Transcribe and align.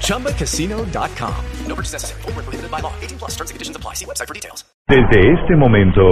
ChumbaCasino.com. 0.00 1.34
No 1.66 1.74
purchase 1.74 1.92
necessary. 1.94 2.22
Where 2.22 2.44
prohibited 2.44 2.70
by 2.70 2.80
law. 2.80 2.92
18 3.00 3.18
plus 3.18 3.32
terms 3.32 3.50
and 3.50 3.56
conditions 3.56 3.76
apply. 3.76 3.94
See 3.94 4.04
website 4.06 4.28
for 4.28 4.34
details. 4.34 4.64
Desde 4.86 5.32
este 5.32 5.56
momento, 5.56 6.02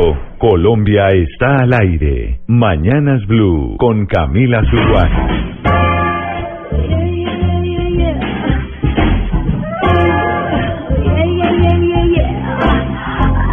Colombia 0.40 1.08
está 1.10 1.56
al 1.62 1.74
aire. 1.74 2.40
Mañanas 2.48 3.20
Blue 3.28 3.76
con 3.78 4.06
Camila 4.06 4.62
Zuluaga. 4.70 5.42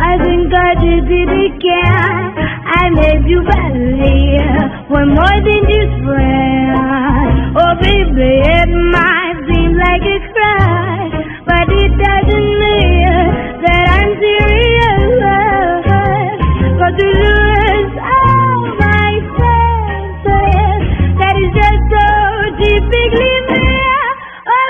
I 0.02 0.18
think 0.24 0.54
I 0.54 0.74
did 0.80 1.06
it 1.12 1.32
again. 1.52 2.36
I 2.82 2.90
made 2.92 3.26
you 3.28 3.42
believe 3.44 4.90
we're 4.90 5.06
more 5.06 5.40
than 5.48 5.62
just 5.68 5.96
friends. 6.06 7.58
Oh, 7.60 7.76
baby, 7.82 8.40
it 8.40 8.70
might 8.94 9.19
seem 9.19 9.19
like 9.90 10.06
a 10.06 10.18
cry, 10.34 11.10
but 11.50 11.68
it 11.82 11.92
doesn't 11.98 12.50
mean 12.62 13.10
that 13.66 13.86
I'm 13.98 14.12
serious. 14.22 15.18
But 16.80 16.94
to 17.00 17.08
lose 17.10 17.96
all 17.98 18.60
my 18.86 19.12
senses, 19.34 20.82
that 21.18 21.36
is 21.42 21.52
just 21.58 21.84
so 21.90 22.08
typically 22.62 23.34
me. 23.50 23.66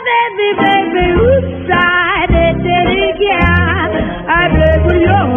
Baby, 0.08 0.50
baby, 0.64 1.06
oops, 1.20 1.68
I 1.68 2.26
did 2.32 2.64
it 2.64 3.00
again. 3.12 3.92
I 4.24 4.44
did 4.56 4.88
it 4.88 5.04
again. 5.04 5.30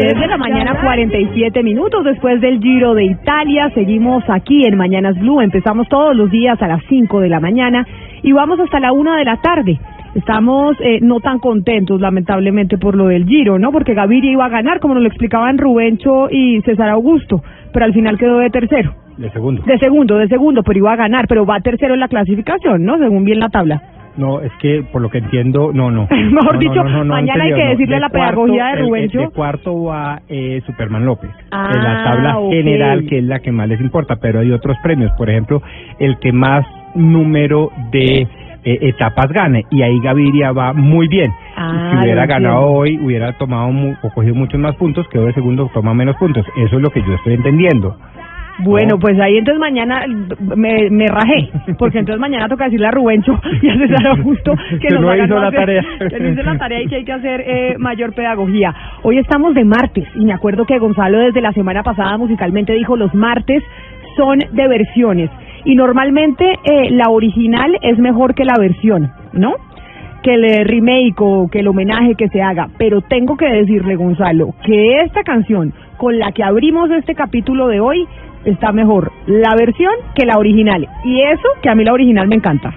10 0.00 0.18
de 0.18 0.26
la 0.28 0.38
mañana, 0.38 0.80
47 0.80 1.62
minutos 1.62 2.04
después 2.04 2.40
del 2.40 2.58
Giro 2.60 2.94
de 2.94 3.04
Italia. 3.04 3.70
Seguimos 3.74 4.24
aquí 4.28 4.64
en 4.64 4.76
Mañanas 4.78 5.18
Blue. 5.18 5.42
Empezamos 5.42 5.88
todos 5.88 6.16
los 6.16 6.30
días 6.30 6.60
a 6.62 6.68
las 6.68 6.82
5 6.88 7.20
de 7.20 7.28
la 7.28 7.38
mañana 7.38 7.86
y 8.22 8.32
vamos 8.32 8.58
hasta 8.60 8.80
la 8.80 8.92
1 8.92 9.16
de 9.16 9.24
la 9.24 9.36
tarde. 9.40 9.78
Estamos 10.14 10.76
eh, 10.80 10.98
no 11.02 11.20
tan 11.20 11.38
contentos, 11.38 12.00
lamentablemente, 12.00 12.78
por 12.78 12.96
lo 12.96 13.06
del 13.06 13.26
Giro, 13.26 13.58
¿no? 13.58 13.70
Porque 13.70 13.94
Gaviria 13.94 14.32
iba 14.32 14.44
a 14.46 14.48
ganar, 14.48 14.80
como 14.80 14.94
nos 14.94 15.02
lo 15.04 15.08
explicaban 15.08 15.56
Rubencho 15.56 16.28
y 16.30 16.60
César 16.62 16.88
Augusto, 16.88 17.42
pero 17.72 17.84
al 17.84 17.92
final 17.92 18.18
quedó 18.18 18.38
de 18.38 18.50
tercero. 18.50 18.92
De 19.16 19.30
segundo. 19.30 19.62
De 19.64 19.78
segundo, 19.78 20.16
de 20.18 20.26
segundo, 20.28 20.62
pero 20.64 20.78
iba 20.78 20.92
a 20.92 20.96
ganar, 20.96 21.26
pero 21.28 21.46
va 21.46 21.60
tercero 21.60 21.94
en 21.94 22.00
la 22.00 22.08
clasificación, 22.08 22.84
¿no? 22.84 22.98
Según 22.98 23.24
bien 23.24 23.38
la 23.38 23.50
tabla. 23.50 23.82
No, 24.16 24.40
es 24.40 24.50
que 24.60 24.82
por 24.90 25.00
lo 25.00 25.08
que 25.10 25.18
entiendo, 25.18 25.70
no, 25.72 25.90
no. 25.92 26.08
Mejor 26.10 26.54
No, 26.54 26.58
dicho, 26.58 26.74
no, 26.82 26.90
no, 26.90 27.04
no, 27.04 27.14
mañana 27.14 27.44
hay 27.44 27.54
que 27.54 27.64
decirle 27.68 27.94
De 27.94 28.00
la 28.00 28.08
cuarto, 28.08 28.42
pedagogía 28.42 28.64
de 28.66 28.72
el- 28.72 28.78
el 28.80 28.86
Rubencho. 28.86 29.18
De 29.20 29.28
cuarto 29.28 29.84
va 29.84 30.20
eh, 30.28 30.60
Superman 30.66 31.04
López, 31.04 31.30
Ah, 31.52 31.70
en 31.72 31.84
la 31.84 32.02
tabla 32.04 32.36
general, 32.50 33.06
que 33.06 33.18
es 33.18 33.24
la 33.24 33.38
que 33.38 33.52
más 33.52 33.68
les 33.68 33.80
importa, 33.80 34.16
pero 34.20 34.40
hay 34.40 34.50
otros 34.50 34.76
premios. 34.82 35.12
Por 35.16 35.30
ejemplo, 35.30 35.62
el 36.00 36.18
que 36.18 36.32
más 36.32 36.66
número 36.94 37.70
de 37.92 38.26
eh, 38.62 38.78
etapas 38.82 39.28
gane, 39.32 39.64
y 39.70 39.82
ahí 39.82 39.98
Gaviria 40.00 40.52
va 40.52 40.72
muy 40.72 41.08
bien. 41.08 41.32
Ah, 41.56 41.90
si 41.92 41.96
hubiera 42.04 42.22
lo 42.26 42.28
ganado 42.28 42.66
hoy, 42.66 42.98
hubiera 43.02 43.32
tomado 43.38 43.70
mu- 43.72 43.94
o 44.02 44.10
cogido 44.10 44.34
muchos 44.34 44.60
más 44.60 44.74
puntos, 44.76 45.06
quedó 45.08 45.26
de 45.26 45.32
segundo, 45.32 45.70
toma 45.72 45.94
menos 45.94 46.16
puntos. 46.16 46.44
Eso 46.56 46.76
es 46.76 46.82
lo 46.82 46.90
que 46.90 47.00
yo 47.02 47.14
estoy 47.14 47.34
entendiendo. 47.34 47.96
Bueno, 48.62 48.96
No. 48.96 48.98
pues 48.98 49.18
ahí 49.18 49.38
entonces 49.38 49.58
mañana 49.58 50.04
me, 50.54 50.90
me 50.90 51.06
rajé, 51.06 51.48
porque 51.78 51.98
entonces 52.00 52.20
mañana 52.20 52.46
toca 52.46 52.64
decirle 52.64 52.88
a 52.88 52.90
Rubencho 52.90 53.40
y 53.62 53.68
a 53.70 53.74
César 53.78 54.06
Augusto 54.08 54.52
que, 54.70 54.78
Que 54.80 54.88
nos 54.94 55.00
no 55.00 55.10
hagan 55.10 55.24
hizo 55.26 55.38
la 55.40 55.48
hacer- 55.48 55.60
tarea. 55.60 55.82
que 56.10 56.20
no 56.20 56.28
hizo 56.28 56.42
la 56.42 56.58
tarea 56.58 56.82
y 56.82 56.86
que 56.86 56.96
hay 56.96 57.04
que 57.04 57.12
hacer 57.12 57.40
eh, 57.46 57.76
mayor 57.78 58.12
pedagogía. 58.12 58.74
Hoy 59.02 59.16
estamos 59.16 59.54
de 59.54 59.64
martes 59.64 60.06
y 60.14 60.26
me 60.26 60.34
acuerdo 60.34 60.66
que 60.66 60.78
Gonzalo 60.78 61.20
desde 61.20 61.40
la 61.40 61.52
semana 61.52 61.82
pasada 61.82 62.18
musicalmente 62.18 62.74
dijo 62.74 62.96
los 62.98 63.14
martes 63.14 63.62
son 64.18 64.40
de 64.40 64.68
versiones 64.68 65.30
y 65.64 65.74
normalmente 65.74 66.44
eh, 66.64 66.90
la 66.90 67.10
original 67.10 67.76
es 67.82 67.98
mejor 67.98 68.34
que 68.34 68.44
la 68.44 68.58
versión, 68.58 69.10
¿no? 69.32 69.54
que 70.22 70.34
el 70.34 70.44
eh, 70.44 70.64
remake 70.64 71.20
o 71.20 71.48
que 71.50 71.60
el 71.60 71.68
homenaje 71.68 72.14
que 72.14 72.28
se 72.28 72.42
haga, 72.42 72.68
pero 72.78 73.00
tengo 73.00 73.36
que 73.36 73.46
decirle, 73.46 73.96
Gonzalo, 73.96 74.54
que 74.64 75.00
esta 75.02 75.22
canción 75.22 75.72
con 75.96 76.18
la 76.18 76.32
que 76.32 76.44
abrimos 76.44 76.90
este 76.90 77.14
capítulo 77.14 77.68
de 77.68 77.80
hoy 77.80 78.06
está 78.44 78.72
mejor 78.72 79.12
la 79.26 79.54
versión 79.56 79.92
que 80.14 80.26
la 80.26 80.38
original. 80.38 80.86
Y 81.04 81.20
eso 81.22 81.48
que 81.62 81.68
a 81.70 81.74
mí 81.74 81.84
la 81.84 81.92
original 81.92 82.28
me 82.28 82.36
encanta. 82.36 82.72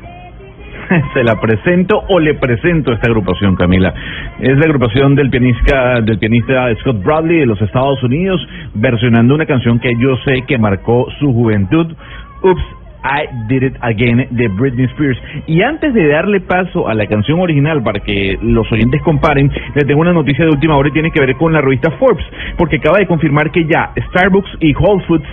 Se 1.14 1.24
la 1.24 1.40
presento 1.40 2.04
o 2.10 2.20
le 2.20 2.34
presento 2.36 2.92
esta 2.92 3.08
agrupación, 3.08 3.56
Camila. 3.56 3.94
Es 4.40 4.58
la 4.58 4.66
agrupación 4.66 5.16
del 5.16 5.30
pianista, 5.30 6.02
del 6.02 6.20
pianista 6.20 6.74
Scott 6.82 7.02
Bradley 7.04 7.40
de 7.40 7.46
los 7.46 7.62
Estados 7.62 8.02
Unidos, 8.04 8.46
versionando 8.74 9.36
una 9.36 9.46
canción 9.46 9.80
que 9.80 9.94
yo 9.98 10.18
sé 10.26 10.44
que 10.48 10.58
marcó 10.58 11.08
su 11.20 11.34
juventud. 11.34 11.96
Oops, 12.44 12.62
I 13.04 13.48
Did 13.48 13.64
It 13.64 13.76
Again 13.82 14.28
de 14.32 14.48
Britney 14.48 14.86
Spears. 14.86 15.18
Y 15.48 15.62
antes 15.62 15.94
de 15.94 16.08
darle 16.08 16.40
paso 16.42 16.88
a 16.88 16.94
la 16.94 17.06
canción 17.08 17.40
original 17.40 17.84
para 17.84 18.00
que 18.00 18.38
los 18.42 18.72
oyentes 18.72 19.02
comparen, 19.04 19.52
les 19.76 19.86
tengo 19.86 20.02
una 20.02 20.14
noticia 20.14 20.46
de 20.46 20.52
última 20.52 20.78
hora 20.78 20.90
y 20.90 20.94
tiene 20.94 21.12
que 21.12 21.20
ver 21.20 21.36
con 21.36 21.54
la 21.54 21.62
revista 21.62 21.92
Forbes, 21.92 22.26
porque 22.58 22.78
acaba 22.78 23.00
de 23.00 23.08
confirmar 23.08 23.52
que 23.52 23.66
ya 23.66 23.92
Starbucks 24.10 24.58
y 24.60 24.74
Whole 24.76 25.04
Foods 25.06 25.28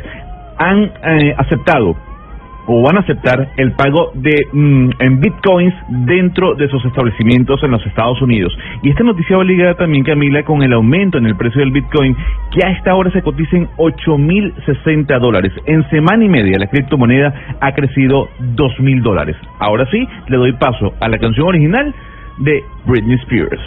han 0.58 0.82
eh, 0.84 1.34
aceptado 1.38 1.96
o 2.72 2.82
van 2.82 2.96
a 2.98 3.00
aceptar 3.00 3.48
el 3.56 3.72
pago 3.72 4.12
de 4.14 4.46
mm, 4.52 4.90
en 5.00 5.20
bitcoins 5.20 5.74
dentro 5.88 6.54
de 6.54 6.68
sus 6.68 6.84
establecimientos 6.84 7.60
en 7.64 7.72
los 7.72 7.84
Estados 7.84 8.22
Unidos. 8.22 8.56
Y 8.84 8.90
esta 8.90 9.02
noticia 9.02 9.36
va 9.36 9.42
ligada 9.42 9.74
también, 9.74 10.04
Camila, 10.04 10.44
con 10.44 10.62
el 10.62 10.72
aumento 10.72 11.18
en 11.18 11.26
el 11.26 11.34
precio 11.34 11.60
del 11.60 11.72
bitcoin, 11.72 12.14
que 12.52 12.64
a 12.64 12.70
esta 12.70 12.94
hora 12.94 13.10
se 13.10 13.22
cotiza 13.22 13.56
en 13.56 13.66
8.060 13.76 15.18
dólares. 15.18 15.52
En 15.66 15.88
semana 15.90 16.24
y 16.24 16.28
media 16.28 16.58
la 16.60 16.68
criptomoneda 16.68 17.34
ha 17.60 17.72
crecido 17.72 18.28
2.000 18.54 19.02
dólares. 19.02 19.36
Ahora 19.58 19.84
sí, 19.90 20.06
le 20.28 20.36
doy 20.36 20.52
paso 20.52 20.94
a 21.00 21.08
la 21.08 21.18
canción 21.18 21.48
original 21.48 21.92
de 22.38 22.62
Britney 22.86 23.16
Spears. 23.16 23.60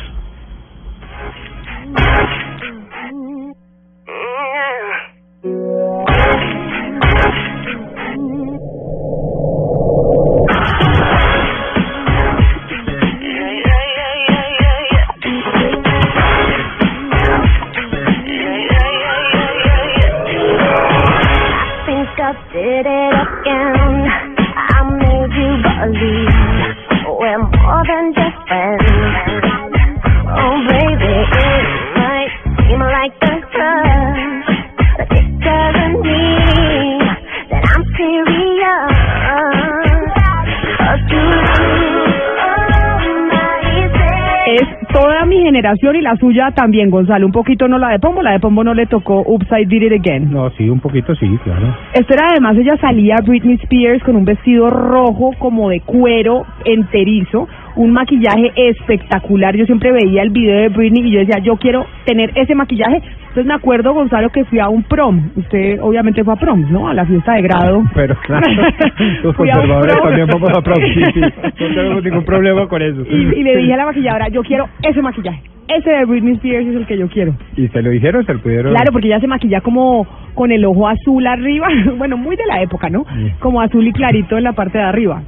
Toda 44.93 45.25
mi 45.25 45.41
generación 45.41 45.95
y 45.95 46.01
la 46.01 46.15
suya 46.17 46.51
también, 46.51 46.89
Gonzalo. 46.89 47.25
Un 47.25 47.31
poquito 47.31 47.67
no 47.67 47.77
la 47.77 47.89
de 47.89 47.99
Pombo, 47.99 48.21
la 48.21 48.31
de 48.31 48.39
Pombo 48.39 48.63
no 48.63 48.73
le 48.73 48.85
tocó 48.85 49.23
Upside 49.25 49.65
Did 49.65 49.81
It 49.81 49.99
Again. 49.99 50.31
No, 50.31 50.49
sí, 50.51 50.69
un 50.69 50.79
poquito 50.79 51.15
sí, 51.15 51.27
claro. 51.43 51.75
Esto 51.93 52.13
era 52.13 52.27
además, 52.31 52.55
ella 52.57 52.77
salía 52.79 53.15
Britney 53.25 53.55
Spears 53.63 54.03
con 54.03 54.15
un 54.15 54.25
vestido 54.25 54.69
rojo 54.69 55.31
como 55.39 55.69
de 55.69 55.81
cuero 55.81 56.45
enterizo, 56.63 57.47
un 57.75 57.91
maquillaje 57.91 58.51
espectacular. 58.55 59.55
Yo 59.55 59.65
siempre 59.65 59.91
veía 59.91 60.21
el 60.21 60.29
video 60.29 60.61
de 60.61 60.69
Britney 60.69 61.07
y 61.07 61.11
yo 61.11 61.19
decía, 61.19 61.39
yo 61.43 61.57
quiero 61.57 61.85
tener 62.05 62.31
ese 62.35 62.53
maquillaje. 62.53 63.01
Entonces 63.33 63.47
me 63.47 63.55
acuerdo, 63.55 63.95
Gonzalo, 63.95 64.29
que 64.29 64.45
fui 64.45 64.59
a 64.59 64.69
un 64.69 64.83
prom. 64.83 65.31
Usted 65.35 65.79
obviamente 65.81 66.23
fue 66.23 66.35
a 66.35 66.37
prom, 66.37 66.71
¿no? 66.71 66.87
A 66.87 66.93
la 66.93 67.03
fiesta 67.03 67.33
de 67.33 67.41
grado. 67.41 67.83
Pero 67.95 68.15
claro, 68.17 68.45
los 69.23 69.35
conservadores 69.35 69.95
también 70.03 70.27
vamos 70.27 70.51
a 70.55 70.61
prom, 70.61 70.77
sí, 70.93 71.03
sí, 71.15 71.19
no 71.19 71.51
tenemos 71.73 72.03
ningún 72.03 72.25
problema 72.25 72.67
con 72.67 72.83
eso. 72.83 73.03
Y, 73.09 73.39
y 73.39 73.43
le 73.43 73.57
dije 73.57 73.73
a 73.73 73.77
la 73.77 73.85
maquilladora, 73.85 74.27
yo 74.27 74.43
quiero 74.43 74.69
ese 74.83 75.01
maquillaje. 75.01 75.41
Ese 75.67 75.89
de 75.89 76.05
Britney 76.05 76.33
Spears 76.33 76.67
es 76.67 76.75
el 76.75 76.85
que 76.85 76.95
yo 76.95 77.07
quiero. 77.07 77.35
¿Y 77.57 77.67
se 77.69 77.81
lo 77.81 77.89
dijeron? 77.89 78.23
¿Se 78.23 78.35
lo 78.35 78.39
pudieron? 78.39 78.71
Claro, 78.71 78.91
porque 78.91 79.07
ella 79.07 79.19
se 79.19 79.25
maquilla 79.25 79.61
como 79.61 80.05
con 80.35 80.51
el 80.51 80.63
ojo 80.65 80.87
azul 80.87 81.25
arriba, 81.25 81.67
bueno, 81.97 82.17
muy 82.17 82.35
de 82.35 82.45
la 82.45 82.61
época, 82.61 82.91
¿no? 82.91 83.03
Como 83.39 83.61
azul 83.61 83.87
y 83.87 83.93
clarito 83.93 84.37
en 84.37 84.43
la 84.43 84.53
parte 84.53 84.77
de 84.77 84.83
arriba. 84.83 85.23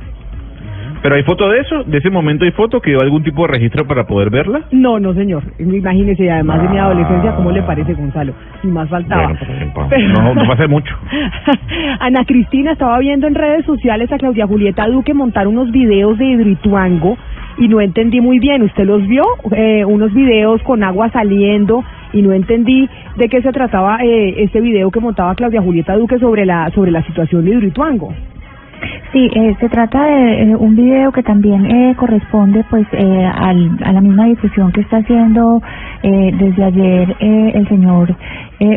¿Pero 1.06 1.18
hay 1.18 1.22
foto 1.24 1.48
de 1.48 1.60
eso? 1.60 1.84
¿De 1.84 2.00
ese 2.00 2.10
momento 2.10 2.46
hay 2.46 2.52
foto? 2.52 2.82
¿Quedó 2.82 3.00
algún 3.02 3.22
tipo 3.22 3.44
de 3.44 3.50
registro 3.50 3.86
para 3.86 4.08
poder 4.08 4.32
verla? 4.32 4.62
No, 4.72 5.00
no, 5.00 5.14
señor. 5.14 5.44
Imagínese, 5.60 6.32
además 6.32 6.64
de 6.64 6.70
mi 6.70 6.80
Ah. 6.80 6.86
adolescencia, 6.86 7.36
¿cómo 7.36 7.52
le 7.52 7.62
parece, 7.62 7.94
Gonzalo? 7.94 8.34
Ni 8.64 8.72
más 8.72 8.90
faltaba. 8.90 9.28
Bueno, 9.28 9.40
pues, 9.76 9.88
pues, 9.88 10.04
no, 10.10 10.34
no 10.34 10.48
pasa 10.48 10.68
mucho. 10.68 10.96
Ana 12.00 12.26
Cristina 12.26 12.72
estaba 12.72 12.98
viendo 12.98 13.28
en 13.28 13.36
redes 13.36 13.66
sociales 13.66 14.12
a 14.12 14.18
Claudia 14.18 14.48
Julieta 14.48 14.88
Duque 14.88 15.14
montar 15.14 15.48
unos 15.48 15.72
videos 15.72 16.18
de 16.18 16.26
Hidroituango 16.26 17.16
y 17.60 17.68
no 17.68 17.82
entendí 17.82 18.20
muy 18.20 18.40
bien. 18.40 18.64
¿Usted 18.64 18.86
los 18.86 19.08
vio? 19.08 19.22
Eh, 19.56 19.86
unos 19.86 20.12
videos 20.12 20.60
con 20.64 20.84
agua 20.84 21.12
saliendo 21.12 21.84
y 22.14 22.24
no 22.24 22.34
entendí 22.34 22.90
de 23.16 23.30
qué 23.30 23.44
se 23.44 23.52
trataba 23.52 24.00
eh, 24.04 24.42
este 24.42 24.60
video 24.60 24.90
que 24.90 25.00
montaba 25.00 25.36
Claudia 25.36 25.62
Julieta 25.62 25.96
Duque 25.98 26.18
sobre 26.18 26.48
la 26.48 26.72
sobre 26.72 26.90
la 26.90 27.04
situación 27.04 27.46
de 27.46 27.52
Hidroituango. 27.52 28.12
Sí, 29.12 29.30
eh, 29.34 29.56
se 29.62 29.70
trata 29.70 30.04
de 30.04 30.52
eh, 30.52 30.56
un 30.56 30.76
video 30.76 31.12
que 31.12 31.24
también 31.24 31.66
eh, 31.66 31.96
corresponde 31.96 32.66
pues 32.70 32.86
eh, 32.92 33.26
al, 33.34 33.78
a 33.84 33.94
la 33.94 34.02
misma 34.02 34.26
difusión 34.26 34.72
que 34.74 34.82
está 34.82 34.98
haciendo 34.98 35.62
eh, 36.04 36.32
desde 36.38 36.64
ayer 36.64 37.16
el 37.20 37.68
señor 37.70 38.16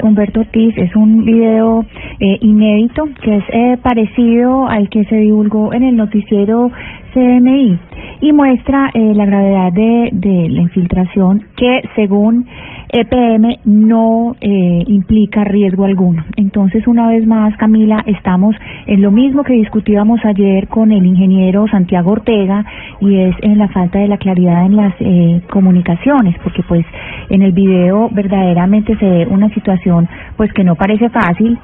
Humberto 0.03 0.41
Ortiz. 0.41 0.77
Es 0.77 0.95
un 0.97 1.25
video 1.25 1.85
inédito 2.21 3.09
que 3.23 3.37
es 3.37 3.79
parecido 3.81 4.69
al 4.69 4.89
que 4.89 5.05
se 5.05 5.17
divulgó 5.17 5.73
en 5.73 5.83
el 5.83 5.97
noticiero 5.97 6.71
CMI 7.19 7.79
y 8.21 8.33
muestra 8.33 8.91
eh, 8.95 9.13
la 9.15 9.27
gravedad 9.27 9.73
de, 9.73 10.11
de 10.13 10.49
la 10.49 10.63
infiltración 10.63 11.45
que 11.57 11.83
según 11.97 12.47
EPM 12.91 13.59
no 13.65 14.35
eh, 14.41 14.83
implica 14.87 15.45
riesgo 15.45 15.85
alguno. 15.85 16.25
Entonces, 16.37 16.87
una 16.87 17.09
vez 17.09 17.27
más, 17.27 17.57
Camila, 17.57 18.03
estamos 18.07 18.57
en 18.87 19.03
lo 19.03 19.11
mismo 19.11 19.43
que 19.45 19.53
discutíamos 19.53 20.25
ayer 20.25 20.69
con 20.69 20.91
el 20.93 21.05
ingeniero 21.05 21.67
Santiago 21.69 22.13
Ortega 22.13 22.65
y 23.01 23.17
es 23.17 23.37
en 23.43 23.59
la 23.59 23.69
falta 23.69 23.99
de 23.99 24.09
la 24.09 24.17
claridad 24.17 24.65
en 24.65 24.77
las 24.77 24.95
eh, 25.01 25.43
comunicaciones, 25.51 26.37
porque 26.43 26.63
pues 26.63 26.87
en 27.29 27.43
el 27.43 27.53
video 27.53 28.09
verdaderamente 28.11 28.97
se 28.97 29.05
ve 29.05 29.27
una 29.27 29.51
situación 29.51 30.09
pues 30.37 30.53
que 30.53 30.65
no 30.65 30.75
parece 30.75 31.11
fácil. 31.11 31.59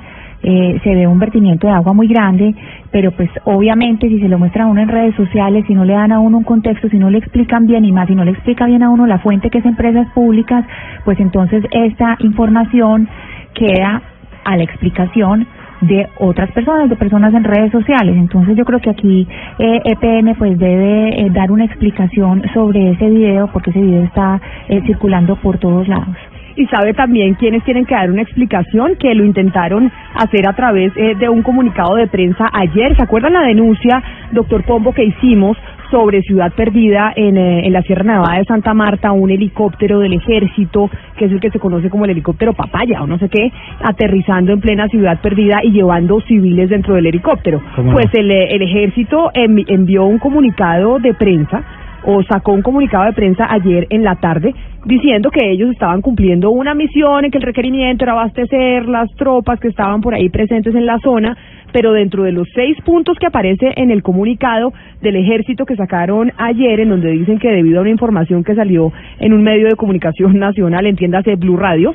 Eh, 0.46 0.78
se 0.84 0.94
ve 0.94 1.06
un 1.06 1.18
vertimiento 1.18 1.66
de 1.66 1.72
agua 1.72 1.94
muy 1.94 2.06
grande, 2.06 2.54
pero 2.94 3.10
pues 3.10 3.28
obviamente 3.42 4.08
si 4.08 4.20
se 4.20 4.28
lo 4.28 4.38
muestra 4.38 4.62
a 4.62 4.66
uno 4.68 4.80
en 4.80 4.88
redes 4.88 5.16
sociales, 5.16 5.64
si 5.66 5.74
no 5.74 5.84
le 5.84 5.94
dan 5.94 6.12
a 6.12 6.20
uno 6.20 6.38
un 6.38 6.44
contexto, 6.44 6.88
si 6.88 6.96
no 6.96 7.10
le 7.10 7.18
explican 7.18 7.66
bien 7.66 7.84
y 7.84 7.90
más, 7.90 8.06
si 8.06 8.14
no 8.14 8.24
le 8.24 8.30
explica 8.30 8.66
bien 8.66 8.84
a 8.84 8.90
uno 8.90 9.04
la 9.04 9.18
fuente 9.18 9.50
que 9.50 9.58
es 9.58 9.64
empresas 9.64 10.06
públicas, 10.14 10.64
pues 11.04 11.18
entonces 11.18 11.64
esta 11.72 12.16
información 12.20 13.08
queda 13.52 14.00
a 14.44 14.56
la 14.56 14.62
explicación 14.62 15.44
de 15.80 16.08
otras 16.20 16.52
personas, 16.52 16.88
de 16.88 16.94
personas 16.94 17.34
en 17.34 17.42
redes 17.42 17.72
sociales. 17.72 18.14
Entonces 18.16 18.56
yo 18.56 18.64
creo 18.64 18.78
que 18.78 18.90
aquí 18.90 19.26
eh, 19.58 19.80
EPM 19.86 20.36
pues 20.36 20.56
debe 20.56 21.20
eh, 21.20 21.30
dar 21.30 21.50
una 21.50 21.64
explicación 21.64 22.44
sobre 22.54 22.92
ese 22.92 23.10
video 23.10 23.48
porque 23.48 23.70
ese 23.70 23.80
video 23.80 24.04
está 24.04 24.40
eh, 24.68 24.80
circulando 24.86 25.34
por 25.34 25.58
todos 25.58 25.88
lados. 25.88 26.14
Y 26.56 26.66
sabe 26.66 26.94
también 26.94 27.34
quiénes 27.34 27.64
tienen 27.64 27.84
que 27.84 27.94
dar 27.94 28.10
una 28.10 28.22
explicación, 28.22 28.94
que 28.96 29.14
lo 29.14 29.24
intentaron 29.24 29.90
hacer 30.14 30.48
a 30.48 30.52
través 30.54 30.92
eh, 30.96 31.14
de 31.18 31.28
un 31.28 31.42
comunicado 31.42 31.96
de 31.96 32.06
prensa 32.06 32.48
ayer. 32.52 32.94
¿Se 32.96 33.02
acuerdan 33.02 33.32
la 33.32 33.42
denuncia, 33.42 34.02
doctor 34.32 34.62
Pombo, 34.64 34.92
que 34.92 35.04
hicimos 35.04 35.56
sobre 35.90 36.22
Ciudad 36.22 36.52
Perdida 36.52 37.12
en, 37.14 37.36
eh, 37.36 37.66
en 37.66 37.72
la 37.72 37.82
Sierra 37.82 38.04
Nevada 38.04 38.38
de 38.38 38.44
Santa 38.44 38.72
Marta, 38.74 39.12
un 39.12 39.30
helicóptero 39.30 39.98
del 40.00 40.12
ejército, 40.14 40.90
que 41.16 41.26
es 41.26 41.32
el 41.32 41.40
que 41.40 41.50
se 41.50 41.58
conoce 41.60 41.90
como 41.90 42.04
el 42.04 42.12
helicóptero 42.12 42.52
papaya 42.52 43.02
o 43.02 43.06
no 43.06 43.18
sé 43.18 43.28
qué, 43.28 43.52
aterrizando 43.82 44.52
en 44.52 44.60
plena 44.60 44.88
Ciudad 44.88 45.20
Perdida 45.20 45.58
y 45.62 45.70
llevando 45.72 46.20
civiles 46.22 46.70
dentro 46.70 46.94
del 46.94 47.06
helicóptero? 47.06 47.60
Pues 47.92 48.06
el, 48.14 48.30
eh, 48.30 48.48
el 48.54 48.62
ejército 48.62 49.30
envi- 49.34 49.66
envió 49.68 50.04
un 50.04 50.18
comunicado 50.18 50.98
de 50.98 51.14
prensa 51.14 51.62
o 52.06 52.22
sacó 52.24 52.52
un 52.52 52.62
comunicado 52.62 53.04
de 53.04 53.12
prensa 53.12 53.46
ayer 53.48 53.86
en 53.90 54.04
la 54.04 54.16
tarde 54.16 54.54
diciendo 54.84 55.30
que 55.30 55.50
ellos 55.50 55.70
estaban 55.70 56.02
cumpliendo 56.02 56.50
una 56.50 56.74
misión 56.74 57.24
y 57.24 57.30
que 57.30 57.38
el 57.38 57.44
requerimiento 57.44 58.04
era 58.04 58.12
abastecer 58.12 58.86
las 58.86 59.10
tropas 59.16 59.58
que 59.58 59.68
estaban 59.68 60.00
por 60.00 60.14
ahí 60.14 60.28
presentes 60.28 60.74
en 60.74 60.86
la 60.86 60.98
zona, 60.98 61.36
pero 61.72 61.92
dentro 61.92 62.24
de 62.24 62.32
los 62.32 62.46
seis 62.54 62.76
puntos 62.84 63.18
que 63.18 63.26
aparece 63.26 63.72
en 63.76 63.90
el 63.90 64.02
comunicado 64.02 64.72
del 65.00 65.16
ejército 65.16 65.64
que 65.64 65.76
sacaron 65.76 66.32
ayer, 66.36 66.80
en 66.80 66.90
donde 66.90 67.10
dicen 67.10 67.38
que 67.38 67.50
debido 67.50 67.78
a 67.78 67.82
una 67.82 67.90
información 67.90 68.44
que 68.44 68.54
salió 68.54 68.92
en 69.18 69.32
un 69.32 69.42
medio 69.42 69.68
de 69.68 69.76
comunicación 69.76 70.38
nacional, 70.38 70.86
entiéndase 70.86 71.36
Blue 71.36 71.56
Radio, 71.56 71.94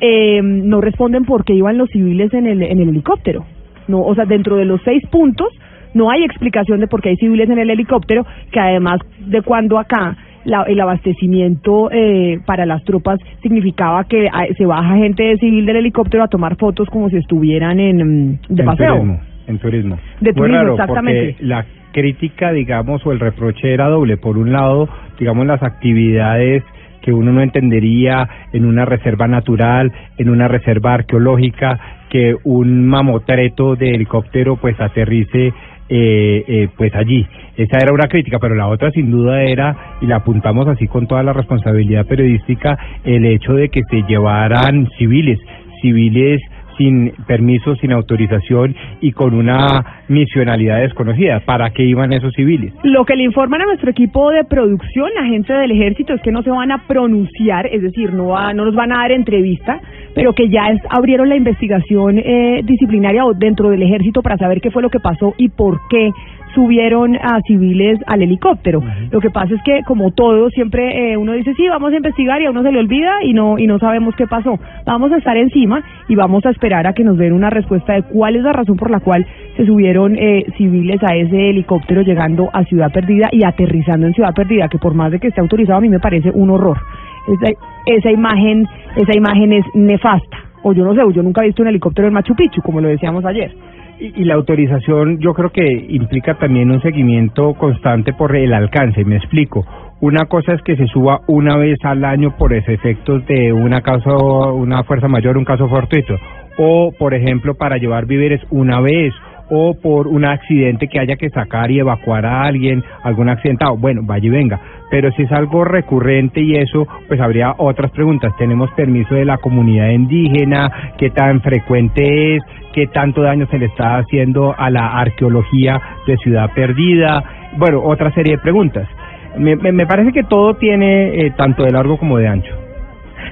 eh, 0.00 0.40
no 0.42 0.80
responden 0.80 1.24
por 1.24 1.44
qué 1.44 1.52
iban 1.52 1.76
los 1.76 1.90
civiles 1.90 2.32
en 2.32 2.46
el, 2.46 2.62
en 2.62 2.80
el 2.80 2.88
helicóptero. 2.88 3.44
No, 3.86 4.02
o 4.02 4.14
sea, 4.14 4.24
dentro 4.24 4.56
de 4.56 4.64
los 4.64 4.80
seis 4.82 5.02
puntos 5.10 5.48
no 5.94 6.10
hay 6.10 6.22
explicación 6.24 6.80
de 6.80 6.86
por 6.86 7.00
qué 7.02 7.10
hay 7.10 7.16
civiles 7.16 7.48
en 7.50 7.58
el 7.58 7.70
helicóptero, 7.70 8.24
que 8.52 8.60
además 8.60 9.00
de 9.18 9.42
cuando 9.42 9.78
acá 9.78 10.16
la- 10.44 10.62
el 10.62 10.80
abastecimiento 10.80 11.90
eh, 11.92 12.38
para 12.46 12.64
las 12.66 12.82
tropas 12.84 13.18
significaba 13.42 14.04
que 14.04 14.28
ah, 14.32 14.46
se 14.56 14.64
baja 14.66 14.96
gente 14.96 15.22
de 15.22 15.36
civil 15.36 15.66
del 15.66 15.76
helicóptero 15.76 16.22
a 16.24 16.28
tomar 16.28 16.56
fotos 16.56 16.88
como 16.88 17.08
si 17.10 17.16
estuvieran 17.16 17.78
en 17.80 17.96
mm, 17.96 18.38
de 18.48 18.62
en 18.62 18.66
paseo. 18.66 18.94
turismo, 18.94 19.20
en 19.46 19.58
turismo. 19.58 19.98
De 20.20 20.32
turismo, 20.32 20.56
raro, 20.58 20.72
exactamente. 20.72 21.36
La 21.40 21.66
crítica, 21.92 22.52
digamos, 22.52 23.04
o 23.04 23.12
el 23.12 23.20
reproche 23.20 23.72
era 23.74 23.88
doble. 23.88 24.16
Por 24.16 24.38
un 24.38 24.52
lado, 24.52 24.88
digamos, 25.18 25.46
las 25.46 25.62
actividades 25.62 26.62
que 27.02 27.12
uno 27.12 27.32
no 27.32 27.40
entendería 27.42 28.28
en 28.52 28.64
una 28.66 28.84
reserva 28.84 29.26
natural, 29.26 29.90
en 30.18 30.28
una 30.30 30.48
reserva 30.48 30.94
arqueológica, 30.94 31.78
que 32.10 32.34
un 32.44 32.86
mamotreto 32.86 33.74
de 33.76 33.90
helicóptero 33.90 34.56
pues 34.56 34.78
aterrice 34.80 35.52
eh, 35.90 36.44
eh, 36.46 36.68
pues 36.76 36.94
allí. 36.94 37.26
Esa 37.56 37.78
era 37.78 37.92
una 37.92 38.06
crítica, 38.08 38.38
pero 38.38 38.54
la 38.54 38.68
otra 38.68 38.90
sin 38.92 39.10
duda 39.10 39.42
era, 39.42 39.76
y 40.00 40.06
la 40.06 40.16
apuntamos 40.16 40.66
así 40.68 40.86
con 40.86 41.06
toda 41.06 41.22
la 41.22 41.32
responsabilidad 41.34 42.06
periodística, 42.06 42.78
el 43.04 43.26
hecho 43.26 43.52
de 43.54 43.68
que 43.68 43.82
se 43.90 44.02
llevaran 44.08 44.88
civiles, 44.96 45.38
civiles 45.82 46.40
sin 46.78 47.12
permiso, 47.26 47.74
sin 47.76 47.92
autorización 47.92 48.74
y 49.02 49.12
con 49.12 49.34
una 49.34 49.84
misionalidad 50.08 50.80
desconocida. 50.80 51.40
¿Para 51.40 51.68
qué 51.70 51.82
iban 51.82 52.10
esos 52.14 52.32
civiles? 52.32 52.72
Lo 52.84 53.04
que 53.04 53.16
le 53.16 53.24
informan 53.24 53.60
a 53.60 53.66
nuestro 53.66 53.90
equipo 53.90 54.30
de 54.30 54.44
producción, 54.44 55.10
la 55.14 55.26
gente 55.26 55.52
del 55.52 55.72
ejército, 55.72 56.14
es 56.14 56.22
que 56.22 56.32
no 56.32 56.42
se 56.42 56.48
van 56.48 56.72
a 56.72 56.86
pronunciar, 56.86 57.66
es 57.66 57.82
decir, 57.82 58.14
no, 58.14 58.28
va- 58.28 58.54
no 58.54 58.64
nos 58.64 58.74
van 58.74 58.92
a 58.92 58.98
dar 59.02 59.12
entrevista, 59.12 59.78
pero 60.14 60.32
que 60.32 60.48
ya 60.48 60.66
es- 60.70 60.82
abrieron 60.90 61.28
la 61.28 61.36
investigación 61.36 62.18
eh, 62.18 62.60
disciplinaria 62.64 63.24
o 63.24 63.34
dentro 63.34 63.70
del 63.70 63.82
ejército 63.82 64.22
para 64.22 64.36
saber 64.36 64.60
qué 64.60 64.70
fue 64.70 64.82
lo 64.82 64.90
que 64.90 65.00
pasó 65.00 65.34
y 65.38 65.48
por 65.48 65.80
qué 65.88 66.10
subieron 66.54 67.14
a 67.14 67.40
civiles 67.46 68.00
al 68.08 68.22
helicóptero. 68.22 68.82
Lo 69.12 69.20
que 69.20 69.30
pasa 69.30 69.54
es 69.54 69.62
que, 69.62 69.82
como 69.86 70.10
todo, 70.10 70.50
siempre 70.50 71.12
eh, 71.12 71.16
uno 71.16 71.32
dice, 71.34 71.54
sí, 71.54 71.68
vamos 71.68 71.92
a 71.92 71.96
investigar 71.96 72.42
y 72.42 72.46
a 72.46 72.50
uno 72.50 72.62
se 72.64 72.72
le 72.72 72.80
olvida 72.80 73.22
y 73.22 73.32
no, 73.34 73.56
y 73.56 73.68
no 73.68 73.78
sabemos 73.78 74.16
qué 74.16 74.26
pasó. 74.26 74.58
Vamos 74.84 75.12
a 75.12 75.18
estar 75.18 75.36
encima 75.36 75.80
y 76.08 76.16
vamos 76.16 76.44
a 76.46 76.50
esperar 76.50 76.88
a 76.88 76.92
que 76.92 77.04
nos 77.04 77.16
den 77.18 77.34
una 77.34 77.50
respuesta 77.50 77.92
de 77.92 78.02
cuál 78.02 78.34
es 78.34 78.42
la 78.42 78.52
razón 78.52 78.76
por 78.76 78.90
la 78.90 78.98
cual 78.98 79.24
se 79.56 79.64
subieron 79.64 80.16
eh, 80.18 80.44
civiles 80.56 81.00
a 81.04 81.14
ese 81.14 81.50
helicóptero 81.50 82.02
llegando 82.02 82.48
a 82.52 82.64
Ciudad 82.64 82.90
Perdida 82.92 83.28
y 83.30 83.44
aterrizando 83.44 84.08
en 84.08 84.14
Ciudad 84.14 84.34
Perdida, 84.34 84.66
que 84.68 84.78
por 84.78 84.94
más 84.94 85.12
de 85.12 85.20
que 85.20 85.28
esté 85.28 85.40
autorizado, 85.40 85.78
a 85.78 85.82
mí 85.82 85.88
me 85.88 86.00
parece 86.00 86.32
un 86.34 86.50
horror. 86.50 86.78
Esa, 87.26 87.52
esa 87.86 88.10
imagen, 88.10 88.66
esa 88.96 89.16
imagen 89.16 89.52
es 89.52 89.64
nefasta. 89.74 90.38
O 90.62 90.72
yo 90.72 90.84
no 90.84 90.94
sé, 90.94 91.00
yo 91.14 91.22
nunca 91.22 91.42
he 91.42 91.46
visto 91.46 91.62
un 91.62 91.68
helicóptero 91.68 92.08
en 92.08 92.14
Machu 92.14 92.34
Picchu, 92.34 92.60
como 92.62 92.80
lo 92.80 92.88
decíamos 92.88 93.24
ayer. 93.24 93.52
Y, 93.98 94.22
y 94.22 94.24
la 94.24 94.34
autorización 94.34 95.18
yo 95.18 95.32
creo 95.32 95.50
que 95.50 95.86
implica 95.88 96.34
también 96.34 96.70
un 96.70 96.80
seguimiento 96.82 97.54
constante 97.54 98.12
por 98.12 98.34
el 98.36 98.52
alcance, 98.52 99.04
me 99.04 99.16
explico. 99.16 99.64
Una 100.00 100.24
cosa 100.24 100.54
es 100.54 100.62
que 100.62 100.76
se 100.76 100.86
suba 100.86 101.20
una 101.26 101.58
vez 101.58 101.78
al 101.84 102.04
año 102.06 102.34
por 102.38 102.54
efectos 102.54 103.26
de 103.26 103.52
una 103.52 103.82
causa, 103.82 104.10
una 104.16 104.82
fuerza 104.84 105.08
mayor, 105.08 105.36
un 105.36 105.44
caso 105.44 105.68
fortuito. 105.68 106.14
O, 106.56 106.90
por 106.98 107.12
ejemplo, 107.12 107.54
para 107.54 107.76
llevar 107.76 108.06
víveres 108.06 108.40
una 108.50 108.80
vez 108.80 109.12
o 109.50 109.74
por 109.74 110.06
un 110.06 110.24
accidente 110.24 110.88
que 110.88 111.00
haya 111.00 111.16
que 111.16 111.28
sacar 111.30 111.70
y 111.70 111.80
evacuar 111.80 112.24
a 112.24 112.42
alguien, 112.42 112.82
algún 113.02 113.28
accidentado, 113.28 113.76
bueno, 113.76 114.02
vaya 114.04 114.26
y 114.26 114.30
venga. 114.30 114.60
Pero 114.90 115.10
si 115.12 115.22
es 115.22 115.32
algo 115.32 115.64
recurrente 115.64 116.40
y 116.40 116.56
eso, 116.56 116.86
pues 117.08 117.20
habría 117.20 117.54
otras 117.58 117.90
preguntas. 117.90 118.32
¿Tenemos 118.38 118.70
permiso 118.72 119.14
de 119.14 119.24
la 119.24 119.38
comunidad 119.38 119.90
indígena? 119.90 120.94
¿Qué 120.98 121.10
tan 121.10 121.40
frecuente 121.40 122.36
es? 122.36 122.42
¿Qué 122.72 122.86
tanto 122.86 123.22
daño 123.22 123.46
se 123.50 123.58
le 123.58 123.66
está 123.66 123.98
haciendo 123.98 124.54
a 124.56 124.70
la 124.70 124.98
arqueología 124.98 125.80
de 126.06 126.16
Ciudad 126.18 126.50
Perdida? 126.54 127.22
Bueno, 127.56 127.82
otra 127.82 128.12
serie 128.12 128.36
de 128.36 128.42
preguntas. 128.42 128.88
Me, 129.36 129.56
me, 129.56 129.72
me 129.72 129.86
parece 129.86 130.12
que 130.12 130.24
todo 130.24 130.54
tiene 130.54 131.26
eh, 131.26 131.32
tanto 131.36 131.64
de 131.64 131.70
largo 131.70 131.98
como 131.98 132.18
de 132.18 132.28
ancho. 132.28 132.69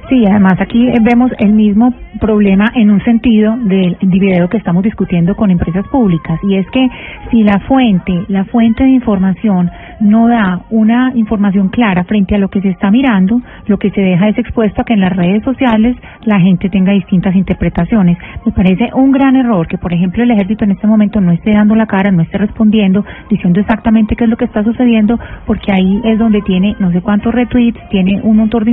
Sí, 0.09 0.25
además 0.26 0.54
aquí 0.61 0.88
eh, 0.88 0.95
vemos 1.02 1.30
el 1.38 1.52
mismo 1.52 1.92
problema 2.21 2.66
en 2.75 2.90
un 2.90 3.02
sentido 3.04 3.57
del 3.57 3.97
video 4.02 4.49
que 4.49 4.57
estamos 4.57 4.83
discutiendo 4.83 5.37
con 5.37 5.50
empresas 5.50 5.87
públicas 5.88 6.38
y 6.42 6.57
es 6.57 6.66
que 6.71 6.88
si 7.30 7.42
la 7.42 7.61
fuente, 7.61 8.25
la 8.28 8.45
fuente 8.47 8.85
de 8.85 8.90
información 8.90 9.71
no 10.00 10.28
da 10.28 10.61
una 10.71 11.12
información 11.14 11.68
clara 11.68 12.04
frente 12.04 12.35
a 12.35 12.38
lo 12.38 12.49
que 12.49 12.61
se 12.61 12.68
está 12.68 12.90
mirando, 12.90 13.40
lo 13.66 13.78
que 13.78 13.90
se 13.90 14.00
deja 14.00 14.28
es 14.28 14.38
expuesto 14.38 14.83
a 14.83 14.85
que 14.85 14.95
en 14.95 15.00
las 15.00 15.14
redes 15.14 15.42
sociales 15.42 15.97
la 16.25 16.40
gente 16.40 16.68
tenga 16.68 16.92
distintas 16.92 17.35
interpretaciones. 17.35 18.18
Me 18.45 18.52
parece 18.52 18.90
un 18.95 19.12
gran 19.12 19.37
error 19.37 19.66
que, 19.66 19.78
por 19.78 19.92
ejemplo, 19.92 20.23
el 20.23 20.30
ejército 20.30 20.64
en 20.64 20.73
este 20.73 20.87
momento 20.87 21.21
no 21.21 21.33
esté 21.33 21.52
dando 21.52 21.75
la 21.75 21.87
cara, 21.87 22.11
no 22.11 22.23
esté 22.23 22.38
respondiendo, 22.38 23.04
diciendo 23.30 23.61
exactamente 23.61 24.16
qué 24.16 24.25
es 24.25 24.30
lo 24.30 24.37
que 24.37 24.45
está 24.45 24.62
sucediendo, 24.62 25.18
porque 25.47 25.73
ahí 25.73 26.00
es 26.04 26.18
donde 26.18 26.40
tiene 26.42 26.76
no 26.78 26.92
sé 26.92 27.00
cuántos 27.00 27.35
retweets, 27.35 27.78
tiene 27.90 28.21
un 28.23 28.37
montón 28.37 28.64
de, 28.64 28.73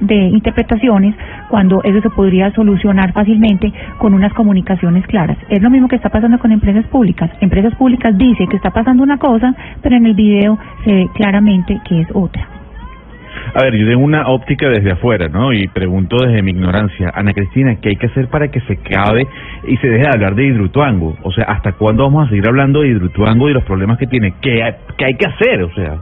de, 0.00 0.40
de 0.40 0.43
interpretaciones, 0.44 1.14
cuando 1.48 1.82
eso 1.82 2.00
se 2.02 2.10
podría 2.10 2.50
solucionar 2.52 3.12
fácilmente 3.12 3.72
con 3.98 4.12
unas 4.12 4.32
comunicaciones 4.34 5.06
claras. 5.06 5.38
Es 5.48 5.62
lo 5.62 5.70
mismo 5.70 5.88
que 5.88 5.96
está 5.96 6.10
pasando 6.10 6.38
con 6.38 6.52
empresas 6.52 6.84
públicas. 6.86 7.30
Empresas 7.40 7.74
públicas 7.76 8.16
dicen 8.16 8.48
que 8.48 8.56
está 8.56 8.70
pasando 8.70 9.02
una 9.02 9.16
cosa, 9.16 9.54
pero 9.82 9.96
en 9.96 10.06
el 10.06 10.14
video 10.14 10.58
se 10.84 10.92
ve 10.92 11.08
claramente 11.14 11.80
que 11.88 12.02
es 12.02 12.08
otra. 12.12 12.46
A 13.54 13.62
ver, 13.62 13.74
yo 13.76 13.86
tengo 13.86 14.04
una 14.04 14.28
óptica 14.28 14.68
desde 14.68 14.92
afuera, 14.92 15.28
¿no? 15.28 15.52
Y 15.52 15.68
pregunto 15.68 16.16
desde 16.24 16.42
mi 16.42 16.50
ignorancia, 16.50 17.10
Ana 17.14 17.32
Cristina, 17.32 17.76
¿qué 17.80 17.90
hay 17.90 17.96
que 17.96 18.06
hacer 18.06 18.28
para 18.28 18.48
que 18.48 18.60
se 18.60 18.74
acabe 18.74 19.26
y 19.66 19.76
se 19.78 19.88
deje 19.88 20.02
de 20.02 20.10
hablar 20.12 20.34
de 20.34 20.44
Hidroituango? 20.44 21.16
O 21.22 21.32
sea, 21.32 21.44
¿hasta 21.44 21.72
cuándo 21.72 22.04
vamos 22.04 22.26
a 22.26 22.28
seguir 22.30 22.46
hablando 22.46 22.80
de 22.80 22.88
Hidroituango 22.88 23.48
y 23.48 23.52
los 23.52 23.64
problemas 23.64 23.98
que 23.98 24.06
tiene? 24.06 24.34
¿Qué 24.40 24.62
hay, 24.62 24.72
qué 24.96 25.04
hay 25.06 25.14
que 25.14 25.26
hacer? 25.26 25.62
O 25.62 25.72
sea, 25.74 25.98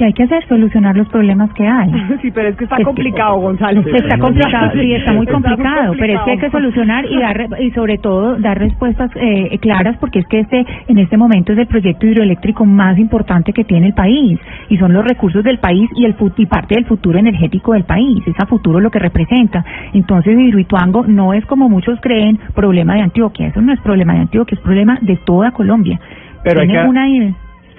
¿Qué 0.00 0.06
hay 0.06 0.12
que 0.14 0.22
hacer? 0.22 0.42
Solucionar 0.48 0.96
los 0.96 1.06
problemas 1.10 1.52
que 1.52 1.66
hay. 1.68 1.90
Sí, 2.22 2.30
pero 2.30 2.48
es 2.48 2.56
que 2.56 2.64
está 2.64 2.76
Es 2.76 2.78
que- 2.78 2.84
complicado, 2.84 3.36
Gonzalo. 3.38 3.80
Está 3.94 4.16
complicado, 4.18 4.70
sí, 4.72 4.94
está 4.94 5.12
muy 5.12 5.26
Está 5.26 5.32
complicado, 5.34 5.92
pero 5.98 6.14
es 6.14 6.20
que 6.24 6.30
hay 6.30 6.38
que 6.38 6.50
complicado. 6.50 6.50
solucionar 6.52 7.04
y 7.04 7.18
dar 7.18 7.36
re- 7.36 7.64
y 7.64 7.70
sobre 7.72 7.98
todo 7.98 8.36
dar 8.36 8.58
respuestas 8.58 9.10
eh, 9.16 9.58
claras 9.60 9.98
porque 9.98 10.20
es 10.20 10.26
que 10.28 10.40
este 10.40 10.64
en 10.88 10.96
este 10.98 11.18
momento 11.18 11.52
es 11.52 11.58
el 11.58 11.66
proyecto 11.66 12.06
hidroeléctrico 12.06 12.64
más 12.64 12.98
importante 12.98 13.52
que 13.52 13.64
tiene 13.64 13.88
el 13.88 13.92
país 13.94 14.38
y 14.70 14.78
son 14.78 14.94
los 14.94 15.04
recursos 15.04 15.44
del 15.44 15.58
país 15.58 15.90
y 15.96 16.06
el 16.06 16.14
y 16.38 16.46
parte 16.46 16.76
del 16.76 16.86
futuro 16.86 17.18
energético 17.18 17.74
del 17.74 17.84
país, 17.84 18.26
es 18.26 18.34
a 18.40 18.46
futuro 18.46 18.80
lo 18.80 18.90
que 18.90 18.98
representa. 18.98 19.62
Entonces 19.92 20.38
Hidroituango 20.38 21.04
no 21.06 21.34
es 21.34 21.44
como 21.44 21.68
muchos 21.68 22.00
creen 22.00 22.38
problema 22.54 22.94
de 22.94 23.02
Antioquia, 23.02 23.48
eso 23.48 23.60
no 23.60 23.72
es 23.74 23.80
problema 23.80 24.14
de 24.14 24.20
Antioquia, 24.20 24.54
es 24.56 24.62
problema 24.62 24.96
de 25.02 25.16
toda 25.26 25.50
Colombia. 25.50 26.00
Pero 26.42 26.60
hay 26.62 26.68
Tiene 26.68 26.82
que- 26.84 26.88
una 26.88 27.08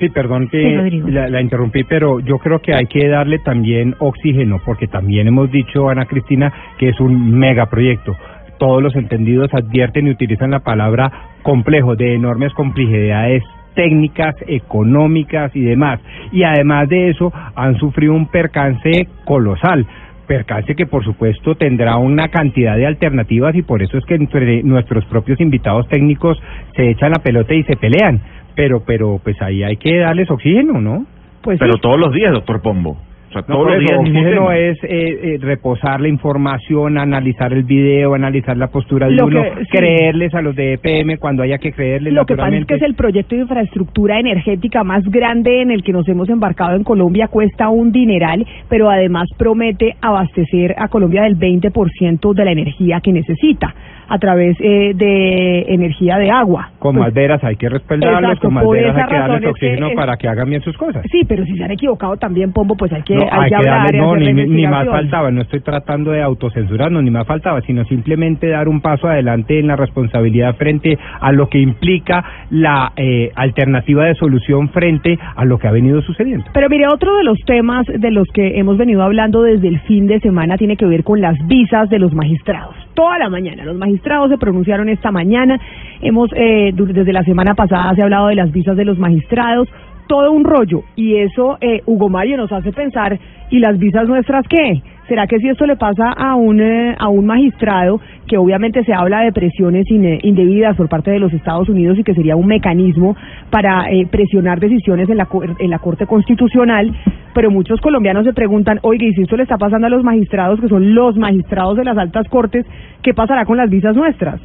Sí, 0.01 0.10
perdón 0.10 0.48
que 0.48 1.03
la, 1.10 1.29
la 1.29 1.41
interrumpí, 1.41 1.84
pero 1.84 2.20
yo 2.22 2.39
creo 2.39 2.58
que 2.60 2.74
hay 2.74 2.88
que 2.88 3.08
darle 3.08 3.38
también 3.38 3.93
oxígeno, 4.00 4.60
porque 4.65 4.88
también 4.88 5.27
hemos 5.27 5.51
dicho, 5.51 5.89
Ana 5.89 6.08
Cristina, 6.08 6.51
que 6.79 6.89
es 6.89 7.00
un 7.00 7.38
megaproyecto. 7.38 8.17
Todos 8.58 8.81
los 8.81 8.96
entendidos 8.96 9.53
advierten 9.53 10.08
y 10.08 10.10
utilizan 10.10 10.50
la 10.50 10.62
palabra 10.62 11.12
complejo, 11.43 11.96
de 11.96 12.15
enormes 12.15 12.51
complejidades 12.53 13.43
técnicas, 13.75 14.34
económicas 14.48 15.55
y 15.55 15.62
demás. 15.62 16.00
Y 16.31 16.41
además 16.46 16.89
de 16.89 17.12
eso, 17.12 17.31
han 17.55 17.77
sufrido 17.77 18.13
un 18.13 18.25
percance 18.25 19.08
colosal 19.24 19.86
percance 20.31 20.75
que 20.75 20.86
por 20.86 21.03
supuesto 21.03 21.55
tendrá 21.55 21.98
una 21.98 22.29
cantidad 22.29 22.77
de 22.77 22.86
alternativas 22.86 23.53
y 23.53 23.63
por 23.63 23.81
eso 23.84 23.98
es 23.98 24.05
que 24.05 24.15
entre 24.15 24.63
nuestros 24.63 25.03
propios 25.05 25.41
invitados 25.41 25.89
técnicos 25.89 26.41
se 26.74 26.89
echan 26.89 27.12
la 27.12 27.22
pelota 27.22 27.53
y 27.53 27.63
se 27.63 27.75
pelean. 27.75 28.22
Pero, 28.55 28.84
pero, 28.86 29.20
pues 29.24 29.41
ahí 29.41 29.63
hay 29.63 29.77
que 29.77 29.98
darles 29.98 30.29
oxígeno, 30.29 30.81
¿no? 30.81 31.05
Pues 31.41 31.60
pero 31.60 31.74
sí. 31.74 31.79
todos 31.81 32.00
los 32.00 32.13
días, 32.13 32.31
doctor 32.34 32.62
Pombo. 32.62 32.98
O 33.29 33.34
sea, 33.34 33.43
No, 33.48 33.55
todos 33.55 33.67
los 33.75 33.79
días. 33.79 33.98
oxígeno 33.98 34.51
es 34.51 34.77
eh, 34.84 34.89
eh, 34.89 35.38
reposar 35.39 36.01
la 36.01 36.10
información, 36.10 36.98
analizar 36.98 37.53
el 37.53 37.63
video, 37.63 38.13
analizar 38.13 38.58
la 38.58 38.67
postura 38.67 39.08
de 39.08 39.13
Lo 39.13 39.27
uno, 39.27 39.41
que- 39.41 39.62
sí. 39.62 39.67
creerles 39.72 40.34
a 40.36 40.41
los 40.41 40.53
de 40.53 40.74
EPM 40.74 41.17
cuando 41.17 41.41
haya 41.41 41.58
que 41.58 41.72
creerles. 41.72 42.12
Lo 42.13 42.25
que 42.25 42.36
pasa 42.36 42.53
es 42.58 42.65
que 42.65 42.75
es 42.75 42.81
el 42.81 42.93
proyecto 42.93 43.36
de 43.36 43.43
infraestructura 43.43 44.20
energética 44.20 44.84
más 44.84 45.03
grande 45.05 45.62
en 45.62 45.72
el 45.72 45.81
que 45.81 45.93
nos 45.93 46.05
hemos 46.10 46.27
embarcado 46.29 46.75
en 46.75 46.84
Colombia, 46.84 47.29
cuesta 47.29 47.70
un 47.70 47.93
dineral, 47.93 48.46
pero 48.70 48.89
además 48.89 49.29
promete 49.38 49.96
abastecer 50.01 50.75
a 50.77 50.89
Colombia 50.89 51.24
del 51.24 51.38
20% 51.38 52.34
de 52.34 52.43
la 52.46 52.51
energía 52.51 53.00
que 53.00 53.13
necesita 53.13 53.74
a 54.11 54.17
través 54.19 54.57
eh, 54.59 54.91
de 54.93 55.61
energía 55.73 56.17
de 56.17 56.29
agua. 56.29 56.69
Con 56.79 56.95
Pues, 56.95 57.05
más 57.05 57.13
veras 57.13 57.41
hay 57.43 57.55
que 57.55 57.69
respaldarlos, 57.69 58.21
Exacto, 58.23 58.47
con 58.47 58.53
más 58.55 58.69
veras 58.69 58.97
hay 58.97 59.07
que 59.07 59.15
darles 59.15 59.39
que 59.41 59.47
oxígeno 59.47 59.87
para 59.95 60.17
que 60.17 60.27
hagan 60.27 60.49
bien 60.49 60.61
sus 60.61 60.75
cosas. 60.77 61.03
Sí, 61.09 61.21
pero 61.27 61.45
si 61.45 61.55
se 61.55 61.63
han 61.63 61.71
equivocado 61.71 62.17
también, 62.17 62.51
Pombo, 62.51 62.75
pues 62.75 62.91
hay 62.91 63.03
que, 63.03 63.15
No, 63.15 63.25
hay 63.31 63.49
que 63.49 63.55
hablar 63.55 63.87
darle- 63.87 63.97
no, 63.99 64.15
ni, 64.17 64.33
ni 64.33 64.67
más 64.67 64.85
faltaba, 64.87 65.31
no 65.31 65.41
estoy 65.41 65.61
tratando 65.61 66.11
de 66.11 66.21
autocensurarnos, 66.21 67.01
ni 67.03 67.09
más 67.09 67.25
faltaba, 67.25 67.61
sino 67.61 67.85
simplemente 67.85 68.49
dar 68.49 68.67
un 68.67 68.81
paso 68.81 69.07
adelante 69.07 69.59
en 69.59 69.67
la 69.67 69.77
responsabilidad 69.77 70.55
frente 70.57 70.97
a 71.21 71.31
lo 71.31 71.47
que 71.47 71.59
implica 71.59 72.23
la 72.49 72.91
eh, 72.97 73.31
alternativa 73.35 74.05
de 74.05 74.15
solución 74.15 74.69
frente 74.69 75.17
a 75.35 75.45
lo 75.45 75.57
que 75.57 75.67
ha 75.69 75.71
venido 75.71 76.01
sucediendo. 76.01 76.43
Pero 76.53 76.67
mire, 76.69 76.87
otro 76.93 77.15
de 77.15 77.23
los 77.23 77.37
temas 77.45 77.85
de 77.87 78.11
los 78.11 78.27
que 78.33 78.59
hemos 78.59 78.77
venido 78.77 79.03
hablando 79.03 79.41
desde 79.43 79.69
el 79.69 79.79
fin 79.81 80.07
de 80.07 80.19
semana 80.19 80.57
tiene 80.57 80.75
que 80.75 80.85
ver 80.85 81.03
con 81.03 81.21
las 81.21 81.37
visas 81.47 81.89
de 81.89 81.99
los 81.99 82.13
magistrados. 82.13 82.75
Toda 82.93 83.17
la 83.17 83.29
mañana, 83.29 83.63
los 83.63 83.77
magistrados 83.77 84.29
se 84.29 84.38
pronunciaron 84.38 84.89
esta 84.89 85.12
mañana. 85.12 85.60
Hemos, 86.01 86.29
eh, 86.36 86.71
desde 86.74 87.13
la 87.13 87.24
semana 87.24 87.55
pasada 87.55 87.95
se 87.95 88.01
ha 88.01 88.05
hablado 88.05 88.27
de 88.27 88.36
las 88.36 88.51
visas 88.51 88.75
de 88.75 88.86
los 88.86 88.98
magistrados. 88.98 89.67
Todo 90.07 90.31
un 90.31 90.43
rollo. 90.43 90.83
Y 90.95 91.15
eso, 91.15 91.57
eh, 91.62 91.81
Hugo 91.86 92.10
Mario, 92.10 92.38
nos 92.38 92.51
hace 92.51 92.74
pensar, 92.74 93.17
¿y 93.50 93.60
las 93.60 93.79
visas 93.79 94.07
nuestras 94.07 94.45
qué? 94.48 94.81
¿Será 95.12 95.27
que 95.27 95.39
si 95.39 95.50
esto 95.50 95.65
le 95.65 95.75
pasa 95.75 96.10
a 96.12 96.36
un, 96.36 96.62
eh, 96.62 96.95
a 96.98 97.10
un 97.10 97.25
magistrado, 97.25 98.00
que 98.27 98.38
obviamente 98.38 98.83
se 98.86 98.93
habla 98.93 99.21
de 99.21 99.33
presiones 99.33 99.86
indebidas 99.89 100.77
por 100.77 100.88
parte 100.88 101.12
de 101.12 101.19
los 101.19 101.33
Estados 101.33 101.67
Unidos 101.67 102.00
y 102.00 102.03
que 102.03 102.13
sería 102.13 102.38
un 102.38 102.48
mecanismo 102.48 103.17
para 103.50 103.91
eh, 103.91 104.07
presionar 104.10 104.62
decisiones 104.62 105.10
en 105.10 105.17
la, 105.17 105.27
en 105.60 105.69
la 105.69 105.79
Corte 105.79 106.05
Constitucional, 106.05 106.93
pero 107.33 107.51
muchos 107.51 107.79
colombianos 107.81 108.25
se 108.25 108.33
preguntan, 108.33 108.79
oiga, 108.81 109.05
y 109.05 109.13
si 109.13 109.21
esto 109.21 109.38
le 109.38 109.43
está 109.43 109.57
pasando 109.57 109.88
a 109.88 109.89
los 109.89 110.03
magistrados, 110.03 110.59
que 110.59 110.67
son 110.67 110.93
los 110.93 111.17
magistrados 111.17 111.77
de 111.77 111.85
las 111.85 111.97
altas 111.97 112.27
cortes, 112.29 112.65
¿qué 113.01 113.13
pasará 113.13 113.45
con 113.45 113.57
las 113.57 113.69
visas 113.69 113.95
nuestras? 113.95 114.41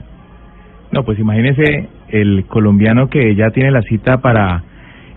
No, 0.93 1.05
pues 1.05 1.19
imagínese 1.19 1.88
el 2.09 2.45
colombiano 2.47 3.09
que 3.09 3.35
ya 3.35 3.50
tiene 3.50 3.71
la 3.71 3.83
cita 3.83 4.19
para 4.19 4.62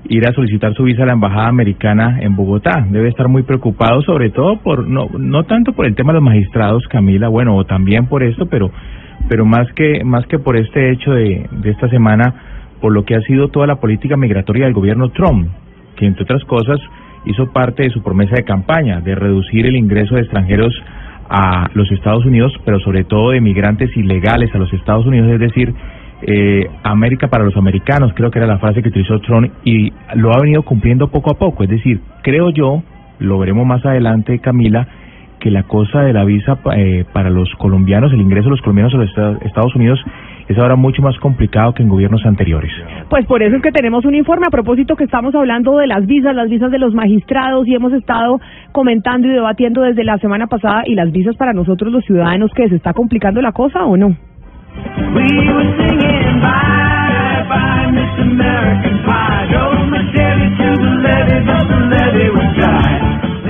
ir 0.08 0.26
a 0.28 0.34
solicitar 0.34 0.74
su 0.74 0.84
visa 0.84 1.04
a 1.04 1.06
la 1.06 1.14
embajada 1.14 1.48
americana 1.48 2.20
en 2.22 2.36
Bogotá. 2.36 2.86
Debe 2.90 3.10
estar 3.10 3.28
muy 3.28 3.44
preocupado, 3.44 4.02
sobre 4.02 4.30
todo 4.30 4.58
por 4.58 4.88
no 4.88 5.08
no 5.18 5.44
tanto 5.44 5.74
por 5.74 5.86
el 5.86 5.96
tema 5.96 6.14
de 6.14 6.20
los 6.20 6.24
magistrados, 6.24 6.88
Camila, 6.88 7.28
bueno, 7.28 7.56
o 7.56 7.66
también 7.66 8.08
por 8.08 8.24
esto, 8.24 8.48
pero 8.48 8.72
pero 9.28 9.46
más 9.46 9.72
que 9.74 10.04
más 10.04 10.26
que 10.28 10.40
por 10.40 10.58
este 10.58 10.92
hecho 10.92 11.12
de 11.12 11.48
esta 11.66 11.90
semana, 11.90 12.34
por 12.82 12.94
lo 12.94 13.04
que 13.04 13.16
ha 13.16 13.22
sido 13.22 13.50
toda 13.50 13.68
la 13.68 13.76
política 13.76 14.18
migratoria 14.18 14.66
del 14.66 14.74
gobierno 14.74 15.10
Trump, 15.10 15.50
que 15.98 16.06
entre 16.06 16.24
otras 16.24 16.44
cosas 16.46 16.80
hizo 17.26 17.48
parte 17.52 17.84
de 17.84 17.90
su 17.90 18.02
promesa 18.02 18.36
de 18.36 18.44
campaña 18.44 19.02
de 19.02 19.16
reducir 19.16 19.66
el 19.66 19.76
ingreso 19.76 20.16
de 20.16 20.22
extranjeros 20.22 20.74
a 21.30 21.70
los 21.74 21.92
Estados 21.92 22.26
Unidos, 22.26 22.52
pero 22.66 22.80
sobre 22.80 23.04
todo 23.04 23.32
de 23.32 23.42
migrantes 23.42 23.96
ilegales 23.96 24.54
a 24.56 24.58
los 24.58 24.72
Estados 24.74 25.06
Unidos, 25.06 25.30
es 25.32 25.40
decir, 25.40 25.74
eh, 26.22 26.68
América 26.84 27.28
para 27.28 27.44
los 27.44 27.56
americanos, 27.56 28.12
creo 28.16 28.32
que 28.32 28.40
era 28.40 28.48
la 28.48 28.58
frase 28.58 28.82
que 28.82 28.90
utilizó 28.90 29.20
Trump 29.20 29.52
y 29.64 29.94
lo 30.16 30.34
ha 30.34 30.42
venido 30.42 30.64
cumpliendo 30.64 31.08
poco 31.10 31.32
a 31.32 31.38
poco, 31.38 31.64
es 31.64 31.70
decir, 31.70 32.02
creo 32.24 32.50
yo, 32.50 32.84
lo 33.20 33.38
veremos 33.38 33.66
más 33.66 33.86
adelante, 33.86 34.40
Camila, 34.40 34.88
que 35.40 35.52
la 35.52 35.64
cosa 35.64 36.02
de 36.02 36.12
la 36.14 36.26
visa 36.26 36.58
eh, 36.76 37.06
para 37.14 37.30
los 37.30 37.50
colombianos, 37.56 38.12
el 38.12 38.20
ingreso 38.22 38.46
de 38.46 38.52
los 38.52 38.62
colombianos 38.62 38.94
a 38.94 38.98
los 38.98 39.10
Esta- 39.10 39.38
Estados 39.46 39.76
Unidos 39.76 40.04
es 40.50 40.58
ahora 40.58 40.76
mucho 40.76 41.04
más 41.04 41.18
complicado 41.20 41.74
que 41.74 41.84
en 41.84 41.90
gobiernos 41.90 42.26
anteriores. 42.26 42.72
Pues 43.08 43.26
por 43.28 43.44
eso 43.44 43.56
es 43.56 43.62
que 43.62 43.72
tenemos 43.72 44.04
un 44.04 44.16
informe 44.16 44.48
a 44.48 44.50
propósito 44.50 44.96
que 44.96 45.04
estamos 45.04 45.34
hablando 45.36 45.78
de 45.78 45.86
las 45.86 46.08
visas, 46.08 46.36
las 46.36 46.50
visas 46.50 46.72
de 46.72 46.80
los 46.80 46.94
magistrados 46.94 47.68
y 47.68 47.76
hemos 47.76 47.94
estado 47.94 48.42
comentando 48.72 49.28
y 49.28 49.32
debatiendo 49.32 49.84
desde 49.84 50.04
la 50.04 50.18
semana 50.18 50.48
pasada 50.48 50.82
y 50.86 50.96
las 50.96 51.12
visas 51.12 51.36
para 51.38 51.54
nosotros 51.54 51.94
los 51.94 52.04
ciudadanos 52.04 52.52
que 52.56 52.68
se 52.68 52.76
está 52.76 52.94
complicando 52.94 53.44
la 53.44 53.52
cosa 53.52 53.86
o 53.86 53.96
no. 53.96 54.18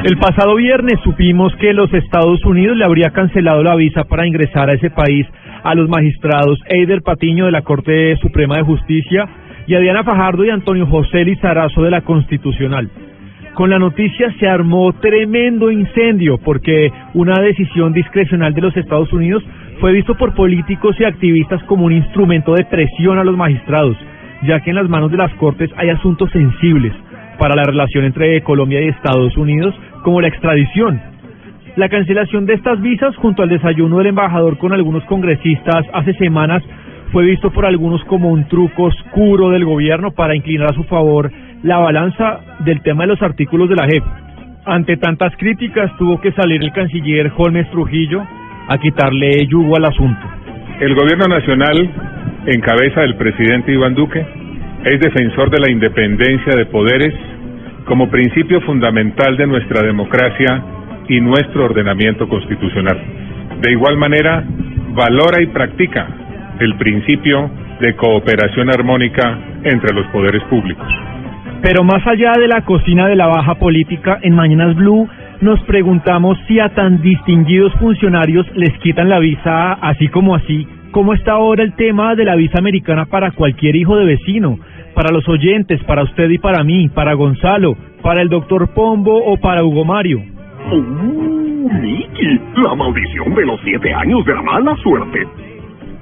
El 0.03 0.17
pasado 0.17 0.55
viernes 0.55 0.99
supimos 1.03 1.55
que 1.57 1.71
los 1.73 1.93
Estados 1.93 2.43
Unidos 2.43 2.75
le 2.75 2.83
habría 2.83 3.11
cancelado 3.11 3.63
la 3.63 3.75
visa 3.75 4.03
para 4.03 4.27
ingresar 4.27 4.69
a 4.69 4.73
ese 4.73 4.89
país 4.89 5.25
a 5.63 5.75
los 5.75 5.89
magistrados 5.89 6.59
Eider 6.67 7.01
Patiño 7.01 7.45
de 7.45 7.51
la 7.51 7.61
Corte 7.61 8.15
Suprema 8.17 8.57
de 8.57 8.63
Justicia 8.63 9.27
y 9.67 9.75
a 9.75 9.79
Diana 9.79 10.03
Fajardo 10.03 10.45
y 10.45 10.49
Antonio 10.49 10.85
José 10.87 11.23
Lizarazo 11.23 11.83
de 11.83 11.91
la 11.91 12.01
Constitucional. 12.01 12.89
Con 13.53 13.69
la 13.69 13.79
noticia 13.79 14.33
se 14.39 14.47
armó 14.47 14.93
tremendo 14.93 15.69
incendio 15.69 16.37
porque 16.37 16.91
una 17.13 17.41
decisión 17.41 17.91
discrecional 17.93 18.53
de 18.53 18.61
los 18.61 18.77
Estados 18.77 19.11
Unidos 19.11 19.43
fue 19.79 19.91
visto 19.91 20.15
por 20.15 20.33
políticos 20.33 20.95
y 20.99 21.03
activistas 21.03 21.61
como 21.63 21.85
un 21.85 21.93
instrumento 21.93 22.53
de 22.53 22.65
presión 22.65 23.17
a 23.17 23.23
los 23.23 23.35
magistrados, 23.35 23.97
ya 24.43 24.61
que 24.61 24.69
en 24.69 24.77
las 24.77 24.89
manos 24.89 25.11
de 25.11 25.17
las 25.17 25.33
Cortes 25.35 25.69
hay 25.75 25.89
asuntos 25.89 26.31
sensibles 26.31 26.93
para 27.37 27.55
la 27.55 27.63
relación 27.63 28.05
entre 28.05 28.41
Colombia 28.43 28.81
y 28.81 28.89
Estados 28.89 29.35
Unidos, 29.37 29.73
como 30.03 30.21
la 30.21 30.27
extradición. 30.27 31.01
La 31.75 31.89
cancelación 31.89 32.45
de 32.45 32.55
estas 32.55 32.81
visas 32.81 33.15
junto 33.17 33.43
al 33.43 33.49
desayuno 33.49 33.99
del 33.99 34.07
embajador 34.07 34.57
con 34.57 34.73
algunos 34.73 35.03
congresistas 35.05 35.85
hace 35.93 36.13
semanas 36.13 36.63
fue 37.11 37.25
visto 37.25 37.51
por 37.51 37.65
algunos 37.65 38.03
como 38.05 38.29
un 38.29 38.47
truco 38.47 38.83
oscuro 38.83 39.49
del 39.49 39.65
gobierno 39.65 40.11
para 40.11 40.35
inclinar 40.35 40.71
a 40.71 40.73
su 40.73 40.83
favor 40.83 41.31
la 41.63 41.77
balanza 41.77 42.39
del 42.59 42.81
tema 42.81 43.03
de 43.03 43.07
los 43.07 43.21
artículos 43.21 43.69
de 43.69 43.75
la 43.75 43.87
JEP. 43.87 44.03
Ante 44.65 44.97
tantas 44.97 45.35
críticas 45.37 45.95
tuvo 45.97 46.19
que 46.19 46.31
salir 46.33 46.63
el 46.63 46.71
canciller 46.71 47.31
Holmes 47.35 47.69
Trujillo 47.71 48.23
a 48.67 48.77
quitarle 48.77 49.47
yugo 49.47 49.75
al 49.77 49.85
asunto. 49.85 50.21
El 50.79 50.95
gobierno 50.95 51.25
nacional, 51.27 51.89
en 52.45 52.61
cabeza 52.61 53.01
del 53.01 53.15
presidente 53.15 53.71
Iván 53.71 53.95
Duque, 53.95 54.25
es 54.85 54.99
defensor 54.99 55.49
de 55.49 55.59
la 55.59 55.71
independencia 55.71 56.53
de 56.55 56.65
poderes 56.65 57.13
como 57.85 58.09
principio 58.09 58.61
fundamental 58.61 59.35
de 59.35 59.47
nuestra 59.47 59.81
democracia 59.81 60.63
y 61.09 61.19
nuestro 61.19 61.65
ordenamiento 61.65 62.29
constitucional. 62.29 62.97
De 63.61 63.71
igual 63.71 63.97
manera, 63.97 64.43
valora 64.93 65.41
y 65.41 65.47
practica 65.47 66.07
el 66.59 66.75
principio 66.75 67.49
de 67.81 67.95
cooperación 67.95 68.69
armónica 68.69 69.37
entre 69.63 69.93
los 69.93 70.05
poderes 70.07 70.43
públicos. 70.43 70.87
Pero 71.61 71.83
más 71.83 72.05
allá 72.07 72.33
de 72.39 72.47
la 72.47 72.61
cocina 72.61 73.07
de 73.07 73.15
la 73.15 73.27
baja 73.27 73.55
política, 73.55 74.19
en 74.21 74.35
Mañanas 74.35 74.75
Blue 74.75 75.09
nos 75.41 75.61
preguntamos 75.63 76.37
si 76.47 76.59
a 76.59 76.69
tan 76.69 77.01
distinguidos 77.01 77.73
funcionarios 77.75 78.45
les 78.55 78.77
quitan 78.79 79.09
la 79.09 79.19
visa 79.19 79.73
así 79.73 80.07
como 80.09 80.35
así. 80.35 80.67
¿Cómo 80.91 81.13
está 81.13 81.33
ahora 81.33 81.63
el 81.63 81.73
tema 81.73 82.15
de 82.15 82.25
la 82.25 82.35
visa 82.35 82.57
americana 82.57 83.05
para 83.05 83.31
cualquier 83.31 83.75
hijo 83.75 83.95
de 83.95 84.05
vecino? 84.05 84.59
Para 84.95 85.11
los 85.11 85.27
oyentes, 85.29 85.83
para 85.83 86.03
usted 86.03 86.29
y 86.29 86.39
para 86.39 86.63
mí, 86.63 86.89
para 86.89 87.13
Gonzalo, 87.13 87.77
para 88.01 88.21
el 88.21 88.29
doctor 88.29 88.73
Pombo 88.73 89.23
o 89.23 89.37
para 89.37 89.63
Hugo 89.63 89.85
Mario. 89.85 90.38
¡Uh, 90.71 91.69
Mickey! 91.81 92.39
La 92.63 92.75
maldición 92.75 93.33
de 93.33 93.45
los 93.45 93.59
siete 93.63 93.93
años 93.93 94.23
de 94.25 94.35
la 94.35 94.41
mala 94.43 94.75
suerte. 94.77 95.27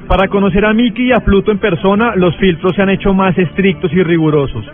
Para 0.07 0.27
conocer 0.27 0.65
a 0.65 0.74
Mickey 0.74 1.07
y 1.07 1.12
a 1.12 1.19
Pluto 1.19 1.51
en 1.51 1.57
persona, 1.57 2.15
los 2.15 2.36
filtros 2.38 2.75
se 2.75 2.81
han 2.81 2.89
hecho 2.89 3.13
más 3.13 3.38
estrictos 3.38 3.91
y 3.93 4.03
rigurosos. 4.03 4.65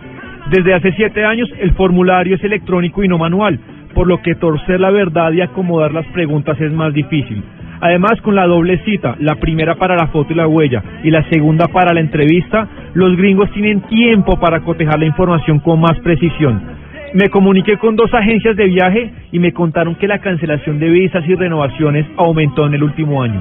Desde 0.50 0.74
hace 0.74 0.94
siete 0.94 1.24
años, 1.24 1.48
el 1.60 1.74
formulario 1.74 2.36
es 2.36 2.44
electrónico 2.44 3.04
y 3.04 3.08
no 3.08 3.18
manual, 3.18 3.60
por 3.94 4.08
lo 4.08 4.22
que 4.22 4.36
torcer 4.36 4.80
la 4.80 4.92
verdad 4.92 5.32
y 5.32 5.42
acomodar 5.42 5.94
las 5.94 6.08
preguntas 6.08 6.60
es 6.60 6.72
más 6.72 6.94
difícil. 6.94 7.44
Además, 7.80 8.20
con 8.22 8.34
la 8.36 8.48
doble 8.48 8.80
cita, 8.86 9.16
la 9.20 9.36
primera 9.36 9.76
para 9.76 9.96
la 9.96 10.08
foto 10.08 10.34
y 10.34 10.36
la 10.36 10.48
huella 10.48 10.84
y 11.04 11.12
la 11.12 11.28
segunda 11.30 11.68
para 11.68 11.94
la 11.94 12.00
entrevista, 12.00 12.68
los 12.94 13.16
gringos 13.16 13.52
tienen 13.52 13.82
tiempo 13.82 14.40
para 14.40 14.62
cotejar 14.62 15.00
la 15.00 15.06
información 15.06 15.60
con 15.60 15.82
más 15.82 16.00
precisión. 16.00 16.83
Me 17.14 17.30
comuniqué 17.30 17.78
con 17.78 17.96
dos 17.96 18.12
agencias 18.12 18.56
de 18.56 18.66
viaje 18.66 19.12
y 19.32 19.38
me 19.38 19.54
contaron 19.54 19.94
que 19.96 20.08
la 20.08 20.18
cancelación 20.18 20.80
de 20.80 20.90
visas 20.90 21.24
y 21.28 21.36
renovaciones 21.36 22.08
aumentó 22.18 22.66
en 22.66 22.74
el 22.74 22.82
último 22.82 23.22
año. 23.22 23.40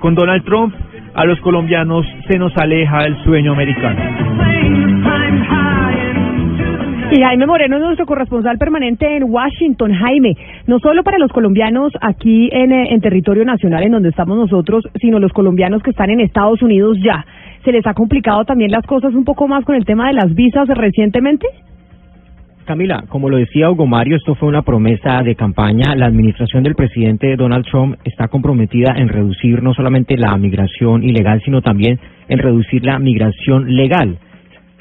Con 0.00 0.14
Donald 0.14 0.44
Trump, 0.44 0.74
a 1.14 1.24
los 1.24 1.40
colombianos 1.40 2.04
se 2.28 2.38
nos 2.38 2.54
aleja 2.58 3.04
el 3.06 3.16
sueño 3.24 3.52
americano. 3.52 3.98
Y 7.12 7.22
Jaime 7.22 7.46
Moreno 7.46 7.76
es 7.76 7.82
nuestro 7.82 8.04
corresponsal 8.04 8.58
permanente 8.58 9.16
en 9.16 9.24
Washington. 9.24 9.94
Jaime, 9.94 10.36
no 10.66 10.78
solo 10.80 11.02
para 11.02 11.18
los 11.18 11.32
colombianos 11.32 11.92
aquí 12.02 12.50
en, 12.52 12.72
eh, 12.72 12.88
en 12.90 13.00
territorio 13.00 13.46
nacional 13.46 13.84
en 13.84 13.92
donde 13.92 14.10
estamos 14.10 14.36
nosotros, 14.36 14.84
sino 15.00 15.18
los 15.18 15.32
colombianos 15.32 15.82
que 15.82 15.90
están 15.90 16.10
en 16.10 16.20
Estados 16.20 16.60
Unidos 16.60 16.98
ya. 17.02 17.24
¿Se 17.64 17.72
les 17.72 17.86
ha 17.86 17.94
complicado 17.94 18.44
también 18.44 18.70
las 18.70 18.84
cosas 18.84 19.14
un 19.14 19.24
poco 19.24 19.48
más 19.48 19.64
con 19.64 19.76
el 19.76 19.86
tema 19.86 20.08
de 20.08 20.14
las 20.14 20.34
visas 20.34 20.68
recientemente? 20.68 21.46
Camila, 22.64 23.04
como 23.08 23.28
lo 23.28 23.36
decía 23.36 23.70
Hugo 23.70 23.86
Mario, 23.86 24.16
esto 24.16 24.34
fue 24.34 24.48
una 24.48 24.62
promesa 24.62 25.22
de 25.22 25.34
campaña. 25.34 25.94
La 25.94 26.06
administración 26.06 26.62
del 26.62 26.74
presidente 26.74 27.36
Donald 27.36 27.64
Trump 27.66 27.96
está 28.04 28.28
comprometida 28.28 28.94
en 28.96 29.08
reducir 29.08 29.62
no 29.62 29.74
solamente 29.74 30.16
la 30.16 30.36
migración 30.36 31.04
ilegal, 31.04 31.42
sino 31.44 31.60
también 31.60 32.00
en 32.28 32.38
reducir 32.38 32.84
la 32.84 32.98
migración 32.98 33.76
legal. 33.76 34.18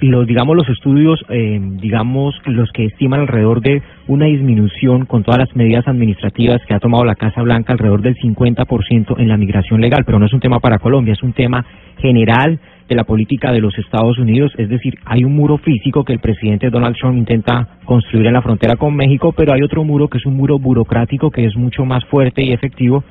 Los, 0.09 0.27
digamos, 0.27 0.57
los 0.57 0.67
estudios, 0.67 1.23
eh, 1.29 1.59
digamos, 1.61 2.35
los 2.45 2.69
que 2.73 2.85
estiman 2.85 3.21
alrededor 3.21 3.61
de 3.61 3.81
una 4.07 4.25
disminución 4.25 5.05
con 5.05 5.23
todas 5.23 5.39
las 5.39 5.55
medidas 5.55 5.87
administrativas 5.87 6.61
que 6.67 6.73
ha 6.73 6.79
tomado 6.79 7.05
la 7.05 7.15
Casa 7.15 7.41
Blanca, 7.41 7.71
alrededor 7.71 8.01
del 8.01 8.15
50% 8.17 9.15
en 9.17 9.29
la 9.29 9.37
migración 9.37 9.79
legal, 9.79 10.03
pero 10.05 10.19
no 10.19 10.25
es 10.25 10.33
un 10.33 10.41
tema 10.41 10.59
para 10.59 10.79
Colombia, 10.79 11.13
es 11.13 11.23
un 11.23 11.31
tema 11.31 11.65
general 11.99 12.59
de 12.89 12.95
la 12.95 13.05
política 13.05 13.53
de 13.53 13.61
los 13.61 13.77
Estados 13.79 14.19
Unidos, 14.19 14.51
es 14.57 14.67
decir, 14.67 14.95
hay 15.05 15.23
un 15.23 15.35
muro 15.35 15.57
físico 15.57 16.03
que 16.03 16.11
el 16.11 16.19
presidente 16.19 16.69
Donald 16.69 16.97
Trump 16.97 17.17
intenta 17.17 17.79
construir 17.85 18.27
en 18.27 18.33
la 18.33 18.41
frontera 18.41 18.75
con 18.75 18.93
México, 18.95 19.31
pero 19.31 19.53
hay 19.53 19.61
otro 19.61 19.85
muro 19.85 20.09
que 20.09 20.17
es 20.17 20.25
un 20.25 20.35
muro 20.35 20.59
burocrático 20.59 21.31
que 21.31 21.45
es 21.45 21.55
mucho 21.55 21.85
más 21.85 22.03
fuerte 22.05 22.43
y 22.43 22.51
efectivo, 22.51 23.05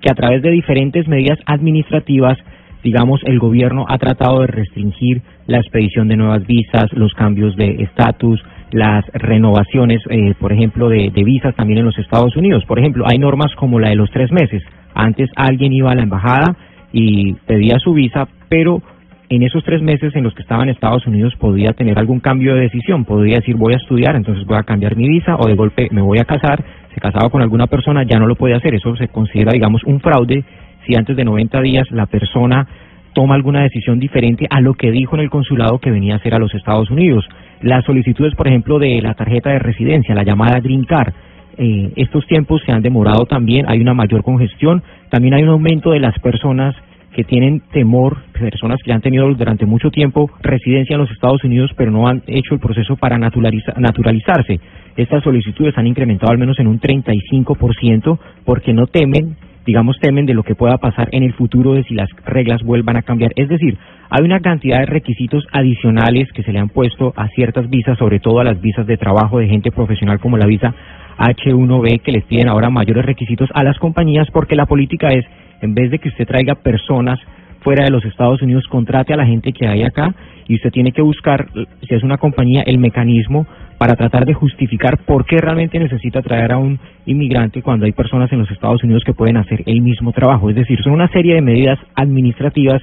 que 0.00 0.10
a 0.10 0.14
través 0.14 0.42
de 0.42 0.50
diferentes 0.50 1.06
medidas 1.08 1.38
administrativas, 1.44 2.38
digamos, 2.82 3.20
el 3.24 3.38
gobierno 3.38 3.84
ha 3.88 3.98
tratado 3.98 4.40
de 4.40 4.46
restringir 4.46 5.22
la 5.46 5.58
expedición 5.58 6.08
de 6.08 6.16
nuevas 6.16 6.46
visas, 6.46 6.92
los 6.92 7.12
cambios 7.14 7.56
de 7.56 7.82
estatus, 7.82 8.42
las 8.70 9.04
renovaciones, 9.12 10.00
eh, 10.10 10.34
por 10.38 10.52
ejemplo, 10.52 10.88
de, 10.88 11.10
de 11.14 11.24
visas 11.24 11.54
también 11.54 11.78
en 11.78 11.86
los 11.86 11.98
Estados 11.98 12.36
Unidos. 12.36 12.64
Por 12.66 12.78
ejemplo, 12.78 13.04
hay 13.08 13.18
normas 13.18 13.54
como 13.56 13.80
la 13.80 13.88
de 13.88 13.96
los 13.96 14.10
tres 14.10 14.30
meses. 14.30 14.62
Antes 14.94 15.30
alguien 15.36 15.72
iba 15.72 15.90
a 15.90 15.94
la 15.94 16.02
embajada 16.02 16.56
y 16.92 17.34
pedía 17.46 17.78
su 17.78 17.92
visa, 17.94 18.28
pero 18.48 18.82
en 19.30 19.42
esos 19.42 19.62
tres 19.64 19.82
meses 19.82 20.14
en 20.16 20.24
los 20.24 20.34
que 20.34 20.42
estaba 20.42 20.62
en 20.62 20.70
Estados 20.70 21.06
Unidos 21.06 21.34
podía 21.38 21.72
tener 21.72 21.98
algún 21.98 22.20
cambio 22.20 22.54
de 22.54 22.62
decisión, 22.62 23.04
podría 23.04 23.36
decir 23.36 23.56
voy 23.56 23.74
a 23.74 23.76
estudiar, 23.76 24.16
entonces 24.16 24.46
voy 24.46 24.56
a 24.56 24.62
cambiar 24.62 24.96
mi 24.96 25.08
visa 25.08 25.36
o 25.36 25.46
de 25.46 25.54
golpe 25.54 25.88
me 25.90 26.00
voy 26.00 26.18
a 26.18 26.24
casar, 26.24 26.64
se 26.94 27.00
casaba 27.00 27.28
con 27.28 27.42
alguna 27.42 27.66
persona, 27.66 28.04
ya 28.04 28.18
no 28.18 28.26
lo 28.26 28.36
puede 28.36 28.54
hacer, 28.54 28.74
eso 28.74 28.96
se 28.96 29.08
considera 29.08 29.52
digamos 29.52 29.84
un 29.84 30.00
fraude 30.00 30.44
si 30.88 30.96
antes 30.96 31.16
de 31.16 31.24
90 31.24 31.60
días 31.60 31.86
la 31.90 32.06
persona 32.06 32.66
toma 33.12 33.34
alguna 33.34 33.62
decisión 33.62 33.98
diferente 33.98 34.46
a 34.48 34.60
lo 34.60 34.74
que 34.74 34.90
dijo 34.90 35.16
en 35.16 35.22
el 35.22 35.30
consulado 35.30 35.78
que 35.78 35.90
venía 35.90 36.14
a 36.14 36.16
hacer 36.16 36.34
a 36.34 36.38
los 36.38 36.54
Estados 36.54 36.90
Unidos. 36.90 37.28
Las 37.60 37.84
solicitudes, 37.84 38.34
por 38.34 38.48
ejemplo, 38.48 38.78
de 38.78 39.00
la 39.02 39.14
tarjeta 39.14 39.50
de 39.50 39.58
residencia, 39.58 40.14
la 40.14 40.22
llamada 40.24 40.60
Green 40.60 40.84
Card, 40.84 41.12
eh, 41.58 41.90
estos 41.96 42.26
tiempos 42.26 42.62
se 42.64 42.72
han 42.72 42.82
demorado 42.82 43.26
también, 43.26 43.66
hay 43.68 43.80
una 43.80 43.92
mayor 43.92 44.22
congestión, 44.22 44.82
también 45.10 45.34
hay 45.34 45.42
un 45.42 45.48
aumento 45.50 45.90
de 45.90 46.00
las 46.00 46.18
personas 46.20 46.74
que 47.12 47.24
tienen 47.24 47.62
temor, 47.72 48.18
personas 48.32 48.78
que 48.84 48.92
han 48.92 49.00
tenido 49.00 49.28
durante 49.34 49.66
mucho 49.66 49.90
tiempo 49.90 50.30
residencia 50.40 50.94
en 50.94 51.00
los 51.00 51.10
Estados 51.10 51.42
Unidos, 51.42 51.72
pero 51.76 51.90
no 51.90 52.06
han 52.06 52.22
hecho 52.28 52.54
el 52.54 52.60
proceso 52.60 52.96
para 52.96 53.18
naturaliza- 53.18 53.74
naturalizarse. 53.76 54.60
Estas 54.96 55.24
solicitudes 55.24 55.76
han 55.76 55.88
incrementado 55.88 56.30
al 56.30 56.38
menos 56.38 56.60
en 56.60 56.68
un 56.68 56.78
35% 56.78 58.18
porque 58.44 58.72
no 58.72 58.86
temen, 58.86 59.36
digamos, 59.68 59.98
temen 60.00 60.24
de 60.24 60.32
lo 60.32 60.44
que 60.44 60.54
pueda 60.54 60.78
pasar 60.78 61.10
en 61.12 61.22
el 61.22 61.34
futuro 61.34 61.74
de 61.74 61.84
si 61.84 61.92
las 61.92 62.08
reglas 62.24 62.62
vuelvan 62.62 62.96
a 62.96 63.02
cambiar. 63.02 63.32
Es 63.36 63.50
decir, 63.50 63.76
hay 64.08 64.24
una 64.24 64.40
cantidad 64.40 64.78
de 64.78 64.86
requisitos 64.86 65.46
adicionales 65.52 66.32
que 66.32 66.42
se 66.42 66.54
le 66.54 66.58
han 66.58 66.70
puesto 66.70 67.12
a 67.14 67.28
ciertas 67.28 67.68
visas, 67.68 67.98
sobre 67.98 68.18
todo 68.18 68.40
a 68.40 68.44
las 68.44 68.58
visas 68.62 68.86
de 68.86 68.96
trabajo 68.96 69.40
de 69.40 69.46
gente 69.46 69.70
profesional 69.70 70.20
como 70.20 70.38
la 70.38 70.46
visa 70.46 70.74
H1B, 71.18 72.00
que 72.00 72.12
les 72.12 72.24
piden 72.24 72.48
ahora 72.48 72.70
mayores 72.70 73.04
requisitos 73.04 73.50
a 73.52 73.62
las 73.62 73.78
compañías 73.78 74.26
porque 74.32 74.56
la 74.56 74.64
política 74.64 75.08
es, 75.08 75.26
en 75.60 75.74
vez 75.74 75.90
de 75.90 75.98
que 75.98 76.08
usted 76.08 76.26
traiga 76.26 76.54
personas 76.54 77.20
fuera 77.60 77.84
de 77.84 77.90
los 77.90 78.04
Estados 78.04 78.42
Unidos, 78.42 78.64
contrate 78.68 79.12
a 79.14 79.16
la 79.16 79.26
gente 79.26 79.52
que 79.52 79.66
hay 79.66 79.82
acá 79.82 80.14
y 80.46 80.54
usted 80.54 80.70
tiene 80.70 80.92
que 80.92 81.02
buscar, 81.02 81.48
si 81.86 81.94
es 81.94 82.02
una 82.02 82.16
compañía, 82.16 82.62
el 82.66 82.78
mecanismo 82.78 83.46
para 83.78 83.94
tratar 83.94 84.24
de 84.24 84.34
justificar 84.34 84.98
por 85.04 85.24
qué 85.24 85.36
realmente 85.38 85.78
necesita 85.78 86.20
traer 86.22 86.52
a 86.52 86.58
un 86.58 86.78
inmigrante 87.06 87.62
cuando 87.62 87.86
hay 87.86 87.92
personas 87.92 88.32
en 88.32 88.40
los 88.40 88.50
Estados 88.50 88.82
Unidos 88.82 89.04
que 89.04 89.14
pueden 89.14 89.36
hacer 89.36 89.62
el 89.66 89.80
mismo 89.80 90.12
trabajo. 90.12 90.50
Es 90.50 90.56
decir, 90.56 90.82
son 90.82 90.92
una 90.92 91.08
serie 91.08 91.34
de 91.34 91.42
medidas 91.42 91.78
administrativas 91.94 92.82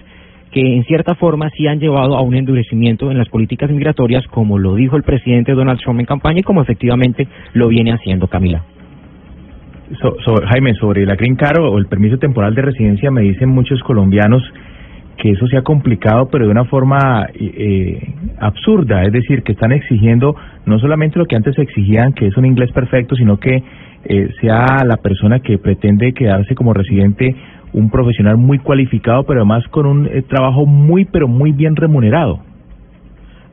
que 0.52 0.62
en 0.62 0.86
cierta 0.86 1.16
forma 1.16 1.50
sí 1.50 1.68
han 1.68 1.80
llevado 1.80 2.16
a 2.16 2.22
un 2.22 2.34
endurecimiento 2.34 3.12
en 3.12 3.18
las 3.18 3.28
políticas 3.28 3.70
migratorias, 3.70 4.26
como 4.28 4.58
lo 4.58 4.76
dijo 4.76 4.96
el 4.96 5.04
presidente 5.04 5.52
Donald 5.52 5.80
Trump 5.82 6.00
en 6.00 6.06
campaña 6.06 6.40
y 6.40 6.44
como 6.44 6.62
efectivamente 6.62 7.28
lo 7.54 7.68
viene 7.68 7.92
haciendo 7.92 8.28
Camila. 8.28 8.64
So- 10.02 10.42
Jaime, 10.48 10.74
sobre 10.76 11.06
la 11.06 11.16
Green 11.16 11.36
Card 11.36 11.60
o 11.60 11.78
el 11.78 11.86
permiso 11.88 12.18
temporal 12.18 12.56
de 12.56 12.62
residencia, 12.62 13.12
me 13.12 13.22
dicen 13.22 13.50
muchos 13.50 13.82
colombianos 13.84 14.42
que 15.18 15.32
eso 15.32 15.48
se 15.48 15.58
ha 15.58 15.62
complicado, 15.62 16.28
pero 16.30 16.46
de 16.46 16.52
una 16.52 16.66
forma 16.66 17.28
eh, 17.34 18.14
absurda, 18.40 19.04
es 19.04 19.14
decir, 19.14 19.44
que 19.44 19.54
están 19.54 19.72
exigiendo 19.72 20.36
no 20.66 20.78
solamente 20.80 21.20
lo 21.20 21.26
que 21.26 21.36
antes 21.36 21.58
exigían, 21.58 22.14
que 22.14 22.28
es 22.28 22.36
un 22.36 22.46
inglés 22.46 22.72
perfecto, 22.72 23.16
sino 23.16 23.40
que 23.40 23.64
eh, 24.04 24.30
sea 24.42 24.84
la 24.86 24.98
persona 24.98 25.40
que 25.40 25.58
pretende 25.58 26.14
quedarse 26.14 26.54
como 26.54 26.74
residente 26.74 27.36
un 27.74 27.90
profesional 27.90 28.38
muy 28.38 28.60
cualificado, 28.60 29.24
pero 29.24 29.42
además 29.42 29.64
con 29.70 29.86
un 29.86 30.06
eh, 30.08 30.22
trabajo 30.24 30.66
muy, 30.66 31.06
pero 31.06 31.28
muy 31.28 31.52
bien 31.52 31.76
remunerado. 31.76 32.40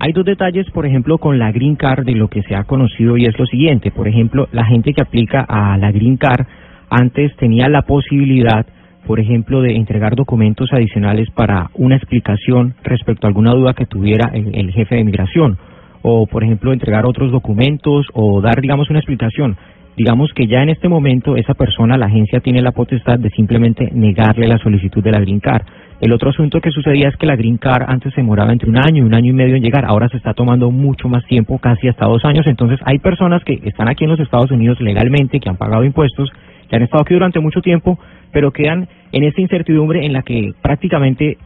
Hay 0.05 0.11
dos 0.12 0.25
detalles, 0.25 0.69
por 0.73 0.85
ejemplo, 0.85 1.19
con 1.19 1.38
la 1.38 1.53
Green 1.53 1.77
Card 1.77 2.05
de 2.05 2.17
lo 2.17 2.27
que 2.27 2.43
se 2.43 2.57
ha 2.57 2.65
conocido 2.65 3.17
y 3.17 3.27
es 3.27 3.38
lo 3.38 3.47
siguiente. 3.47 3.93
Por 3.93 4.09
ejemplo, 4.09 4.49
la 4.51 4.65
gente 4.65 4.95
que 4.95 5.01
aplica 5.01 5.47
a 5.49 5.79
la 5.79 5.93
Green 5.93 6.17
Card 6.17 6.45
antes 6.91 7.37
tenía 7.37 7.69
la 7.69 7.83
posibilidad, 7.83 8.67
por 9.07 9.21
ejemplo, 9.21 9.62
de 9.62 9.77
entregar 9.77 10.17
documentos 10.17 10.73
adicionales 10.73 11.31
para 11.31 11.71
una 11.75 11.95
explicación 11.95 12.75
respecto 12.83 13.29
a 13.29 13.31
alguna 13.31 13.53
duda 13.53 13.75
que 13.75 13.87
tuviera 13.87 14.33
el, 14.35 14.73
jefe 14.73 14.97
de 14.97 15.05
migración. 15.05 15.57
O, 16.03 16.27
por 16.27 16.43
ejemplo, 16.43 16.73
entregar 16.73 17.07
otros 17.07 17.31
documentos 17.31 18.05
o 18.12 18.41
dar, 18.41 18.61
digamos, 18.61 18.91
una 18.91 18.99
explicación. 18.99 19.57
digamos 19.97 20.33
que 20.35 20.49
ya 20.49 20.65
en 20.65 20.71
este 20.71 20.88
momento 20.88 21.37
esa 21.37 21.55
persona, 21.55 21.97
la 21.97 22.07
agencia 22.07 22.41
tiene 22.41 22.61
la 22.61 22.73
potestad 22.73 23.21
de 23.21 23.31
simplemente 23.31 23.88
negarle 23.93 24.49
la 24.49 24.59
solicitud 24.59 25.01
de 25.01 25.12
la 25.12 25.21
Green 25.21 25.38
Card. 25.38 25.62
El 26.03 26.12
otro 26.12 26.31
asunto 26.31 26.61
que 26.61 26.73
sucedía 26.73 27.09
es 27.09 27.17
que 27.17 27.27
la 27.27 27.37
Green 27.37 27.59
Card 27.59 27.85
antes 27.87 28.12
se 28.12 28.23
demoraba 28.23 28.51
entre 28.51 28.69
un 28.69 28.77
año 28.77 29.05
y 29.05 29.07
un 29.07 29.15
año 29.15 29.31
y 29.31 29.35
medio 29.35 29.55
en 29.55 29.62
llegar, 29.62 29.85
ahora 29.85 30.09
se 30.09 30.17
está 30.17 30.35
tomando 30.35 30.69
mucho 30.73 31.09
más 31.09 31.25
tiempo, 31.27 31.61
casi 31.61 31.87
hasta 31.87 32.07
dos 32.07 32.25
años, 32.25 32.45
entonces 32.49 32.81
hay 32.85 32.99
personas 32.99 33.45
que 33.45 33.61
están 33.62 33.88
aquí 33.88 34.03
en 34.03 34.11
los 34.11 34.19
Estados 34.19 34.51
Unidos 34.51 34.81
legalmente, 34.81 35.38
que 35.38 35.49
han 35.49 35.57
pagado 35.57 35.85
impuestos, 35.85 36.29
que 36.69 36.75
han 36.75 36.83
estado 36.83 37.03
aquí 37.03 37.15
durante 37.15 37.38
mucho 37.38 37.61
tiempo, 37.61 38.01
pero 38.33 38.51
quedan 38.51 38.88
en 39.12 39.23
esta 39.23 39.43
incertidumbre 39.43 40.05
en 40.05 40.12
la 40.12 40.23
que 40.23 40.51
prácticamente 40.61 41.38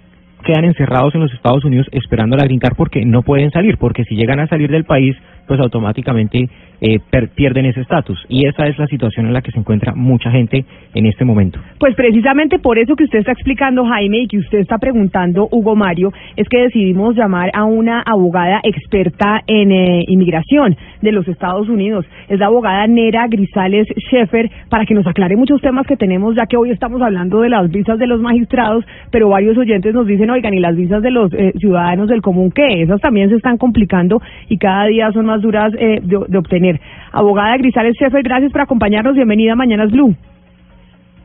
quedan 0.43 0.65
encerrados 0.65 1.15
en 1.15 1.21
los 1.21 1.35
Estados 1.35 1.63
Unidos 1.67 1.87
esperando 1.93 2.39
la 2.39 2.45
Green 2.45 2.59
Card 2.59 2.77
porque 2.79 3.05
no 3.05 3.21
pueden 3.21 3.51
salir, 3.51 3.77
porque 3.77 4.05
si 4.05 4.17
llegan 4.17 4.41
a 4.41 4.47
salir 4.47 4.71
del 4.71 4.85
país, 4.85 5.19
pues 5.47 5.61
automáticamente 5.61 6.49
eh, 6.81 6.99
per- 7.11 7.29
pierden 7.31 7.67
ese 7.67 7.81
estatus. 7.81 8.19
Y 8.29 8.47
esa 8.47 8.67
es 8.67 8.79
la 8.79 8.87
situación 8.87 9.27
en 9.27 9.33
la 9.33 9.41
que 9.43 9.51
se 9.51 9.59
encuentra 9.59 9.95
mucha 9.95 10.31
gente 10.31 10.65
en 10.95 11.07
este 11.07 11.25
momento. 11.25 11.59
Pues 11.79 11.95
precisamente 11.95 12.59
por 12.59 12.79
eso 12.79 12.97
que 12.97 13.05
usted 13.05 13.21
está 13.21 13.33
explicando, 13.33 13.85
Jaime, 13.87 14.19
y 14.21 14.27
que 14.29 14.39
usted 14.39 14.59
está 14.59 14.79
preguntando, 14.79 15.49
Hugo 15.51 15.75
Mario, 15.77 16.13
es 16.37 16.49
que 16.49 16.63
decidimos 16.63 17.17
llamar 17.17 17.51
a 17.55 17.65
una 17.65 18.03
abogada 18.03 18.61
experta 18.63 19.41
en 19.47 19.73
eh, 19.73 20.05
inmigración 20.09 20.77
de 21.03 21.13
los 21.13 21.27
Estados 21.29 21.69
Unidos. 21.69 22.05
Es 22.29 22.39
la 22.41 22.47
abogada 22.47 22.87
Nera 22.87 23.27
Grisales 23.29 23.87
Sheffer, 24.11 24.51
para 24.69 24.85
que 24.85 24.95
nos 24.95 25.07
aclare 25.07 25.37
muchos 25.37 25.61
temas 25.61 25.87
que 25.87 25.97
tenemos, 25.97 26.35
ya 26.37 26.47
que 26.47 26.57
hoy 26.57 26.71
estamos 26.71 27.01
hablando 27.01 27.41
de 27.41 27.49
las 27.49 27.71
visas 27.71 27.99
de 27.99 28.07
los 28.07 28.21
magistrados, 28.21 28.85
pero 29.11 29.29
varios 29.29 29.57
oyentes 29.57 29.95
nos 29.95 30.07
dicen, 30.07 30.31
oigan, 30.31 30.55
¿y 30.55 30.61
las 30.61 30.77
visas 30.77 31.03
de 31.03 31.11
los 31.11 31.33
eh, 31.33 31.53
ciudadanos 31.59 32.09
del 32.09 32.23
común 32.23 32.51
qué? 32.51 32.83
Esas 32.83 33.01
también 33.01 33.29
se 33.31 33.37
están 33.37 33.57
complicando 33.59 34.21
y 34.49 34.59
cada 34.59 34.87
día 34.87 35.11
son 35.13 35.27
más 35.27 35.36
duras 35.43 35.73
eh, 35.79 36.01
de, 36.03 36.19
de 36.29 36.39
obtener. 36.39 36.81
Abogada 37.13 37.57
Grisales 37.57 37.97
Sheffer, 38.01 38.23
gracias 38.23 38.53
por 38.53 38.61
acompañarnos. 38.61 39.15
Bienvenida 39.15 39.53
a 39.53 39.57
Mañanas 39.57 39.91
Blue. 39.91 40.15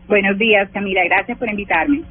Buenos 0.07 0.37
días, 0.37 0.69
Camila. 0.71 1.01
Gracias 1.05 1.37
por 1.37 1.49
invitarme. 1.49 2.01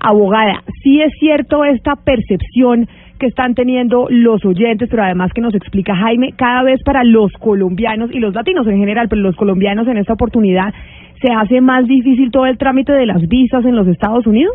Abogada, 0.00 0.62
sí 0.82 1.02
es 1.02 1.12
cierto 1.20 1.64
esta 1.64 1.94
percepción 1.94 2.88
que 3.18 3.26
están 3.26 3.54
teniendo 3.54 4.06
los 4.08 4.42
oyentes, 4.46 4.88
pero 4.90 5.02
además 5.02 5.30
que 5.34 5.42
nos 5.42 5.54
explica 5.54 5.94
Jaime, 5.94 6.32
cada 6.36 6.62
vez 6.62 6.82
para 6.82 7.04
los 7.04 7.30
colombianos 7.34 8.10
y 8.12 8.18
los 8.18 8.34
latinos 8.34 8.66
en 8.66 8.78
general, 8.78 9.08
pero 9.10 9.20
los 9.20 9.36
colombianos 9.36 9.86
en 9.88 9.98
esta 9.98 10.14
oportunidad, 10.14 10.72
¿se 11.20 11.30
hace 11.32 11.60
más 11.60 11.86
difícil 11.86 12.30
todo 12.30 12.46
el 12.46 12.56
trámite 12.56 12.92
de 12.92 13.04
las 13.04 13.28
visas 13.28 13.64
en 13.66 13.76
los 13.76 13.86
Estados 13.88 14.26
Unidos? 14.26 14.54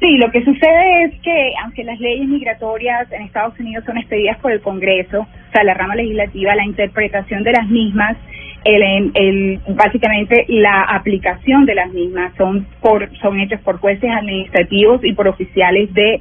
Sí, 0.00 0.16
lo 0.16 0.30
que 0.30 0.44
sucede 0.44 1.04
es 1.04 1.20
que 1.22 1.52
aunque 1.62 1.82
las 1.82 1.98
leyes 1.98 2.28
migratorias 2.28 3.10
en 3.10 3.22
Estados 3.22 3.58
Unidos 3.58 3.84
son 3.84 3.98
expedidas 3.98 4.38
por 4.38 4.52
el 4.52 4.60
Congreso, 4.60 5.22
o 5.22 5.52
sea, 5.52 5.64
la 5.64 5.74
rama 5.74 5.96
legislativa, 5.96 6.54
la 6.54 6.64
interpretación 6.64 7.42
de 7.42 7.52
las 7.52 7.68
mismas, 7.68 8.16
el, 8.64 9.10
el, 9.14 9.60
básicamente 9.68 10.44
la 10.48 10.82
aplicación 10.82 11.64
de 11.66 11.74
las 11.74 11.92
mismas 11.92 12.32
son 12.36 12.66
por 12.80 13.08
son 13.18 13.40
hechas 13.40 13.60
por 13.62 13.78
jueces 13.78 14.10
administrativos 14.10 15.04
y 15.04 15.14
por 15.14 15.26
oficiales 15.26 15.92
de 15.94 16.20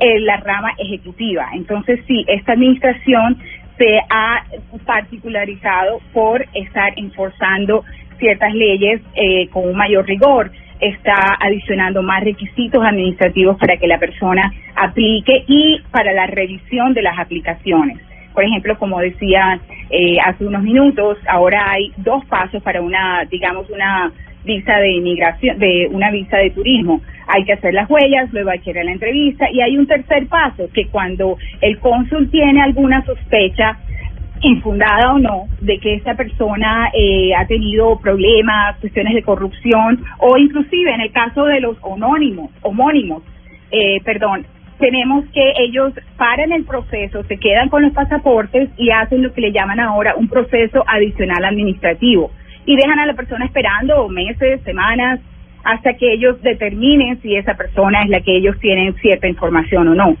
eh, 0.00 0.20
la 0.20 0.38
rama 0.38 0.70
ejecutiva. 0.78 1.48
Entonces, 1.54 2.00
sí, 2.06 2.24
esta 2.28 2.52
administración 2.52 3.36
se 3.76 3.98
ha 4.08 4.44
particularizado 4.86 6.00
por 6.12 6.46
estar 6.54 6.92
enforzando 6.96 7.84
ciertas 8.18 8.54
leyes 8.54 9.00
eh, 9.14 9.48
con 9.48 9.68
un 9.68 9.76
mayor 9.76 10.06
rigor 10.06 10.50
está 10.80 11.36
adicionando 11.40 12.02
más 12.02 12.22
requisitos 12.22 12.84
administrativos 12.84 13.56
para 13.58 13.76
que 13.76 13.86
la 13.86 13.98
persona 13.98 14.52
aplique 14.76 15.44
y 15.46 15.80
para 15.90 16.12
la 16.12 16.26
revisión 16.26 16.94
de 16.94 17.02
las 17.02 17.18
aplicaciones. 17.18 17.98
Por 18.32 18.44
ejemplo, 18.44 18.78
como 18.78 19.00
decía 19.00 19.58
eh, 19.90 20.18
hace 20.24 20.46
unos 20.46 20.62
minutos, 20.62 21.18
ahora 21.26 21.72
hay 21.72 21.92
dos 21.96 22.24
pasos 22.26 22.62
para 22.62 22.80
una, 22.80 23.24
digamos, 23.30 23.68
una 23.70 24.12
visa 24.44 24.76
de 24.78 24.92
inmigración, 24.92 25.58
de 25.58 25.88
una 25.90 26.10
visa 26.10 26.36
de 26.38 26.50
turismo. 26.50 27.00
Hay 27.26 27.44
que 27.44 27.54
hacer 27.54 27.74
las 27.74 27.90
huellas, 27.90 28.32
luego 28.32 28.50
hay 28.50 28.60
que 28.60 28.70
ir 28.70 28.78
a 28.78 28.84
la 28.84 28.92
entrevista 28.92 29.50
y 29.50 29.60
hay 29.60 29.76
un 29.76 29.86
tercer 29.86 30.26
paso 30.28 30.68
que 30.72 30.86
cuando 30.86 31.36
el 31.60 31.78
cónsul 31.80 32.30
tiene 32.30 32.62
alguna 32.62 33.04
sospecha 33.04 33.76
infundada 34.42 35.14
o 35.14 35.18
no, 35.18 35.46
de 35.60 35.78
que 35.78 35.94
esa 35.94 36.14
persona 36.14 36.90
eh, 36.94 37.34
ha 37.34 37.46
tenido 37.46 37.98
problemas, 37.98 38.76
cuestiones 38.80 39.14
de 39.14 39.22
corrupción 39.22 40.04
o 40.18 40.36
inclusive 40.36 40.92
en 40.92 41.00
el 41.00 41.12
caso 41.12 41.44
de 41.44 41.60
los 41.60 41.76
homónimos, 41.82 42.50
homónimos, 42.62 43.22
eh, 43.70 44.00
perdón, 44.04 44.46
tenemos 44.78 45.24
que 45.34 45.52
ellos 45.58 45.92
paran 46.16 46.52
el 46.52 46.64
proceso, 46.64 47.24
se 47.24 47.36
quedan 47.36 47.68
con 47.68 47.82
los 47.82 47.92
pasaportes 47.92 48.70
y 48.76 48.90
hacen 48.90 49.22
lo 49.22 49.32
que 49.32 49.40
le 49.40 49.52
llaman 49.52 49.80
ahora 49.80 50.14
un 50.16 50.28
proceso 50.28 50.84
adicional 50.86 51.44
administrativo 51.44 52.30
y 52.64 52.76
dejan 52.76 52.98
a 52.98 53.06
la 53.06 53.14
persona 53.14 53.44
esperando 53.44 54.08
meses, 54.08 54.60
semanas, 54.62 55.20
hasta 55.64 55.94
que 55.94 56.12
ellos 56.12 56.40
determinen 56.42 57.20
si 57.20 57.34
esa 57.34 57.54
persona 57.54 58.02
es 58.02 58.10
la 58.10 58.20
que 58.20 58.36
ellos 58.36 58.58
tienen 58.60 58.94
cierta 58.96 59.26
información 59.26 59.88
o 59.88 59.94
no. 59.94 60.16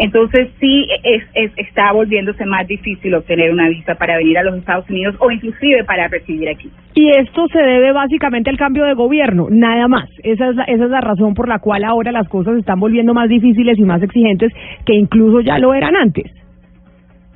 Entonces 0.00 0.48
sí 0.58 0.86
es, 1.04 1.22
es, 1.34 1.52
está 1.58 1.92
volviéndose 1.92 2.46
más 2.46 2.66
difícil 2.66 3.14
obtener 3.14 3.52
una 3.52 3.68
visa 3.68 3.94
para 3.96 4.16
venir 4.16 4.38
a 4.38 4.42
los 4.42 4.56
Estados 4.56 4.88
Unidos 4.88 5.14
o 5.18 5.30
inclusive 5.30 5.84
para 5.84 6.08
residir 6.08 6.48
aquí. 6.48 6.70
Y 6.94 7.10
esto 7.10 7.46
se 7.48 7.60
debe 7.60 7.92
básicamente 7.92 8.48
al 8.48 8.56
cambio 8.56 8.84
de 8.84 8.94
gobierno, 8.94 9.48
nada 9.50 9.88
más. 9.88 10.08
Esa 10.22 10.48
es, 10.48 10.56
la, 10.56 10.64
esa 10.64 10.84
es 10.84 10.90
la 10.90 11.02
razón 11.02 11.34
por 11.34 11.48
la 11.48 11.58
cual 11.58 11.84
ahora 11.84 12.12
las 12.12 12.28
cosas 12.30 12.54
se 12.54 12.60
están 12.60 12.80
volviendo 12.80 13.12
más 13.12 13.28
difíciles 13.28 13.78
y 13.78 13.82
más 13.82 14.02
exigentes 14.02 14.50
que 14.86 14.94
incluso 14.94 15.42
ya 15.42 15.58
lo 15.58 15.74
eran 15.74 15.94
antes. 15.94 16.32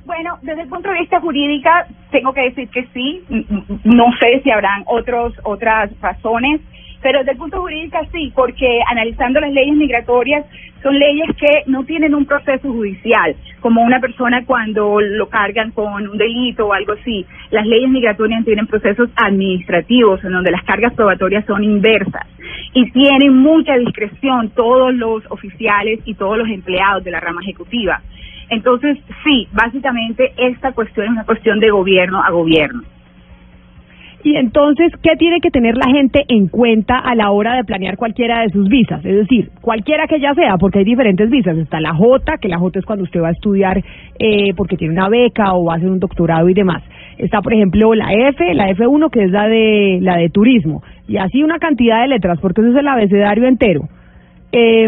Bueno, 0.07 0.37
desde 0.41 0.63
el 0.63 0.67
punto 0.67 0.89
de 0.89 0.99
vista 0.99 1.19
jurídica, 1.19 1.87
tengo 2.09 2.33
que 2.33 2.41
decir 2.41 2.67
que 2.69 2.85
sí. 2.93 3.23
No 3.83 4.05
sé 4.19 4.41
si 4.43 4.49
habrán 4.49 4.83
otros 4.87 5.33
otras 5.43 5.91
razones, 5.99 6.61
pero 7.01 7.19
desde 7.19 7.31
el 7.31 7.37
punto 7.37 7.61
jurídico 7.61 7.97
sí, 8.11 8.31
porque 8.35 8.79
analizando 8.89 9.39
las 9.39 9.51
leyes 9.51 9.75
migratorias 9.75 10.45
son 10.81 10.99
leyes 10.99 11.27
que 11.37 11.63
no 11.65 11.83
tienen 11.83 12.13
un 12.13 12.25
proceso 12.25 12.71
judicial, 12.71 13.35
como 13.59 13.81
una 13.81 13.99
persona 13.99 14.45
cuando 14.45 15.01
lo 15.01 15.27
cargan 15.29 15.71
con 15.71 16.07
un 16.07 16.17
delito 16.17 16.67
o 16.67 16.73
algo 16.73 16.93
así. 16.93 17.25
Las 17.49 17.65
leyes 17.65 17.89
migratorias 17.89 18.45
tienen 18.45 18.67
procesos 18.67 19.09
administrativos 19.15 20.23
en 20.23 20.31
donde 20.31 20.51
las 20.51 20.63
cargas 20.63 20.93
probatorias 20.93 21.45
son 21.45 21.63
inversas 21.63 22.27
y 22.73 22.91
tienen 22.91 23.35
mucha 23.35 23.75
discreción 23.77 24.49
todos 24.51 24.93
los 24.93 25.23
oficiales 25.31 25.99
y 26.05 26.13
todos 26.13 26.37
los 26.37 26.47
empleados 26.49 27.03
de 27.03 27.11
la 27.11 27.19
rama 27.19 27.41
ejecutiva. 27.41 28.01
Entonces, 28.49 28.97
sí, 29.23 29.47
básicamente 29.51 30.33
esta 30.37 30.71
cuestión 30.73 31.07
es 31.07 31.11
una 31.13 31.25
cuestión 31.25 31.59
de 31.59 31.71
gobierno 31.71 32.21
a 32.23 32.29
gobierno. 32.29 32.83
Y 34.25 34.37
entonces, 34.37 34.91
¿qué 35.03 35.15
tiene 35.19 35.39
que 35.39 35.51
tener 35.51 35.77
la 35.77 35.85
gente 35.85 36.25
en 36.29 36.47
cuenta 36.47 36.97
a 36.97 37.13
la 37.13 37.29
hora 37.29 37.55
de 37.57 37.63
planear 37.63 37.95
cualquiera 37.95 38.41
de 38.41 38.49
sus 38.49 38.67
visas? 38.67 39.05
Es 39.05 39.17
decir, 39.17 39.51
cualquiera 39.61 40.07
que 40.07 40.19
ya 40.19 40.33
sea, 40.33 40.57
porque 40.57 40.79
hay 40.79 40.83
diferentes 40.83 41.29
visas. 41.29 41.55
Está 41.55 41.79
la 41.79 41.93
J, 41.93 42.39
que 42.39 42.49
la 42.49 42.57
J 42.57 42.79
es 42.79 42.85
cuando 42.85 43.03
usted 43.03 43.21
va 43.21 43.27
a 43.27 43.33
estudiar 43.33 43.83
eh, 44.17 44.55
porque 44.57 44.77
tiene 44.77 44.95
una 44.95 45.09
beca 45.09 45.53
o 45.53 45.65
va 45.65 45.73
a 45.73 45.77
hacer 45.77 45.91
un 45.91 45.99
doctorado 45.99 46.49
y 46.49 46.55
demás. 46.55 46.81
Está, 47.19 47.43
por 47.43 47.53
ejemplo, 47.53 47.93
la 47.93 48.13
F, 48.13 48.51
la 48.55 48.67
F1, 48.71 49.11
que 49.11 49.25
es 49.25 49.29
la 49.29 49.47
de 49.47 49.99
la 50.01 50.17
de 50.17 50.29
turismo. 50.29 50.81
Y 51.07 51.17
así 51.17 51.43
una 51.43 51.59
cantidad 51.59 52.01
de 52.01 52.07
letras, 52.07 52.39
porque 52.41 52.61
eso 52.61 52.71
es 52.71 52.77
el 52.77 52.87
abecedario 52.87 53.45
entero. 53.45 53.81
Eh, 54.51 54.87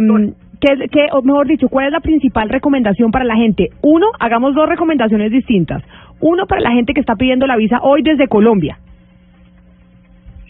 ¿qué, 0.60 0.88
qué, 0.92 1.10
o 1.12 1.22
mejor 1.22 1.46
dicho, 1.46 1.70
¿cuál 1.70 1.86
es 1.86 1.92
la 1.92 2.00
principal 2.00 2.50
recomendación 2.50 3.12
para 3.12 3.24
la 3.24 3.36
gente? 3.36 3.70
Uno, 3.84 4.08
hagamos 4.20 4.56
dos 4.56 4.68
recomendaciones 4.68 5.32
distintas. 5.32 5.84
Uno 6.22 6.48
para 6.48 6.62
la 6.62 6.72
gente 6.72 6.96
que 6.96 7.02
está 7.02 7.16
pidiendo 7.16 7.46
la 7.46 7.56
visa 7.56 7.82
hoy 7.84 8.02
desde 8.02 8.28
Colombia. 8.28 8.80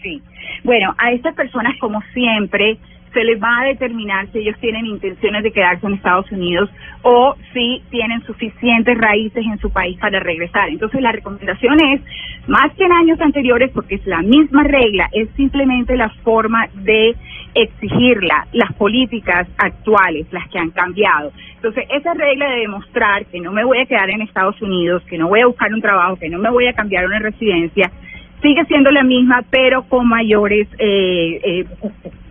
Sí. 0.02 0.22
Bueno, 0.64 0.94
a 0.98 1.12
estas 1.12 1.34
personas, 1.34 1.76
como 1.78 2.00
siempre, 2.12 2.78
se 3.12 3.24
les 3.24 3.42
va 3.42 3.60
a 3.60 3.64
determinar 3.64 4.28
si 4.32 4.38
ellos 4.38 4.56
tienen 4.60 4.86
intenciones 4.86 5.42
de 5.42 5.52
quedarse 5.52 5.86
en 5.86 5.94
Estados 5.94 6.30
Unidos 6.30 6.70
o 7.02 7.34
si 7.52 7.82
tienen 7.90 8.22
suficientes 8.22 8.96
raíces 8.98 9.44
en 9.44 9.58
su 9.58 9.70
país 9.70 9.98
para 9.98 10.20
regresar. 10.20 10.68
Entonces, 10.68 11.00
la 11.00 11.12
recomendación 11.12 11.78
es, 11.84 12.00
más 12.46 12.72
que 12.76 12.84
en 12.84 12.92
años 12.92 13.20
anteriores, 13.20 13.70
porque 13.72 13.96
es 13.96 14.06
la 14.06 14.22
misma 14.22 14.64
regla, 14.64 15.08
es 15.12 15.28
simplemente 15.36 15.96
la 15.96 16.10
forma 16.22 16.68
de 16.74 17.14
exigirla, 17.54 18.46
las 18.52 18.72
políticas 18.74 19.48
actuales, 19.56 20.26
las 20.32 20.48
que 20.48 20.58
han 20.58 20.70
cambiado. 20.70 21.32
Entonces, 21.56 21.86
esa 21.90 22.14
regla 22.14 22.50
de 22.50 22.60
demostrar 22.60 23.26
que 23.26 23.40
no 23.40 23.52
me 23.52 23.64
voy 23.64 23.78
a 23.78 23.86
quedar 23.86 24.10
en 24.10 24.22
Estados 24.22 24.60
Unidos, 24.62 25.02
que 25.04 25.18
no 25.18 25.28
voy 25.28 25.40
a 25.40 25.46
buscar 25.46 25.72
un 25.72 25.80
trabajo, 25.80 26.16
que 26.16 26.28
no 26.28 26.38
me 26.38 26.50
voy 26.50 26.66
a 26.66 26.72
cambiar 26.72 27.06
una 27.06 27.18
residencia, 27.18 27.90
sigue 28.42 28.64
siendo 28.66 28.90
la 28.90 29.02
misma, 29.02 29.42
pero 29.50 29.82
con 29.84 30.06
mayores, 30.08 30.68
eh, 30.78 31.40
eh, 31.42 31.64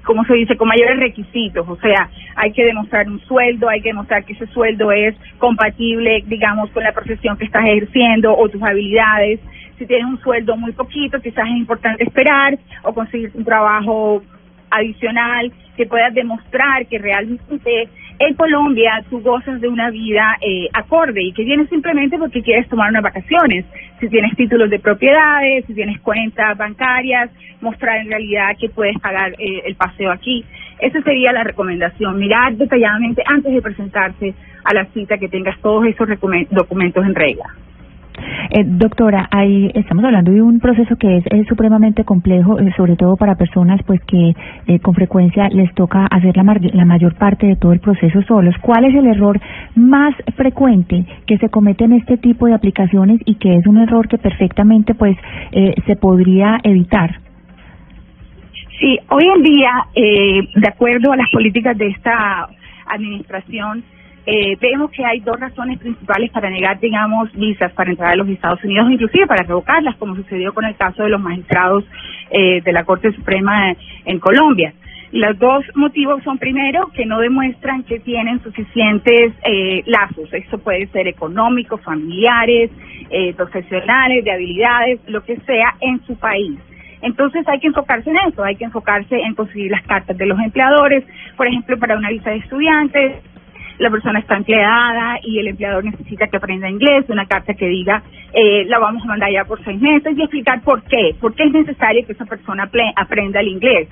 ¿cómo 0.03 0.23
se 0.25 0.33
dice? 0.35 0.55
Con 0.55 0.67
mayores 0.67 0.99
requisitos. 0.99 1.67
O 1.67 1.75
sea, 1.77 2.09
hay 2.35 2.51
que 2.51 2.65
demostrar 2.65 3.07
un 3.07 3.19
sueldo, 3.21 3.69
hay 3.69 3.81
que 3.81 3.89
demostrar 3.89 4.23
que 4.25 4.33
ese 4.33 4.47
sueldo 4.47 4.91
es 4.91 5.15
compatible, 5.37 6.23
digamos, 6.27 6.69
con 6.71 6.83
la 6.83 6.93
profesión 6.93 7.37
que 7.37 7.45
estás 7.45 7.65
ejerciendo 7.65 8.35
o 8.35 8.49
tus 8.49 8.61
habilidades. 8.61 9.39
Si 9.77 9.85
tienes 9.85 10.07
un 10.07 10.19
sueldo 10.21 10.55
muy 10.57 10.71
poquito, 10.71 11.21
quizás 11.21 11.45
es 11.47 11.57
importante 11.57 12.03
esperar 12.03 12.57
o 12.83 12.93
conseguir 12.93 13.31
un 13.33 13.43
trabajo 13.43 14.23
adicional 14.69 15.51
que 15.75 15.85
puedas 15.85 16.13
demostrar 16.13 16.85
que 16.87 16.97
realmente 16.97 17.89
En 18.19 18.33
Colombia 18.33 19.03
tú 19.09 19.21
gozas 19.21 19.61
de 19.61 19.67
una 19.67 19.91
vida 19.91 20.37
eh, 20.41 20.67
acorde 20.73 21.21
y 21.21 21.33
que 21.33 21.43
vienes 21.43 21.69
simplemente 21.69 22.17
porque 22.17 22.41
quieres 22.41 22.67
tomar 22.67 22.89
unas 22.89 23.03
vacaciones. 23.03 23.65
Si 23.99 24.09
tienes 24.09 24.35
títulos 24.35 24.71
de 24.71 24.79
propiedades, 24.79 25.65
si 25.65 25.75
tienes 25.75 25.99
cuentas 26.01 26.57
bancarias, 26.57 27.29
mostrar 27.61 27.97
en 27.97 28.07
realidad 28.07 28.55
que 28.59 28.69
puedes 28.69 28.97
pagar 28.99 29.33
eh, 29.37 29.61
el 29.65 29.75
paseo 29.75 30.11
aquí. 30.11 30.43
Esa 30.79 31.01
sería 31.03 31.31
la 31.31 31.43
recomendación, 31.43 32.17
mirar 32.17 32.53
detalladamente 32.55 33.21
antes 33.25 33.53
de 33.53 33.61
presentarse 33.61 34.33
a 34.63 34.73
la 34.73 34.85
cita 34.85 35.17
que 35.19 35.29
tengas 35.29 35.59
todos 35.61 35.85
esos 35.85 36.07
documen- 36.07 36.47
documentos 36.49 37.05
en 37.05 37.13
regla. 37.13 37.45
Eh, 38.49 38.63
doctora, 38.65 39.27
ahí 39.31 39.71
estamos 39.73 40.03
hablando 40.03 40.31
de 40.31 40.41
un 40.41 40.59
proceso 40.59 40.95
que 40.95 41.17
es, 41.17 41.47
supremamente 41.47 42.03
complejo, 42.03 42.59
eh, 42.59 42.73
sobre 42.75 42.95
todo 42.95 43.15
para 43.15 43.35
personas 43.35 43.81
pues 43.85 44.01
que 44.05 44.33
eh, 44.67 44.79
con 44.79 44.93
frecuencia 44.93 45.49
les 45.49 45.73
toca 45.73 46.05
hacer 46.07 46.35
la, 46.37 46.43
mar- 46.43 46.61
la 46.73 46.85
mayor 46.85 47.15
parte 47.15 47.47
de 47.47 47.55
todo 47.55 47.73
el 47.73 47.79
proceso 47.79 48.21
solos. 48.23 48.55
¿Cuál 48.61 48.85
es 48.85 48.95
el 48.95 49.07
error 49.07 49.39
más 49.75 50.13
frecuente 50.35 51.05
que 51.25 51.37
se 51.37 51.49
comete 51.49 51.85
en 51.85 51.93
este 51.93 52.17
tipo 52.17 52.47
de 52.47 52.53
aplicaciones 52.53 53.19
y 53.25 53.35
que 53.35 53.55
es 53.55 53.67
un 53.67 53.77
error 53.77 54.07
que 54.07 54.17
perfectamente 54.17 54.93
pues 54.95 55.17
eh, 55.51 55.73
se 55.85 55.95
podría 55.95 56.59
evitar? 56.63 57.19
Sí, 58.79 58.99
hoy 59.09 59.23
en 59.35 59.41
día, 59.43 59.71
eh, 59.95 60.41
de 60.55 60.67
acuerdo 60.67 61.11
a 61.11 61.17
las 61.17 61.29
políticas 61.31 61.77
de 61.77 61.87
esta 61.87 62.47
administración, 62.87 63.83
eh, 64.29 64.57
vemos 64.59 64.91
que 64.91 65.05
hay 65.05 65.21
dos 65.21 65.39
razones 65.39 65.79
principales 65.79 66.29
para 66.31 66.49
negar, 66.49 66.77
digamos, 66.81 67.31
visas 67.31 67.71
para 67.71 67.91
entrar 67.91 68.11
a 68.11 68.15
los 68.17 68.27
Estados 68.27 68.61
Unidos, 68.61 68.91
inclusive 68.91 69.25
para 69.25 69.43
revocarlas, 69.43 69.95
como 69.95 70.17
sucedió 70.17 70.53
con 70.53 70.65
el 70.65 70.75
caso 70.75 71.03
de 71.03 71.09
los 71.09 71.21
magistrados 71.21 71.85
eh, 72.29 72.61
de 72.61 72.73
la 72.73 72.83
Corte 72.83 73.13
Suprema 73.13 73.73
en 74.03 74.19
Colombia. 74.19 74.73
Los 75.13 75.39
dos 75.39 75.63
motivos 75.75 76.21
son, 76.23 76.37
primero, 76.37 76.91
que 76.93 77.05
no 77.05 77.19
demuestran 77.19 77.83
que 77.83 78.01
tienen 78.01 78.43
suficientes 78.43 79.31
eh, 79.45 79.81
lazos. 79.85 80.33
Esto 80.33 80.57
puede 80.57 80.87
ser 80.87 81.07
económicos, 81.07 81.79
familiares, 81.81 82.69
eh, 83.09 83.33
profesionales, 83.33 84.25
de 84.25 84.31
habilidades, 84.31 84.99
lo 85.07 85.23
que 85.23 85.37
sea, 85.45 85.75
en 85.79 86.05
su 86.05 86.17
país. 86.17 86.59
Entonces 87.01 87.47
hay 87.47 87.59
que 87.61 87.67
enfocarse 87.67 88.09
en 88.09 88.17
eso, 88.27 88.43
hay 88.43 88.57
que 88.57 88.65
enfocarse 88.65 89.15
en 89.15 89.35
conseguir 89.35 89.71
las 89.71 89.83
cartas 89.83 90.17
de 90.17 90.25
los 90.25 90.37
empleadores, 90.37 91.05
por 91.37 91.47
ejemplo, 91.47 91.77
para 91.79 91.95
una 91.95 92.09
visa 92.09 92.31
de 92.31 92.37
estudiantes, 92.37 93.13
la 93.77 93.89
persona 93.91 94.19
está 94.19 94.35
empleada 94.35 95.19
y 95.23 95.39
el 95.39 95.47
empleador 95.47 95.83
necesita 95.83 96.27
que 96.27 96.37
aprenda 96.37 96.69
inglés, 96.69 97.05
una 97.09 97.25
carta 97.25 97.53
que 97.53 97.67
diga, 97.67 98.01
eh, 98.33 98.65
la 98.65 98.79
vamos 98.79 99.03
a 99.03 99.07
mandar 99.07 99.31
ya 99.31 99.45
por 99.45 99.63
seis 99.63 99.79
meses 99.79 100.17
y 100.17 100.21
explicar 100.21 100.61
por 100.61 100.83
qué, 100.83 101.15
por 101.19 101.35
qué 101.35 101.43
es 101.43 101.51
necesario 101.51 102.05
que 102.05 102.13
esa 102.13 102.25
persona 102.25 102.69
aprenda 102.95 103.39
el 103.39 103.49
inglés, 103.49 103.87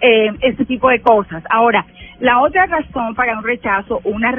eh, 0.00 0.30
ese 0.40 0.64
tipo 0.64 0.88
de 0.88 1.00
cosas. 1.00 1.42
Ahora, 1.50 1.84
la 2.20 2.40
otra 2.40 2.66
razón 2.66 3.14
para 3.14 3.36
un 3.36 3.44
rechazo 3.44 4.00
una, 4.04 4.34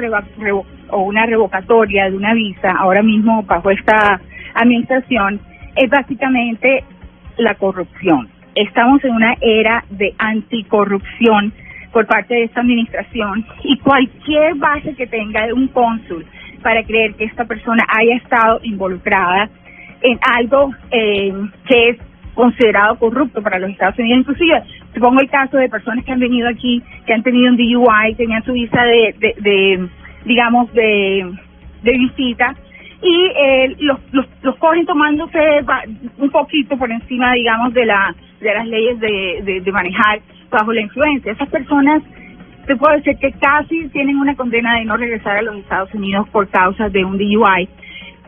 o 0.90 1.02
una 1.02 1.26
revocatoria 1.26 2.10
de 2.10 2.16
una 2.16 2.34
visa, 2.34 2.70
ahora 2.72 3.02
mismo 3.02 3.42
bajo 3.44 3.70
esta 3.70 4.20
administración, 4.54 5.40
es 5.76 5.88
básicamente 5.88 6.84
la 7.36 7.54
corrupción. 7.54 8.28
Estamos 8.54 9.04
en 9.04 9.12
una 9.12 9.36
era 9.40 9.84
de 9.90 10.14
anticorrupción 10.18 11.52
por 11.92 12.06
parte 12.06 12.34
de 12.34 12.44
esta 12.44 12.60
administración 12.60 13.44
y 13.64 13.78
cualquier 13.78 14.54
base 14.56 14.94
que 14.94 15.06
tenga 15.06 15.46
de 15.46 15.52
un 15.52 15.68
cónsul 15.68 16.24
para 16.62 16.82
creer 16.84 17.14
que 17.14 17.24
esta 17.24 17.44
persona 17.44 17.84
haya 17.88 18.16
estado 18.16 18.60
involucrada 18.62 19.48
en 20.02 20.18
algo 20.38 20.72
eh, 20.90 21.32
que 21.66 21.88
es 21.90 21.98
considerado 22.34 22.98
corrupto 22.98 23.42
para 23.42 23.58
los 23.58 23.70
Estados 23.70 23.98
Unidos. 23.98 24.20
Inclusive, 24.20 24.62
te 24.92 25.00
pongo 25.00 25.20
el 25.20 25.28
caso 25.28 25.56
de 25.56 25.68
personas 25.68 26.04
que 26.04 26.12
han 26.12 26.20
venido 26.20 26.48
aquí, 26.48 26.82
que 27.06 27.12
han 27.12 27.22
tenido 27.22 27.50
un 27.50 27.56
DUI, 27.56 28.14
tenían 28.16 28.42
su 28.44 28.52
visa 28.52 28.82
de, 28.82 29.14
de, 29.38 29.88
digamos, 30.24 30.72
de, 30.72 31.30
de 31.82 31.92
visita, 31.92 32.54
y 33.02 33.30
eh, 33.34 33.76
los, 33.80 33.98
los, 34.12 34.26
los 34.42 34.56
cogen 34.56 34.84
tomándose 34.84 35.38
un 36.18 36.30
poquito 36.30 36.76
por 36.76 36.90
encima, 36.90 37.32
digamos, 37.32 37.72
de, 37.72 37.86
la, 37.86 38.14
de 38.40 38.54
las 38.54 38.66
leyes 38.66 39.00
de, 39.00 39.40
de, 39.42 39.60
de 39.60 39.72
manejar 39.72 40.20
bajo 40.50 40.72
la 40.72 40.82
influencia. 40.82 41.32
Esas 41.32 41.48
personas, 41.48 42.02
te 42.66 42.76
puedo 42.76 42.96
decir 42.96 43.16
que 43.18 43.32
casi 43.32 43.88
tienen 43.88 44.16
una 44.16 44.34
condena 44.34 44.78
de 44.78 44.84
no 44.84 44.96
regresar 44.96 45.38
a 45.38 45.42
los 45.42 45.56
Estados 45.56 45.92
Unidos 45.94 46.28
por 46.30 46.48
causa 46.48 46.88
de 46.88 47.04
un 47.04 47.16
DUI, 47.16 47.68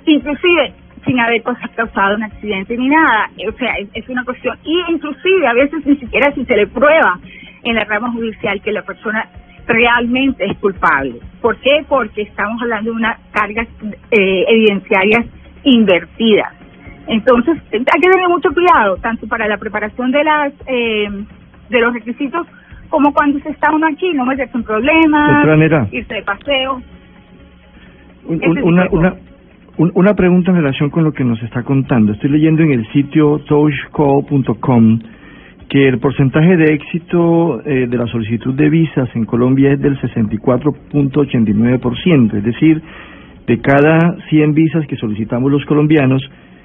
inclusive 0.07 0.75
sin 1.05 1.19
haber 1.19 1.43
pues, 1.43 1.59
causado 1.75 2.17
un 2.17 2.23
accidente 2.23 2.77
ni 2.77 2.89
nada. 2.89 3.31
O 3.49 3.53
sea, 3.59 3.75
es, 3.95 4.09
una 4.09 4.25
cuestión, 4.25 4.57
y 4.65 4.81
inclusive 4.89 5.47
a 5.47 5.53
veces 5.53 5.85
ni 5.85 5.97
siquiera 5.97 6.33
si 6.35 6.45
se 6.45 6.57
le 6.57 6.67
prueba 6.67 7.19
en 7.65 7.75
la 7.75 7.85
rama 7.85 8.13
judicial 8.13 8.61
que 8.63 8.73
la 8.73 8.83
persona 8.83 9.29
realmente 9.67 10.45
es 10.45 10.57
culpable. 10.59 11.21
¿Por 11.41 11.57
qué? 11.59 11.85
Porque 11.89 12.23
estamos 12.23 12.61
hablando 12.63 12.91
de 12.91 12.97
unas 12.97 13.19
cargas 13.33 13.69
eh, 14.11 14.45
evidenciarias 14.49 15.27
invertidas. 15.65 16.53
Entonces, 17.07 17.59
hay 17.73 17.81
que 17.81 18.11
tener 18.11 18.29
mucho 18.29 18.51
cuidado, 18.53 18.97
tanto 18.99 19.27
para 19.27 19.49
la 19.49 19.59
preparación 19.59 20.13
de 20.13 20.25
las 20.25 20.53
eh, 20.67 21.09
de 21.71 21.81
los 21.81 21.95
requisitos 21.95 22.47
como 22.89 23.13
cuando 23.13 23.39
se 23.41 23.51
está 23.51 23.73
uno 23.75 23.87
aquí, 23.87 24.13
no 24.13 24.25
meterse 24.27 24.57
en 24.57 24.65
problemas, 24.65 25.45
irse 25.93 26.15
de 26.15 26.23
paseo. 26.23 26.83
Un- 28.27 28.59
una, 28.63 28.87
una, 28.91 29.15
un- 29.79 29.93
una 29.95 30.15
pregunta 30.15 30.51
en 30.51 30.57
relación 30.59 30.91
con 30.91 31.03
lo 31.05 31.13
que 31.13 31.25
nos 31.25 31.43
está 31.43 31.63
contando. 31.63 32.13
Estoy 32.13 32.29
leyendo 32.31 32.63
en 32.63 32.73
el 32.73 32.87
sitio 32.93 33.39
touchcall.com 33.49 34.99
que 35.71 35.89
el 35.89 35.99
porcentaje 36.01 36.57
de 36.59 36.75
éxito 36.75 37.63
eh, 37.65 37.87
de 37.89 37.97
la 37.97 38.07
solicitud 38.07 38.53
de 38.55 38.69
visas 38.69 39.09
en 39.15 39.25
Colombia 39.25 39.73
es 39.73 39.81
del 39.81 39.99
64.89%, 40.01 42.35
es 42.37 42.45
decir, 42.45 42.83
de 43.47 43.59
cada 43.61 43.99
100 44.29 44.53
visas 44.55 44.87
que 44.87 44.97
solicitamos 44.97 45.51
los 45.51 45.65
colombianos, 45.65 46.21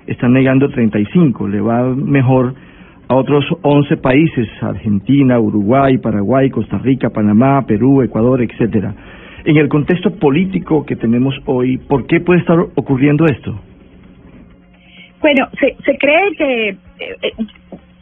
están 0.08 0.34
negando 0.34 0.68
35, 0.70 1.48
le 1.48 1.62
va 1.62 1.84
mejor 1.96 2.54
a 3.08 3.16
otros 3.16 3.46
11 3.62 3.98
países, 3.98 4.48
Argentina, 4.62 5.40
Uruguay, 5.40 5.98
Paraguay, 5.98 6.50
Costa 6.50 6.78
Rica, 6.78 7.10
Panamá, 7.10 7.66
Perú, 7.66 8.02
Ecuador, 8.02 8.42
etcétera. 8.42 8.94
En 9.46 9.56
el 9.58 9.70
contexto 9.70 10.14
político 10.16 10.86
que 10.86 10.96
tenemos 10.96 11.34
hoy, 11.46 11.78
¿por 11.78 12.06
qué 12.06 12.20
puede 12.20 12.42
estar 12.42 12.60
ocurriendo 12.76 13.26
esto? 13.26 13.58
Bueno, 15.22 15.48
se, 15.60 15.76
se 15.84 15.98
cree 15.98 16.36
que 16.38 16.70
eh, 16.70 16.78
eh, 17.22 17.32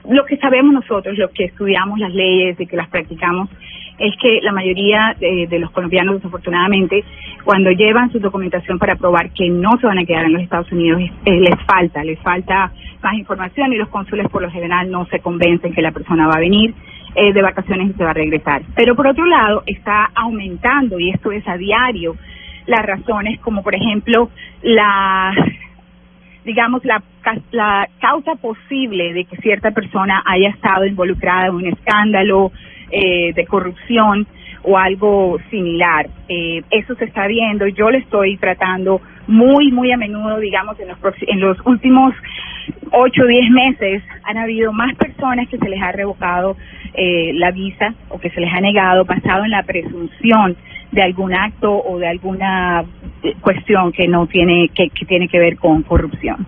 lo 0.09 0.25
que 0.25 0.37
sabemos 0.37 0.73
nosotros, 0.73 1.17
lo 1.17 1.29
que 1.29 1.45
estudiamos 1.45 1.99
las 1.99 2.13
leyes 2.13 2.59
y 2.59 2.67
que 2.67 2.75
las 2.75 2.89
practicamos, 2.89 3.49
es 3.97 4.13
que 4.21 4.39
la 4.41 4.51
mayoría 4.51 5.15
de, 5.19 5.59
los 5.59 5.71
colombianos, 5.71 6.15
desafortunadamente, 6.15 7.03
cuando 7.43 7.71
llevan 7.71 8.11
su 8.11 8.19
documentación 8.19 8.77
para 8.77 8.95
probar 8.95 9.31
que 9.31 9.49
no 9.49 9.71
se 9.79 9.87
van 9.87 9.99
a 9.99 10.05
quedar 10.05 10.25
en 10.25 10.33
los 10.33 10.41
Estados 10.41 10.71
Unidos, 10.71 11.01
eh, 11.25 11.39
les 11.39 11.55
falta, 11.65 12.03
les 12.03 12.19
falta 12.19 12.71
más 13.01 13.13
información 13.13 13.71
y 13.71 13.77
los 13.77 13.87
cónsules 13.89 14.27
por 14.29 14.41
lo 14.41 14.51
general 14.51 14.91
no 14.91 15.05
se 15.05 15.19
convencen 15.19 15.73
que 15.73 15.81
la 15.81 15.91
persona 15.91 16.27
va 16.27 16.35
a 16.35 16.39
venir 16.39 16.73
eh, 17.15 17.31
de 17.31 17.41
vacaciones 17.41 17.91
y 17.91 17.93
se 17.93 18.03
va 18.03 18.11
a 18.11 18.13
regresar. 18.13 18.63
Pero 18.75 18.95
por 18.95 19.07
otro 19.07 19.25
lado, 19.25 19.63
está 19.65 20.11
aumentando, 20.13 20.99
y 20.99 21.11
esto 21.11 21.31
es 21.31 21.47
a 21.47 21.55
diario, 21.55 22.17
las 22.65 22.85
razones 22.85 23.39
como 23.39 23.63
por 23.63 23.75
ejemplo 23.75 24.29
la 24.63 25.31
digamos, 26.45 26.85
la, 26.85 27.01
la 27.51 27.87
causa 27.99 28.35
posible 28.35 29.13
de 29.13 29.25
que 29.25 29.37
cierta 29.37 29.71
persona 29.71 30.23
haya 30.25 30.49
estado 30.49 30.85
involucrada 30.85 31.47
en 31.47 31.55
un 31.55 31.65
escándalo 31.65 32.51
eh, 32.91 33.33
de 33.33 33.45
corrupción 33.45 34.27
o 34.63 34.77
algo 34.77 35.37
similar. 35.49 36.07
Eh, 36.29 36.61
eso 36.69 36.95
se 36.95 37.05
está 37.05 37.27
viendo. 37.27 37.67
Yo 37.67 37.89
lo 37.89 37.97
estoy 37.97 38.37
tratando 38.37 39.01
muy, 39.27 39.71
muy 39.71 39.91
a 39.91 39.97
menudo, 39.97 40.39
digamos, 40.39 40.79
en 40.79 40.87
los, 40.89 40.97
en 41.27 41.39
los 41.39 41.57
últimos 41.65 42.13
ocho 42.91 43.23
o 43.23 43.27
diez 43.27 43.49
meses 43.49 44.03
han 44.23 44.37
habido 44.37 44.71
más 44.71 44.95
personas 44.95 45.47
que 45.49 45.57
se 45.57 45.69
les 45.69 45.81
ha 45.81 45.91
revocado 45.91 46.55
eh, 46.93 47.31
la 47.33 47.51
visa 47.51 47.93
o 48.09 48.19
que 48.19 48.29
se 48.29 48.39
les 48.39 48.53
ha 48.53 48.61
negado 48.61 49.03
basado 49.05 49.43
en 49.43 49.51
la 49.51 49.63
presunción 49.63 50.55
de 50.91 51.01
algún 51.01 51.33
acto 51.33 51.71
o 51.71 51.97
de 51.99 52.07
alguna 52.07 52.85
cuestión 53.41 53.91
que 53.91 54.07
no 54.07 54.27
tiene 54.27 54.69
que, 54.69 54.89
tiene 55.05 55.27
que 55.27 55.39
ver 55.39 55.57
con 55.57 55.83
corrupción. 55.83 56.45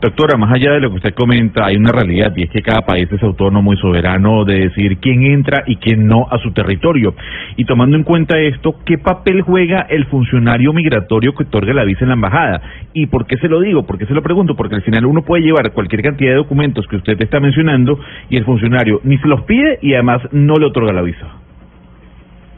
Doctora, 0.00 0.36
más 0.36 0.52
allá 0.52 0.72
de 0.72 0.80
lo 0.80 0.90
que 0.90 0.96
usted 0.96 1.14
comenta, 1.14 1.66
hay 1.66 1.76
una 1.76 1.92
realidad 1.92 2.32
y 2.36 2.42
es 2.42 2.50
que 2.50 2.62
cada 2.62 2.82
país 2.82 3.10
es 3.10 3.22
autónomo 3.22 3.72
y 3.72 3.76
soberano 3.76 4.44
de 4.44 4.68
decir 4.68 4.98
quién 4.98 5.22
entra 5.22 5.62
y 5.66 5.76
quién 5.76 6.06
no 6.06 6.26
a 6.30 6.38
su 6.38 6.52
territorio. 6.52 7.14
Y 7.56 7.64
tomando 7.64 7.96
en 7.96 8.02
cuenta 8.02 8.38
esto, 8.38 8.74
¿qué 8.84 8.98
papel 8.98 9.42
juega 9.42 9.86
el 9.88 10.06
funcionario 10.06 10.72
migratorio 10.72 11.34
que 11.34 11.44
otorga 11.44 11.72
la 11.72 11.84
visa 11.84 12.00
en 12.02 12.08
la 12.08 12.14
embajada? 12.14 12.62
¿Y 12.92 13.06
por 13.06 13.26
qué 13.26 13.36
se 13.36 13.48
lo 13.48 13.60
digo? 13.60 13.86
¿Por 13.86 13.98
qué 13.98 14.06
se 14.06 14.14
lo 14.14 14.22
pregunto? 14.22 14.56
Porque 14.56 14.76
al 14.76 14.82
final 14.82 15.06
uno 15.06 15.22
puede 15.22 15.44
llevar 15.44 15.72
cualquier 15.72 16.02
cantidad 16.02 16.30
de 16.30 16.36
documentos 16.36 16.86
que 16.88 16.96
usted 16.96 17.20
está 17.20 17.40
mencionando 17.40 17.98
y 18.28 18.36
el 18.36 18.44
funcionario 18.44 19.00
ni 19.04 19.18
se 19.18 19.28
los 19.28 19.42
pide 19.42 19.78
y 19.82 19.94
además 19.94 20.20
no 20.32 20.54
le 20.54 20.66
otorga 20.66 20.92
la 20.92 21.02
visa. 21.02 21.41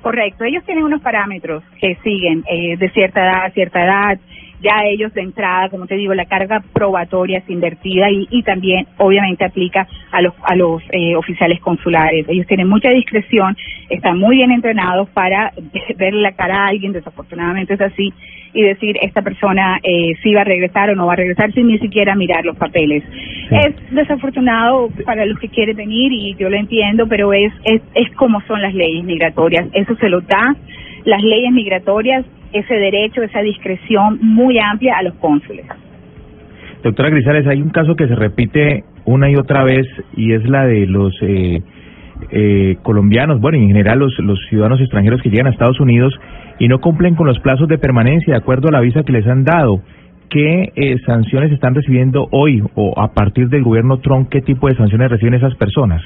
Correcto, 0.05 0.45
ellos 0.45 0.63
tienen 0.67 0.85
unos 0.85 1.01
parámetros 1.01 1.65
que 1.81 1.95
siguen 2.05 2.45
eh, 2.47 2.77
de 2.77 2.91
cierta 2.91 3.25
edad 3.25 3.45
a 3.47 3.51
cierta 3.53 3.83
edad, 3.83 4.19
ya 4.61 4.85
ellos 4.85 5.15
de 5.15 5.23
entrada, 5.23 5.71
como 5.71 5.87
te 5.87 5.95
digo, 5.95 6.13
la 6.13 6.27
carga 6.27 6.63
probatoria 6.75 7.39
es 7.39 7.49
invertida 7.49 8.11
y, 8.11 8.29
y 8.31 8.43
también 8.43 8.87
obviamente 8.99 9.47
aplica 9.47 9.89
a 10.13 10.21
los, 10.21 10.35
a 10.43 10.57
los 10.57 10.83
eh, 10.91 11.17
oficiales 11.17 11.59
consulares. 11.61 12.27
Ellos 12.29 12.47
tienen 12.47 12.69
mucha 12.69 12.91
discreción, 12.91 13.57
están 13.89 14.19
muy 14.19 14.37
bien 14.37 14.51
entrenados 14.51 15.09
para 15.09 15.55
ver 15.97 16.13
la 16.13 16.33
cara 16.33 16.65
a 16.65 16.67
alguien, 16.67 16.93
desafortunadamente 16.93 17.73
es 17.73 17.81
así, 17.81 18.13
y 18.55 18.63
decir 18.63 18.97
esta 19.03 19.21
persona 19.23 19.79
eh, 19.83 20.13
si 20.23 20.33
va 20.33 20.43
a 20.43 20.45
regresar 20.45 20.89
o 20.91 20.95
no 20.95 21.07
va 21.07 21.15
a 21.15 21.17
regresar 21.17 21.53
sin 21.53 21.67
ni 21.67 21.79
siquiera 21.79 22.15
mirar 22.15 22.45
los 22.45 22.57
papeles. 22.57 23.03
Es 23.51 23.75
desafortunado 23.91 24.89
para 25.05 25.27
los 25.27 25.39
que 25.41 25.49
quieren 25.49 25.77
venir 25.77 26.13
y 26.13 26.35
yo 26.37 26.49
lo 26.49 26.57
entiendo, 26.57 27.07
pero 27.09 27.33
es, 27.33 27.53
es, 27.65 27.83
es 27.95 28.11
como 28.17 28.41
son 28.43 28.63
las 28.63 28.73
leyes 28.73 29.05
migratorias. 29.05 29.67
Eso 29.73 29.97
se 29.97 30.09
lo 30.09 30.21
da 30.21 30.57
las 31.05 31.23
leyes 31.23 31.53
migratorias, 31.53 32.25
ese 32.53 32.75
derecho, 32.75 33.23
esa 33.23 33.41
discreción 33.41 34.19
muy 34.23 34.59
amplia 34.59 34.97
a 34.99 35.03
los 35.03 35.15
cónsules. 35.15 35.67
Doctora 36.83 37.11
Grisales, 37.11 37.47
hay 37.47 37.61
un 37.61 37.71
caso 37.71 37.97
que 37.97 38.07
se 38.07 38.15
repite 38.15 38.85
una 39.05 39.31
y 39.31 39.37
otra 39.37 39.65
vez 39.65 39.87
y 40.17 40.33
es 40.33 40.49
la 40.49 40.67
de 40.67 40.87
los 40.87 41.13
eh, 41.23 41.61
eh, 42.31 42.77
colombianos, 42.83 43.41
bueno, 43.41 43.59
y 43.59 43.63
en 43.63 43.69
general 43.69 43.99
los, 43.99 44.19
los 44.21 44.39
ciudadanos 44.49 44.81
extranjeros 44.81 45.21
que 45.23 45.31
llegan 45.31 45.47
a 45.49 45.51
Estados 45.51 45.81
Unidos 45.81 46.15
y 46.59 46.69
no 46.69 46.81
cumplen 46.81 47.15
con 47.15 47.27
los 47.27 47.39
plazos 47.41 47.69
de 47.69 47.79
permanencia 47.79 48.35
de 48.35 48.39
acuerdo 48.39 48.69
a 48.69 48.73
la 48.73 48.81
visa 48.81 49.03
que 49.03 49.13
les 49.13 49.27
han 49.27 49.45
dado. 49.45 49.81
¿Qué 50.31 50.73
eh, 50.75 50.97
sanciones 51.07 51.53
están 51.53 51.75
recibiendo 51.75 52.29
hoy 52.33 52.63
o 52.75 52.99
a 52.99 53.13
partir 53.13 53.49
del 53.49 53.63
gobierno 53.63 53.99
Trump? 53.99 54.29
¿Qué 54.31 54.41
tipo 54.41 54.69
de 54.69 54.77
sanciones 54.77 55.11
reciben 55.11 55.35
esas 55.35 55.55
personas? 55.55 56.03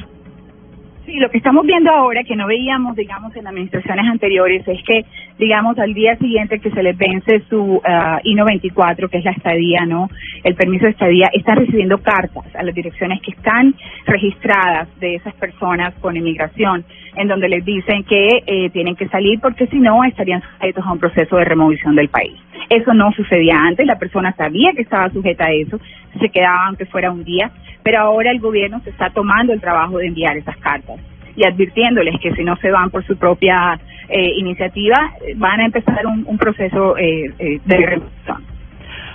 Sí, 1.09 1.14
lo 1.14 1.31
que 1.31 1.38
estamos 1.38 1.64
viendo 1.64 1.90
ahora, 1.90 2.23
que 2.23 2.37
no 2.37 2.47
veíamos, 2.47 2.94
digamos, 2.94 3.35
en 3.35 3.47
administraciones 3.47 4.07
anteriores, 4.07 4.68
es 4.68 4.83
que, 4.83 5.07
digamos, 5.38 5.79
al 5.79 5.94
día 5.94 6.14
siguiente 6.16 6.59
que 6.59 6.71
se 6.71 6.83
les 6.83 6.99
vence 6.99 7.40
su 7.49 7.81
ah, 7.83 8.21
I-94, 8.23 9.09
que 9.09 9.16
es 9.16 9.25
la 9.25 9.31
estadía, 9.31 9.87
¿no? 9.87 10.11
El 10.44 10.55
permiso 10.55 10.85
de 10.85 10.90
estadía, 10.90 11.31
están 11.33 11.57
recibiendo 11.57 11.97
cartas 11.97 12.55
a 12.55 12.62
las 12.62 12.75
direcciones 12.75 13.23
que 13.23 13.31
están 13.31 13.75
registradas 14.05 14.87
de 15.01 15.14
esas 15.14 15.33
personas 15.37 15.94
con 15.94 16.14
inmigración, 16.14 16.85
en 17.16 17.27
donde 17.27 17.49
les 17.49 17.64
dicen 17.64 18.05
que 18.05 18.42
eh, 18.47 18.68
tienen 18.68 18.94
que 18.94 19.09
salir 19.09 19.40
porque 19.40 19.66
si 19.68 19.79
no 19.79 20.05
estarían 20.05 20.42
sujetos 20.42 20.85
a 20.85 20.92
un 20.92 20.99
proceso 20.99 21.37
de 21.37 21.44
removición 21.47 21.97
del 21.97 22.11
país. 22.11 22.37
Eso 22.68 22.92
no 22.92 23.12
sucedía 23.12 23.57
antes, 23.57 23.87
la 23.87 23.99
persona 23.99 24.35
sabía 24.37 24.73
que 24.75 24.83
estaba 24.83 25.09
sujeta 25.09 25.47
a 25.47 25.53
eso, 25.53 25.81
se 26.21 26.29
quedaba 26.29 26.66
aunque 26.66 26.85
fuera 26.85 27.11
un 27.11 27.25
día, 27.25 27.51
pero 27.82 28.00
ahora 28.00 28.30
el 28.30 28.40
gobierno 28.40 28.80
se 28.84 28.90
está 28.90 29.10
tomando 29.10 29.52
el 29.52 29.60
trabajo 29.60 29.98
de 29.98 30.06
enviar 30.06 30.36
esas 30.36 30.56
cartas 30.58 30.98
y 31.36 31.46
advirtiéndoles 31.46 32.20
que 32.20 32.34
si 32.34 32.42
no 32.42 32.56
se 32.56 32.70
van 32.70 32.90
por 32.90 33.04
su 33.06 33.16
propia 33.16 33.78
eh, 34.08 34.32
iniciativa, 34.38 35.12
eh, 35.24 35.34
van 35.36 35.60
a 35.60 35.66
empezar 35.66 36.04
un, 36.06 36.24
un 36.26 36.36
proceso 36.36 36.96
eh, 36.96 37.32
eh, 37.38 37.60
de 37.64 37.76
remoción. 37.76 38.58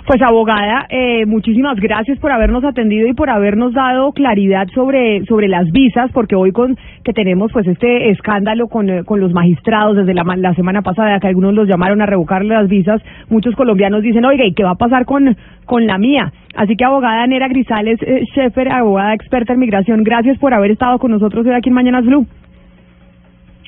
Pues 0.06 0.20
abogada, 0.20 0.84
eh, 0.90 1.24
muchísimas 1.24 1.80
gracias 1.80 2.18
por 2.18 2.30
habernos 2.30 2.62
atendido 2.62 3.08
y 3.08 3.14
por 3.14 3.30
habernos 3.30 3.72
dado 3.72 4.12
claridad 4.12 4.66
sobre 4.74 5.24
sobre 5.24 5.48
las 5.48 5.72
visas, 5.72 6.10
porque 6.12 6.36
hoy 6.36 6.52
con 6.52 6.76
que 7.02 7.14
tenemos 7.14 7.50
pues 7.52 7.66
este 7.66 8.10
escándalo 8.10 8.68
con, 8.68 8.90
eh, 8.90 9.04
con 9.04 9.20
los 9.20 9.32
magistrados 9.32 9.96
desde 9.96 10.12
la, 10.12 10.24
la 10.36 10.54
semana 10.54 10.82
pasada, 10.82 11.18
que 11.20 11.28
algunos 11.28 11.54
los 11.54 11.66
llamaron 11.66 12.02
a 12.02 12.06
revocarle 12.06 12.54
las 12.54 12.68
visas, 12.68 13.00
muchos 13.30 13.54
colombianos 13.54 14.02
dicen, 14.02 14.26
oiga, 14.26 14.44
¿y 14.44 14.52
qué 14.52 14.62
va 14.62 14.72
a 14.72 14.74
pasar 14.74 15.06
con, 15.06 15.38
con 15.64 15.86
la 15.86 15.96
mía? 15.96 16.34
Así 16.54 16.76
que 16.76 16.84
abogada 16.84 17.26
Nera 17.26 17.48
Grisales 17.48 17.98
eh, 18.02 18.26
Schaefer, 18.30 18.72
abogada 18.72 19.14
experta 19.14 19.54
en 19.54 19.60
migración, 19.60 20.04
gracias 20.04 20.36
por 20.38 20.52
haber 20.52 20.72
estado 20.72 20.98
con 20.98 21.12
nosotros 21.12 21.46
hoy 21.46 21.54
aquí 21.54 21.70
en 21.70 21.76
Mañanas 21.76 22.04
Blue. 22.04 22.26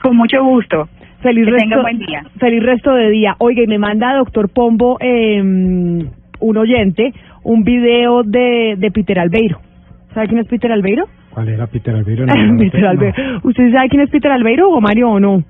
Con 0.03 0.14
mucho 0.18 0.44
gusto. 0.44 0.87
Feliz 1.22 1.46
Que 1.46 1.53
resto, 1.53 1.68
tenga 1.70 1.81
buen 1.81 1.99
día. 1.99 2.22
Feliz 2.38 2.62
resto 2.62 2.92
de 2.92 3.09
día. 3.09 3.37
Oiga, 3.38 3.62
y 3.62 3.66
me 3.66 3.79
manda 3.79 4.14
doctor 4.14 4.51
Pombo, 4.51 4.99
eh, 5.01 5.42
un 6.40 6.57
oyente, 6.57 7.12
un 7.42 7.64
video 7.64 8.22
de, 8.22 8.77
de 8.79 8.90
Peter 8.90 9.18
Albeiro. 9.18 9.61
¿Sabe 10.14 10.29
quién 10.29 10.40
es 10.40 10.49
Peter 10.49 10.70
Albeiro? 10.72 11.05
¿Cuál 11.31 11.49
era 11.49 11.66
Peter 11.66 11.94
Albeiro? 11.94 12.27
No, 12.27 12.59
Peter 12.59 12.87
Albeiro. 12.87 13.14
¿Usted 13.42 13.72
sabe 13.72 13.88
quién 13.88 14.03
es 14.03 14.11
Peter 14.11 14.31
Albeiro 14.31 14.70
o 14.70 14.81
Mario 14.81 15.11
o 15.11 15.20
no? 15.20 15.42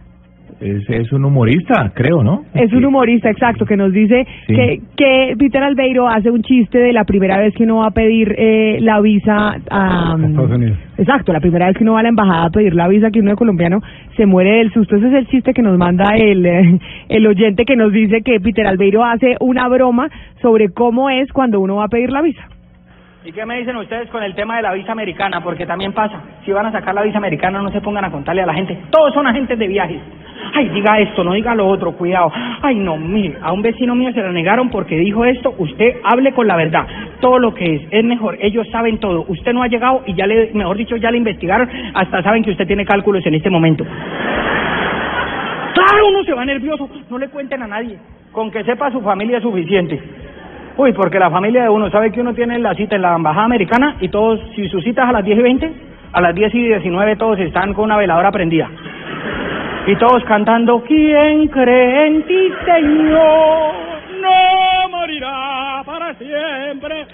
Es, 0.60 0.88
es 0.88 1.12
un 1.12 1.24
humorista, 1.24 1.92
creo, 1.94 2.22
¿no? 2.22 2.44
Es 2.54 2.72
un 2.72 2.84
humorista, 2.84 3.28
exacto, 3.30 3.66
que 3.66 3.76
nos 3.76 3.92
dice 3.92 4.26
Sí. 4.46 4.54
que, 4.54 4.80
que 4.96 5.34
Peter 5.38 5.62
Albeiro 5.62 6.08
hace 6.08 6.30
un 6.30 6.42
chiste 6.42 6.78
de 6.78 6.92
la 6.94 7.04
primera 7.04 7.36
vez 7.38 7.54
que 7.54 7.64
uno 7.64 7.76
va 7.78 7.88
a 7.88 7.90
pedir 7.90 8.34
eh, 8.38 8.78
la 8.80 9.00
visa 9.00 9.56
a... 9.70 10.16
Estados 10.18 10.50
Unidos. 10.50 10.78
Exacto, 10.96 11.32
la 11.32 11.40
primera 11.40 11.66
vez 11.66 11.76
que 11.76 11.84
uno 11.84 11.92
va 11.92 12.00
a 12.00 12.02
la 12.04 12.08
embajada 12.08 12.44
a 12.46 12.50
pedir 12.50 12.74
la 12.74 12.88
visa, 12.88 13.10
que 13.10 13.20
uno 13.20 13.30
de 13.32 13.36
colombiano 13.36 13.80
se 14.16 14.24
muere 14.24 14.58
del 14.58 14.72
susto. 14.72 14.96
Ese 14.96 15.08
es 15.08 15.14
el 15.14 15.26
chiste 15.28 15.52
que 15.52 15.60
nos 15.62 15.76
manda 15.76 16.14
el, 16.16 16.46
eh, 16.46 16.78
el 17.10 17.26
oyente 17.26 17.64
que 17.66 17.76
nos 17.76 17.92
dice 17.92 18.22
que 18.22 18.40
Peter 18.40 18.66
Albeiro 18.66 19.04
hace 19.04 19.36
una 19.40 19.68
broma 19.68 20.08
sobre 20.40 20.70
cómo 20.70 21.10
es 21.10 21.30
cuando 21.32 21.60
uno 21.60 21.76
va 21.76 21.84
a 21.84 21.88
pedir 21.88 22.10
la 22.10 22.22
visa. 22.22 22.48
¿Y 23.26 23.32
qué 23.32 23.44
me 23.44 23.58
dicen 23.58 23.76
ustedes 23.76 24.08
con 24.10 24.22
el 24.22 24.36
tema 24.36 24.54
de 24.54 24.62
la 24.62 24.72
visa 24.72 24.92
americana? 24.92 25.42
Porque 25.42 25.66
también 25.66 25.92
pasa. 25.92 26.20
Si 26.44 26.52
van 26.52 26.66
a 26.66 26.70
sacar 26.70 26.94
la 26.94 27.02
visa 27.02 27.18
americana, 27.18 27.60
no 27.60 27.72
se 27.72 27.80
pongan 27.80 28.04
a 28.04 28.10
contarle 28.12 28.42
a 28.42 28.46
la 28.46 28.54
gente. 28.54 28.78
Todos 28.88 29.12
son 29.14 29.26
agentes 29.26 29.58
de 29.58 29.66
viajes. 29.66 30.00
Ay, 30.54 30.68
diga 30.68 31.00
esto, 31.00 31.24
no 31.24 31.32
diga 31.32 31.52
lo 31.52 31.66
otro, 31.66 31.90
cuidado. 31.96 32.30
Ay, 32.62 32.76
no, 32.76 32.96
mire, 32.96 33.36
a 33.42 33.52
un 33.52 33.62
vecino 33.62 33.96
mío 33.96 34.12
se 34.12 34.22
la 34.22 34.30
negaron 34.30 34.70
porque 34.70 34.96
dijo 34.96 35.24
esto. 35.24 35.52
Usted 35.58 35.96
hable 36.04 36.34
con 36.34 36.46
la 36.46 36.54
verdad. 36.54 36.86
Todo 37.18 37.40
lo 37.40 37.52
que 37.52 37.74
es, 37.74 37.82
es 37.90 38.04
mejor. 38.04 38.38
Ellos 38.40 38.68
saben 38.70 38.98
todo. 38.98 39.24
Usted 39.26 39.52
no 39.52 39.64
ha 39.64 39.66
llegado 39.66 40.04
y 40.06 40.14
ya 40.14 40.28
le, 40.28 40.52
mejor 40.54 40.76
dicho, 40.76 40.94
ya 40.94 41.10
le 41.10 41.18
investigaron. 41.18 41.68
Hasta 41.94 42.22
saben 42.22 42.44
que 42.44 42.52
usted 42.52 42.68
tiene 42.68 42.84
cálculos 42.84 43.26
en 43.26 43.34
este 43.34 43.50
momento. 43.50 43.84
Claro, 45.74 46.08
uno 46.10 46.22
se 46.22 46.32
va 46.32 46.44
nervioso. 46.44 46.88
No 47.10 47.18
le 47.18 47.26
cuenten 47.26 47.60
a 47.60 47.66
nadie. 47.66 47.98
Con 48.30 48.52
que 48.52 48.62
sepa 48.62 48.92
su 48.92 49.00
familia 49.00 49.38
es 49.38 49.42
suficiente. 49.42 50.00
Uy, 50.78 50.92
porque 50.92 51.18
la 51.18 51.30
familia 51.30 51.62
de 51.62 51.68
uno 51.70 51.90
sabe 51.90 52.12
que 52.12 52.20
uno 52.20 52.34
tiene 52.34 52.58
la 52.58 52.74
cita 52.74 52.96
en 52.96 53.02
la 53.02 53.16
embajada 53.16 53.46
americana 53.46 53.96
y 54.00 54.08
todos, 54.08 54.40
si 54.54 54.68
su 54.68 54.80
cita 54.80 55.04
es 55.04 55.08
a 55.08 55.12
las 55.12 55.24
10 55.24 55.38
y 55.38 55.42
20, 55.42 55.72
a 56.12 56.20
las 56.20 56.34
10 56.34 56.54
y 56.54 56.62
19 56.64 57.16
todos 57.16 57.38
están 57.38 57.72
con 57.72 57.86
una 57.86 57.96
veladora 57.96 58.30
prendida. 58.30 58.68
Y 59.86 59.96
todos 59.96 60.22
cantando, 60.24 60.82
¿quién 60.86 61.48
cree 61.48 62.06
en 62.08 62.22
ti, 62.24 62.52
Señor? 62.66 63.72
No 64.20 64.88
morirá 64.90 65.82
para 65.86 66.12
siempre. 66.14 67.06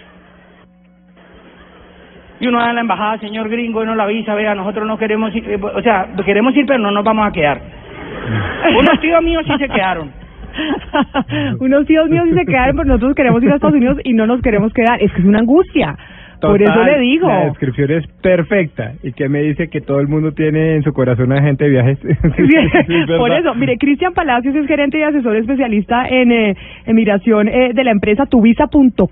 Y 2.41 2.49
uno 2.49 2.59
va 2.59 2.71
a 2.71 2.73
la 2.73 2.81
embajada, 2.81 3.19
señor 3.19 3.49
gringo, 3.49 3.85
y 3.85 3.87
no 3.87 3.95
la 3.95 4.03
avisa, 4.03 4.35
vea, 4.35 4.57
nosotros 4.57 4.85
no 4.89 4.99
queremos 4.99 5.33
ir, 5.37 5.49
eh, 5.49 5.61
o 5.63 5.81
sea, 5.83 6.09
queremos 6.25 6.57
ir, 6.57 6.67
pero 6.67 6.81
no 6.81 6.91
nos 6.91 7.05
vamos 7.05 7.29
a 7.29 7.31
quedar. 7.31 7.61
Unos 8.77 9.01
tíos 9.01 9.23
míos 9.23 9.45
sí 9.47 9.53
se 9.57 9.69
quedaron. 9.69 10.22
Unos 11.61 11.87
tíos 11.87 12.09
míos 12.09 12.29
se 12.35 12.45
quedaron, 12.45 12.77
pero 12.77 12.89
nosotros 12.89 13.15
queremos 13.15 13.43
ir 13.43 13.51
a 13.51 13.55
Estados 13.57 13.77
Unidos 13.77 13.99
y 14.05 14.13
no 14.13 14.27
nos 14.27 14.41
queremos 14.43 14.73
quedar. 14.73 15.03
Es 15.03 15.13
que 15.13 15.21
es 15.21 15.27
una 15.27 15.41
angustia. 15.41 15.97
Por 16.43 16.61
eso 16.61 16.83
le 16.83 16.99
digo. 16.99 17.29
La 17.29 17.45
descripción 17.47 17.91
es 17.93 18.07
perfecta. 18.21 18.95
¿Y 19.03 19.13
que 19.13 19.29
me 19.29 19.43
dice 19.43 19.69
que 19.69 19.81
todo 19.81 20.01
el 20.01 20.09
mundo 20.09 20.33
tiene 20.33 20.75
en 20.75 20.83
su 20.83 20.93
corazón 20.93 21.27
un 21.27 21.39
agente 21.39 21.65
de 21.65 21.71
viajes? 21.71 21.99
Sí, 22.37 22.95
Por 23.17 23.31
eso, 23.31 23.55
mire, 23.55 23.77
Cristian 23.79 24.13
Palacios 24.13 24.55
es 24.57 24.67
gerente 24.67 24.99
y 24.99 25.03
asesor 25.03 25.37
especialista 25.37 26.09
en 26.09 26.33
eh, 26.33 26.57
emigración 26.87 27.49
eh, 27.49 27.73
de 27.75 27.85
la 27.85 27.93
empresa 27.93 28.27
tuvisa.com.co. 28.27 29.05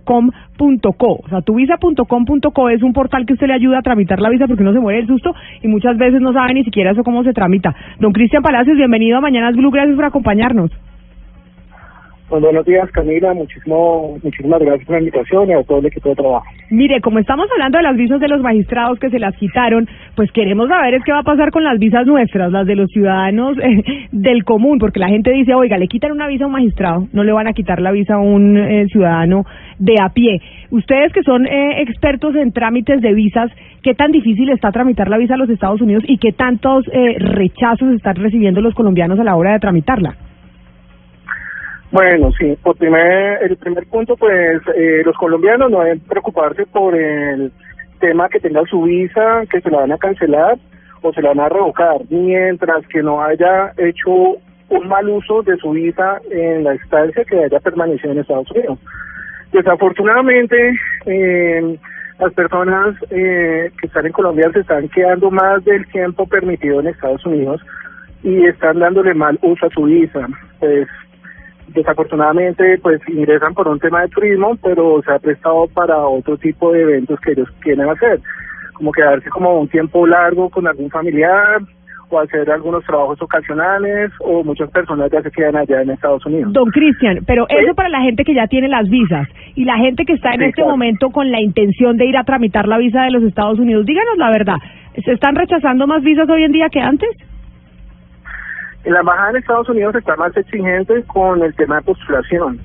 O 0.99 1.29
sea, 1.29 1.43
tuvisa.com.co 1.43 2.69
es 2.69 2.83
un 2.83 2.93
portal 2.93 3.27
que 3.27 3.35
usted 3.35 3.47
le 3.47 3.55
ayuda 3.55 3.79
a 3.79 3.83
tramitar 3.83 4.21
la 4.21 4.31
visa 4.31 4.47
porque 4.47 4.63
uno 4.63 4.73
se 4.73 4.81
muere 4.81 4.99
del 4.99 5.07
susto 5.07 5.35
y 5.63 5.69
muchas 5.69 5.97
veces 5.97 6.21
no 6.21 6.33
sabe 6.33 6.55
ni 6.55 6.65
siquiera 6.65 6.91
eso 6.91 7.05
cómo 7.05 7.23
se 7.23 7.33
tramita. 7.33 7.75
Don 8.01 8.13
Cristian 8.13 8.43
Palacios, 8.43 8.77
bienvenido 8.77 9.19
a 9.19 9.21
Mañanas 9.21 9.55
Blue, 9.55 9.71
gracias 9.71 9.95
por 9.95 10.07
acompañarnos. 10.07 10.71
Pues 12.31 12.43
buenos 12.43 12.65
días, 12.65 12.89
Camila. 12.93 13.35
Muchísimo, 13.35 14.17
muchísimas 14.23 14.61
gracias 14.61 14.87
por 14.87 14.95
la 14.95 15.01
invitación 15.01 15.49
y 15.49 15.53
a 15.53 15.65
todo 15.65 15.79
el 15.79 15.87
equipo 15.87 16.11
de 16.11 16.15
trabajo. 16.15 16.47
Mire, 16.71 17.01
como 17.01 17.19
estamos 17.19 17.49
hablando 17.51 17.79
de 17.79 17.83
las 17.83 17.97
visas 17.97 18.21
de 18.21 18.29
los 18.29 18.41
magistrados 18.41 19.01
que 19.01 19.11
se 19.11 19.19
las 19.19 19.35
quitaron, 19.35 19.89
pues 20.15 20.31
queremos 20.31 20.69
saber 20.69 20.95
es 20.95 21.03
qué 21.03 21.11
va 21.11 21.19
a 21.19 21.25
pasar 21.25 21.51
con 21.51 21.65
las 21.65 21.81
visas 21.81 22.07
nuestras, 22.07 22.53
las 22.53 22.69
de 22.69 22.77
los 22.77 22.89
ciudadanos 22.93 23.59
eh, 23.59 24.07
del 24.13 24.45
común, 24.45 24.79
porque 24.79 25.01
la 25.01 25.09
gente 25.09 25.33
dice, 25.33 25.55
oiga, 25.55 25.77
le 25.77 25.89
quitan 25.89 26.13
una 26.13 26.29
visa 26.29 26.45
a 26.45 26.47
un 26.47 26.53
magistrado, 26.53 27.09
no 27.13 27.25
le 27.25 27.33
van 27.33 27.49
a 27.49 27.53
quitar 27.53 27.81
la 27.81 27.91
visa 27.91 28.15
a 28.15 28.21
un 28.21 28.57
eh, 28.57 28.87
ciudadano 28.93 29.45
de 29.81 29.97
a 30.01 30.11
pie. 30.11 30.41
Ustedes 30.71 31.13
que 31.13 31.25
son 31.25 31.47
eh, 31.47 31.83
expertos 31.83 32.37
en 32.37 32.53
trámites 32.53 33.01
de 33.01 33.13
visas, 33.13 33.51
¿qué 33.83 33.95
tan 33.95 34.13
difícil 34.13 34.51
está 34.51 34.71
tramitar 34.71 35.09
la 35.09 35.19
visa 35.19 35.35
a 35.35 35.37
los 35.37 35.51
Estados 35.51 35.81
Unidos 35.81 36.05
y 36.07 36.19
qué 36.19 36.31
tantos 36.31 36.85
eh, 36.93 37.17
rechazos 37.19 37.93
están 37.93 38.15
recibiendo 38.15 38.61
los 38.61 38.75
colombianos 38.75 39.19
a 39.19 39.25
la 39.25 39.35
hora 39.35 39.55
de 39.55 39.59
tramitarla? 39.59 40.15
Bueno, 41.93 42.31
sí, 42.39 42.57
por 42.63 42.77
primer, 42.77 43.43
el 43.43 43.57
primer 43.57 43.87
punto, 43.87 44.17
pues 44.17 44.61
eh, 44.77 45.03
los 45.05 45.17
colombianos 45.17 45.71
no 45.71 45.81
deben 45.81 46.01
preocuparse 46.01 46.65
por 46.67 46.95
el 46.95 47.51
tema 47.99 48.29
que 48.29 48.39
tenga 48.39 48.65
su 48.67 48.83
visa, 48.83 49.43
que 49.51 49.61
se 49.61 49.71
la 49.71 49.79
van 49.79 49.93
a 49.93 49.99
cancelar 49.99 50.57
o 51.03 51.13
se 51.13 51.21
la 51.21 51.31
van 51.31 51.41
a 51.41 51.49
revocar, 51.49 51.97
mientras 52.09 52.87
que 52.87 53.03
no 53.03 53.23
haya 53.23 53.73
hecho 53.77 54.37
un 54.69 54.89
mal 54.89 55.09
uso 55.09 55.43
de 55.43 55.57
su 55.57 55.73
visa 55.73 56.21
en 56.31 56.63
la 56.63 56.75
estancia 56.75 57.25
que 57.25 57.45
haya 57.45 57.59
permanecido 57.59 58.13
en 58.13 58.21
Estados 58.21 58.51
Unidos. 58.53 58.79
Desafortunadamente, 59.53 60.79
eh, 61.07 61.77
las 62.21 62.33
personas 62.35 62.95
eh, 63.11 63.73
que 63.81 63.87
están 63.89 64.07
en 64.07 64.13
Colombia 64.13 64.51
se 64.53 64.61
están 64.61 64.89
quedando 64.91 65.31
más 65.31 65.65
del 65.65 65.85
tiempo 65.89 66.25
permitido 66.27 66.79
en 66.79 66.87
Estados 66.87 67.27
Unidos 67.27 67.61
y 68.23 68.47
están 68.47 68.79
dándole 68.79 69.15
mal 69.15 69.39
uso 69.43 69.67
a 69.67 69.71
su 69.71 69.85
visa. 69.85 70.29
Pues 70.61 70.87
desafortunadamente 71.75 72.79
pues 72.83 73.01
ingresan 73.09 73.55
por 73.55 73.69
un 73.69 73.79
tema 73.79 74.03
de 74.03 74.09
turismo, 74.09 74.57
pero 74.63 75.03
se 75.03 75.13
ha 75.13 75.19
prestado 75.19 75.67
para 75.69 75.99
otro 75.99 76.37
tipo 76.37 76.73
de 76.73 76.83
eventos 76.83 77.19
que 77.21 77.33
ellos 77.33 77.49
quieren 77.61 77.89
hacer, 77.89 78.21
como 78.75 78.93
quedarse 78.93 79.29
como 79.31 79.61
un 79.61 79.69
tiempo 79.69 80.07
largo 80.07 80.51
con 80.51 80.67
algún 80.67 80.91
familiar 80.91 81.61
o 82.13 82.19
hacer 82.19 82.51
algunos 82.51 82.83
trabajos 82.85 83.23
ocasionales 83.23 84.11
o 84.19 84.43
muchas 84.43 84.69
personas 84.71 85.11
ya 85.13 85.23
se 85.23 85.31
quedan 85.31 85.55
allá 85.57 85.83
en 85.83 85.91
Estados 85.91 86.27
Unidos. 86.27 86.53
Don 86.53 86.69
Cristian, 86.71 87.21
pero 87.25 87.47
eso 87.49 87.73
para 87.75 87.89
la 87.89 88.01
gente 88.01 88.25
que 88.25 88.35
ya 88.35 88.49
tiene 88.49 88.67
las 88.69 88.89
visas 88.89 89.29
y 89.55 89.65
la 89.65 89.77
gente 89.77 90.05
que 90.05 90.15
está 90.15 90.31
en 90.33 90.41
Sí, 90.41 90.45
este 90.47 90.63
claro. 90.63 90.71
momento 90.73 91.11
con 91.11 91.31
la 91.31 91.41
intención 91.41 91.97
de 91.97 92.07
ir 92.07 92.17
a 92.17 92.25
tramitar 92.25 92.67
la 92.67 92.79
visa 92.79 93.03
de 93.03 93.13
los 93.13 93.23
Estados 93.23 93.61
Unidos, 93.61 93.87
díganos 93.87 94.17
la 94.19 94.31
verdad, 94.31 94.57
¿se 95.05 95.13
están 95.13 95.37
rechazando 95.37 95.87
más 95.87 96.03
visas 96.03 96.29
hoy 96.29 96.43
en 96.43 96.51
día 96.53 96.69
que 96.69 96.81
antes? 96.81 97.11
En 98.85 98.95
la 98.95 99.01
embajada 99.01 99.33
de 99.33 99.39
Estados 99.41 99.69
Unidos 99.69 99.95
está 99.95 100.17
más 100.17 100.35
exigente 100.37 101.03
con 101.05 101.43
el 101.43 101.55
tema 101.55 101.77
de 101.77 101.83
postulación. 101.83 102.61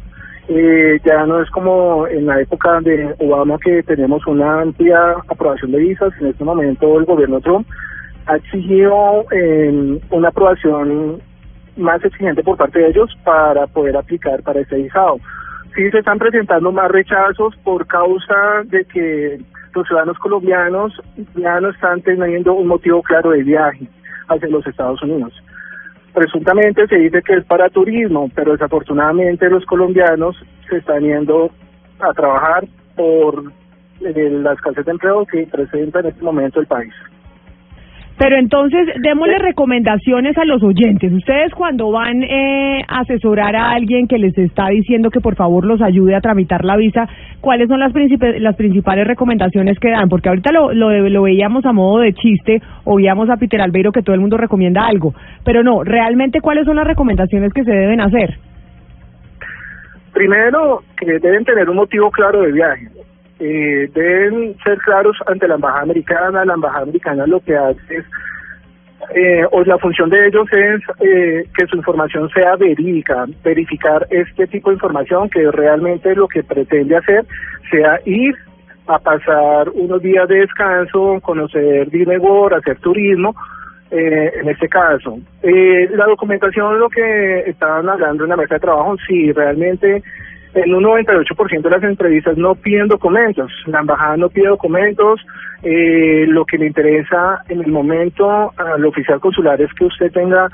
Eh, 0.47 0.99
ya 1.03 1.25
no 1.25 1.41
es 1.41 1.49
como 1.49 2.07
en 2.07 2.27
la 2.27 2.39
época 2.39 2.79
de 2.81 3.15
Obama 3.19 3.57
que 3.57 3.83
tenemos 3.83 4.25
una 4.27 4.61
amplia 4.61 5.15
aprobación 5.27 5.71
de 5.71 5.79
visas. 5.79 6.13
En 6.21 6.27
este 6.27 6.43
momento 6.43 6.99
el 6.99 7.05
gobierno 7.05 7.41
Trump 7.41 7.67
ha 8.27 8.37
exigido 8.37 9.25
eh, 9.31 9.99
una 10.09 10.29
aprobación 10.29 11.19
más 11.75 12.03
exigente 12.05 12.43
por 12.43 12.57
parte 12.57 12.79
de 12.79 12.89
ellos 12.89 13.09
para 13.25 13.67
poder 13.67 13.97
aplicar 13.97 14.41
para 14.43 14.61
este 14.61 14.77
visado. 14.77 15.17
Sí 15.75 15.91
se 15.91 15.99
están 15.99 16.19
presentando 16.19 16.71
más 16.71 16.89
rechazos 16.89 17.53
por 17.63 17.85
causa 17.87 18.63
de 18.65 18.85
que 18.85 19.39
los 19.73 19.85
ciudadanos 19.85 20.17
colombianos 20.19 20.93
ya 21.35 21.59
no 21.59 21.69
están 21.69 22.01
teniendo 22.01 22.53
un 22.53 22.67
motivo 22.67 23.03
claro 23.03 23.31
de 23.31 23.43
viaje 23.43 23.85
hacia 24.29 24.47
los 24.47 24.65
Estados 24.65 25.01
Unidos. 25.03 25.33
Presuntamente 26.15 26.87
se 26.87 26.95
dice 26.95 27.21
que 27.21 27.33
es 27.33 27.45
para 27.45 27.69
turismo, 27.69 28.31
pero 28.33 28.53
desafortunadamente 28.53 29.49
los 29.49 29.65
colombianos 29.65 30.37
se 30.69 30.77
están 30.77 31.03
yendo 31.03 31.51
a 31.99 32.13
trabajar 32.13 32.65
por 32.95 33.51
eh, 33.99 34.29
la 34.41 34.53
escasez 34.53 34.85
de 34.85 34.91
empleo 34.91 35.25
que 35.25 35.45
presenta 35.45 35.99
en 35.99 36.05
este 36.05 36.23
momento 36.23 36.61
el 36.61 36.67
país. 36.67 36.93
Pero 38.17 38.37
entonces, 38.37 38.87
démosle 39.01 39.37
recomendaciones 39.39 40.37
a 40.37 40.45
los 40.45 40.63
oyentes. 40.63 41.11
Ustedes 41.11 41.53
cuando 41.53 41.91
van 41.91 42.23
eh, 42.23 42.81
a 42.87 43.01
asesorar 43.01 43.55
a 43.57 43.71
alguien 43.71 44.07
que 44.07 44.17
les 44.17 44.37
está 44.37 44.69
diciendo 44.69 45.09
que 45.09 45.19
por 45.19 45.35
favor 45.35 45.65
los 45.65 45.81
ayude 45.81 46.15
a 46.15 46.21
tramitar 46.21 46.63
la 46.63 46.77
visa, 46.77 47.09
¿cuáles 47.41 47.67
son 47.67 47.81
las, 47.81 47.91
las 48.39 48.55
principales 48.55 49.05
recomendaciones 49.05 49.77
que 49.79 49.91
dan? 49.91 50.07
Porque 50.07 50.29
ahorita 50.29 50.53
lo, 50.53 50.73
lo, 50.73 51.09
lo 51.09 51.21
veíamos 51.23 51.65
a 51.65 51.73
modo 51.73 51.99
de 51.99 52.13
chiste, 52.13 52.61
oíamos 52.85 53.29
a 53.29 53.35
Peter 53.35 53.61
Albeiro 53.61 53.91
que 53.91 54.01
todo 54.01 54.13
el 54.13 54.21
mundo 54.21 54.37
recomienda 54.37 54.87
algo, 54.87 55.13
pero 55.43 55.61
no, 55.61 55.83
realmente 55.83 56.39
cuáles 56.39 56.65
son 56.65 56.77
las 56.77 56.87
recomendaciones 56.87 57.51
que 57.51 57.65
se 57.65 57.71
deben 57.71 57.99
hacer. 57.99 58.37
Primero, 60.13 60.83
que 60.97 61.19
deben 61.19 61.43
tener 61.43 61.69
un 61.69 61.75
motivo 61.75 62.09
claro 62.11 62.43
de 62.43 62.53
viaje. 62.53 62.87
Eh, 63.39 63.89
deben 63.93 64.55
ser 64.63 64.77
claros 64.79 65.17
ante 65.27 65.47
la 65.47 65.55
embajada 65.55 65.83
americana. 65.83 66.45
La 66.45 66.53
embajada 66.53 66.83
americana 66.83 67.27
lo 67.27 67.39
que 67.39 67.55
hace 67.55 67.97
es, 67.97 68.05
eh, 69.13 69.43
o 69.51 69.63
la 69.63 69.77
función 69.77 70.09
de 70.09 70.27
ellos 70.27 70.47
es 70.51 70.81
eh, 71.01 71.47
que 71.55 71.67
su 71.67 71.77
información 71.77 72.29
sea 72.29 72.55
verídica, 72.55 73.25
verificar 73.43 74.07
este 74.09 74.47
tipo 74.47 74.69
de 74.69 74.75
información 74.75 75.29
que 75.29 75.51
realmente 75.51 76.15
lo 76.15 76.27
que 76.27 76.43
pretende 76.43 76.95
hacer 76.95 77.25
sea 77.69 77.99
ir 78.05 78.35
a 78.87 78.99
pasar 78.99 79.69
unos 79.69 80.01
días 80.01 80.27
de 80.27 80.39
descanso, 80.39 81.19
conocer 81.21 81.89
Disney 81.89 82.17
World, 82.17 82.57
hacer 82.59 82.77
turismo, 82.79 83.35
eh, 83.91 84.31
en 84.41 84.49
este 84.49 84.67
caso. 84.67 85.19
Eh, 85.41 85.89
la 85.91 86.05
documentación, 86.05 86.79
lo 86.79 86.89
que 86.89 87.43
estaban 87.47 87.87
hablando 87.89 88.23
en 88.23 88.31
la 88.31 88.37
mesa 88.37 88.55
de 88.55 88.59
trabajo, 88.59 88.95
si 89.07 89.31
realmente 89.31 90.03
en 90.55 90.73
un 90.73 90.83
98% 90.83 91.61
de 91.61 91.69
las 91.69 91.83
entrevistas 91.83 92.37
no 92.37 92.55
piden 92.55 92.87
documentos, 92.87 93.51
la 93.67 93.81
embajada 93.81 94.15
no 94.15 94.29
pide 94.29 94.47
documentos, 94.47 95.19
eh, 95.63 96.25
lo 96.27 96.45
que 96.45 96.57
le 96.57 96.67
interesa 96.67 97.41
en 97.49 97.61
el 97.61 97.71
momento 97.71 98.53
al 98.57 98.85
oficial 98.85 99.19
consular 99.19 99.61
es 99.61 99.71
que 99.73 99.85
usted 99.85 100.11
tenga 100.11 100.49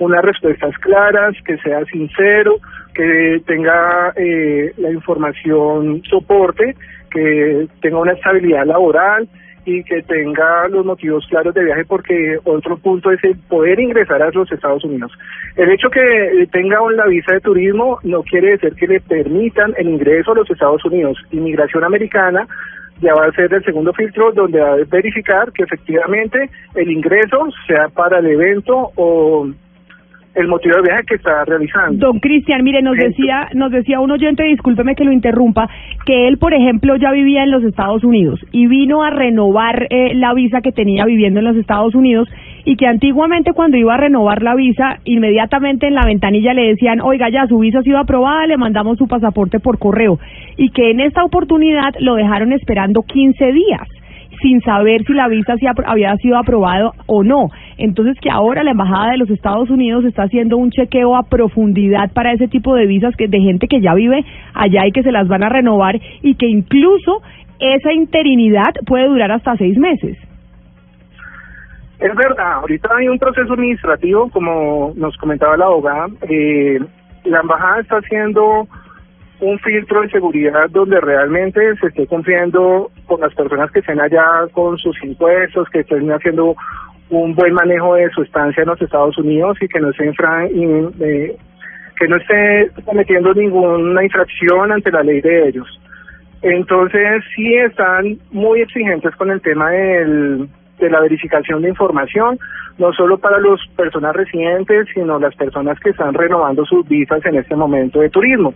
unas 0.00 0.24
respuestas 0.24 0.76
claras, 0.78 1.36
que 1.46 1.56
sea 1.58 1.84
sincero, 1.84 2.56
que 2.94 3.42
tenga 3.46 4.12
eh, 4.16 4.72
la 4.76 4.90
información 4.90 6.02
soporte, 6.10 6.74
que 7.10 7.68
tenga 7.80 7.98
una 7.98 8.12
estabilidad 8.12 8.66
laboral 8.66 9.28
y 9.64 9.82
que 9.84 10.02
tenga 10.02 10.68
los 10.68 10.84
motivos 10.84 11.26
claros 11.28 11.54
de 11.54 11.64
viaje 11.64 11.84
porque 11.84 12.38
otro 12.44 12.76
punto 12.76 13.10
es 13.10 13.22
el 13.24 13.36
poder 13.48 13.80
ingresar 13.80 14.22
a 14.22 14.30
los 14.30 14.50
Estados 14.50 14.84
Unidos. 14.84 15.12
El 15.56 15.70
hecho 15.70 15.88
que 15.90 16.00
eh, 16.00 16.46
tenga 16.52 16.78
la 16.92 17.06
visa 17.06 17.34
de 17.34 17.40
turismo 17.40 17.98
no 18.02 18.22
quiere 18.22 18.52
decir 18.52 18.74
que 18.74 18.86
le 18.86 19.00
permitan 19.00 19.74
el 19.78 19.88
ingreso 19.88 20.32
a 20.32 20.36
los 20.36 20.50
Estados 20.50 20.84
Unidos. 20.84 21.16
Inmigración 21.30 21.84
americana 21.84 22.46
ya 23.00 23.14
va 23.14 23.26
a 23.26 23.32
ser 23.32 23.52
el 23.52 23.64
segundo 23.64 23.92
filtro 23.92 24.32
donde 24.32 24.60
va 24.60 24.74
a 24.74 24.84
verificar 24.86 25.52
que 25.52 25.64
efectivamente 25.64 26.50
el 26.74 26.90
ingreso 26.90 27.48
sea 27.66 27.88
para 27.88 28.18
el 28.18 28.26
evento 28.26 28.90
o 28.96 29.48
el 30.34 30.48
motivo 30.48 30.76
de 30.76 30.82
viaje 30.82 31.04
que 31.06 31.14
está 31.14 31.44
realizando. 31.44 32.06
Don 32.06 32.18
Cristian, 32.18 32.62
mire, 32.64 32.82
nos 32.82 32.96
decía, 32.96 33.48
nos 33.54 33.70
decía 33.70 34.00
un 34.00 34.10
oyente, 34.10 34.42
discúlpeme 34.44 34.94
que 34.94 35.04
lo 35.04 35.12
interrumpa, 35.12 35.68
que 36.06 36.28
él, 36.28 36.38
por 36.38 36.54
ejemplo, 36.54 36.96
ya 36.96 37.12
vivía 37.12 37.44
en 37.44 37.50
los 37.50 37.62
Estados 37.62 38.04
Unidos 38.04 38.40
y 38.50 38.66
vino 38.66 39.02
a 39.02 39.10
renovar 39.10 39.86
eh, 39.90 40.14
la 40.14 40.34
visa 40.34 40.60
que 40.60 40.72
tenía 40.72 41.04
viviendo 41.04 41.40
en 41.40 41.46
los 41.46 41.56
Estados 41.56 41.94
Unidos 41.94 42.28
y 42.64 42.76
que 42.76 42.86
antiguamente 42.86 43.52
cuando 43.52 43.76
iba 43.76 43.94
a 43.94 43.98
renovar 43.98 44.42
la 44.42 44.54
visa, 44.54 44.98
inmediatamente 45.04 45.86
en 45.86 45.94
la 45.94 46.04
ventanilla 46.04 46.54
le 46.54 46.68
decían, 46.68 47.00
oiga, 47.00 47.28
ya 47.28 47.46
su 47.46 47.58
visa 47.58 47.80
ha 47.80 47.82
sido 47.82 47.98
aprobada, 47.98 48.46
le 48.46 48.56
mandamos 48.56 48.98
su 48.98 49.06
pasaporte 49.06 49.60
por 49.60 49.78
correo. 49.78 50.18
Y 50.56 50.70
que 50.70 50.90
en 50.90 51.00
esta 51.00 51.24
oportunidad 51.24 51.94
lo 52.00 52.14
dejaron 52.14 52.52
esperando 52.52 53.02
15 53.02 53.52
días 53.52 53.88
sin 54.40 54.60
saber 54.62 55.04
si 55.04 55.12
la 55.12 55.28
visa 55.28 55.54
había 55.86 56.16
sido 56.16 56.38
aprobado 56.38 56.92
o 57.06 57.22
no. 57.22 57.48
Entonces 57.78 58.16
que 58.20 58.30
ahora 58.30 58.62
la 58.62 58.72
embajada 58.72 59.12
de 59.12 59.18
los 59.18 59.30
Estados 59.30 59.70
Unidos 59.70 60.04
está 60.04 60.24
haciendo 60.24 60.56
un 60.56 60.70
chequeo 60.70 61.16
a 61.16 61.24
profundidad 61.24 62.12
para 62.12 62.32
ese 62.32 62.48
tipo 62.48 62.74
de 62.74 62.86
visas 62.86 63.14
que 63.16 63.28
de 63.28 63.40
gente 63.40 63.68
que 63.68 63.80
ya 63.80 63.94
vive 63.94 64.24
allá 64.54 64.86
y 64.86 64.92
que 64.92 65.02
se 65.02 65.12
las 65.12 65.28
van 65.28 65.44
a 65.44 65.48
renovar 65.48 66.00
y 66.22 66.34
que 66.34 66.46
incluso 66.46 67.22
esa 67.58 67.92
interinidad 67.92 68.74
puede 68.86 69.08
durar 69.08 69.32
hasta 69.32 69.56
seis 69.56 69.78
meses. 69.78 70.16
Es 71.98 72.14
verdad, 72.14 72.54
ahorita 72.54 72.88
hay 72.96 73.08
un 73.08 73.18
proceso 73.18 73.52
administrativo, 73.54 74.28
como 74.30 74.92
nos 74.96 75.16
comentaba 75.16 75.56
la 75.56 75.66
abogada, 75.66 76.08
eh, 76.28 76.78
la 77.24 77.40
embajada 77.40 77.80
está 77.80 77.96
haciendo 77.96 78.66
un 79.40 79.58
filtro 79.58 80.02
de 80.02 80.10
seguridad 80.10 80.70
donde 80.70 81.00
realmente 81.00 81.60
se 81.76 81.88
esté 81.88 82.06
cumpliendo 82.06 82.90
con 83.06 83.20
las 83.20 83.34
personas 83.34 83.70
que 83.72 83.80
estén 83.80 84.00
allá 84.00 84.24
con 84.52 84.78
sus 84.78 84.96
impuestos, 85.02 85.68
que 85.70 85.80
estén 85.80 86.10
haciendo 86.12 86.54
un 87.10 87.34
buen 87.34 87.52
manejo 87.52 87.94
de 87.96 88.08
su 88.10 88.22
estancia 88.22 88.62
en 88.62 88.68
los 88.68 88.80
Estados 88.80 89.18
Unidos 89.18 89.58
y 89.60 89.68
que 89.68 89.80
no 89.80 89.92
se 89.92 90.06
infra- 90.06 90.48
in- 90.50 90.90
eh, 91.00 91.36
que 91.98 92.08
no 92.08 92.16
esté 92.16 92.70
cometiendo 92.84 93.34
ninguna 93.34 94.02
infracción 94.04 94.72
ante 94.72 94.90
la 94.90 95.02
ley 95.02 95.20
de 95.20 95.48
ellos. 95.48 95.80
Entonces 96.42 97.22
sí 97.34 97.54
están 97.56 98.18
muy 98.30 98.60
exigentes 98.60 99.14
con 99.16 99.30
el 99.30 99.40
tema 99.40 99.70
de 99.70 100.48
la 100.90 101.00
verificación 101.00 101.62
de 101.62 101.68
información, 101.70 102.38
no 102.78 102.92
solo 102.92 103.18
para 103.18 103.38
las 103.38 103.60
personas 103.76 104.14
residentes, 104.14 104.86
sino 104.92 105.18
las 105.18 105.34
personas 105.36 105.78
que 105.80 105.90
están 105.90 106.12
renovando 106.14 106.64
sus 106.66 106.86
visas 106.88 107.24
en 107.26 107.36
este 107.36 107.54
momento 107.54 108.00
de 108.00 108.10
turismo. 108.10 108.52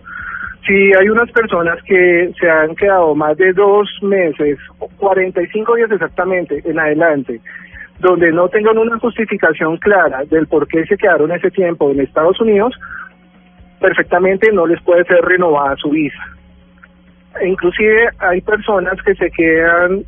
Si 0.65 0.91
hay 0.93 1.09
unas 1.09 1.31
personas 1.31 1.81
que 1.83 2.31
se 2.39 2.49
han 2.49 2.75
quedado 2.75 3.15
más 3.15 3.37
de 3.37 3.53
dos 3.53 3.87
meses, 4.01 4.59
45 4.97 5.75
días 5.75 5.91
exactamente 5.91 6.61
en 6.65 6.79
adelante, 6.79 7.39
donde 7.99 8.31
no 8.31 8.49
tengan 8.49 8.77
una 8.77 8.99
justificación 8.99 9.77
clara 9.77 10.23
del 10.25 10.47
por 10.47 10.67
qué 10.67 10.85
se 10.85 10.97
quedaron 10.97 11.31
ese 11.31 11.49
tiempo 11.51 11.89
en 11.91 12.01
Estados 12.01 12.39
Unidos, 12.39 12.73
perfectamente 13.79 14.51
no 14.51 14.67
les 14.67 14.81
puede 14.83 15.05
ser 15.05 15.21
renovada 15.21 15.75
su 15.77 15.89
visa. 15.89 16.23
E 17.41 17.47
Inclusive 17.47 18.09
hay 18.19 18.41
personas 18.41 19.01
que 19.03 19.15
se 19.15 19.31
quedan 19.31 20.03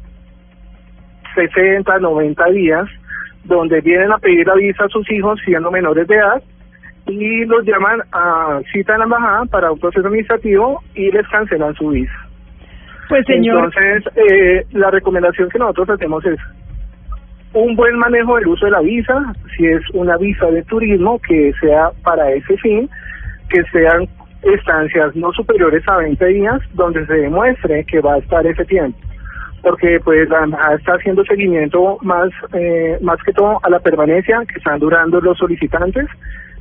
60, 1.33 1.99
90 1.99 2.45
días, 2.51 2.87
donde 3.45 3.81
vienen 3.81 4.11
a 4.11 4.17
pedir 4.17 4.45
la 4.45 4.55
visa 4.55 4.85
a 4.85 4.89
sus 4.89 5.09
hijos 5.11 5.39
siendo 5.43 5.71
menores 5.71 6.07
de 6.07 6.15
edad 6.15 6.43
y 7.07 7.45
los 7.45 7.65
llaman 7.65 8.01
a 8.11 8.61
cita 8.71 8.93
en 8.93 8.99
la 8.99 9.05
embajada 9.05 9.45
para 9.45 9.71
un 9.71 9.79
proceso 9.79 10.07
administrativo 10.07 10.81
y 10.95 11.11
les 11.11 11.27
cancelan 11.27 11.73
su 11.75 11.89
visa. 11.89 12.27
Pues 13.09 13.25
señor, 13.25 13.65
Entonces, 13.65 14.13
eh, 14.15 14.65
la 14.71 14.89
recomendación 14.89 15.49
que 15.49 15.59
nosotros 15.59 15.89
hacemos 15.89 16.25
es 16.25 16.39
un 17.53 17.75
buen 17.75 17.97
manejo 17.97 18.37
del 18.37 18.47
uso 18.47 18.65
de 18.65 18.71
la 18.71 18.79
visa, 18.79 19.33
si 19.57 19.65
es 19.65 19.81
una 19.93 20.15
visa 20.17 20.45
de 20.45 20.63
turismo, 20.63 21.19
que 21.19 21.51
sea 21.59 21.89
para 22.03 22.31
ese 22.31 22.55
fin, 22.57 22.89
que 23.49 23.61
sean 23.73 24.07
estancias 24.43 25.15
no 25.15 25.31
superiores 25.33 25.83
a 25.87 25.97
20 25.97 26.25
días, 26.25 26.61
donde 26.73 27.05
se 27.05 27.13
demuestre 27.13 27.83
que 27.85 27.99
va 27.99 28.13
a 28.13 28.19
estar 28.19 28.45
ese 28.45 28.63
tiempo. 28.65 28.97
Porque 29.61 29.99
pues 30.03 30.27
la 30.29 30.45
embajada 30.45 30.75
está 30.75 30.93
haciendo 30.93 31.23
seguimiento 31.25 31.97
más, 32.01 32.29
eh, 32.53 32.97
más 33.01 33.21
que 33.23 33.33
todo 33.33 33.59
a 33.61 33.69
la 33.69 33.79
permanencia 33.79 34.41
que 34.47 34.57
están 34.57 34.79
durando 34.79 35.19
los 35.19 35.37
solicitantes 35.37 36.07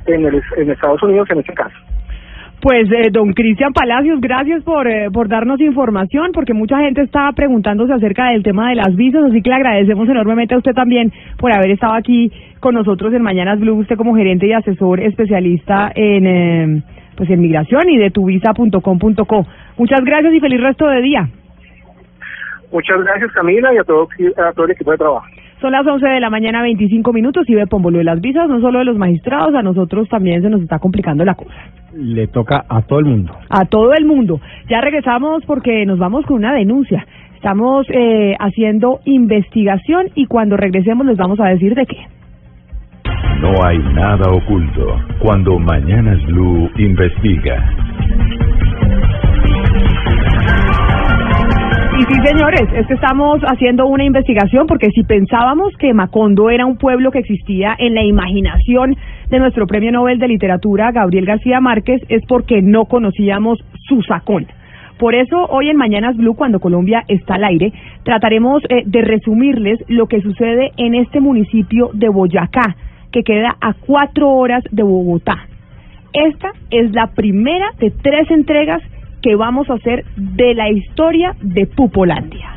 en, 0.05 0.25
el, 0.25 0.41
en 0.57 0.71
Estados 0.71 1.01
Unidos 1.03 1.29
en 1.31 1.39
este 1.39 1.53
caso. 1.53 1.75
Pues, 2.61 2.87
eh, 2.91 3.09
don 3.11 3.33
Cristian 3.33 3.73
Palacios, 3.73 4.21
gracias 4.21 4.63
por, 4.63 4.87
eh, 4.87 5.09
por 5.11 5.27
darnos 5.27 5.59
información, 5.59 6.31
porque 6.31 6.53
mucha 6.53 6.77
gente 6.77 7.01
estaba 7.01 7.31
preguntándose 7.31 7.91
acerca 7.91 8.29
del 8.29 8.43
tema 8.43 8.69
de 8.69 8.75
las 8.75 8.95
visas, 8.95 9.23
así 9.23 9.41
que 9.41 9.49
le 9.49 9.55
agradecemos 9.55 10.07
enormemente 10.07 10.53
a 10.53 10.59
usted 10.59 10.73
también 10.73 11.11
por 11.39 11.51
haber 11.51 11.71
estado 11.71 11.93
aquí 11.93 12.31
con 12.59 12.75
nosotros 12.75 13.11
en 13.15 13.23
Mañanas 13.23 13.59
Blue, 13.59 13.79
usted 13.79 13.97
como 13.97 14.15
gerente 14.15 14.45
y 14.45 14.53
asesor 14.53 14.99
especialista 14.99 15.91
en, 15.95 16.27
eh, 16.27 16.83
pues, 17.17 17.31
en 17.31 17.41
migración 17.41 17.89
y 17.89 17.97
de 17.97 18.11
tuvisa.com.co. 18.11 19.47
Muchas 19.77 20.01
gracias 20.01 20.31
y 20.31 20.39
feliz 20.39 20.61
resto 20.61 20.87
de 20.87 21.01
día. 21.01 21.27
Muchas 22.71 23.03
gracias 23.03 23.31
Camila 23.31 23.73
y 23.73 23.77
a 23.77 23.83
todo, 23.83 24.07
a 24.37 24.53
todo 24.53 24.65
el 24.65 24.71
equipo 24.71 24.91
de 24.91 24.97
trabajo. 24.99 25.25
Son 25.61 25.71
las 25.71 25.85
11 25.85 26.03
de 26.07 26.19
la 26.19 26.31
mañana, 26.31 26.63
25 26.63 27.13
minutos, 27.13 27.47
y 27.47 27.53
ve 27.53 27.65
lo 27.69 27.91
de 27.91 28.03
las 28.03 28.19
visas, 28.19 28.49
no 28.49 28.59
solo 28.61 28.79
de 28.79 28.85
los 28.85 28.97
magistrados, 28.97 29.53
a 29.53 29.61
nosotros 29.61 30.09
también 30.09 30.41
se 30.41 30.49
nos 30.49 30.59
está 30.61 30.79
complicando 30.79 31.23
la 31.23 31.35
cosa. 31.35 31.53
Le 31.95 32.25
toca 32.25 32.65
a 32.67 32.81
todo 32.81 32.97
el 32.97 33.05
mundo. 33.05 33.33
A 33.47 33.65
todo 33.65 33.93
el 33.93 34.05
mundo. 34.05 34.41
Ya 34.67 34.81
regresamos 34.81 35.45
porque 35.45 35.85
nos 35.85 35.99
vamos 35.99 36.25
con 36.25 36.37
una 36.37 36.53
denuncia. 36.53 37.05
Estamos 37.35 37.85
eh, 37.89 38.33
haciendo 38.39 39.01
investigación 39.05 40.07
y 40.15 40.25
cuando 40.25 40.57
regresemos 40.57 41.05
les 41.05 41.17
vamos 41.17 41.39
a 41.39 41.49
decir 41.49 41.75
de 41.75 41.85
qué. 41.85 41.97
No 43.39 43.63
hay 43.63 43.77
nada 43.77 44.31
oculto 44.31 44.99
cuando 45.19 45.59
Mañanas 45.59 46.25
Blue 46.25 46.71
investiga. 46.77 48.50
Y 52.01 52.03
sí, 52.03 52.19
señores, 52.25 52.67
es 52.73 52.87
que 52.87 52.95
estamos 52.95 53.39
haciendo 53.43 53.85
una 53.85 54.03
investigación 54.03 54.65
porque 54.65 54.89
si 54.89 55.03
pensábamos 55.03 55.71
que 55.77 55.93
Macondo 55.93 56.49
era 56.49 56.65
un 56.65 56.77
pueblo 56.77 57.11
que 57.11 57.19
existía 57.19 57.75
en 57.77 57.93
la 57.93 58.03
imaginación 58.03 58.97
de 59.29 59.37
nuestro 59.37 59.67
Premio 59.67 59.91
Nobel 59.91 60.17
de 60.17 60.27
Literatura, 60.27 60.91
Gabriel 60.91 61.27
García 61.27 61.61
Márquez, 61.61 62.01
es 62.09 62.23
porque 62.27 62.63
no 62.63 62.85
conocíamos 62.85 63.59
su 63.87 64.01
sacón. 64.01 64.47
Por 64.97 65.13
eso, 65.13 65.45
hoy 65.51 65.69
en 65.69 65.77
Mañanas 65.77 66.17
Blue, 66.17 66.33
cuando 66.33 66.59
Colombia 66.59 67.03
está 67.07 67.35
al 67.35 67.43
aire, 67.43 67.71
trataremos 68.01 68.63
eh, 68.69 68.81
de 68.83 69.01
resumirles 69.03 69.77
lo 69.87 70.07
que 70.07 70.21
sucede 70.21 70.71
en 70.77 70.95
este 70.95 71.19
municipio 71.19 71.91
de 71.93 72.09
Boyacá, 72.09 72.77
que 73.11 73.21
queda 73.21 73.57
a 73.61 73.75
cuatro 73.75 74.27
horas 74.27 74.63
de 74.71 74.81
Bogotá. 74.81 75.45
Esta 76.13 76.49
es 76.71 76.91
la 76.93 77.11
primera 77.13 77.69
de 77.79 77.91
tres 77.91 78.31
entregas 78.31 78.81
que 79.21 79.35
vamos 79.35 79.69
a 79.69 79.75
hacer 79.75 80.05
de 80.15 80.53
la 80.53 80.69
historia 80.69 81.35
de 81.41 81.67
Pupolandia. 81.67 82.51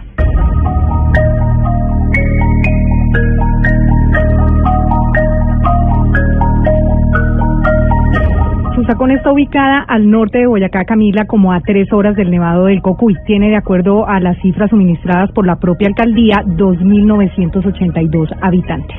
Susacón 8.75 9.13
está 9.13 9.33
ubicada 9.33 9.85
al 9.87 10.11
norte 10.11 10.39
de 10.39 10.47
Boyacá, 10.47 10.85
Camila, 10.85 11.27
como 11.27 11.53
a 11.53 11.61
tres 11.61 11.93
horas 11.93 12.17
del 12.17 12.31
Nevado 12.31 12.65
del 12.65 12.83
Cocuy. 12.83 13.15
Tiene, 13.25 13.49
de 13.49 13.57
acuerdo 13.57 14.07
a 14.07 14.21
las 14.21 14.37
cifras 14.43 14.71
suministradas 14.71 15.31
por 15.33 15.47
la 15.47 15.57
propia 15.57 15.89
alcaldía, 15.89 16.43
2.982 16.45 18.37
habitantes. 18.43 18.99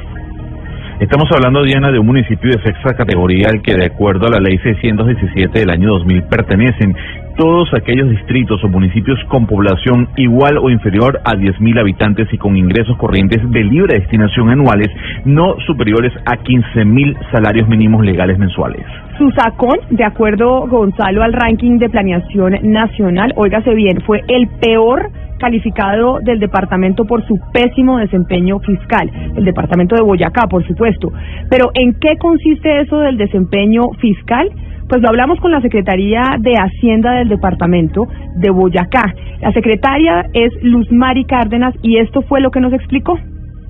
Estamos 0.99 1.29
hablando, 1.35 1.61
Diana, 1.61 1.91
de 1.91 1.99
un 1.99 2.05
municipio 2.05 2.49
de 2.49 2.63
sexta 2.63 2.95
categoría 2.95 3.49
al 3.49 3.61
que, 3.61 3.75
de 3.75 3.85
acuerdo 3.85 4.27
a 4.27 4.29
la 4.29 4.39
ley 4.39 4.57
617 4.59 5.59
del 5.59 5.69
año 5.69 5.89
2000, 5.89 6.23
pertenecen 6.23 6.95
todos 7.35 7.67
aquellos 7.73 8.09
distritos 8.09 8.63
o 8.63 8.69
municipios 8.69 9.19
con 9.27 9.45
población 9.45 10.07
igual 10.15 10.57
o 10.57 10.69
inferior 10.69 11.19
a 11.25 11.33
10.000 11.33 11.81
habitantes 11.81 12.29
y 12.31 12.37
con 12.37 12.55
ingresos 12.55 12.95
corrientes 12.95 13.41
de 13.51 13.63
libre 13.65 13.99
destinación 13.99 14.49
anuales 14.49 14.87
no 15.25 15.57
superiores 15.67 16.13
a 16.25 16.37
15.000 16.37 17.29
salarios 17.29 17.67
mínimos 17.67 18.05
legales 18.05 18.37
mensuales. 18.39 18.85
Susacón, 19.17 19.79
de 19.91 20.03
acuerdo, 20.03 20.67
Gonzalo, 20.67 21.23
al 21.23 21.31
ranking 21.31 21.77
de 21.77 21.89
planeación 21.89 22.57
nacional, 22.63 23.33
óigase 23.37 23.73
bien, 23.73 24.01
fue 24.05 24.21
el 24.27 24.47
peor 24.59 25.09
calificado 25.39 26.19
del 26.21 26.39
departamento 26.39 27.05
por 27.05 27.25
su 27.25 27.35
pésimo 27.53 27.97
desempeño 27.97 28.59
fiscal, 28.59 29.09
el 29.35 29.45
departamento 29.45 29.95
de 29.95 30.01
Boyacá, 30.01 30.47
por 30.49 30.65
supuesto. 30.67 31.11
Pero 31.49 31.71
¿en 31.73 31.93
qué 31.93 32.17
consiste 32.19 32.81
eso 32.81 32.99
del 32.99 33.17
desempeño 33.17 33.83
fiscal? 33.99 34.49
Pues 34.87 35.01
lo 35.01 35.09
hablamos 35.09 35.39
con 35.39 35.51
la 35.51 35.61
Secretaría 35.61 36.35
de 36.39 36.53
Hacienda 36.53 37.13
del 37.13 37.29
Departamento 37.29 38.07
de 38.35 38.49
Boyacá. 38.49 39.13
La 39.41 39.51
secretaria 39.51 40.25
es 40.33 40.51
Luz 40.61 40.91
Mari 40.91 41.25
Cárdenas 41.25 41.73
y 41.81 41.97
esto 41.97 42.21
fue 42.21 42.41
lo 42.41 42.51
que 42.51 42.59
nos 42.59 42.73
explicó. 42.73 43.17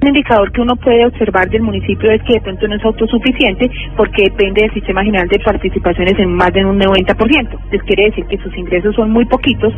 Un 0.06 0.10
indicador 0.10 0.52
que 0.52 0.62
uno 0.62 0.76
puede 0.76 1.04
observar 1.04 1.50
del 1.50 1.64
municipio 1.64 2.12
es 2.12 2.22
que 2.22 2.34
de 2.34 2.42
pronto 2.42 2.68
no 2.68 2.76
es 2.76 2.86
autosuficiente 2.86 3.68
porque 3.98 4.26
depende 4.26 4.62
del 4.62 4.72
sistema 4.72 5.04
general 5.04 5.28
de 5.28 5.40
participaciones 5.40 6.14
en 6.20 6.32
más 6.32 6.54
de 6.54 6.64
un 6.64 6.80
90%. 6.80 7.10
Entonces 7.40 7.82
quiere 7.88 8.06
decir 8.12 8.24
que 8.26 8.38
sus 8.38 8.56
ingresos 8.56 8.94
son 8.94 9.10
muy 9.10 9.26
poquitos 9.26 9.74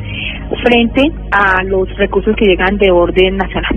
frente 0.65 1.13
a 1.31 1.63
los 1.63 1.87
recursos 1.95 2.35
que 2.35 2.43
llegan 2.43 2.77
de 2.77 2.91
orden 2.91 3.37
nacional. 3.37 3.71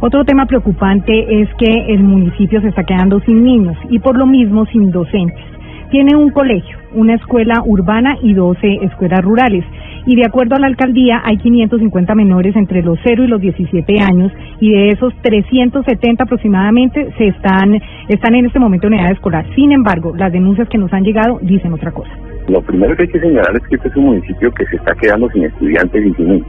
Otro 0.00 0.26
tema 0.26 0.44
preocupante 0.44 1.40
es 1.40 1.48
que 1.54 1.94
el 1.94 2.00
municipio 2.00 2.60
se 2.60 2.68
está 2.68 2.84
quedando 2.84 3.20
sin 3.20 3.42
niños 3.42 3.78
y 3.88 3.98
por 3.98 4.14
lo 4.14 4.26
mismo 4.26 4.66
sin 4.66 4.90
docentes. 4.90 5.42
Tiene 5.90 6.14
un 6.16 6.28
colegio, 6.28 6.76
una 6.92 7.14
escuela 7.14 7.62
urbana 7.64 8.18
y 8.20 8.34
12 8.34 8.80
escuelas 8.82 9.24
rurales. 9.24 9.64
Y 10.08 10.16
de 10.16 10.24
acuerdo 10.24 10.56
a 10.56 10.58
la 10.58 10.68
alcaldía, 10.68 11.20
hay 11.22 11.36
550 11.36 12.14
menores 12.14 12.56
entre 12.56 12.82
los 12.82 12.98
0 13.04 13.24
y 13.24 13.26
los 13.26 13.42
17 13.42 14.00
años 14.00 14.32
y 14.58 14.72
de 14.72 14.88
esos 14.88 15.12
370 15.20 16.24
aproximadamente 16.24 17.12
se 17.18 17.26
están, 17.26 17.78
están 18.08 18.34
en 18.34 18.46
este 18.46 18.58
momento 18.58 18.86
en 18.86 18.94
edad 18.94 19.12
escolar. 19.12 19.44
Sin 19.54 19.70
embargo, 19.70 20.14
las 20.16 20.32
denuncias 20.32 20.66
que 20.70 20.78
nos 20.78 20.90
han 20.94 21.04
llegado 21.04 21.38
dicen 21.42 21.74
otra 21.74 21.92
cosa. 21.92 22.10
Lo 22.48 22.62
primero 22.62 22.96
que 22.96 23.02
hay 23.02 23.08
que 23.10 23.20
señalar 23.20 23.54
es 23.54 23.68
que 23.68 23.76
este 23.76 23.88
es 23.88 23.96
un 23.96 24.04
municipio 24.06 24.50
que 24.52 24.64
se 24.64 24.76
está 24.76 24.94
quedando 24.94 25.28
sin 25.28 25.44
estudiantes 25.44 26.06
y 26.06 26.14
sin 26.14 26.26
niños. 26.26 26.48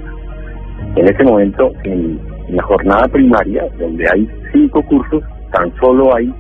En 0.96 1.06
este 1.10 1.24
momento, 1.26 1.74
en 1.84 2.18
la 2.52 2.64
jornada 2.64 3.10
primaria, 3.10 3.66
donde 3.78 4.06
hay 4.14 4.26
cinco 4.54 4.82
cursos, 4.84 5.22
tan 5.52 5.70
solo 5.82 6.16
hay 6.16 6.34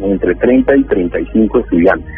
entre 0.00 0.34
30 0.34 0.74
y 0.74 0.84
35 0.84 1.58
estudiantes 1.58 2.16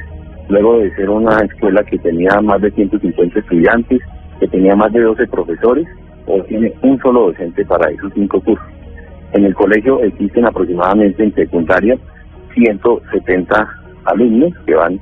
luego 0.49 0.79
de 0.79 0.95
ser 0.95 1.11
una 1.11 1.37
escuela 1.45 1.83
que 1.85 1.99
tenía 1.99 2.41
más 2.41 2.61
de 2.63 2.71
150 2.71 3.39
estudiantes, 3.39 4.01
que 4.41 4.49
tenía 4.49 4.77
más 4.77 4.93
de 4.93 5.01
12 5.01 5.27
profesores, 5.27 5.87
o 6.27 6.43
tiene 6.45 6.73
un 6.83 6.99
solo 7.01 7.29
docente 7.29 7.65
para 7.65 7.91
esos 7.91 8.13
cinco 8.15 8.41
cursos. 8.41 8.67
En 9.33 9.45
el 9.45 9.55
colegio 9.55 10.03
existen 10.03 10.47
aproximadamente 10.47 11.23
en 11.23 11.35
secundaria 11.35 11.99
170 12.55 13.69
alumnos 14.05 14.53
que 14.67 14.75
van 14.75 15.01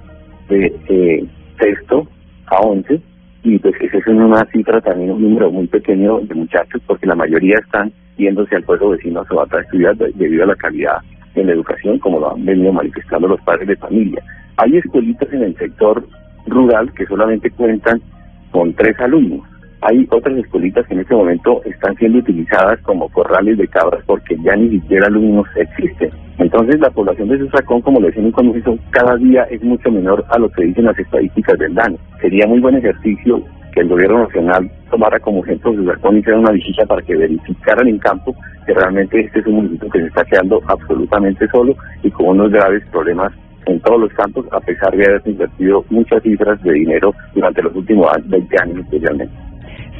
de 0.48 0.74
eh, 0.88 1.24
sexto 1.58 2.06
a 2.46 2.60
once 2.60 3.00
y 3.42 3.58
pues 3.58 3.74
esa 3.80 3.98
es 3.98 4.06
una 4.08 4.44
cifra 4.52 4.80
también 4.80 5.12
un 5.12 5.22
número 5.22 5.50
muy 5.50 5.66
pequeño 5.68 6.20
de 6.20 6.34
muchachos 6.34 6.82
porque 6.86 7.06
la 7.06 7.14
mayoría 7.14 7.56
están 7.64 7.92
yéndose 8.16 8.56
al 8.56 8.64
pueblo 8.64 8.90
vecino 8.90 9.20
a 9.20 9.26
Sobata 9.26 9.58
a 9.58 9.60
estudiar 9.60 9.96
debido 9.96 10.44
a 10.44 10.48
la 10.48 10.56
calidad 10.56 10.98
en 11.34 11.46
la 11.46 11.52
educación 11.52 11.98
como 11.98 12.18
lo 12.18 12.32
han 12.32 12.44
venido 12.44 12.72
manifestando 12.72 13.28
los 13.28 13.40
padres 13.42 13.68
de 13.68 13.76
familia. 13.76 14.22
Hay 14.56 14.76
escuelitas 14.76 15.32
en 15.32 15.42
el 15.42 15.56
sector 15.56 16.04
rural 16.46 16.92
que 16.94 17.06
solamente 17.06 17.50
cuentan 17.50 18.00
con 18.56 18.72
tres 18.72 18.98
alumnos. 19.00 19.46
Hay 19.82 20.06
otras 20.10 20.34
escuelitas 20.38 20.86
que 20.86 20.94
en 20.94 21.00
este 21.00 21.14
momento 21.14 21.60
están 21.66 21.94
siendo 21.96 22.20
utilizadas 22.20 22.80
como 22.80 23.06
corrales 23.10 23.58
de 23.58 23.68
cabras 23.68 24.02
porque 24.06 24.34
ya 24.42 24.56
ni 24.56 24.70
siquiera 24.70 25.08
alumnos 25.08 25.46
existen. 25.56 26.10
Entonces 26.38 26.80
la 26.80 26.88
población 26.88 27.28
de 27.28 27.38
Susacón, 27.38 27.82
como 27.82 28.00
lo 28.00 28.06
decía 28.06 28.22
en 28.22 28.80
cada 28.92 29.16
día 29.16 29.42
es 29.50 29.62
mucho 29.62 29.90
menor 29.90 30.24
a 30.30 30.38
lo 30.38 30.48
que 30.48 30.64
dicen 30.64 30.86
las 30.86 30.98
estadísticas 30.98 31.58
del 31.58 31.74
DANE. 31.74 31.98
Sería 32.22 32.46
muy 32.46 32.60
buen 32.60 32.76
ejercicio 32.76 33.42
que 33.74 33.80
el 33.80 33.88
gobierno 33.88 34.22
nacional 34.22 34.70
tomara 34.90 35.20
como 35.20 35.44
ejemplo 35.44 35.74
Susacón 35.74 36.16
y 36.16 36.20
hiciera 36.20 36.38
una 36.38 36.52
visita 36.52 36.86
para 36.86 37.02
que 37.02 37.14
verificaran 37.14 37.88
en 37.88 37.98
campo 37.98 38.34
que 38.64 38.72
realmente 38.72 39.20
este 39.20 39.40
es 39.40 39.46
un 39.46 39.56
municipio 39.56 39.90
que 39.90 40.00
se 40.00 40.06
está 40.06 40.24
quedando 40.24 40.62
absolutamente 40.66 41.46
solo 41.48 41.76
y 42.02 42.10
con 42.10 42.28
unos 42.28 42.50
graves 42.52 42.82
problemas 42.90 43.34
en 43.66 43.80
todos 43.80 44.00
los 44.00 44.12
campos, 44.12 44.46
a 44.52 44.60
pesar 44.60 44.96
de 44.96 45.04
haber 45.04 45.22
invertido 45.24 45.84
muchas 45.90 46.22
cifras 46.22 46.62
de 46.62 46.72
dinero 46.72 47.12
durante 47.34 47.62
los 47.62 47.74
últimos 47.74 48.08
20 48.26 48.56
años 48.62 48.78
especialmente. 48.78 49.34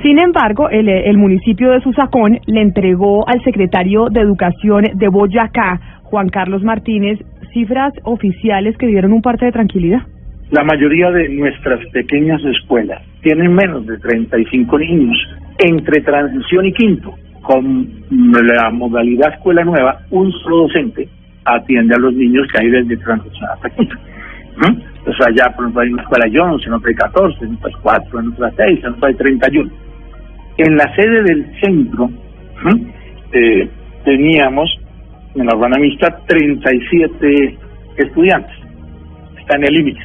Sin 0.03 0.19
embargo, 0.19 0.69
el, 0.69 0.89
el 0.89 1.17
municipio 1.17 1.71
de 1.71 1.81
Susacón 1.81 2.39
le 2.47 2.61
entregó 2.61 3.29
al 3.29 3.43
secretario 3.43 4.07
de 4.11 4.21
Educación 4.21 4.85
de 4.95 5.09
Boyacá, 5.09 5.81
Juan 6.05 6.29
Carlos 6.29 6.63
Martínez, 6.63 7.19
cifras 7.53 7.93
oficiales 8.05 8.77
que 8.77 8.87
dieron 8.87 9.13
un 9.13 9.23
parte 9.23 9.47
de 9.47 9.53
tranquilidad. 9.53 10.01
La 10.51 10.63
mayoría 10.63 11.11
de 11.11 11.29
nuestras 11.31 11.81
pequeñas 11.91 12.41
escuelas 12.45 13.03
tienen 13.23 13.53
menos 13.53 13.87
de 13.87 13.99
35 13.99 14.79
niños 14.79 15.19
entre 15.59 16.03
transición 16.03 16.67
y 16.67 16.73
quinto. 16.73 17.15
Con 17.43 17.89
la 18.11 18.71
modalidad 18.71 19.35
escuela 19.35 19.65
nueva, 19.65 20.01
un 20.11 20.31
solo 20.31 20.69
docente 20.69 21.09
atiende 21.47 21.95
a 21.95 21.99
los 21.99 22.15
niños 22.15 22.47
que 22.53 22.59
hay 22.59 22.71
desde 22.71 22.97
transición 22.99 23.51
hasta 23.55 23.71
quinto. 23.71 23.97
O 25.07 25.13
sea, 25.13 25.29
ya 25.37 25.55
por 25.55 25.65
ejemplo 25.65 25.83
hay 25.83 25.93
una 25.93 26.03
escuela 26.03 26.31
Jones, 26.33 26.67
en 26.67 26.73
otra 26.73 26.89
hay 26.89 26.95
14, 26.95 27.45
en 27.45 27.55
otra 27.55 27.69
hay 27.69 27.75
4, 27.83 28.21
en 28.21 28.29
otra 28.29 28.47
hay 28.47 28.55
6, 28.57 28.85
en 28.85 28.93
otra 28.95 29.09
hay 29.09 29.15
31. 29.15 29.71
En 30.59 30.77
la 30.77 30.95
sede 30.97 31.23
del 31.23 31.61
centro 31.61 32.11
eh, 33.33 33.69
teníamos 34.05 34.69
en 35.35 35.47
la 35.47 35.55
urbana 35.55 35.79
mixta 35.79 36.19
37 36.27 37.59
estudiantes. 37.99 38.57
Está 39.39 39.57
en 39.57 39.65
el 39.65 39.75
límite. 39.75 40.01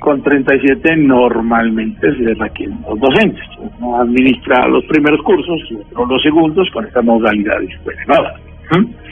con 0.00 0.20
37 0.20 0.96
normalmente 0.96 2.12
se 2.16 2.34
requieren 2.34 2.78
los 2.88 2.98
docentes. 2.98 3.44
Uno 3.78 4.00
administra 4.00 4.66
los 4.66 4.84
primeros 4.86 5.22
cursos 5.22 5.60
y 5.70 5.74
otro 5.76 6.06
los 6.06 6.22
segundos 6.22 6.68
con 6.72 6.84
esta 6.84 7.02
modalidad 7.02 7.58
de 7.60 7.66
escuela 7.66 8.02
nueva. 8.08 8.34
¿Mm? 8.72 9.11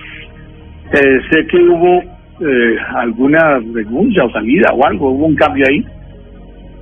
Eh, 0.92 1.20
sé 1.30 1.46
que 1.46 1.56
hubo 1.56 2.02
eh, 2.40 2.76
alguna 2.96 3.58
renuncia 3.58 4.24
o 4.24 4.30
salida 4.30 4.70
o 4.72 4.84
algo, 4.84 5.10
hubo 5.10 5.26
un 5.26 5.36
cambio 5.36 5.64
ahí. 5.68 5.84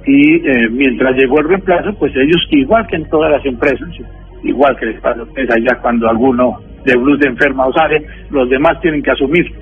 Y 0.07 0.37
eh, 0.37 0.69
mientras 0.71 1.15
llegó 1.17 1.41
el 1.41 1.49
reemplazo, 1.49 1.93
pues 1.99 2.13
ellos, 2.17 2.41
igual 2.51 2.87
que 2.87 2.97
en 2.97 3.09
todas 3.11 3.31
las 3.31 3.45
empresas, 3.45 3.89
igual 4.43 4.77
que 4.77 4.87
les 4.87 5.01
pasa 5.01 5.21
a 5.21 5.55
allá 5.55 5.79
cuando 5.83 6.09
alguno 6.09 6.61
de 6.85 6.97
Blues 6.97 7.19
de 7.21 7.29
enferma 7.29 7.67
o 7.67 7.73
sale, 7.73 8.07
los 8.31 8.49
demás 8.49 8.81
tienen 8.81 9.03
que 9.03 9.11
asumir 9.11 9.53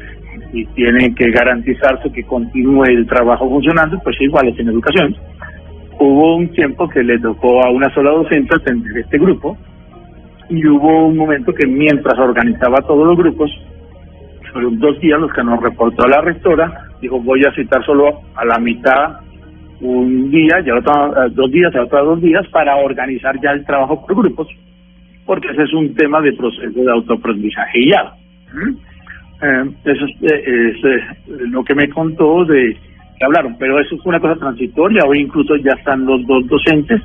y 0.53 0.65
tienen 0.67 1.15
que 1.15 1.31
garantizarse 1.31 2.13
que 2.13 2.23
continúe 2.23 2.85
el 2.85 3.07
trabajo 3.07 3.49
funcionando, 3.49 3.99
pues 4.05 4.17
igual 4.21 4.49
es 4.49 4.59
en 4.61 4.69
educación. 4.69 5.17
Hubo 5.99 6.37
un 6.37 6.49
tiempo 6.51 6.89
que 6.89 7.03
le 7.03 7.19
tocó 7.19 7.65
a 7.65 7.71
una 7.71 7.93
sola 7.95 8.11
docente 8.11 8.55
atender 8.55 8.99
este 8.99 9.19
grupo 9.19 9.57
y 10.49 10.65
hubo 10.67 11.07
un 11.07 11.17
momento 11.17 11.53
que 11.53 11.67
mientras 11.67 12.19
organizaba 12.19 12.77
todos 12.87 13.07
los 13.07 13.17
grupos, 13.17 13.51
fueron 14.57 14.79
dos 14.79 14.99
días 15.01 15.21
los 15.21 15.31
que 15.35 15.45
nos 15.45 15.63
reportó 15.63 16.07
la 16.07 16.23
rectora, 16.23 16.73
dijo 17.03 17.21
voy 17.21 17.45
a 17.45 17.53
citar 17.53 17.85
solo 17.85 18.23
a 18.35 18.45
la 18.47 18.59
mitad 18.59 19.21
un 19.83 20.31
día, 20.31 20.61
ya 20.65 20.77
otro, 20.77 21.13
dos 21.33 21.51
días, 21.51 21.71
ya 21.75 21.83
otros 21.83 22.07
dos 22.07 22.23
días, 22.23 22.49
para 22.49 22.75
organizar 22.77 23.39
ya 23.43 23.51
el 23.51 23.67
trabajo 23.67 24.07
por 24.07 24.17
grupos, 24.17 24.49
porque 25.27 25.49
ese 25.49 25.65
es 25.65 25.75
un 25.75 25.95
tema 25.95 26.23
de 26.23 26.33
proceso 26.33 26.81
de 26.81 26.91
autoaprendizaje 26.91 27.87
ya. 27.87 28.15
Eh, 29.43 29.71
eso 29.85 30.07
es, 30.07 30.33
eh, 30.33 30.71
es, 30.71 30.85
eh, 30.87 31.01
lo 31.51 31.63
que 31.63 31.75
me 31.75 31.91
contó 31.91 32.47
de 32.47 32.75
que 33.19 33.25
hablaron, 33.27 33.57
pero 33.59 33.79
eso 33.79 33.99
fue 33.99 34.09
una 34.09 34.21
cosa 34.21 34.37
transitoria, 34.37 35.03
hoy 35.07 35.21
incluso 35.21 35.55
ya 35.57 35.73
están 35.73 36.07
los 36.07 36.27
dos 36.27 36.47
docentes 36.47 37.03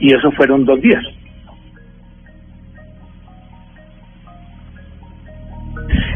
y 0.00 0.12
eso 0.12 0.30
fueron 0.32 0.66
dos 0.66 0.82
días. 0.82 1.02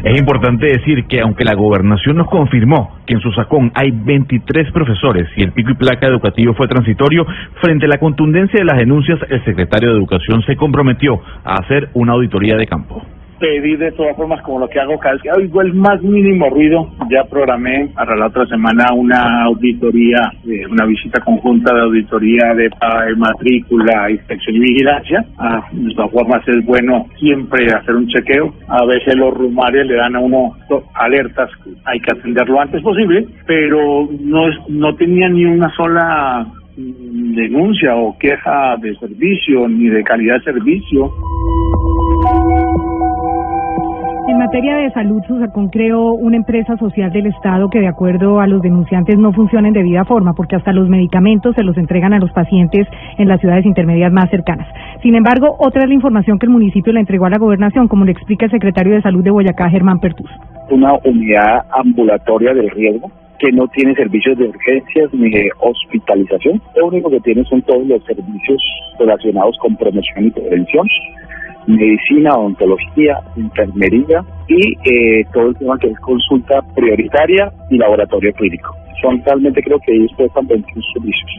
Es 0.03 0.17
importante 0.17 0.67
decir 0.67 1.05
que 1.05 1.21
aunque 1.21 1.43
la 1.43 1.53
gobernación 1.53 2.17
nos 2.17 2.27
confirmó 2.29 2.99
que 3.05 3.15
en 3.15 3.19
su 3.19 3.31
sacón 3.31 3.71
hay 3.75 3.91
23 3.91 4.71
profesores 4.71 5.27
y 5.35 5.43
el 5.43 5.51
pico 5.51 5.71
y 5.71 5.75
placa 5.75 6.07
educativo 6.07 6.53
fue 6.53 6.67
transitorio, 6.67 7.25
frente 7.61 7.85
a 7.85 7.89
la 7.89 7.97
contundencia 7.97 8.59
de 8.59 8.65
las 8.65 8.77
denuncias, 8.77 9.19
el 9.29 9.43
secretario 9.43 9.89
de 9.89 9.97
Educación 9.97 10.41
se 10.43 10.55
comprometió 10.55 11.21
a 11.43 11.55
hacer 11.55 11.89
una 11.93 12.13
auditoría 12.13 12.55
de 12.55 12.67
campo 12.67 13.03
pedir 13.39 13.79
de 13.79 13.91
todas 13.91 14.15
formas 14.15 14.41
como 14.41 14.59
lo 14.59 14.67
que 14.67 14.79
hago 14.79 14.99
cada 14.99 15.13
vez 15.13 15.23
que 15.23 15.31
oigo 15.31 15.61
el 15.61 15.73
más 15.73 16.01
mínimo 16.01 16.49
ruido. 16.49 16.89
Ya 17.09 17.23
programé 17.29 17.89
para 17.95 18.15
la 18.15 18.27
otra 18.27 18.45
semana 18.47 18.87
una 18.93 19.43
auditoría, 19.45 20.31
eh, 20.45 20.65
una 20.69 20.85
visita 20.85 21.21
conjunta 21.23 21.73
de 21.73 21.81
auditoría 21.81 22.53
de, 22.55 22.69
matrícula, 23.15 24.11
inspección 24.11 24.55
y 24.57 24.59
vigilancia. 24.59 25.25
Ah, 25.37 25.61
de 25.71 25.93
todas 25.95 26.11
formas 26.11 26.47
es 26.47 26.65
bueno 26.65 27.05
siempre 27.19 27.67
hacer 27.67 27.95
un 27.95 28.07
chequeo. 28.07 28.53
A 28.67 28.85
veces 28.85 29.15
los 29.15 29.33
rumores 29.33 29.85
le 29.87 29.95
dan 29.95 30.15
a 30.15 30.19
uno 30.19 30.55
alertas, 30.95 31.49
hay 31.85 31.99
que 31.99 32.11
atenderlo 32.11 32.49
lo 32.49 32.61
antes 32.61 32.81
posible, 32.81 33.27
pero 33.45 34.09
no, 34.19 34.49
es, 34.49 34.55
no 34.69 34.95
tenía 34.95 35.29
ni 35.29 35.45
una 35.45 35.69
sola 35.75 36.45
mm, 36.75 37.35
denuncia 37.35 37.95
o 37.95 38.17
queja 38.17 38.75
de 38.81 38.95
servicio 38.95 39.67
ni 39.67 39.87
de 39.87 40.03
calidad 40.03 40.37
de 40.37 40.53
servicio. 40.53 41.13
En 44.29 44.37
materia 44.37 44.75
de 44.75 44.91
salud, 44.91 45.23
Susacón 45.27 45.69
creó 45.69 46.11
una 46.11 46.37
empresa 46.37 46.77
social 46.77 47.11
del 47.11 47.25
Estado 47.25 47.67
que, 47.67 47.79
de 47.79 47.87
acuerdo 47.87 48.39
a 48.39 48.45
los 48.45 48.61
denunciantes, 48.61 49.17
no 49.17 49.33
funciona 49.33 49.67
en 49.67 49.73
debida 49.73 50.05
forma, 50.05 50.33
porque 50.33 50.55
hasta 50.55 50.71
los 50.71 50.87
medicamentos 50.87 51.55
se 51.55 51.63
los 51.63 51.75
entregan 51.77 52.13
a 52.13 52.19
los 52.19 52.31
pacientes 52.31 52.87
en 53.17 53.27
las 53.27 53.39
ciudades 53.39 53.65
intermedias 53.65 54.13
más 54.13 54.29
cercanas. 54.29 54.67
Sin 55.01 55.15
embargo, 55.15 55.55
otra 55.57 55.81
es 55.81 55.87
la 55.87 55.95
información 55.95 56.37
que 56.37 56.45
el 56.45 56.51
municipio 56.51 56.93
le 56.93 56.99
entregó 56.99 57.25
a 57.25 57.31
la 57.31 57.39
gobernación, 57.39 57.87
como 57.87 58.05
le 58.05 58.11
explica 58.11 58.45
el 58.45 58.51
secretario 58.51 58.93
de 58.93 59.01
Salud 59.01 59.23
de 59.23 59.31
Boyacá, 59.31 59.67
Germán 59.71 59.99
Pertus. 59.99 60.29
Una 60.69 60.93
unidad 61.03 61.65
ambulatoria 61.71 62.53
del 62.53 62.69
riesgo 62.69 63.09
que 63.39 63.51
no 63.51 63.67
tiene 63.69 63.95
servicios 63.95 64.37
de 64.37 64.49
urgencias 64.49 65.13
ni 65.13 65.29
de 65.29 65.49
hospitalización. 65.59 66.61
Lo 66.75 66.87
único 66.87 67.09
que 67.09 67.19
tiene 67.21 67.43
son 67.45 67.61
todos 67.63 67.85
los 67.87 68.03
servicios 68.03 68.61
relacionados 68.99 69.57
con 69.59 69.75
promoción 69.77 70.27
y 70.27 70.31
prevención 70.31 70.87
medicina, 71.69 72.31
odontología, 72.35 73.19
enfermería 73.35 74.23
y 74.47 74.73
eh, 74.89 75.25
todo 75.31 75.49
el 75.49 75.55
tema 75.57 75.77
que 75.77 75.87
es 75.87 75.99
consulta 75.99 76.61
prioritaria 76.75 77.51
y 77.69 77.77
laboratorio 77.77 78.33
clínico. 78.33 78.75
Son 79.01 79.21
realmente 79.23 79.61
creo 79.61 79.79
que 79.85 79.93
ellos 79.93 80.11
prestan 80.17 80.47
21 80.47 80.81
servicios. 80.93 81.31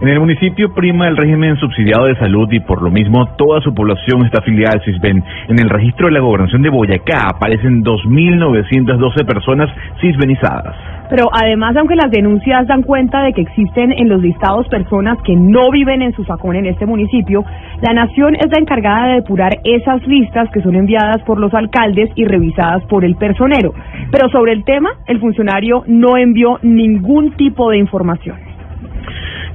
En 0.00 0.06
el 0.06 0.20
municipio 0.20 0.72
prima 0.72 1.08
el 1.08 1.16
régimen 1.16 1.56
subsidiado 1.56 2.06
de 2.06 2.14
salud 2.20 2.48
y 2.52 2.60
por 2.60 2.82
lo 2.82 2.90
mismo 2.90 3.26
toda 3.36 3.60
su 3.62 3.74
población 3.74 4.24
está 4.24 4.38
afiliada 4.38 4.74
al 4.74 4.84
CISBEN. 4.84 5.24
En 5.48 5.58
el 5.58 5.68
registro 5.68 6.06
de 6.06 6.12
la 6.12 6.20
gobernación 6.20 6.62
de 6.62 6.70
Boyacá 6.70 7.26
aparecen 7.34 7.82
2.912 7.82 9.26
personas 9.26 9.68
cisbenizadas. 10.00 10.76
Pero 11.10 11.24
además, 11.32 11.74
aunque 11.76 11.96
las 11.96 12.12
denuncias 12.12 12.68
dan 12.68 12.82
cuenta 12.82 13.22
de 13.22 13.32
que 13.32 13.40
existen 13.40 13.90
en 13.90 14.08
los 14.08 14.22
listados 14.22 14.68
personas 14.68 15.18
que 15.24 15.34
no 15.34 15.68
viven 15.72 16.02
en 16.02 16.12
su 16.12 16.22
sacón 16.24 16.54
en 16.54 16.66
este 16.66 16.86
municipio, 16.86 17.44
la 17.80 17.92
Nación 17.92 18.36
es 18.36 18.46
la 18.52 18.60
encargada 18.60 19.08
de 19.08 19.14
depurar 19.16 19.58
esas 19.64 20.06
listas 20.06 20.48
que 20.52 20.60
son 20.60 20.76
enviadas 20.76 21.22
por 21.22 21.40
los 21.40 21.52
alcaldes 21.54 22.10
y 22.14 22.24
revisadas 22.24 22.84
por 22.84 23.04
el 23.04 23.16
personero. 23.16 23.74
Pero 24.12 24.28
sobre 24.28 24.52
el 24.52 24.62
tema, 24.62 24.90
el 25.08 25.18
funcionario 25.18 25.82
no 25.88 26.16
envió 26.16 26.60
ningún 26.62 27.32
tipo 27.32 27.70
de 27.70 27.78
información. 27.78 28.47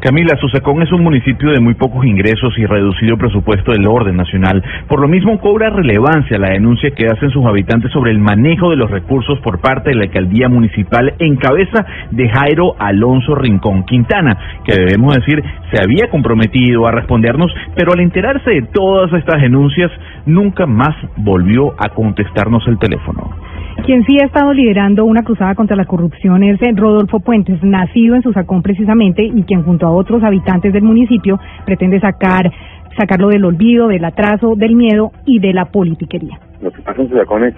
Camila, 0.03 0.35
Susacón 0.35 0.81
es 0.81 0.91
un 0.91 1.01
municipio 1.01 1.51
de 1.51 1.61
muy 1.61 1.75
pocos 1.75 2.05
ingresos 2.05 2.53
y 2.57 2.65
reducido 2.65 3.15
presupuesto 3.15 3.71
del 3.71 3.87
orden 3.87 4.17
nacional. 4.17 4.61
Por 4.89 4.99
lo 4.99 5.07
mismo, 5.07 5.39
cobra 5.39 5.69
relevancia 5.69 6.37
la 6.37 6.49
denuncia 6.49 6.91
que 6.91 7.07
hacen 7.07 7.29
sus 7.29 7.45
habitantes 7.45 7.89
sobre 7.93 8.11
el 8.11 8.19
manejo 8.19 8.69
de 8.69 8.75
los 8.75 8.91
recursos 8.91 9.39
por 9.39 9.61
parte 9.61 9.91
de 9.91 9.95
la 9.95 10.03
alcaldía 10.03 10.49
municipal 10.49 11.13
en 11.19 11.37
cabeza 11.37 11.85
de 12.11 12.27
Jairo 12.27 12.75
Alonso 12.79 13.33
Rincón 13.33 13.85
Quintana, 13.85 14.37
que 14.65 14.75
debemos 14.75 15.15
decir 15.15 15.41
se 15.71 15.81
había 15.81 16.09
comprometido 16.09 16.85
a 16.85 16.91
respondernos, 16.91 17.53
pero 17.73 17.93
al 17.93 18.01
enterarse 18.01 18.49
de 18.49 18.63
todas 18.73 19.13
estas 19.13 19.41
denuncias, 19.41 19.89
nunca 20.25 20.65
más 20.65 20.97
volvió 21.15 21.75
a 21.77 21.87
contestarnos 21.95 22.67
el 22.67 22.77
teléfono. 22.77 23.52
Quien 23.85 24.05
sí 24.05 24.17
ha 24.21 24.25
estado 24.25 24.53
liderando 24.53 25.03
una 25.03 25.23
cruzada 25.23 25.55
contra 25.55 25.75
la 25.75 25.85
corrupción 25.85 26.41
es 26.43 26.59
Rodolfo 26.75 27.19
Puentes, 27.19 27.61
nacido 27.63 28.15
en 28.15 28.21
Susacón 28.21 28.61
precisamente 28.61 29.23
y 29.23 29.43
quien 29.43 29.63
junto 29.63 29.85
a 29.85 29.91
otros 29.91 30.23
habitantes 30.23 30.71
del 30.71 30.83
municipio 30.83 31.39
pretende 31.65 31.99
sacar 31.99 32.49
sacarlo 32.97 33.29
del 33.29 33.45
olvido, 33.45 33.87
del 33.87 34.05
atraso, 34.05 34.53
del 34.55 34.75
miedo 34.75 35.11
y 35.25 35.39
de 35.39 35.53
la 35.53 35.65
politiquería. 35.65 36.39
Lo 36.61 36.71
que 36.71 36.81
pasa 36.81 37.01
en 37.01 37.09
Susacón 37.09 37.43
es 37.45 37.55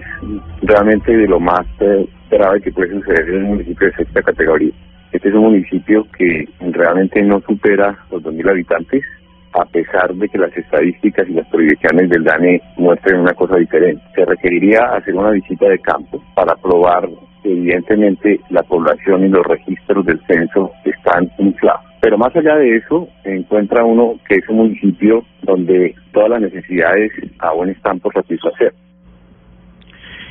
realmente 0.62 1.16
de 1.16 1.28
lo 1.28 1.38
más 1.38 1.66
eh, 1.80 2.08
grave 2.30 2.60
que 2.60 2.72
puede 2.72 2.90
suceder 2.90 3.28
en 3.28 3.44
un 3.44 3.48
municipio 3.50 3.86
de 3.86 3.92
sexta 3.94 4.22
categoría. 4.22 4.72
Este 5.12 5.28
es 5.28 5.34
un 5.34 5.42
municipio 5.42 6.06
que 6.16 6.48
realmente 6.60 7.22
no 7.22 7.40
supera 7.40 7.96
los 8.10 8.22
2.000 8.22 8.50
habitantes, 8.50 9.04
a 9.56 9.64
pesar 9.64 10.14
de 10.14 10.28
que 10.28 10.38
las 10.38 10.56
estadísticas 10.56 11.28
y 11.28 11.32
las 11.32 11.46
proyecciones 11.48 12.10
del 12.10 12.24
DANE 12.24 12.60
muestren 12.76 13.20
una 13.20 13.32
cosa 13.34 13.56
diferente. 13.56 14.02
Se 14.14 14.24
requeriría 14.24 14.80
hacer 14.96 15.14
una 15.14 15.30
visita 15.30 15.68
de 15.68 15.78
campo 15.78 16.22
para 16.34 16.54
probar 16.56 17.08
que 17.42 17.52
evidentemente 17.52 18.40
la 18.50 18.62
población 18.62 19.24
y 19.24 19.28
los 19.28 19.46
registros 19.46 20.04
del 20.04 20.20
censo 20.26 20.70
están 20.84 21.30
inflados. 21.38 21.80
Pero 22.00 22.18
más 22.18 22.34
allá 22.36 22.56
de 22.56 22.76
eso, 22.76 23.08
encuentra 23.24 23.84
uno 23.84 24.14
que 24.28 24.36
es 24.36 24.48
un 24.48 24.56
municipio 24.56 25.24
donde 25.42 25.94
todas 26.12 26.30
las 26.30 26.40
necesidades 26.42 27.10
aún 27.38 27.70
están 27.70 27.98
por 28.00 28.12
satisfacer. 28.12 28.74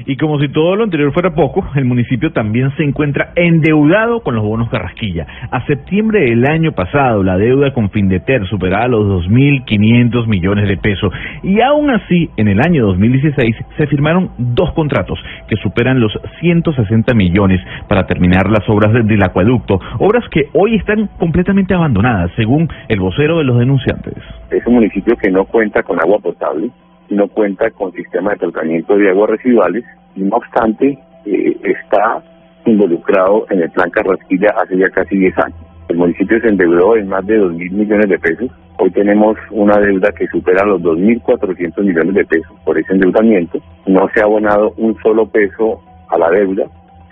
Y 0.05 0.17
como 0.17 0.39
si 0.39 0.49
todo 0.49 0.75
lo 0.75 0.83
anterior 0.83 1.13
fuera 1.13 1.33
poco, 1.33 1.65
el 1.75 1.85
municipio 1.85 2.31
también 2.31 2.71
se 2.77 2.83
encuentra 2.83 3.31
endeudado 3.35 4.21
con 4.21 4.35
los 4.35 4.43
bonos 4.43 4.69
Carrasquilla. 4.69 5.25
A 5.51 5.65
septiembre 5.65 6.21
del 6.21 6.45
año 6.45 6.73
pasado, 6.73 7.23
la 7.23 7.37
deuda 7.37 7.73
con 7.73 7.89
Findeter 7.89 8.45
superaba 8.47 8.87
los 8.87 9.25
2.500 9.27 10.27
millones 10.27 10.67
de 10.67 10.77
pesos. 10.77 11.11
Y 11.43 11.61
aún 11.61 11.89
así, 11.89 12.29
en 12.37 12.47
el 12.47 12.59
año 12.59 12.85
2016 12.87 13.55
se 13.77 13.87
firmaron 13.87 14.31
dos 14.37 14.73
contratos 14.73 15.19
que 15.47 15.55
superan 15.57 15.99
los 15.99 16.11
160 16.39 17.13
millones 17.13 17.61
para 17.87 18.05
terminar 18.05 18.49
las 18.49 18.67
obras 18.69 18.93
del 18.93 19.23
acueducto. 19.23 19.79
Obras 19.99 20.23
que 20.29 20.49
hoy 20.53 20.75
están 20.75 21.07
completamente 21.17 21.73
abandonadas, 21.73 22.31
según 22.35 22.67
el 22.87 22.99
vocero 22.99 23.37
de 23.37 23.43
los 23.43 23.57
denunciantes. 23.57 24.15
Es 24.51 24.65
un 24.65 24.75
municipio 24.75 25.15
que 25.17 25.31
no 25.31 25.45
cuenta 25.45 25.83
con 25.83 25.99
agua 25.99 26.19
potable 26.19 26.69
no 27.09 27.27
cuenta 27.27 27.69
con 27.71 27.91
sistema 27.93 28.31
de 28.31 28.37
tratamiento 28.37 28.97
de 28.97 29.09
aguas 29.09 29.31
residuales, 29.31 29.83
y 30.15 30.21
no 30.21 30.37
obstante 30.37 30.97
eh, 31.25 31.57
está 31.63 32.23
involucrado 32.65 33.45
en 33.49 33.61
el 33.61 33.69
plan 33.71 33.89
Carrasquilla 33.89 34.49
hace 34.61 34.77
ya 34.77 34.89
casi 34.89 35.17
10 35.17 35.37
años. 35.39 35.59
El 35.87 35.97
municipio 35.97 36.39
se 36.41 36.47
endeudó 36.47 36.95
en 36.97 37.07
más 37.07 37.25
de 37.27 37.37
2 37.37 37.53
mil 37.53 37.71
millones 37.71 38.09
de 38.09 38.17
pesos. 38.17 38.49
Hoy 38.79 38.89
tenemos 38.91 39.37
una 39.51 39.77
deuda 39.79 40.11
que 40.11 40.27
supera 40.27 40.65
los 40.65 40.81
2.400 40.81 41.83
millones 41.83 42.15
de 42.15 42.25
pesos 42.25 42.57
por 42.65 42.77
ese 42.77 42.93
endeudamiento. 42.93 43.59
No 43.85 44.09
se 44.13 44.21
ha 44.21 44.23
abonado 44.23 44.73
un 44.77 44.97
solo 45.01 45.27
peso 45.27 45.81
a 46.09 46.17
la 46.17 46.29
deuda. 46.31 46.65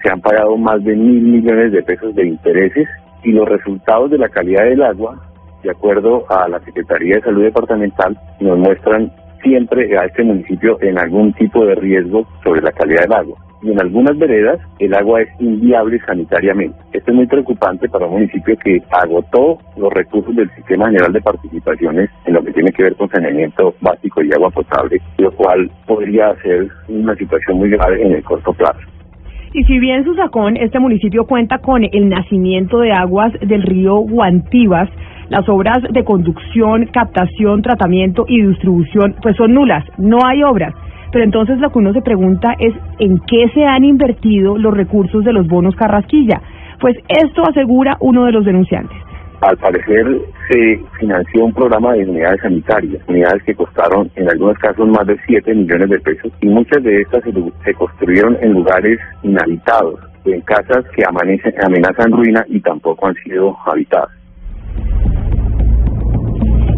Se 0.03 0.11
han 0.11 0.21
pagado 0.21 0.57
más 0.57 0.83
de 0.83 0.95
mil 0.95 1.21
millones 1.21 1.71
de 1.71 1.83
pesos 1.83 2.13
de 2.15 2.27
intereses 2.27 2.87
y 3.23 3.31
los 3.31 3.47
resultados 3.47 4.11
de 4.11 4.17
la 4.17 4.29
calidad 4.29 4.65
del 4.65 4.83
agua, 4.83 5.17
de 5.63 5.71
acuerdo 5.71 6.25
a 6.29 6.49
la 6.49 6.59
Secretaría 6.61 7.15
de 7.15 7.21
Salud 7.21 7.43
Departamental, 7.43 8.17
nos 8.41 8.57
muestran 8.57 9.11
siempre 9.43 9.97
a 9.97 10.05
este 10.05 10.23
municipio 10.23 10.77
en 10.81 10.97
algún 10.97 11.33
tipo 11.33 11.65
de 11.65 11.75
riesgo 11.75 12.25
sobre 12.43 12.61
la 12.61 12.71
calidad 12.71 13.03
del 13.03 13.13
agua. 13.13 13.37
Y 13.61 13.71
en 13.71 13.79
algunas 13.79 14.17
veredas 14.17 14.59
el 14.79 14.93
agua 14.93 15.21
es 15.21 15.29
inviable 15.39 15.99
sanitariamente. 16.05 16.77
Esto 16.91 17.11
es 17.11 17.15
muy 17.15 17.27
preocupante 17.27 17.87
para 17.87 18.07
un 18.07 18.13
municipio 18.13 18.57
que 18.57 18.81
agotó 18.91 19.57
los 19.77 19.93
recursos 19.93 20.35
del 20.35 20.49
Sistema 20.55 20.87
General 20.87 21.13
de 21.13 21.21
Participaciones 21.21 22.09
en 22.25 22.33
lo 22.33 22.43
que 22.43 22.51
tiene 22.51 22.71
que 22.71 22.83
ver 22.83 22.95
con 22.95 23.09
saneamiento 23.09 23.73
básico 23.79 24.21
y 24.21 24.33
agua 24.33 24.49
potable, 24.49 24.99
lo 25.17 25.31
cual 25.31 25.69
podría 25.87 26.35
ser 26.41 26.67
una 26.89 27.15
situación 27.15 27.57
muy 27.57 27.69
grave 27.69 28.01
en 28.01 28.13
el 28.13 28.23
corto 28.23 28.51
plazo. 28.53 28.81
Y 29.53 29.63
si 29.65 29.77
bien 29.77 30.03
Susacón, 30.03 30.57
este 30.57 30.79
municipio 30.79 31.25
cuenta 31.25 31.59
con 31.59 31.83
el 31.83 32.09
nacimiento 32.09 32.79
de 32.79 32.91
aguas 32.91 33.31
del 33.39 33.61
río 33.61 33.97
Guantivas, 33.97 34.89
las 35.33 35.49
obras 35.49 35.79
de 35.89 36.03
conducción, 36.03 36.85
captación, 36.93 37.63
tratamiento 37.63 38.25
y 38.27 38.43
distribución 38.45 39.15
pues 39.19 39.35
son 39.35 39.51
nulas, 39.53 39.83
no 39.97 40.19
hay 40.23 40.43
obras. 40.43 40.75
Pero 41.11 41.25
entonces 41.25 41.57
lo 41.57 41.71
que 41.71 41.79
uno 41.79 41.91
se 41.91 42.01
pregunta 42.01 42.53
es 42.59 42.73
en 42.99 43.17
qué 43.27 43.49
se 43.53 43.65
han 43.65 43.83
invertido 43.83 44.59
los 44.59 44.77
recursos 44.77 45.23
de 45.25 45.33
los 45.33 45.47
bonos 45.47 45.75
Carrasquilla. 45.75 46.39
Pues 46.79 46.95
esto 47.07 47.41
asegura 47.49 47.97
uno 47.99 48.25
de 48.25 48.31
los 48.31 48.45
denunciantes. 48.45 48.95
Al 49.41 49.57
parecer 49.57 50.05
se 50.49 50.79
financió 50.99 51.45
un 51.45 51.53
programa 51.53 51.93
de 51.93 52.05
unidades 52.05 52.39
sanitarias, 52.41 53.01
unidades 53.07 53.41
que 53.43 53.55
costaron 53.55 54.11
en 54.15 54.29
algunos 54.29 54.57
casos 54.59 54.87
más 54.87 55.07
de 55.07 55.17
7 55.25 55.53
millones 55.55 55.89
de 55.89 55.99
pesos 55.99 56.31
y 56.41 56.47
muchas 56.47 56.83
de 56.83 57.01
estas 57.01 57.23
se, 57.65 57.73
construyeron 57.73 58.37
en 58.41 58.53
lugares 58.53 58.99
inhabitados, 59.23 59.99
en 60.25 60.41
casas 60.41 60.85
que 60.95 61.03
amanecen, 61.05 61.53
amenazan 61.65 62.11
ruina 62.11 62.45
y 62.47 62.59
tampoco 62.61 63.07
han 63.07 63.15
sido 63.15 63.57
habitadas. 63.65 64.22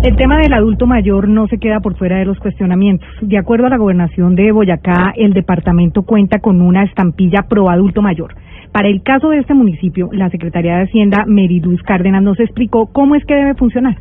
El 0.04 0.16
tema 0.18 0.38
del 0.38 0.54
adulto 0.54 0.86
mayor 0.86 1.28
no 1.28 1.48
se 1.48 1.58
queda 1.58 1.80
por 1.80 1.98
fuera 1.98 2.18
de 2.20 2.26
los 2.26 2.38
cuestionamientos. 2.40 3.08
De 3.22 3.38
acuerdo 3.38 3.66
a 3.66 3.70
la 3.70 3.78
gobernación 3.78 4.36
de 4.36 4.52
Boyacá, 4.52 5.14
el 5.16 5.34
departamento 5.34 6.04
cuenta 6.04 6.40
con 6.40 6.62
una 6.62 6.84
estampilla 6.84 7.44
pro 7.50 7.70
adulto 7.70 8.02
mayor. 8.02 8.36
Para 8.72 8.88
el 8.88 9.02
caso 9.02 9.30
de 9.30 9.40
este 9.40 9.54
municipio, 9.54 10.10
la 10.12 10.30
Secretaría 10.30 10.78
de 10.78 10.84
Hacienda, 10.84 11.24
Meriduz 11.26 11.82
Cárdenas, 11.84 12.22
nos 12.22 12.40
explicó 12.40 12.88
cómo 12.92 13.16
es 13.16 13.26
que 13.26 13.36
debe 13.36 13.56
funcionar. 13.56 13.96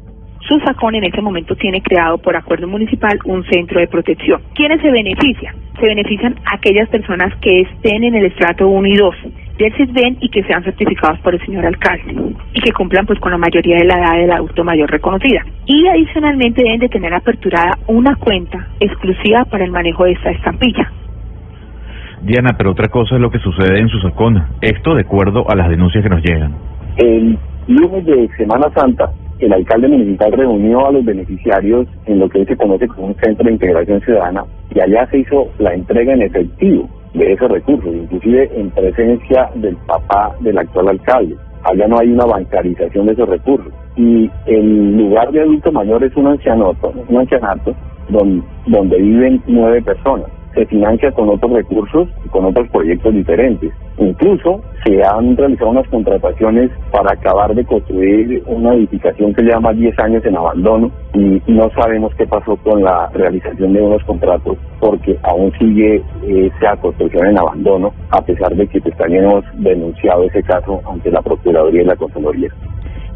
Susacón 0.46 0.94
en 0.94 1.04
este 1.04 1.22
momento 1.22 1.56
tiene 1.56 1.80
creado 1.80 2.18
por 2.18 2.36
acuerdo 2.36 2.68
municipal 2.68 3.18
un 3.24 3.44
centro 3.44 3.80
de 3.80 3.86
protección. 3.86 4.42
¿Quiénes 4.54 4.82
se 4.82 4.90
benefician? 4.90 5.54
Se 5.80 5.86
benefician 5.86 6.34
aquellas 6.52 6.88
personas 6.90 7.32
que 7.40 7.62
estén 7.62 8.04
en 8.04 8.14
el 8.14 8.26
estrato 8.26 8.68
1 8.68 8.88
y 8.88 8.94
2 8.94 9.14
del 9.58 9.72
CISBEN 9.74 10.18
y 10.20 10.28
que 10.28 10.42
sean 10.44 10.64
certificados 10.64 11.20
por 11.20 11.34
el 11.34 11.44
señor 11.44 11.66
alcalde 11.66 12.14
y 12.52 12.60
que 12.60 12.72
cumplan 12.72 13.06
pues 13.06 13.20
con 13.20 13.30
la 13.30 13.38
mayoría 13.38 13.76
de 13.76 13.84
la 13.84 13.98
edad 13.98 14.20
del 14.20 14.32
adulto 14.32 14.64
mayor 14.64 14.90
reconocida. 14.90 15.42
Y 15.66 15.86
adicionalmente 15.86 16.62
deben 16.62 16.80
de 16.80 16.88
tener 16.88 17.14
aperturada 17.14 17.78
una 17.86 18.16
cuenta 18.16 18.68
exclusiva 18.80 19.44
para 19.44 19.64
el 19.64 19.70
manejo 19.70 20.04
de 20.04 20.12
esta 20.12 20.30
estampilla. 20.30 20.90
Diana, 22.22 22.54
pero 22.56 22.70
otra 22.70 22.88
cosa 22.88 23.16
es 23.16 23.20
lo 23.20 23.30
que 23.30 23.38
sucede 23.38 23.78
en 23.78 23.88
Susacón. 23.88 24.42
Esto 24.60 24.94
de 24.94 25.02
acuerdo 25.02 25.44
a 25.48 25.54
las 25.54 25.68
denuncias 25.68 26.02
que 26.02 26.10
nos 26.10 26.22
llegan. 26.22 26.54
El 26.96 27.38
lunes 27.68 28.06
de 28.06 28.28
Semana 28.36 28.70
Santa, 28.74 29.10
el 29.38 29.52
alcalde 29.52 29.88
municipal 29.88 30.32
reunió 30.32 30.86
a 30.86 30.92
los 30.92 31.04
beneficiarios 31.04 31.86
en 32.06 32.18
lo 32.18 32.28
que 32.28 32.38
hoy 32.38 32.46
se 32.46 32.56
conoce 32.56 32.88
como 32.88 33.08
un 33.08 33.14
centro 33.16 33.44
de 33.44 33.52
integración 33.52 34.00
ciudadana 34.00 34.44
y 34.74 34.80
allá 34.80 35.06
se 35.10 35.18
hizo 35.18 35.48
la 35.58 35.74
entrega 35.74 36.14
en 36.14 36.22
efectivo 36.22 36.88
de 37.14 37.32
esos 37.32 37.50
recursos, 37.50 37.94
inclusive 37.94 38.50
en 38.54 38.70
presencia 38.70 39.48
del 39.54 39.76
papá 39.86 40.34
del 40.40 40.58
actual 40.58 40.88
alcalde. 40.88 41.36
Allá 41.62 41.88
no 41.88 41.98
hay 41.98 42.10
una 42.10 42.26
bancarización 42.26 43.06
de 43.06 43.12
esos 43.12 43.28
recursos. 43.28 43.72
Y 43.96 44.30
el 44.46 44.96
lugar 44.96 45.30
de 45.30 45.40
adulto 45.40 45.72
mayor 45.72 46.04
es 46.04 46.14
un 46.16 46.26
ancianato, 46.26 46.92
un 47.08 47.16
ancianato 47.16 47.74
donde, 48.08 48.44
donde 48.66 48.98
viven 48.98 49.42
nueve 49.46 49.80
personas 49.82 50.26
se 50.54 50.66
financia 50.66 51.10
con 51.12 51.28
otros 51.28 51.52
recursos 51.52 52.08
y 52.24 52.28
con 52.28 52.44
otros 52.44 52.68
proyectos 52.70 53.12
diferentes. 53.12 53.72
Incluso 53.98 54.62
se 54.84 55.02
han 55.04 55.36
realizado 55.36 55.70
unas 55.70 55.88
contrataciones 55.88 56.70
para 56.90 57.12
acabar 57.12 57.54
de 57.54 57.64
construir 57.64 58.42
una 58.46 58.74
edificación 58.74 59.32
que 59.34 59.42
lleva 59.42 59.60
más 59.60 59.76
de 59.76 59.82
10 59.82 59.98
años 60.00 60.24
en 60.24 60.36
abandono 60.36 60.90
y 61.14 61.40
no 61.46 61.70
sabemos 61.70 62.14
qué 62.16 62.26
pasó 62.26 62.56
con 62.56 62.82
la 62.82 63.08
realización 63.14 63.72
de 63.72 63.82
unos 63.82 64.02
contratos 64.04 64.58
porque 64.80 65.16
aún 65.22 65.52
sigue 65.58 66.02
esa 66.26 66.76
construcción 66.76 67.26
en 67.28 67.38
abandono 67.38 67.92
a 68.10 68.20
pesar 68.22 68.54
de 68.54 68.66
que 68.66 68.80
también 68.80 69.24
hemos 69.24 69.44
denunciado 69.54 70.24
ese 70.24 70.42
caso 70.42 70.80
ante 70.90 71.10
la 71.10 71.22
Procuraduría 71.22 71.82
y 71.82 71.86
la 71.86 71.96
Contraloría. 71.96 72.50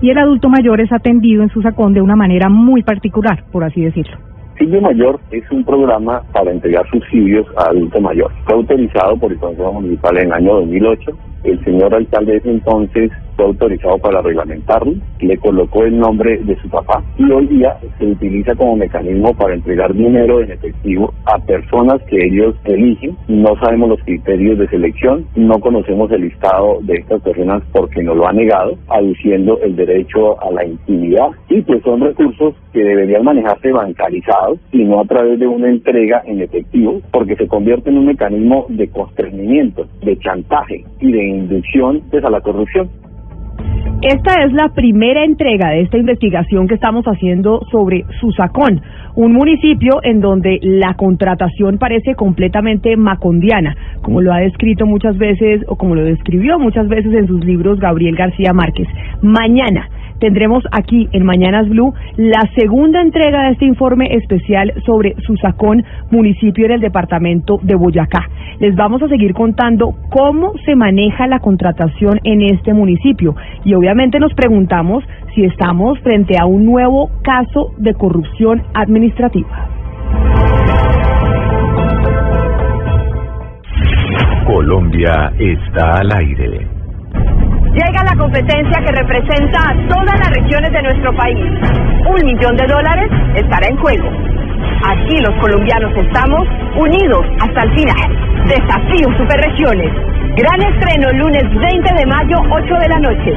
Y 0.00 0.10
el 0.10 0.18
adulto 0.18 0.48
mayor 0.48 0.80
es 0.80 0.92
atendido 0.92 1.42
en 1.42 1.50
su 1.50 1.60
sacón 1.60 1.92
de 1.92 2.00
una 2.00 2.14
manera 2.14 2.48
muy 2.48 2.82
particular, 2.82 3.42
por 3.50 3.64
así 3.64 3.82
decirlo. 3.82 4.27
Subsidio 4.58 4.80
Mayor 4.80 5.20
es 5.30 5.48
un 5.52 5.64
programa 5.64 6.20
para 6.32 6.50
entregar 6.50 6.84
subsidios 6.90 7.46
a 7.56 7.70
adulto 7.70 8.00
mayor. 8.00 8.32
Fue 8.44 8.56
autorizado 8.56 9.16
por 9.16 9.30
el 9.30 9.38
Consejo 9.38 9.72
Municipal 9.74 10.18
en 10.18 10.26
el 10.26 10.32
año 10.32 10.54
2008. 10.54 11.12
El 11.44 11.64
señor 11.64 11.94
alcalde 11.94 12.32
de 12.32 12.38
ese 12.38 12.50
entonces 12.50 13.12
fue 13.38 13.46
autorizado 13.46 13.98
para 13.98 14.20
reglamentarlo, 14.20 14.94
le 15.20 15.38
colocó 15.38 15.84
el 15.84 15.96
nombre 15.96 16.38
de 16.38 16.56
su 16.56 16.68
papá 16.68 17.04
y 17.16 17.30
hoy 17.30 17.46
día 17.46 17.78
se 17.96 18.06
utiliza 18.06 18.56
como 18.56 18.74
mecanismo 18.74 19.32
para 19.34 19.54
entregar 19.54 19.94
dinero 19.94 20.40
en 20.40 20.50
efectivo 20.50 21.14
a 21.24 21.38
personas 21.38 22.02
que 22.08 22.16
ellos 22.26 22.56
eligen. 22.64 23.16
No 23.28 23.54
sabemos 23.62 23.90
los 23.90 24.02
criterios 24.02 24.58
de 24.58 24.66
selección, 24.66 25.24
no 25.36 25.60
conocemos 25.60 26.10
el 26.10 26.22
listado 26.22 26.78
de 26.82 26.94
estas 26.94 27.22
personas 27.22 27.62
porque 27.72 28.02
nos 28.02 28.16
lo 28.16 28.26
ha 28.26 28.32
negado, 28.32 28.76
aduciendo 28.88 29.60
el 29.60 29.76
derecho 29.76 30.42
a 30.42 30.50
la 30.50 30.64
intimidad 30.64 31.28
y 31.48 31.62
pues 31.62 31.80
son 31.84 32.00
recursos 32.00 32.56
que 32.72 32.82
deberían 32.82 33.22
manejarse 33.22 33.70
bancarizados 33.70 34.58
y 34.72 34.82
no 34.82 35.00
a 35.00 35.04
través 35.04 35.38
de 35.38 35.46
una 35.46 35.68
entrega 35.68 36.22
en 36.26 36.42
efectivo 36.42 37.00
porque 37.12 37.36
se 37.36 37.46
convierte 37.46 37.90
en 37.90 37.98
un 37.98 38.06
mecanismo 38.06 38.66
de 38.68 38.88
constreñimiento, 38.88 39.86
de 40.02 40.18
chantaje 40.18 40.84
y 40.98 41.12
de 41.12 41.24
inducción 41.24 42.02
pues, 42.10 42.24
a 42.24 42.30
la 42.30 42.40
corrupción. 42.40 42.90
Esta 44.00 44.44
es 44.44 44.52
la 44.52 44.68
primera 44.68 45.24
entrega 45.24 45.70
de 45.70 45.80
esta 45.82 45.98
investigación 45.98 46.68
que 46.68 46.74
estamos 46.74 47.04
haciendo 47.06 47.62
sobre 47.70 48.04
Susacón, 48.20 48.80
un 49.16 49.32
municipio 49.32 49.98
en 50.04 50.20
donde 50.20 50.60
la 50.62 50.94
contratación 50.94 51.78
parece 51.78 52.14
completamente 52.14 52.96
macondiana, 52.96 53.76
como 54.02 54.20
lo 54.20 54.32
ha 54.32 54.38
descrito 54.38 54.86
muchas 54.86 55.18
veces 55.18 55.62
o 55.66 55.76
como 55.76 55.96
lo 55.96 56.04
describió 56.04 56.58
muchas 56.60 56.88
veces 56.88 57.12
en 57.12 57.26
sus 57.26 57.44
libros 57.44 57.80
Gabriel 57.80 58.14
García 58.14 58.52
Márquez. 58.52 58.86
Mañana 59.20 59.88
tendremos 60.18 60.64
aquí 60.72 61.08
en 61.12 61.24
Mañanas 61.24 61.68
Blue 61.68 61.94
la 62.16 62.42
segunda 62.56 63.00
entrega 63.00 63.44
de 63.44 63.52
este 63.52 63.64
informe 63.64 64.14
especial 64.16 64.72
sobre 64.84 65.14
Susacón, 65.26 65.84
municipio 66.10 66.66
en 66.66 66.72
el 66.72 66.80
departamento 66.80 67.58
de 67.62 67.74
Boyacá. 67.74 68.28
Les 68.60 68.74
vamos 68.74 69.02
a 69.02 69.08
seguir 69.08 69.34
contando 69.34 69.94
cómo 70.10 70.52
se 70.64 70.74
maneja 70.74 71.26
la 71.26 71.40
contratación 71.40 72.20
en 72.24 72.42
este 72.42 72.74
municipio 72.74 73.34
y 73.64 73.74
obviamente 73.74 74.18
nos 74.18 74.34
preguntamos 74.34 75.04
si 75.34 75.44
estamos 75.44 75.98
frente 76.00 76.34
a 76.40 76.46
un 76.46 76.64
nuevo 76.64 77.10
caso 77.22 77.72
de 77.78 77.94
corrupción 77.94 78.62
administrativa. 78.74 79.68
Colombia 84.46 85.30
está 85.38 85.98
al 85.98 86.10
aire. 86.16 86.77
Llega 87.78 88.02
la 88.02 88.16
competencia 88.16 88.82
que 88.84 88.92
representa 88.92 89.70
a 89.70 89.74
todas 89.86 90.18
las 90.18 90.30
regiones 90.30 90.72
de 90.72 90.82
nuestro 90.82 91.14
país. 91.14 91.38
Un 92.10 92.26
millón 92.26 92.56
de 92.56 92.66
dólares 92.66 93.08
estará 93.36 93.68
en 93.68 93.76
juego. 93.76 94.10
Aquí 94.82 95.16
los 95.20 95.34
colombianos 95.38 95.92
estamos 95.94 96.42
unidos 96.74 97.24
hasta 97.38 97.62
el 97.62 97.70
final. 97.78 98.46
Desafío 98.48 99.16
Superregiones. 99.16 99.92
Gran 100.34 100.60
estreno 100.74 101.12
lunes 101.22 101.44
20 101.54 101.94
de 101.94 102.06
mayo, 102.06 102.38
8 102.50 102.74
de 102.82 102.88
la 102.88 102.98
noche. 102.98 103.32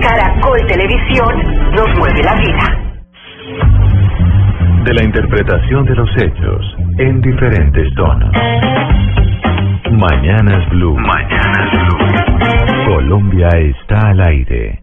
Caracol 0.00 0.60
Televisión 0.68 1.42
nos 1.74 1.98
mueve 1.98 2.22
la 2.22 2.34
vida. 2.36 2.64
De 4.84 4.94
la 4.94 5.04
interpretación 5.04 5.84
de 5.86 5.94
los 5.96 6.10
hechos 6.22 6.76
en 6.98 7.20
diferentes 7.20 7.92
tonos. 7.96 8.30
Mañanas 9.90 10.68
Blue. 10.70 10.96
Mañanas 10.96 11.70
Blue. 11.72 12.21
Colombia 12.94 13.48
está 13.56 14.10
al 14.10 14.20
aire. 14.20 14.80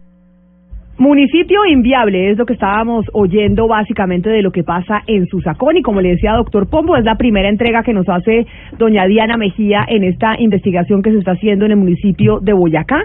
Municipio 0.98 1.64
inviable 1.64 2.32
es 2.32 2.38
lo 2.38 2.44
que 2.44 2.54
estábamos 2.54 3.06
oyendo 3.12 3.68
básicamente 3.68 4.28
de 4.28 4.42
lo 4.42 4.50
que 4.50 4.64
pasa 4.64 5.02
en 5.06 5.28
Susacón 5.28 5.76
y 5.76 5.82
como 5.82 6.00
le 6.00 6.08
decía 6.08 6.32
doctor 6.32 6.68
Pombo, 6.68 6.96
es 6.96 7.04
la 7.04 7.14
primera 7.14 7.48
entrega 7.48 7.84
que 7.84 7.92
nos 7.92 8.08
hace 8.08 8.48
doña 8.76 9.06
Diana 9.06 9.36
Mejía 9.36 9.84
en 9.86 10.02
esta 10.02 10.34
investigación 10.40 11.02
que 11.02 11.12
se 11.12 11.18
está 11.18 11.32
haciendo 11.32 11.66
en 11.66 11.70
el 11.70 11.76
municipio 11.76 12.40
de 12.40 12.52
Boyacá 12.52 13.00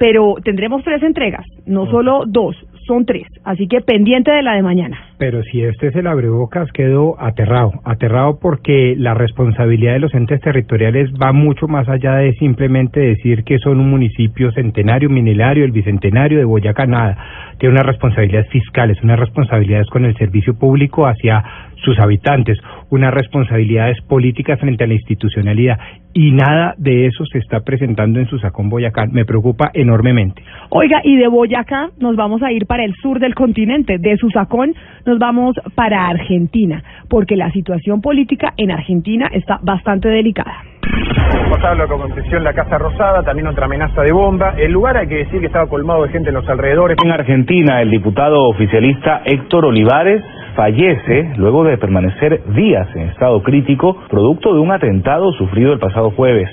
pero 0.00 0.36
tendremos 0.42 0.82
tres 0.82 1.02
entregas, 1.02 1.44
no 1.66 1.84
solo 1.86 2.24
dos, 2.26 2.56
son 2.86 3.04
tres, 3.04 3.26
así 3.44 3.68
que 3.68 3.82
pendiente 3.82 4.30
de 4.30 4.42
la 4.42 4.54
de 4.54 4.62
mañana. 4.62 5.09
Pero 5.20 5.42
si 5.42 5.62
este 5.62 5.88
es 5.88 5.96
el 5.96 6.06
abrebocas, 6.06 6.72
quedo 6.72 7.20
aterrado, 7.20 7.72
aterrado 7.84 8.38
porque 8.40 8.94
la 8.96 9.12
responsabilidad 9.12 9.92
de 9.92 9.98
los 9.98 10.14
entes 10.14 10.40
territoriales 10.40 11.10
va 11.12 11.34
mucho 11.34 11.68
más 11.68 11.86
allá 11.90 12.14
de 12.14 12.32
simplemente 12.36 13.00
decir 13.00 13.44
que 13.44 13.58
son 13.58 13.80
un 13.80 13.90
municipio 13.90 14.50
centenario, 14.52 15.10
milenario, 15.10 15.66
el 15.66 15.72
bicentenario 15.72 16.38
de 16.38 16.46
Boyacá, 16.46 16.86
nada. 16.86 17.18
Tiene 17.58 17.74
unas 17.74 17.84
responsabilidades 17.84 18.48
fiscales, 18.48 18.96
unas 19.02 19.20
responsabilidades 19.20 19.90
con 19.90 20.06
el 20.06 20.16
servicio 20.16 20.54
público 20.54 21.06
hacia 21.06 21.44
sus 21.84 21.98
habitantes, 21.98 22.58
unas 22.88 23.12
responsabilidades 23.12 24.00
políticas 24.02 24.58
frente 24.58 24.84
a 24.84 24.86
la 24.86 24.94
institucionalidad 24.94 25.78
y 26.12 26.32
nada 26.32 26.74
de 26.76 27.06
eso 27.06 27.24
se 27.26 27.38
está 27.38 27.60
presentando 27.60 28.18
en 28.18 28.26
Susacón 28.26 28.68
Boyacá. 28.68 29.06
Me 29.06 29.24
preocupa 29.24 29.70
enormemente. 29.74 30.42
Oiga, 30.70 31.00
y 31.04 31.16
de 31.16 31.28
Boyacá 31.28 31.90
nos 31.98 32.16
vamos 32.16 32.42
a 32.42 32.52
ir 32.52 32.66
para 32.66 32.84
el 32.84 32.94
sur 32.96 33.20
del 33.20 33.34
continente, 33.34 33.98
de 33.98 34.16
Susacón 34.16 34.74
nos 35.10 35.18
vamos 35.18 35.56
para 35.74 36.06
Argentina, 36.08 36.82
porque 37.08 37.36
la 37.36 37.50
situación 37.50 38.00
política 38.00 38.54
en 38.56 38.70
Argentina 38.70 39.26
está 39.32 39.58
bastante 39.62 40.08
delicada. 40.08 40.62
Que 40.82 41.82
aconteció 41.82 42.38
en 42.38 42.44
la 42.44 42.54
Casa 42.54 42.78
Rosada, 42.78 43.22
también 43.22 43.46
otra 43.48 43.66
amenaza 43.66 44.02
de 44.02 44.12
bomba. 44.12 44.54
El 44.56 44.72
lugar 44.72 44.96
hay 44.96 45.08
que 45.08 45.16
decir 45.16 45.40
que 45.40 45.46
estaba 45.46 45.66
colmado 45.68 46.04
de 46.04 46.10
gente 46.10 46.30
en 46.30 46.36
los 46.36 46.48
alrededores. 46.48 46.96
En 47.04 47.10
Argentina, 47.10 47.82
el 47.82 47.90
diputado 47.90 48.48
oficialista 48.48 49.22
Héctor 49.24 49.66
Olivares 49.66 50.22
fallece 50.56 51.32
luego 51.36 51.64
de 51.64 51.76
permanecer 51.76 52.42
días 52.54 52.88
en 52.94 53.08
estado 53.08 53.42
crítico, 53.42 53.96
producto 54.08 54.54
de 54.54 54.60
un 54.60 54.72
atentado 54.72 55.32
sufrido 55.32 55.72
el 55.72 55.78
pasado 55.78 56.10
jueves. 56.12 56.48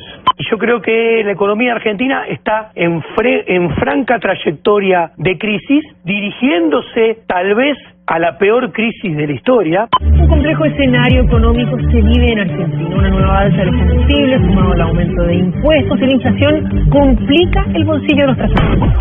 Yo 0.51 0.57
creo 0.57 0.81
que 0.81 1.23
la 1.23 1.31
economía 1.31 1.73
argentina 1.73 2.25
está 2.27 2.71
en, 2.75 3.01
fre- 3.15 3.43
en 3.47 3.71
franca 3.75 4.19
trayectoria 4.19 5.11
de 5.17 5.37
crisis, 5.37 5.83
dirigiéndose 6.03 7.19
tal 7.27 7.55
vez 7.55 7.77
a 8.07 8.19
la 8.19 8.37
peor 8.37 8.71
crisis 8.71 9.15
de 9.15 9.27
la 9.27 9.33
historia. 9.33 9.87
Un 10.01 10.27
complejo 10.27 10.63
escenario 10.65 11.23
económico 11.23 11.77
se 11.91 12.01
vive 12.01 12.31
en 12.31 12.39
Argentina. 12.39 12.95
Una 12.95 13.09
nueva 13.09 13.39
alza 13.39 13.57
de 13.57 13.65
los 13.65 13.75
combustibles, 13.75 14.41
sumado 14.41 14.71
al 14.71 14.81
aumento 14.81 15.23
de 15.23 15.35
impuestos 15.35 15.99
y 15.99 16.05
la 16.05 16.13
inflación, 16.13 16.89
complica 16.89 17.65
el 17.73 17.83
bolsillo 17.83 18.21
de 18.21 18.27
los 18.27 18.37
trabajadores. 18.37 18.93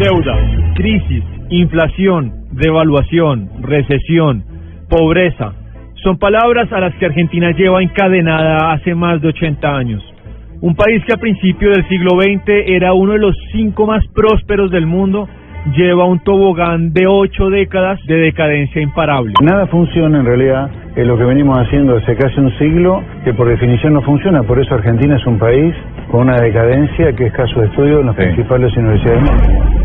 Deuda, 0.00 0.36
crisis, 0.74 1.24
inflación, 1.50 2.32
devaluación, 2.50 3.48
recesión, 3.62 4.44
pobreza. 4.88 5.52
Son 6.02 6.18
palabras 6.18 6.72
a 6.72 6.80
las 6.80 6.94
que 6.96 7.06
Argentina 7.06 7.52
lleva 7.52 7.80
encadenada 7.80 8.72
hace 8.72 8.94
más 8.94 9.20
de 9.20 9.28
80 9.28 9.68
años. 9.68 10.02
Un 10.62 10.74
país 10.74 11.02
que 11.06 11.14
a 11.14 11.16
principios 11.16 11.74
del 11.74 11.88
siglo 11.88 12.20
XX 12.20 12.42
era 12.66 12.92
uno 12.92 13.14
de 13.14 13.18
los 13.18 13.34
cinco 13.50 13.86
más 13.86 14.06
prósperos 14.08 14.70
del 14.70 14.86
mundo, 14.86 15.26
lleva 15.74 16.04
un 16.04 16.18
tobogán 16.18 16.92
de 16.92 17.06
ocho 17.06 17.48
décadas 17.48 17.98
de 18.06 18.16
decadencia 18.16 18.82
imparable. 18.82 19.32
Nada 19.40 19.66
funciona 19.68 20.20
en 20.20 20.26
realidad 20.26 20.70
en 20.96 21.08
lo 21.08 21.16
que 21.16 21.24
venimos 21.24 21.58
haciendo 21.58 21.96
hace 21.96 22.14
casi 22.14 22.38
un 22.40 22.50
siglo, 22.58 23.02
que 23.24 23.32
por 23.32 23.48
definición 23.48 23.94
no 23.94 24.02
funciona. 24.02 24.42
Por 24.42 24.60
eso 24.60 24.74
Argentina 24.74 25.16
es 25.16 25.26
un 25.26 25.38
país 25.38 25.74
con 26.10 26.28
una 26.28 26.38
decadencia 26.38 27.14
que 27.14 27.28
es 27.28 27.32
caso 27.32 27.58
de 27.58 27.66
estudio 27.66 28.00
en 28.00 28.06
las 28.06 28.16
principales 28.16 28.76
universidades 28.76 29.24
del 29.24 29.32
mundo. 29.32 29.80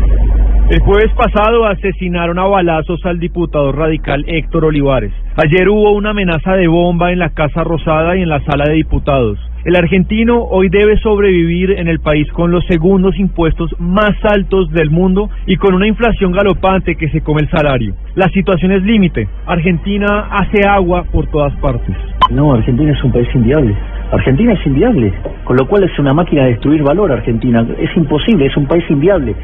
El 0.68 0.80
jueves 0.80 1.12
pasado 1.16 1.64
asesinaron 1.64 2.38
a 2.38 2.44
balazos 2.44 3.00
al 3.06 3.18
diputado 3.18 3.72
radical 3.72 4.24
Héctor 4.26 4.66
Olivares. 4.66 5.12
Ayer 5.36 5.70
hubo 5.70 5.92
una 5.92 6.10
amenaza 6.10 6.52
de 6.52 6.66
bomba 6.66 7.12
en 7.12 7.20
la 7.20 7.30
Casa 7.30 7.64
Rosada 7.64 8.14
y 8.16 8.22
en 8.22 8.28
la 8.28 8.40
sala 8.40 8.64
de 8.66 8.74
diputados. 8.74 9.38
El 9.66 9.74
argentino 9.74 10.44
hoy 10.44 10.68
debe 10.68 10.96
sobrevivir 10.98 11.72
en 11.72 11.88
el 11.88 11.98
país 11.98 12.30
con 12.30 12.52
los 12.52 12.64
segundos 12.66 13.18
impuestos 13.18 13.74
más 13.80 14.12
altos 14.22 14.70
del 14.70 14.90
mundo 14.90 15.28
y 15.44 15.56
con 15.56 15.74
una 15.74 15.88
inflación 15.88 16.30
galopante 16.30 16.94
que 16.94 17.08
se 17.08 17.20
come 17.20 17.40
el 17.40 17.50
salario. 17.50 17.92
La 18.14 18.28
situación 18.28 18.70
es 18.70 18.84
límite. 18.84 19.26
Argentina 19.44 20.28
hace 20.30 20.64
agua 20.68 21.02
por 21.10 21.26
todas 21.32 21.52
partes. 21.56 21.96
No, 22.30 22.54
Argentina 22.54 22.92
es 22.92 23.02
un 23.02 23.10
país 23.10 23.26
inviable. 23.34 23.74
Argentina 24.12 24.52
es 24.52 24.64
inviable, 24.64 25.12
con 25.42 25.56
lo 25.56 25.66
cual 25.66 25.82
es 25.82 25.98
una 25.98 26.14
máquina 26.14 26.44
de 26.44 26.50
destruir 26.50 26.84
valor 26.84 27.10
Argentina. 27.10 27.66
Es 27.76 27.90
imposible, 27.96 28.46
es 28.46 28.56
un 28.56 28.66
país 28.66 28.84
inviable. 28.88 29.34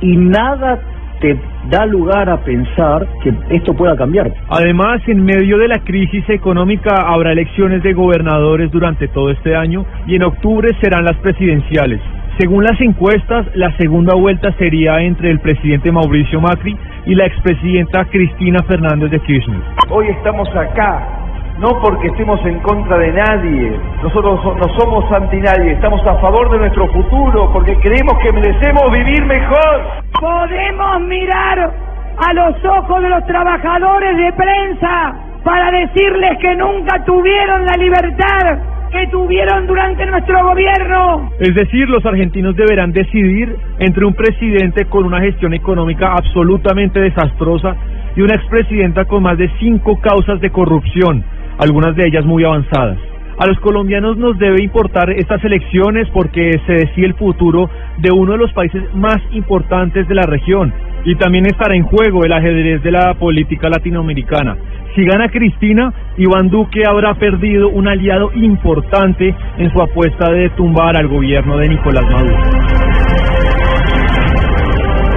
Y 0.00 0.16
nada 0.16 0.78
te 1.22 1.38
da 1.70 1.86
lugar 1.86 2.28
a 2.28 2.38
pensar 2.38 3.06
que 3.22 3.32
esto 3.50 3.72
pueda 3.74 3.96
cambiar. 3.96 4.30
Además, 4.48 5.00
en 5.06 5.24
medio 5.24 5.56
de 5.56 5.68
la 5.68 5.78
crisis 5.78 6.28
económica 6.28 6.94
habrá 7.06 7.32
elecciones 7.32 7.82
de 7.82 7.94
gobernadores 7.94 8.70
durante 8.72 9.06
todo 9.08 9.30
este 9.30 9.54
año 9.54 9.86
y 10.06 10.16
en 10.16 10.24
octubre 10.24 10.68
serán 10.82 11.04
las 11.04 11.16
presidenciales. 11.18 12.00
Según 12.38 12.64
las 12.64 12.80
encuestas, 12.80 13.46
la 13.54 13.76
segunda 13.76 14.14
vuelta 14.14 14.52
sería 14.54 15.00
entre 15.02 15.30
el 15.30 15.38
presidente 15.38 15.92
Mauricio 15.92 16.40
Macri 16.40 16.76
y 17.06 17.14
la 17.14 17.26
expresidenta 17.26 18.04
Cristina 18.06 18.58
Fernández 18.66 19.10
de 19.10 19.20
Kirchner. 19.20 19.60
Hoy 19.90 20.06
estamos 20.08 20.48
acá, 20.56 21.21
no 21.62 21.80
porque 21.80 22.08
estemos 22.08 22.44
en 22.44 22.58
contra 22.58 22.98
de 22.98 23.12
nadie, 23.12 23.78
nosotros 24.02 24.40
so- 24.42 24.54
no 24.56 24.68
somos 24.80 25.10
anti 25.12 25.36
nadie, 25.38 25.72
estamos 25.72 26.04
a 26.06 26.16
favor 26.18 26.50
de 26.50 26.58
nuestro 26.58 26.88
futuro, 26.88 27.50
porque 27.52 27.76
creemos 27.76 28.18
que 28.22 28.32
merecemos 28.32 28.90
vivir 28.92 29.24
mejor. 29.24 29.80
Podemos 30.20 31.00
mirar 31.02 31.72
a 32.18 32.32
los 32.34 32.64
ojos 32.64 33.02
de 33.02 33.08
los 33.08 33.24
trabajadores 33.26 34.16
de 34.16 34.32
prensa 34.32 35.14
para 35.44 35.70
decirles 35.70 36.36
que 36.40 36.54
nunca 36.56 37.04
tuvieron 37.04 37.64
la 37.64 37.76
libertad 37.76 38.58
que 38.90 39.06
tuvieron 39.06 39.66
durante 39.66 40.04
nuestro 40.04 40.44
gobierno. 40.44 41.30
Es 41.40 41.54
decir, 41.54 41.88
los 41.88 42.04
argentinos 42.04 42.54
deberán 42.56 42.92
decidir 42.92 43.56
entre 43.78 44.04
un 44.04 44.12
presidente 44.14 44.84
con 44.84 45.04
una 45.06 45.20
gestión 45.20 45.54
económica 45.54 46.12
absolutamente 46.12 47.00
desastrosa 47.00 47.74
y 48.14 48.20
una 48.20 48.34
expresidenta 48.34 49.06
con 49.06 49.22
más 49.22 49.38
de 49.38 49.48
cinco 49.60 49.98
causas 49.98 50.40
de 50.42 50.50
corrupción, 50.50 51.24
algunas 51.58 51.96
de 51.96 52.06
ellas 52.06 52.24
muy 52.24 52.44
avanzadas. 52.44 52.98
A 53.38 53.46
los 53.46 53.58
colombianos 53.60 54.18
nos 54.18 54.38
debe 54.38 54.62
importar 54.62 55.10
estas 55.10 55.42
elecciones 55.44 56.08
porque 56.12 56.60
se 56.66 56.72
decide 56.74 57.06
el 57.06 57.14
futuro 57.14 57.68
de 57.98 58.10
uno 58.12 58.32
de 58.32 58.38
los 58.38 58.52
países 58.52 58.82
más 58.94 59.18
importantes 59.32 60.06
de 60.06 60.14
la 60.14 60.22
región 60.22 60.72
y 61.04 61.16
también 61.16 61.46
estará 61.46 61.74
en 61.74 61.82
juego 61.82 62.24
el 62.24 62.32
ajedrez 62.32 62.82
de 62.82 62.92
la 62.92 63.14
política 63.14 63.68
latinoamericana. 63.68 64.56
Si 64.94 65.04
gana 65.04 65.28
Cristina, 65.28 65.92
Iván 66.18 66.50
Duque 66.50 66.82
habrá 66.86 67.14
perdido 67.14 67.70
un 67.70 67.88
aliado 67.88 68.30
importante 68.34 69.34
en 69.58 69.72
su 69.72 69.80
apuesta 69.80 70.30
de 70.30 70.50
tumbar 70.50 70.96
al 70.96 71.08
gobierno 71.08 71.56
de 71.56 71.68
Nicolás 71.68 72.04
Maduro. 72.12 72.36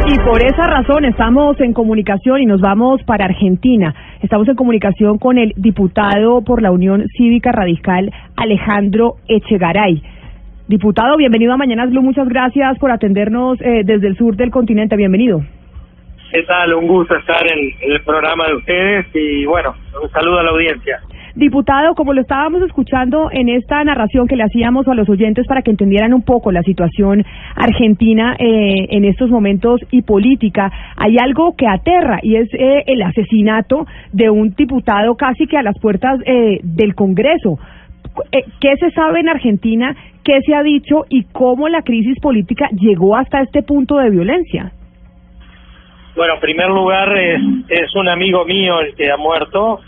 Y 0.08 0.20
por 0.20 0.42
esa 0.42 0.68
razón 0.68 1.04
estamos 1.04 1.60
en 1.60 1.74
comunicación 1.74 2.42
y 2.42 2.46
nos 2.46 2.62
vamos 2.62 3.04
para 3.04 3.26
Argentina. 3.26 3.94
Estamos 4.26 4.48
en 4.48 4.56
comunicación 4.56 5.20
con 5.20 5.38
el 5.38 5.54
diputado 5.56 6.42
por 6.42 6.60
la 6.60 6.72
Unión 6.72 7.06
Cívica 7.16 7.52
Radical, 7.52 8.12
Alejandro 8.36 9.18
Echegaray. 9.28 10.02
Diputado, 10.68 11.16
bienvenido 11.16 11.54
a 11.54 11.58
Mañanas 11.58 11.92
Blue. 11.92 12.02
Muchas 12.02 12.28
gracias 12.28 12.80
por 12.80 12.90
atendernos 12.90 13.62
eh, 13.62 13.84
desde 13.86 14.08
el 14.08 14.18
sur 14.18 14.36
del 14.36 14.50
continente. 14.50 14.96
Bienvenido. 14.96 15.42
¿Qué 16.32 16.42
tal? 16.42 16.74
Un 16.74 16.88
gusto 16.88 17.16
estar 17.16 17.46
en, 17.46 17.70
en 17.82 17.92
el 17.92 18.02
programa 18.02 18.48
de 18.48 18.56
ustedes 18.56 19.06
y 19.14 19.46
bueno, 19.46 19.76
un 20.02 20.10
saludo 20.10 20.40
a 20.40 20.44
la 20.44 20.50
audiencia. 20.50 21.02
Diputado, 21.36 21.96
como 21.96 22.14
lo 22.14 22.22
estábamos 22.22 22.62
escuchando 22.62 23.30
en 23.30 23.50
esta 23.50 23.84
narración 23.84 24.26
que 24.26 24.38
le 24.38 24.44
hacíamos 24.44 24.88
a 24.88 24.94
los 24.94 25.10
oyentes 25.10 25.46
para 25.48 25.62
que 25.64 25.72
entendieran 25.72 26.14
un 26.14 26.22
poco 26.22 26.50
la 26.50 26.64
situación 26.64 27.26
argentina 27.56 28.38
eh, 28.40 28.88
en 28.92 29.04
estos 29.04 29.30
momentos 29.30 29.82
y 29.92 30.02
política, 30.04 30.72
hay 30.96 31.18
algo 31.18 31.54
que 31.58 31.68
aterra 31.68 32.20
y 32.24 32.38
es 32.38 32.48
eh, 32.54 32.84
el 32.88 33.02
asesinato 33.02 33.86
de 34.14 34.30
un 34.30 34.52
diputado 34.52 35.16
casi 35.16 35.46
que 35.46 35.58
a 35.58 35.62
las 35.62 35.78
puertas 35.78 36.22
eh, 36.26 36.60
del 36.64 36.96
Congreso. 36.96 37.60
Eh, 38.32 38.46
¿Qué 38.62 38.78
se 38.80 38.92
sabe 38.92 39.20
en 39.20 39.28
Argentina? 39.28 39.94
¿Qué 40.24 40.40
se 40.46 40.56
ha 40.56 40.64
dicho? 40.64 41.04
¿Y 41.10 41.24
cómo 41.34 41.68
la 41.68 41.82
crisis 41.82 42.18
política 42.22 42.70
llegó 42.72 43.18
hasta 43.18 43.42
este 43.42 43.62
punto 43.62 43.98
de 43.98 44.10
violencia? 44.10 44.72
Bueno, 46.16 46.36
en 46.36 46.40
primer 46.40 46.70
lugar 46.70 47.18
es, 47.18 47.94
un 47.96 48.08
amigo 48.08 48.46
mío 48.46 48.80
el 48.80 48.96
que 48.96 49.12
ha 49.12 49.18
muerto, 49.18 49.82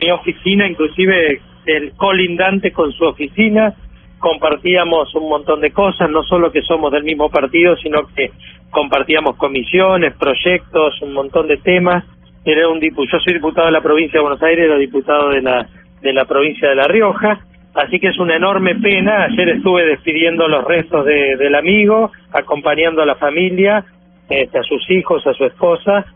mi 0.00 0.10
oficina, 0.12 0.66
inclusive 0.66 1.40
el 1.66 1.92
colindante 1.96 2.72
con 2.72 2.92
su 2.92 3.04
oficina, 3.04 3.74
compartíamos 4.20 5.12
un 5.16 5.28
montón 5.28 5.60
de 5.60 5.72
cosas, 5.72 6.08
no 6.08 6.22
solo 6.22 6.52
que 6.52 6.62
somos 6.62 6.92
del 6.92 7.02
mismo 7.02 7.30
partido, 7.30 7.76
sino 7.76 8.06
que 8.14 8.30
compartíamos 8.70 9.36
comisiones, 9.36 10.14
proyectos, 10.14 11.02
un 11.02 11.14
montón 11.14 11.48
de 11.48 11.56
temas. 11.56 12.04
Era 12.44 12.68
un 12.68 12.78
dipu 12.78 13.04
yo 13.06 13.18
soy 13.18 13.34
diputado 13.34 13.66
de 13.66 13.72
la 13.72 13.82
provincia 13.82 14.18
de 14.18 14.22
Buenos 14.22 14.42
Aires, 14.42 14.66
era 14.66 14.76
diputado 14.76 15.30
de 15.30 15.42
la 15.42 15.66
de 16.00 16.12
la 16.12 16.24
provincia 16.24 16.68
de 16.68 16.76
La 16.76 16.86
Rioja, 16.86 17.40
así 17.74 17.98
que 17.98 18.08
es 18.08 18.18
una 18.18 18.36
enorme 18.36 18.76
pena. 18.76 19.24
Ayer 19.24 19.50
estuve 19.50 19.84
despidiendo 19.84 20.48
los 20.48 20.64
restos 20.64 21.04
de, 21.04 21.36
del 21.36 21.54
amigo, 21.54 22.10
acompañando 22.32 23.02
a 23.02 23.06
la 23.06 23.16
familia, 23.16 23.84
este, 24.30 24.58
a 24.58 24.62
sus 24.62 24.88
hijos, 24.90 25.26
a 25.26 25.34
su 25.34 25.44
esposa, 25.44 26.06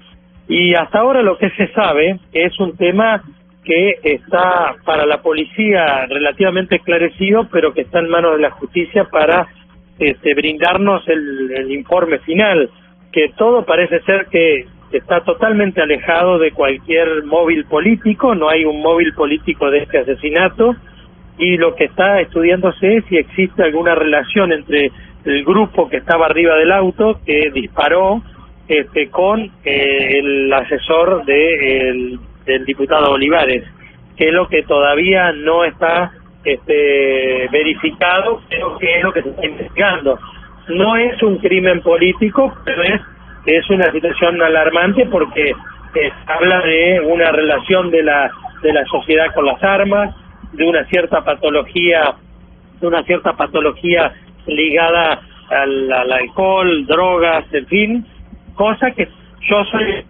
y 0.49 0.75
hasta 0.75 1.01
ahora 1.01 1.23
lo 1.23 1.37
que 1.37 1.51
se 1.51 1.69
sabe 1.73 2.19
es 2.33 2.59
un 2.61 2.77
tema 2.77 3.23
que 3.65 3.99
está 4.03 4.77
para 4.85 5.07
la 5.07 5.23
policía 5.23 6.07
relativamente 6.07 6.77
esclarecido, 6.77 7.49
pero 7.51 7.73
que 7.73 7.83
está 7.83 7.99
en 7.99 8.09
manos 8.09 8.37
de 8.37 8.43
la 8.43 8.51
justicia 8.51 9.05
para 9.05 9.49
este, 9.99 10.35
brindarnos 10.35 11.07
el, 11.09 11.51
el 11.51 11.73
informe 11.73 12.19
final, 12.21 12.71
que 13.11 13.31
todo 13.37 13.65
parece 13.65 14.01
ser 14.01 14.27
que 14.27 14.67
está 14.93 15.21
totalmente 15.23 15.81
alejado 15.81 16.39
de 16.39 16.53
cualquier 16.53 17.25
móvil 17.25 17.65
político, 17.65 18.35
no 18.35 18.49
hay 18.49 18.65
un 18.65 18.81
móvil 18.81 19.13
político 19.15 19.71
de 19.71 19.79
este 19.79 19.99
asesinato. 19.99 20.75
Y 21.37 21.57
lo 21.57 21.75
que 21.75 21.85
está 21.85 22.21
estudiándose 22.21 22.99
es 22.99 23.05
si 23.07 23.17
existe 23.17 23.63
alguna 23.63 23.95
relación 23.95 24.53
entre 24.53 24.93
el 25.25 25.45
grupo 25.45 25.89
que 25.89 25.99
estaba 25.99 26.27
arriba 26.27 26.57
del 26.57 26.73
auto 26.73 27.21
que 27.25 27.51
disparó 27.53 28.23
este, 28.69 29.09
con 29.11 29.41
eh, 29.65 30.19
el 30.19 30.53
asesor 30.53 31.25
de, 31.25 31.89
el- 31.91 32.19
del 32.47 32.65
diputado 32.65 33.13
Olivares, 33.13 33.65
que 34.17 34.29
es 34.29 34.33
lo 34.33 34.49
que 34.49 34.63
todavía 34.63 35.33
no 35.33 35.65
está 35.65 36.13
este, 36.45 37.49
verificado, 37.51 38.43
pero 38.49 38.79
que 38.79 38.99
es 38.99 39.03
lo 39.03 39.13
que 39.13 39.23
se 39.23 39.31
está 39.31 39.47
investigando. 39.47 40.19
No 40.69 40.97
es 40.97 41.23
un 41.23 41.39
crimen 41.39 41.81
político, 41.83 42.55
pero 42.65 42.83
es, 42.83 43.01
es 43.47 43.69
una 43.71 43.91
situación 43.93 44.41
alarmante 44.43 45.07
porque 45.07 45.51
eh, 45.51 46.11
habla 46.27 46.61
de 46.63 47.01
una 47.01 47.31
relación 47.33 47.91
de 47.91 48.03
la, 48.03 48.31
de 48.63 48.73
la 48.73 48.85
sociedad 48.87 49.33
con 49.35 49.47
las 49.47 49.63
armas, 49.63 50.15
de 50.53 50.65
una 50.65 50.85
cierta 50.87 51.23
patología, 51.25 52.15
de 52.81 52.87
una 52.87 53.03
cierta 53.05 53.33
patología 53.35 54.13
ligada 54.47 55.21
al, 55.51 55.93
al 55.93 56.13
alcohol, 56.13 56.87
drogas, 56.87 57.45
en 57.53 57.67
fin, 57.67 58.07
cosa 58.55 58.91
que 58.91 59.09
yo 59.49 59.65
soy 59.65 60.05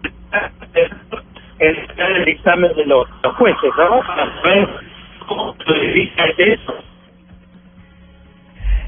el, 1.59 1.77
el 1.97 2.25
dictamen 2.25 2.71
de 2.75 2.85
los, 2.85 3.07
jueces, 3.37 3.71
¿no? 3.77 4.01
Cómo 5.27 5.55
se 5.65 6.53
eso. 6.53 6.73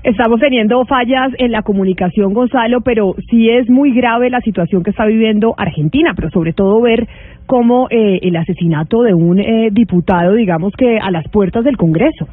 Estamos 0.03 0.39
teniendo 0.39 0.85
fallas 0.85 1.33
en 1.37 1.51
la 1.51 1.63
comunicación, 1.63 2.33
Gonzalo, 2.33 2.81
pero 2.81 3.15
sí 3.29 3.49
es 3.49 3.69
muy 3.69 3.91
grave 3.91 4.29
la 4.29 4.39
situación 4.41 4.83
que 4.83 4.91
está 4.91 5.05
viviendo 5.05 5.53
Argentina, 5.57 6.13
pero 6.15 6.29
sobre 6.29 6.53
todo 6.53 6.79
ver 6.81 7.07
cómo 7.45 7.87
eh, 7.89 8.19
el 8.21 8.35
asesinato 8.35 9.01
de 9.01 9.13
un 9.13 9.39
eh, 9.39 9.69
diputado, 9.71 10.33
digamos 10.35 10.73
que 10.77 10.99
a 10.99 11.11
las 11.11 11.27
puertas 11.29 11.65
del 11.65 11.77
Congreso. 11.77 12.27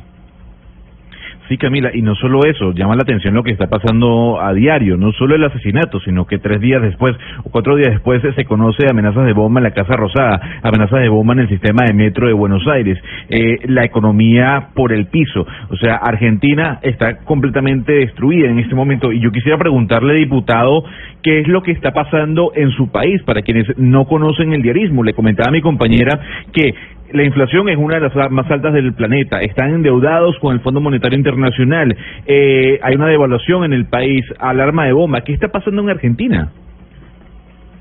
Sí, 1.48 1.58
Camila, 1.58 1.90
y 1.92 2.00
no 2.00 2.14
solo 2.14 2.40
eso, 2.46 2.72
llama 2.72 2.96
la 2.96 3.02
atención 3.02 3.34
lo 3.34 3.42
que 3.42 3.50
está 3.50 3.66
pasando 3.66 4.40
a 4.40 4.54
diario, 4.54 4.96
no 4.96 5.12
solo 5.12 5.34
el 5.34 5.44
asesinato, 5.44 6.00
sino 6.00 6.26
que 6.26 6.38
tres 6.38 6.58
días 6.58 6.80
después 6.80 7.14
o 7.44 7.50
cuatro 7.50 7.76
días 7.76 7.90
después 7.90 8.22
se 8.34 8.44
conoce 8.46 8.86
amenazas 8.88 9.26
de 9.26 9.34
bomba 9.34 9.60
en 9.60 9.64
la 9.64 9.72
Casa 9.72 9.94
Rosada, 9.94 10.40
amenazas 10.62 11.02
de 11.02 11.08
bomba 11.10 11.34
en 11.34 11.40
el 11.40 11.48
sistema 11.50 11.84
de 11.84 11.92
metro 11.92 12.28
de 12.28 12.32
Buenos 12.32 12.66
Aires, 12.66 12.98
eh, 13.28 13.58
la 13.66 13.84
economía 13.84 14.68
por 14.74 14.92
el 14.92 15.06
piso, 15.08 15.46
o 15.68 15.76
sea, 15.76 15.96
Argentina 15.96 16.78
está 16.80 17.18
completamente 17.18 17.92
destruida 17.92 18.48
en 18.48 18.58
este 18.58 18.74
momento 18.74 19.12
y 19.12 19.20
yo 19.20 19.30
quisiera 19.30 19.58
preguntarle, 19.58 20.14
diputado, 20.14 20.84
qué 21.22 21.40
es 21.40 21.48
lo 21.48 21.62
que 21.62 21.72
está 21.72 21.92
pasando 21.92 22.52
en 22.54 22.70
su 22.70 22.90
país 22.90 23.22
para 23.22 23.42
quienes 23.42 23.66
no 23.78 24.06
conocen 24.06 24.52
el 24.52 24.62
diarismo. 24.62 25.02
Le 25.02 25.14
comentaba 25.14 25.48
a 25.48 25.52
mi 25.52 25.62
compañera 25.62 26.20
que 26.52 26.74
la 27.14 27.22
inflación 27.22 27.68
es 27.68 27.76
una 27.76 28.00
de 28.00 28.08
las 28.08 28.30
más 28.32 28.50
altas 28.50 28.74
del 28.74 28.92
planeta. 28.92 29.40
Están 29.40 29.72
endeudados 29.72 30.36
con 30.40 30.52
el 30.52 30.60
Fondo 30.60 30.80
Monetario 30.80 31.16
Internacional. 31.16 31.96
Eh, 32.26 32.80
hay 32.82 32.96
una 32.96 33.06
devaluación 33.06 33.64
en 33.64 33.72
el 33.72 33.86
país. 33.86 34.24
Alarma 34.40 34.86
de 34.86 34.92
bomba. 34.92 35.20
¿Qué 35.20 35.32
está 35.32 35.46
pasando 35.46 35.80
en 35.82 35.90
Argentina? 35.90 36.50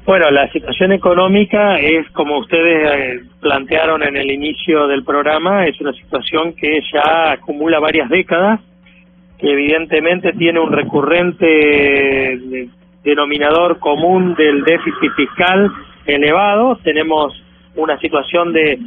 Bueno, 0.06 0.30
la 0.30 0.52
situación 0.52 0.92
económica 0.92 1.80
es, 1.80 2.08
como 2.12 2.38
ustedes 2.38 2.90
eh, 2.94 3.22
plantearon 3.42 4.04
en 4.04 4.18
el 4.18 4.30
inicio 4.30 4.86
del 4.86 5.04
programa, 5.04 5.66
es 5.66 5.82
una 5.82 5.94
situación 5.94 6.54
que 6.54 6.82
ya 6.94 7.32
acumula 7.32 7.80
varias 7.80 8.10
décadas, 8.10 8.60
que 9.40 9.52
evidentemente 9.52 10.34
tiene 10.34 10.60
un 10.60 10.72
recurrente 10.72 12.34
eh, 12.34 12.68
denominador 13.04 13.80
común 13.80 14.36
del 14.36 14.64
déficit 14.64 15.12
fiscal 15.16 15.72
elevado. 16.06 16.78
Tenemos 16.84 17.34
una 17.76 17.98
situación 17.98 18.54
de, 18.54 18.78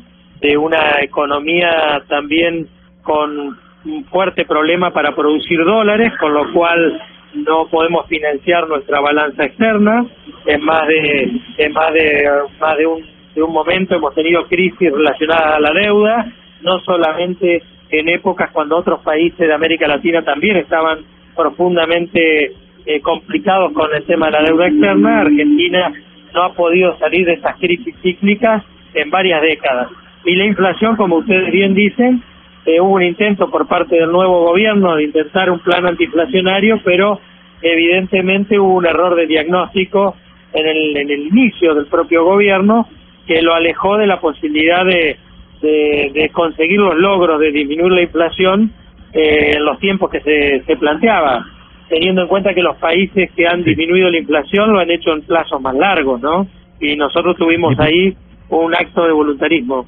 de 0.40 0.56
una 0.56 1.00
economía 1.00 2.02
también 2.08 2.68
con 3.02 3.58
un 3.84 4.04
fuerte 4.06 4.44
problema 4.44 4.92
para 4.92 5.14
producir 5.14 5.64
dólares, 5.64 6.12
con 6.18 6.34
lo 6.34 6.52
cual 6.52 7.00
no 7.34 7.66
podemos 7.68 8.06
financiar 8.06 8.68
nuestra 8.68 9.00
balanza 9.00 9.44
externa. 9.44 10.06
En 10.46 10.62
más 10.64 10.86
de, 10.86 11.30
en 11.58 11.72
más 11.72 11.92
de, 11.92 12.28
más 12.60 12.76
de 12.76 12.86
un, 12.86 13.04
de 13.34 13.42
un 13.42 13.52
momento 13.52 13.94
hemos 13.94 14.14
tenido 14.14 14.46
crisis 14.46 14.92
relacionadas 14.92 15.56
a 15.56 15.60
la 15.60 15.72
deuda, 15.72 16.32
no 16.62 16.80
solamente 16.80 17.62
en 17.90 18.08
épocas 18.08 18.50
cuando 18.52 18.76
otros 18.76 19.00
países 19.00 19.38
de 19.38 19.52
América 19.52 19.86
Latina 19.86 20.22
también 20.22 20.56
estaban 20.56 21.00
profundamente 21.34 22.52
eh, 22.86 23.00
complicados 23.00 23.72
con 23.72 23.94
el 23.94 24.04
tema 24.04 24.26
de 24.26 24.32
la 24.32 24.42
deuda 24.42 24.68
externa, 24.68 25.20
Argentina 25.20 25.92
no 26.32 26.42
ha 26.44 26.52
podido 26.52 26.96
salir 26.98 27.26
de 27.26 27.34
esas 27.34 27.56
crisis 27.56 27.94
cíclicas 28.02 28.62
en 28.94 29.10
varias 29.10 29.42
décadas. 29.42 29.88
Y 30.26 30.34
la 30.34 30.44
inflación, 30.44 30.96
como 30.96 31.18
ustedes 31.18 31.52
bien 31.52 31.72
dicen, 31.72 32.20
eh, 32.66 32.80
hubo 32.80 32.94
un 32.94 33.04
intento 33.04 33.48
por 33.48 33.68
parte 33.68 33.94
del 33.94 34.10
nuevo 34.10 34.44
gobierno 34.46 34.96
de 34.96 35.04
intentar 35.04 35.48
un 35.50 35.60
plan 35.60 35.86
antiinflacionario, 35.86 36.80
pero 36.84 37.20
evidentemente 37.62 38.58
hubo 38.58 38.74
un 38.74 38.86
error 38.86 39.14
de 39.14 39.28
diagnóstico 39.28 40.16
en 40.52 40.66
el, 40.66 40.96
en 40.96 41.10
el 41.10 41.28
inicio 41.28 41.76
del 41.76 41.86
propio 41.86 42.24
gobierno 42.24 42.88
que 43.24 43.40
lo 43.40 43.54
alejó 43.54 43.96
de 43.98 44.08
la 44.08 44.18
posibilidad 44.20 44.84
de, 44.84 45.16
de, 45.62 46.10
de 46.12 46.28
conseguir 46.30 46.80
los 46.80 46.96
logros 46.96 47.38
de 47.38 47.52
disminuir 47.52 47.92
la 47.92 48.02
inflación 48.02 48.72
eh, 49.12 49.52
en 49.54 49.64
los 49.64 49.78
tiempos 49.78 50.10
que 50.10 50.20
se, 50.22 50.62
se 50.66 50.76
planteaba, 50.76 51.46
teniendo 51.88 52.22
en 52.22 52.28
cuenta 52.28 52.52
que 52.52 52.62
los 52.62 52.76
países 52.78 53.30
que 53.30 53.46
han 53.46 53.62
disminuido 53.62 54.10
la 54.10 54.18
inflación 54.18 54.72
lo 54.72 54.80
han 54.80 54.90
hecho 54.90 55.12
en 55.12 55.22
plazos 55.22 55.60
más 55.60 55.74
largos, 55.76 56.20
¿no? 56.20 56.48
Y 56.80 56.96
nosotros 56.96 57.36
tuvimos 57.36 57.78
ahí 57.78 58.16
un 58.48 58.74
acto 58.74 59.04
de 59.06 59.12
voluntarismo. 59.12 59.86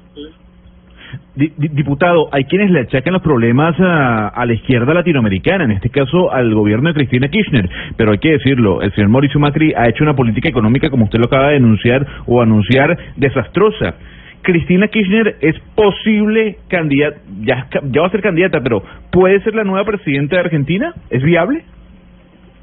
Di- 1.34 1.52
di- 1.56 1.68
Diputado, 1.68 2.28
hay 2.32 2.44
quienes 2.44 2.70
le 2.70 2.80
achacan 2.80 3.12
los 3.12 3.22
problemas 3.22 3.78
a, 3.78 4.28
a 4.28 4.44
la 4.44 4.52
izquierda 4.54 4.92
latinoamericana, 4.92 5.64
en 5.64 5.70
este 5.70 5.88
caso 5.88 6.32
al 6.32 6.52
gobierno 6.52 6.88
de 6.88 6.94
Cristina 6.94 7.28
Kirchner, 7.28 7.68
pero 7.96 8.10
hay 8.10 8.18
que 8.18 8.32
decirlo, 8.32 8.82
el 8.82 8.92
señor 8.94 9.10
Mauricio 9.10 9.38
Macri 9.38 9.72
ha 9.74 9.88
hecho 9.88 10.02
una 10.02 10.16
política 10.16 10.48
económica, 10.48 10.90
como 10.90 11.04
usted 11.04 11.18
lo 11.20 11.26
acaba 11.26 11.48
de 11.48 11.54
denunciar 11.54 12.04
o 12.26 12.42
anunciar, 12.42 12.96
desastrosa. 13.16 13.94
Cristina 14.42 14.88
Kirchner 14.88 15.36
es 15.40 15.56
posible 15.76 16.58
candidata, 16.68 17.18
ya, 17.42 17.68
ya 17.84 18.00
va 18.00 18.06
a 18.08 18.10
ser 18.10 18.20
candidata, 18.22 18.60
pero 18.60 18.82
¿puede 19.12 19.40
ser 19.42 19.54
la 19.54 19.64
nueva 19.64 19.84
presidenta 19.84 20.36
de 20.36 20.42
Argentina? 20.42 20.92
¿Es 21.10 21.22
viable? 21.22 21.64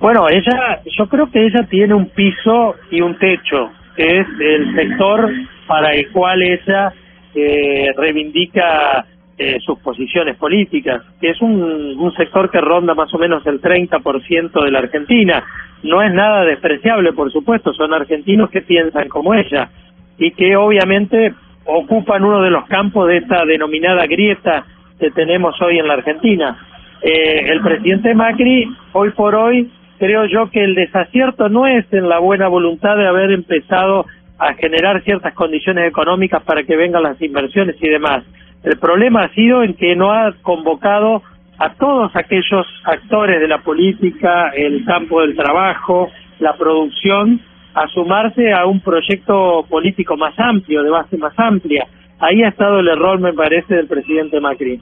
Bueno, 0.01 0.27
ella, 0.29 0.81
yo 0.97 1.07
creo 1.07 1.31
que 1.31 1.45
ella 1.45 1.65
tiene 1.69 1.93
un 1.93 2.07
piso 2.09 2.75
y 2.91 2.99
un 3.01 3.17
techo, 3.17 3.69
que 3.95 4.19
es 4.19 4.27
el 4.39 4.75
sector 4.75 5.31
para 5.67 5.93
el 5.93 6.11
cual 6.11 6.41
ella 6.41 6.93
eh, 7.33 7.91
reivindica 7.97 9.05
eh, 9.37 9.57
sus 9.59 9.79
posiciones 9.79 10.37
políticas, 10.37 11.01
que 11.19 11.31
es 11.31 11.41
un, 11.41 12.13
sector 12.15 12.49
que 12.49 12.61
ronda 12.61 12.93
más 12.93 13.13
o 13.13 13.17
menos 13.17 13.45
el 13.45 13.61
30% 13.61 14.63
de 14.63 14.71
la 14.71 14.79
Argentina. 14.79 15.43
No 15.83 16.01
es 16.01 16.13
nada 16.13 16.45
despreciable, 16.45 17.11
por 17.11 17.29
supuesto, 17.31 17.73
son 17.73 17.93
argentinos 17.93 18.49
que 18.49 18.61
piensan 18.61 19.09
como 19.09 19.33
ella 19.33 19.69
y 20.17 20.31
que 20.31 20.55
obviamente 20.55 21.33
ocupan 21.65 22.23
uno 22.23 22.41
de 22.41 22.49
los 22.49 22.65
campos 22.67 23.09
de 23.09 23.17
esta 23.17 23.43
denominada 23.43 24.05
grieta 24.05 24.65
que 24.97 25.11
tenemos 25.11 25.61
hoy 25.61 25.79
en 25.79 25.87
la 25.89 25.95
Argentina. 25.95 26.57
Eh, 27.01 27.51
el 27.51 27.59
presidente 27.59 28.15
Macri, 28.15 28.69
hoy 28.93 29.09
por 29.11 29.35
hoy, 29.35 29.69
creo 29.99 30.25
yo 30.27 30.49
que 30.49 30.63
el 30.63 30.75
desacierto 30.75 31.49
no 31.49 31.67
es 31.67 31.85
en 31.91 32.07
la 32.07 32.19
buena 32.19 32.47
voluntad 32.47 32.95
de 32.95 33.07
haber 33.07 33.31
empezado 33.31 34.05
a 34.37 34.53
generar 34.53 35.01
ciertas 35.03 35.33
condiciones 35.33 35.87
económicas 35.87 36.43
para 36.43 36.63
que 36.63 36.75
vengan 36.75 37.03
las 37.03 37.21
inversiones 37.21 37.75
y 37.79 37.89
demás. 37.89 38.23
El 38.63 38.77
problema 38.77 39.23
ha 39.23 39.33
sido 39.33 39.63
en 39.63 39.75
que 39.75 39.95
no 39.95 40.11
ha 40.11 40.33
convocado 40.41 41.21
a 41.57 41.73
todos 41.73 42.15
aquellos 42.15 42.65
actores 42.83 43.39
de 43.39 43.47
la 43.47 43.59
política, 43.59 44.49
el 44.49 44.83
campo 44.85 45.21
del 45.21 45.35
trabajo, 45.35 46.09
la 46.39 46.53
producción, 46.57 47.39
a 47.73 47.87
sumarse 47.87 48.53
a 48.53 48.65
un 48.65 48.79
proyecto 48.79 49.65
político 49.69 50.17
más 50.17 50.33
amplio, 50.37 50.83
de 50.83 50.89
base 50.89 51.17
más 51.17 51.33
amplia. 51.37 51.85
Ahí 52.19 52.43
ha 52.43 52.49
estado 52.49 52.79
el 52.79 52.87
error, 52.87 53.19
me 53.19 53.33
parece, 53.33 53.75
del 53.75 53.87
presidente 53.87 54.39
Macri. 54.39 54.81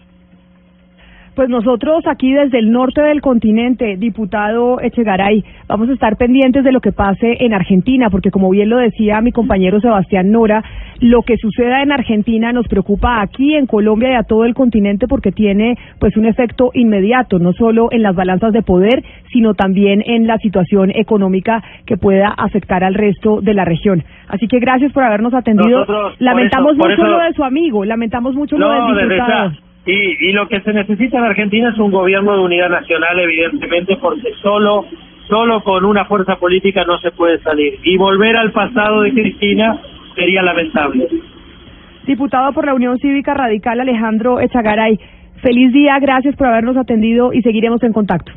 Pues 1.35 1.49
nosotros 1.49 2.05
aquí 2.05 2.31
desde 2.31 2.59
el 2.59 2.71
norte 2.71 3.01
del 3.01 3.19
continente, 3.21 3.95
diputado 3.97 4.79
Echegaray, 4.79 5.43
vamos 5.67 5.89
a 5.89 5.93
estar 5.93 6.15
pendientes 6.15 6.63
de 6.63 6.71
lo 6.71 6.79
que 6.79 6.91
pase 6.91 7.37
en 7.43 7.55
Argentina, 7.55 8.11
porque 8.11 8.29
como 8.29 8.51
bien 8.51 8.69
lo 8.69 8.77
decía 8.77 9.19
mi 9.19 9.31
compañero 9.31 9.79
Sebastián 9.81 10.31
Nora, 10.31 10.63
lo 10.99 11.23
que 11.23 11.37
suceda 11.37 11.81
en 11.81 11.91
Argentina 11.91 12.53
nos 12.53 12.67
preocupa 12.67 13.19
aquí 13.19 13.55
en 13.55 13.65
Colombia 13.65 14.11
y 14.11 14.13
a 14.13 14.23
todo 14.23 14.45
el 14.45 14.53
continente 14.53 15.07
porque 15.07 15.31
tiene 15.31 15.75
pues 15.99 16.15
un 16.17 16.25
efecto 16.25 16.69
inmediato, 16.75 17.39
no 17.39 17.51
solo 17.53 17.87
en 17.91 18.03
las 18.03 18.15
balanzas 18.15 18.53
de 18.53 18.61
poder, 18.61 19.03
sino 19.31 19.55
también 19.55 20.03
en 20.05 20.27
la 20.27 20.37
situación 20.37 20.91
económica 20.93 21.63
que 21.87 21.97
pueda 21.97 22.27
afectar 22.27 22.83
al 22.83 22.93
resto 22.93 23.41
de 23.41 23.55
la 23.55 23.65
región. 23.65 24.03
Así 24.27 24.47
que 24.47 24.59
gracias 24.59 24.93
por 24.93 25.03
habernos 25.03 25.33
atendido. 25.33 25.79
Nosotros, 25.79 26.15
lamentamos 26.19 26.73
eso- 26.73 26.83
mucho 26.87 26.93
eso- 26.93 27.07
lo 27.07 27.19
de 27.23 27.33
su 27.33 27.43
amigo, 27.43 27.85
lamentamos 27.85 28.35
mucho 28.35 28.55
lo 28.55 28.69
del 28.69 29.09
diputado. 29.09 29.51
Y, 29.85 30.29
y 30.29 30.31
lo 30.31 30.47
que 30.47 30.61
se 30.61 30.73
necesita 30.73 31.17
en 31.17 31.25
Argentina 31.25 31.69
es 31.69 31.77
un 31.77 31.91
gobierno 31.91 32.37
de 32.37 32.43
unidad 32.43 32.69
nacional, 32.69 33.19
evidentemente, 33.19 33.97
porque 33.97 34.33
solo 34.41 34.85
solo 35.27 35.61
con 35.63 35.85
una 35.85 36.05
fuerza 36.05 36.35
política 36.35 36.83
no 36.85 36.97
se 36.99 37.11
puede 37.11 37.39
salir. 37.39 37.79
Y 37.83 37.97
volver 37.97 38.35
al 38.35 38.51
pasado 38.51 39.01
de 39.01 39.11
Cristina 39.11 39.79
sería 40.15 40.41
lamentable. 40.41 41.07
Diputado 42.05 42.51
por 42.53 42.65
la 42.65 42.73
Unión 42.73 42.99
Cívica 42.99 43.33
Radical 43.33 43.79
Alejandro 43.79 44.39
Echagaray, 44.39 44.99
feliz 45.41 45.71
día, 45.73 45.97
gracias 45.99 46.35
por 46.35 46.47
habernos 46.47 46.77
atendido 46.77 47.33
y 47.33 47.41
seguiremos 47.41 47.81
en 47.83 47.93
contacto. 47.93 48.31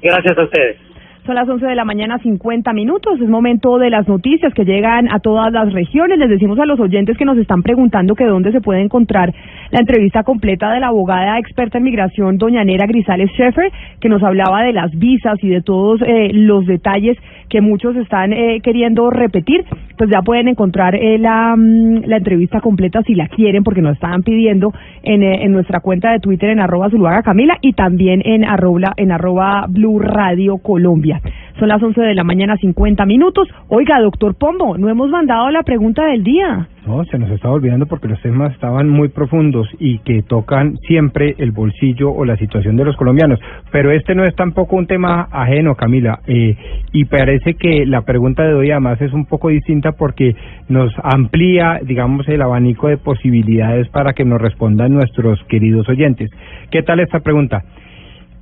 Gracias 0.00 0.38
a 0.38 0.44
ustedes. 0.44 0.91
Son 1.24 1.36
las 1.36 1.48
11 1.48 1.64
de 1.64 1.76
la 1.76 1.84
mañana, 1.84 2.18
50 2.18 2.72
minutos. 2.72 3.20
Es 3.20 3.28
momento 3.28 3.78
de 3.78 3.90
las 3.90 4.08
noticias 4.08 4.52
que 4.54 4.64
llegan 4.64 5.08
a 5.08 5.20
todas 5.20 5.52
las 5.52 5.72
regiones. 5.72 6.18
Les 6.18 6.28
decimos 6.28 6.58
a 6.58 6.66
los 6.66 6.80
oyentes 6.80 7.16
que 7.16 7.24
nos 7.24 7.38
están 7.38 7.62
preguntando 7.62 8.16
que 8.16 8.24
dónde 8.24 8.50
se 8.50 8.60
puede 8.60 8.80
encontrar 8.80 9.32
la 9.70 9.78
entrevista 9.78 10.24
completa 10.24 10.72
de 10.72 10.80
la 10.80 10.88
abogada 10.88 11.38
experta 11.38 11.78
en 11.78 11.84
migración, 11.84 12.38
doña 12.38 12.64
Nera 12.64 12.86
Grisales 12.88 13.30
Sheffer, 13.38 13.70
que 14.00 14.08
nos 14.08 14.20
hablaba 14.24 14.64
de 14.64 14.72
las 14.72 14.90
visas 14.98 15.38
y 15.44 15.48
de 15.48 15.62
todos 15.62 16.02
eh, 16.02 16.30
los 16.32 16.66
detalles 16.66 17.16
que 17.48 17.60
muchos 17.60 17.94
están 17.94 18.32
eh, 18.32 18.60
queriendo 18.60 19.08
repetir. 19.10 19.64
Pues 19.96 20.10
ya 20.10 20.22
pueden 20.22 20.48
encontrar 20.48 20.94
eh, 20.94 21.18
la, 21.18 21.54
mm, 21.56 22.04
la 22.06 22.16
entrevista 22.16 22.60
completa 22.60 23.02
si 23.02 23.14
la 23.14 23.28
quieren, 23.28 23.64
porque 23.64 23.82
nos 23.82 23.94
estaban 23.94 24.22
pidiendo 24.22 24.72
en, 25.02 25.22
eh, 25.22 25.44
en 25.44 25.52
nuestra 25.52 25.80
cuenta 25.80 26.12
de 26.12 26.20
Twitter 26.20 26.50
en 26.50 26.60
arroba 26.60 26.90
Zuluaga 26.90 27.22
Camila 27.22 27.58
y 27.60 27.72
también 27.72 28.22
en 28.24 28.44
arroba, 28.44 28.92
en 28.96 29.12
arroba 29.12 29.66
Blue 29.68 29.98
Radio 29.98 30.58
Colombia. 30.58 31.20
Son 31.58 31.68
las 31.68 31.82
11 31.82 32.00
de 32.00 32.14
la 32.14 32.24
mañana, 32.24 32.56
50 32.56 33.04
minutos. 33.06 33.48
Oiga, 33.68 34.00
doctor 34.00 34.34
Pombo, 34.34 34.76
no 34.78 34.88
hemos 34.88 35.10
mandado 35.10 35.50
la 35.50 35.62
pregunta 35.62 36.04
del 36.06 36.24
día. 36.24 36.68
No, 36.86 37.04
se 37.04 37.18
nos 37.18 37.30
estaba 37.30 37.54
olvidando 37.54 37.86
porque 37.86 38.08
los 38.08 38.20
temas 38.20 38.52
estaban 38.52 38.88
muy 38.88 39.08
profundos 39.08 39.68
y 39.78 39.98
que 39.98 40.22
tocan 40.22 40.76
siempre 40.88 41.36
el 41.38 41.52
bolsillo 41.52 42.10
o 42.10 42.24
la 42.24 42.36
situación 42.36 42.76
de 42.76 42.84
los 42.84 42.96
colombianos. 42.96 43.38
Pero 43.70 43.92
este 43.92 44.14
no 44.14 44.24
es 44.24 44.34
tampoco 44.34 44.76
un 44.76 44.86
tema 44.86 45.28
ajeno, 45.30 45.76
Camila. 45.76 46.20
Eh, 46.26 46.56
y 46.92 47.04
parece 47.04 47.54
que 47.54 47.86
la 47.86 48.02
pregunta 48.02 48.42
de 48.42 48.54
hoy 48.54 48.70
además 48.70 49.00
es 49.00 49.12
un 49.12 49.26
poco 49.26 49.48
distinta 49.48 49.92
porque 49.92 50.34
nos 50.68 50.92
amplía, 51.04 51.78
digamos, 51.84 52.28
el 52.28 52.42
abanico 52.42 52.88
de 52.88 52.96
posibilidades 52.96 53.88
para 53.88 54.12
que 54.12 54.24
nos 54.24 54.40
respondan 54.40 54.92
nuestros 54.92 55.38
queridos 55.44 55.88
oyentes. 55.88 56.30
¿Qué 56.70 56.82
tal 56.82 56.98
esta 57.00 57.20
pregunta? 57.20 57.62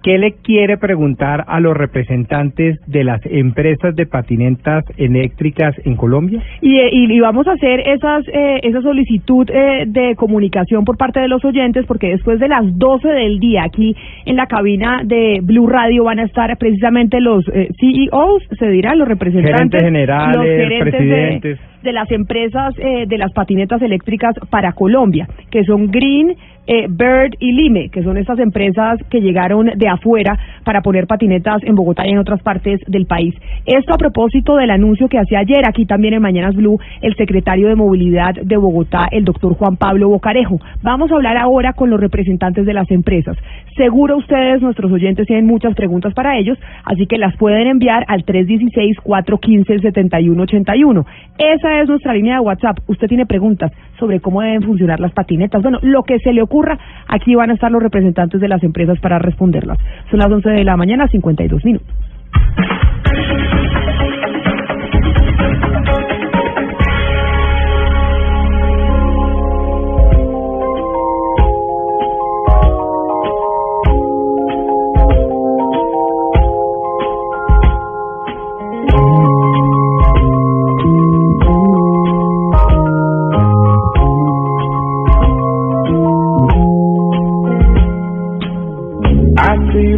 ¿Qué 0.02 0.16
le 0.16 0.32
quiere 0.42 0.78
preguntar 0.78 1.44
a 1.46 1.60
los 1.60 1.76
representantes 1.76 2.78
de 2.86 3.04
las 3.04 3.20
empresas 3.26 3.94
de 3.94 4.06
patinetas 4.06 4.84
eléctricas 4.96 5.74
en 5.84 5.94
Colombia? 5.96 6.42
Y, 6.62 6.78
eh, 6.78 6.88
y, 6.90 7.12
y 7.12 7.20
vamos 7.20 7.46
a 7.46 7.52
hacer 7.52 7.80
esas, 7.86 8.26
eh, 8.28 8.60
esa 8.62 8.80
solicitud 8.80 9.46
eh, 9.50 9.84
de 9.86 10.14
comunicación 10.16 10.84
por 10.84 10.96
parte 10.96 11.20
de 11.20 11.28
los 11.28 11.44
oyentes, 11.44 11.84
porque 11.86 12.08
después 12.08 12.40
de 12.40 12.48
las 12.48 12.62
12 12.78 13.08
del 13.08 13.38
día 13.40 13.64
aquí 13.64 13.94
en 14.24 14.36
la 14.36 14.46
cabina 14.46 15.02
de 15.04 15.40
Blue 15.42 15.66
Radio 15.66 16.04
van 16.04 16.18
a 16.18 16.24
estar 16.24 16.56
precisamente 16.56 17.20
los 17.20 17.46
eh, 17.52 17.68
CEOs, 17.78 18.42
se 18.58 18.68
dirá, 18.70 18.94
los 18.94 19.06
representantes, 19.06 19.82
Gerentes 19.82 19.82
generales, 19.82 20.36
los 20.36 20.44
gerentes 20.46 20.84
de- 20.84 20.90
presidentes. 20.92 21.58
de 21.82 21.92
las 21.92 22.10
empresas 22.10 22.74
eh, 22.78 23.04
de 23.06 23.18
las 23.18 23.32
patinetas 23.32 23.82
eléctricas 23.82 24.34
para 24.50 24.72
Colombia, 24.72 25.28
que 25.50 25.62
son 25.64 25.90
Green, 25.90 26.34
eh, 26.66 26.86
Bird 26.88 27.34
y 27.40 27.52
Lime, 27.52 27.88
que 27.88 28.02
son 28.02 28.16
estas 28.16 28.38
empresas 28.38 28.98
que 29.10 29.20
llegaron 29.20 29.70
de 29.74 29.88
afuera 29.88 30.38
para 30.64 30.82
poner 30.82 31.06
patinetas 31.06 31.62
en 31.64 31.74
Bogotá 31.74 32.06
y 32.06 32.10
en 32.10 32.18
otras 32.18 32.42
partes 32.42 32.80
del 32.86 33.06
país. 33.06 33.34
Esto 33.66 33.94
a 33.94 33.98
propósito 33.98 34.56
del 34.56 34.70
anuncio 34.70 35.08
que 35.08 35.18
hacía 35.18 35.40
ayer 35.40 35.68
aquí 35.68 35.86
también 35.86 36.14
en 36.14 36.22
Mañanas 36.22 36.54
Blue 36.54 36.78
el 37.02 37.14
secretario 37.16 37.68
de 37.68 37.74
Movilidad 37.74 38.34
de 38.34 38.56
Bogotá, 38.56 39.08
el 39.10 39.24
doctor 39.24 39.54
Juan 39.54 39.76
Pablo 39.76 40.08
Bocarejo. 40.08 40.60
Vamos 40.82 41.10
a 41.10 41.14
hablar 41.14 41.36
ahora 41.36 41.72
con 41.72 41.90
los 41.90 42.00
representantes 42.00 42.66
de 42.66 42.74
las 42.74 42.90
empresas. 42.90 43.36
Seguro 43.76 44.16
ustedes, 44.18 44.60
nuestros 44.60 44.92
oyentes, 44.92 45.26
tienen 45.26 45.46
muchas 45.46 45.74
preguntas 45.74 46.12
para 46.12 46.36
ellos, 46.38 46.58
así 46.84 47.06
que 47.06 47.16
las 47.18 47.34
pueden 47.36 47.66
enviar 47.66 48.04
al 48.08 48.26
316-415-7181. 48.26 51.06
Esa 51.38 51.80
es 51.80 51.88
nuestra 51.88 52.12
línea 52.12 52.34
de 52.34 52.40
WhatsApp. 52.40 52.78
Usted 52.88 53.06
tiene 53.06 53.24
preguntas 53.26 53.70
sobre 53.98 54.20
cómo 54.20 54.42
deben 54.42 54.62
funcionar 54.62 55.00
las 55.00 55.12
patinetas. 55.12 55.62
Bueno, 55.62 55.78
lo 55.82 56.02
que 56.02 56.18
se 56.18 56.32
le 56.32 56.42
ocurra, 56.50 56.78
aquí 57.06 57.34
van 57.36 57.50
a 57.50 57.54
estar 57.54 57.70
los 57.70 57.82
representantes 57.82 58.40
de 58.40 58.48
las 58.48 58.62
empresas 58.64 58.98
para 58.98 59.18
responderlas. 59.20 59.78
Son 60.10 60.18
las 60.18 60.30
11 60.30 60.50
de 60.50 60.64
la 60.64 60.76
mañana, 60.76 61.06
52 61.06 61.64
minutos. 61.64 61.88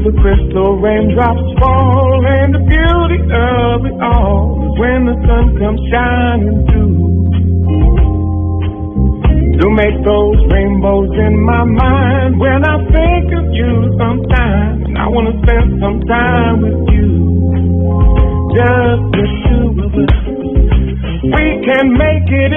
The 0.02 0.12
crystal 0.18 0.82
raindrops 0.82 1.46
fall, 1.62 2.18
and 2.26 2.54
the 2.54 2.62
beauty 2.66 3.22
of 3.22 3.86
it 3.86 3.96
all 4.02 4.58
is 4.66 4.74
when 4.82 5.06
the 5.06 5.16
sun 5.22 5.54
comes 5.58 5.80
shining 5.90 6.58
through. 6.66 7.22
To 9.62 9.70
make 9.70 9.94
those 10.02 10.42
rainbows 10.50 11.14
in 11.14 11.38
my 11.46 11.62
mind 11.62 12.40
when 12.40 12.66
I 12.66 12.82
think 12.90 13.30
of 13.30 13.46
you 13.54 13.94
sometimes. 13.94 14.90
I 14.98 15.06
want 15.06 15.30
to 15.30 15.38
spend 15.46 15.78
some 15.78 16.02
time 16.10 16.62
with 16.66 16.82
you, 16.90 17.10
just 18.58 19.02
the 19.14 19.24
two 19.46 19.70
of 19.86 19.94
us. 20.02 20.32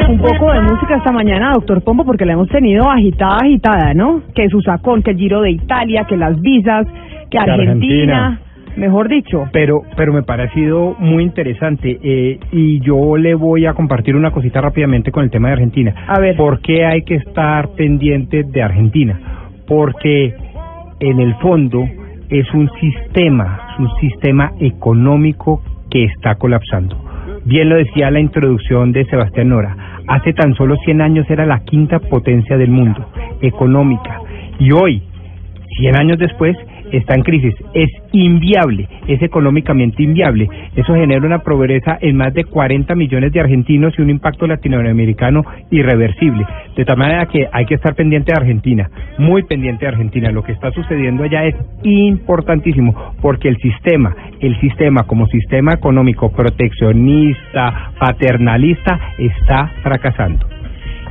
Un 0.08 0.18
poco 0.18 0.52
de 0.52 0.62
música 0.62 0.98
esta 0.98 1.12
mañana, 1.12 1.52
doctor 1.54 1.84
Pombo, 1.84 2.04
porque 2.04 2.26
la 2.26 2.34
hemos 2.34 2.50
tenido 2.50 2.89
agitada, 2.89 3.38
agitada, 3.43 3.93
¿no? 3.93 4.22
Que 4.34 4.50
su 4.50 4.62
sacón, 4.62 5.04
que 5.04 5.12
el 5.12 5.18
Giro 5.18 5.41
de 5.41 5.52
Italia, 5.52 6.06
que 6.10 6.18
las 6.18 6.39
visas, 6.41 6.88
que 7.30 7.38
Argentina, 7.38 8.28
Argentina. 8.28 8.39
mejor 8.78 9.09
dicho. 9.09 9.45
Pero, 9.51 9.82
pero 9.95 10.13
me 10.13 10.19
ha 10.19 10.23
parecido 10.23 10.95
muy 10.99 11.23
interesante 11.23 11.99
eh, 12.01 12.39
y 12.51 12.80
yo 12.82 13.17
le 13.17 13.36
voy 13.36 13.65
a 13.65 13.73
compartir 13.73 14.15
una 14.15 14.32
cosita 14.32 14.61
rápidamente 14.61 15.11
con 15.11 15.23
el 15.23 15.32
tema 15.32 15.49
de 15.49 15.53
Argentina. 15.53 15.93
A 16.07 16.19
ver. 16.19 16.36
¿Por 16.36 16.61
qué 16.61 16.86
hay 16.86 17.03
que 17.03 17.15
estar 17.15 17.69
pendiente 17.76 18.43
de 18.43 18.61
Argentina? 18.61 19.19
Porque 19.67 20.34
en 20.99 21.19
el 21.19 21.36
fondo 21.36 21.86
es 22.30 22.51
un 22.53 22.69
sistema, 22.80 23.59
es 23.73 23.80
un 23.80 23.89
sistema 23.99 24.51
económico 24.59 25.61
que 25.89 26.05
está 26.05 26.36
colapsando. 26.36 26.97
Bien 27.45 27.69
lo 27.69 27.76
decía 27.76 28.09
la 28.11 28.19
introducción 28.19 28.91
de 28.91 29.05
Sebastián 29.05 29.49
Nora. 29.49 29.76
Hace 30.07 30.34
tan 30.34 30.55
solo 30.55 30.76
100 30.78 31.01
años 31.01 31.30
era 31.30 31.45
la 31.45 31.59
quinta 31.63 31.99
potencia 31.99 32.57
del 32.57 32.69
mundo, 32.69 33.07
económica. 33.41 34.19
Y 34.59 34.71
hoy, 34.71 35.03
100 35.80 35.95
años 35.95 36.17
después, 36.17 36.55
está 36.92 37.16
en 37.16 37.24
crisis. 37.24 37.54
Es 37.74 37.90
inviable, 38.12 38.88
es 39.08 39.22
económicamente 39.22 40.04
inviable. 40.04 40.48
Eso 40.76 40.94
genera 40.94 41.26
una 41.26 41.40
pobreza 41.40 41.98
en 42.02 42.18
más 42.18 42.34
de 42.34 42.46
40 42.46 42.96
millones 42.96 43.32
de 43.34 43.40
argentinos 43.40 43.94
y 43.98 44.02
un 44.02 44.10
impacto 44.10 44.48
latinoamericano 44.48 45.44
irreversible. 45.72 46.46
De 46.76 46.86
tal 46.86 46.98
manera 46.98 47.26
que 47.28 47.48
hay 47.52 47.66
que 47.66 47.76
estar 47.76 47.96
pendiente 47.96 48.32
de 48.32 48.40
Argentina, 48.40 48.90
muy 49.18 49.44
pendiente 49.44 49.86
de 49.86 49.92
Argentina. 49.92 50.32
Lo 50.32 50.44
que 50.44 50.52
está 50.52 50.72
sucediendo 50.72 51.24
allá 51.24 51.46
es 51.46 51.56
importantísimo 51.84 53.16
porque 53.22 53.50
el 53.50 53.58
sistema, 53.58 54.16
el 54.40 54.60
sistema 54.60 55.04
como 55.04 55.28
sistema 55.28 55.74
económico 55.74 56.32
proteccionista, 56.32 57.92
paternalista, 58.00 59.00
está 59.18 59.72
fracasando. 59.84 60.48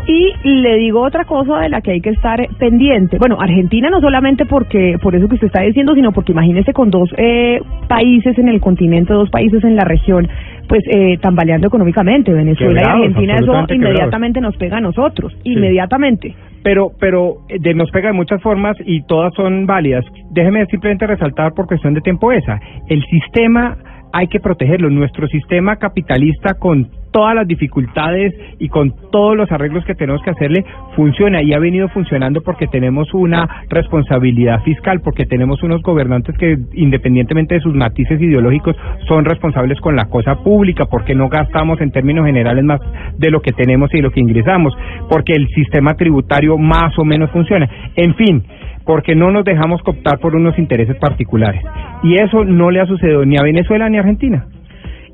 Y 0.06 0.34
le 0.44 0.76
digo 0.76 1.00
otra 1.00 1.24
cosa 1.24 1.60
de 1.60 1.70
la 1.70 1.80
que 1.80 1.92
hay 1.92 2.00
que 2.00 2.10
estar 2.10 2.46
pendiente. 2.58 3.16
Bueno, 3.18 3.38
Argentina 3.40 3.88
no 3.88 4.00
solamente 4.00 4.44
porque 4.44 4.96
por 5.02 5.14
eso 5.14 5.28
que 5.28 5.36
usted 5.36 5.46
está 5.46 5.62
diciendo, 5.62 5.94
sino 5.94 6.12
porque 6.12 6.32
imagínese 6.32 6.74
con 6.74 6.90
dos 6.90 7.08
eh, 7.16 7.60
países 7.88 8.36
en 8.38 8.48
el 8.48 8.60
continente, 8.60 9.14
dos 9.14 9.30
países 9.30 9.64
en 9.64 9.76
la 9.76 9.84
región, 9.84 10.28
pues 10.68 10.82
eh, 10.90 11.16
tambaleando 11.22 11.68
económicamente, 11.68 12.32
Venezuela 12.32 12.80
Quebrados, 12.80 13.00
y 13.00 13.04
Argentina, 13.04 13.34
eso 13.34 13.46
quebrados. 13.46 13.70
inmediatamente 13.70 14.40
nos 14.40 14.56
pega 14.56 14.76
a 14.76 14.80
nosotros, 14.80 15.32
inmediatamente. 15.44 16.34
Pero, 16.62 16.90
pero 17.00 17.36
eh, 17.48 17.56
de, 17.58 17.72
nos 17.72 17.90
pega 17.90 18.08
de 18.08 18.14
muchas 18.14 18.42
formas 18.42 18.76
y 18.84 19.02
todas 19.06 19.32
son 19.34 19.64
válidas. 19.64 20.04
Déjeme 20.32 20.66
simplemente 20.66 21.06
resaltar 21.06 21.54
por 21.54 21.66
cuestión 21.66 21.94
de 21.94 22.02
tiempo 22.02 22.30
esa. 22.30 22.60
El 22.88 23.02
sistema 23.04 23.78
hay 24.12 24.26
que 24.28 24.38
protegerlo. 24.38 24.90
Nuestro 24.90 25.26
sistema 25.28 25.76
capitalista 25.76 26.54
con 26.54 26.88
todas 27.14 27.36
las 27.36 27.46
dificultades 27.46 28.34
y 28.58 28.68
con 28.68 28.92
todos 29.12 29.36
los 29.36 29.50
arreglos 29.52 29.84
que 29.84 29.94
tenemos 29.94 30.20
que 30.22 30.30
hacerle 30.30 30.64
funciona 30.96 31.42
y 31.42 31.54
ha 31.54 31.60
venido 31.60 31.88
funcionando 31.90 32.40
porque 32.42 32.66
tenemos 32.66 33.14
una 33.14 33.48
responsabilidad 33.70 34.62
fiscal, 34.64 35.00
porque 35.00 35.24
tenemos 35.24 35.62
unos 35.62 35.80
gobernantes 35.82 36.36
que 36.36 36.58
independientemente 36.72 37.54
de 37.54 37.60
sus 37.60 37.72
matices 37.72 38.20
ideológicos 38.20 38.74
son 39.06 39.24
responsables 39.24 39.80
con 39.80 39.94
la 39.94 40.06
cosa 40.06 40.42
pública, 40.42 40.86
porque 40.86 41.14
no 41.14 41.28
gastamos 41.28 41.80
en 41.80 41.92
términos 41.92 42.26
generales 42.26 42.64
más 42.64 42.80
de 43.16 43.30
lo 43.30 43.40
que 43.40 43.52
tenemos 43.52 43.94
y 43.94 43.98
de 43.98 44.02
lo 44.02 44.10
que 44.10 44.18
ingresamos, 44.18 44.74
porque 45.08 45.34
el 45.34 45.46
sistema 45.50 45.94
tributario 45.94 46.58
más 46.58 46.98
o 46.98 47.04
menos 47.04 47.30
funciona. 47.30 47.70
En 47.94 48.16
fin, 48.16 48.42
porque 48.84 49.14
no 49.14 49.30
nos 49.30 49.44
dejamos 49.44 49.80
cooptar 49.82 50.18
por 50.18 50.34
unos 50.34 50.58
intereses 50.58 50.96
particulares. 50.96 51.62
Y 52.02 52.14
eso 52.14 52.44
no 52.44 52.72
le 52.72 52.80
ha 52.80 52.86
sucedido 52.86 53.24
ni 53.24 53.36
a 53.36 53.42
Venezuela 53.44 53.88
ni 53.88 53.98
a 53.98 54.00
Argentina. 54.00 54.46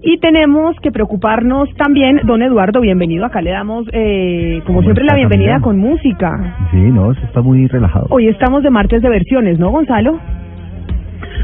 Y 0.02 0.18
tenemos 0.18 0.77
que 0.81 0.90
preocuparnos 0.90 1.68
también, 1.77 2.20
don 2.24 2.43
Eduardo, 2.43 2.81
bienvenido. 2.81 3.27
Acá 3.27 3.43
le 3.43 3.51
damos, 3.51 3.86
eh, 3.93 4.62
como 4.66 4.82
siempre, 4.82 5.05
la 5.05 5.14
bienvenida 5.14 5.60
Camila? 5.60 5.64
con 5.64 5.78
música. 5.78 6.55
Sí, 6.70 6.78
no, 6.78 7.12
eso 7.12 7.20
está 7.24 7.43
muy 7.43 7.66
relajado. 7.66 8.06
Hoy 8.09 8.28
estamos 8.28 8.62
de 8.62 8.70
martes 8.70 9.02
de 9.02 9.10
versiones, 9.10 9.59
¿no, 9.59 9.70
Gonzalo? 9.70 10.18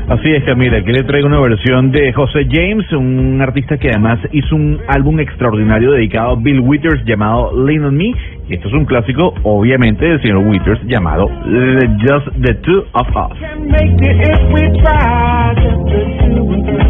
Así 0.08 0.30
es, 0.30 0.44
Camila, 0.44 0.78
aquí 0.78 0.92
le 0.92 1.02
traigo 1.02 1.26
una 1.26 1.40
versión 1.40 1.90
de 1.90 2.12
José 2.12 2.46
James, 2.50 2.90
un 2.92 3.40
artista 3.42 3.76
que 3.76 3.88
además 3.90 4.20
hizo 4.32 4.54
un 4.54 4.78
álbum 4.86 5.18
extraordinario 5.18 5.90
dedicado 5.92 6.30
a 6.30 6.36
Bill 6.36 6.60
Withers 6.60 7.04
llamado 7.04 7.52
Lean 7.66 7.84
on 7.84 7.96
Me. 7.96 8.12
Y 8.48 8.54
esto 8.54 8.68
es 8.68 8.74
un 8.74 8.84
clásico, 8.84 9.34
obviamente, 9.42 10.06
del 10.06 10.22
señor 10.22 10.46
Withers 10.46 10.80
llamado 10.86 11.28
Just 11.28 12.28
the 12.40 12.54
Two 12.62 12.84
of 12.92 13.08
Us. 13.08 13.36
make 13.66 14.00
it 14.00 14.16
if 14.28 14.40
we 14.54 14.62
try 14.80 15.52
just 15.56 15.84
the 15.90 16.04
two 16.22 16.54
of 16.54 16.80
us, 16.80 16.85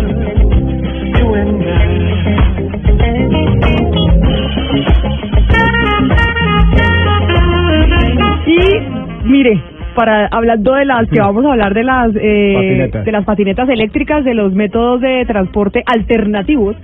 Y 8.57 9.29
mire, 9.29 9.63
para 9.95 10.27
hablando 10.29 10.75
de 10.75 10.85
las 10.87 11.09
que 11.09 11.21
vamos 11.21 11.45
a 11.45 11.53
hablar 11.53 11.75
de 11.75 11.85
las 11.85 12.11
eh, 12.17 12.55
Patinetas. 12.55 13.05
de 13.05 13.13
las 13.13 13.25
patinetas 13.25 13.69
eléctricas, 13.69 14.25
de 14.25 14.35
los 14.35 14.55
métodos 14.55 15.01
de 15.01 15.25
transporte 15.27 15.83
alternativos. 15.87 16.77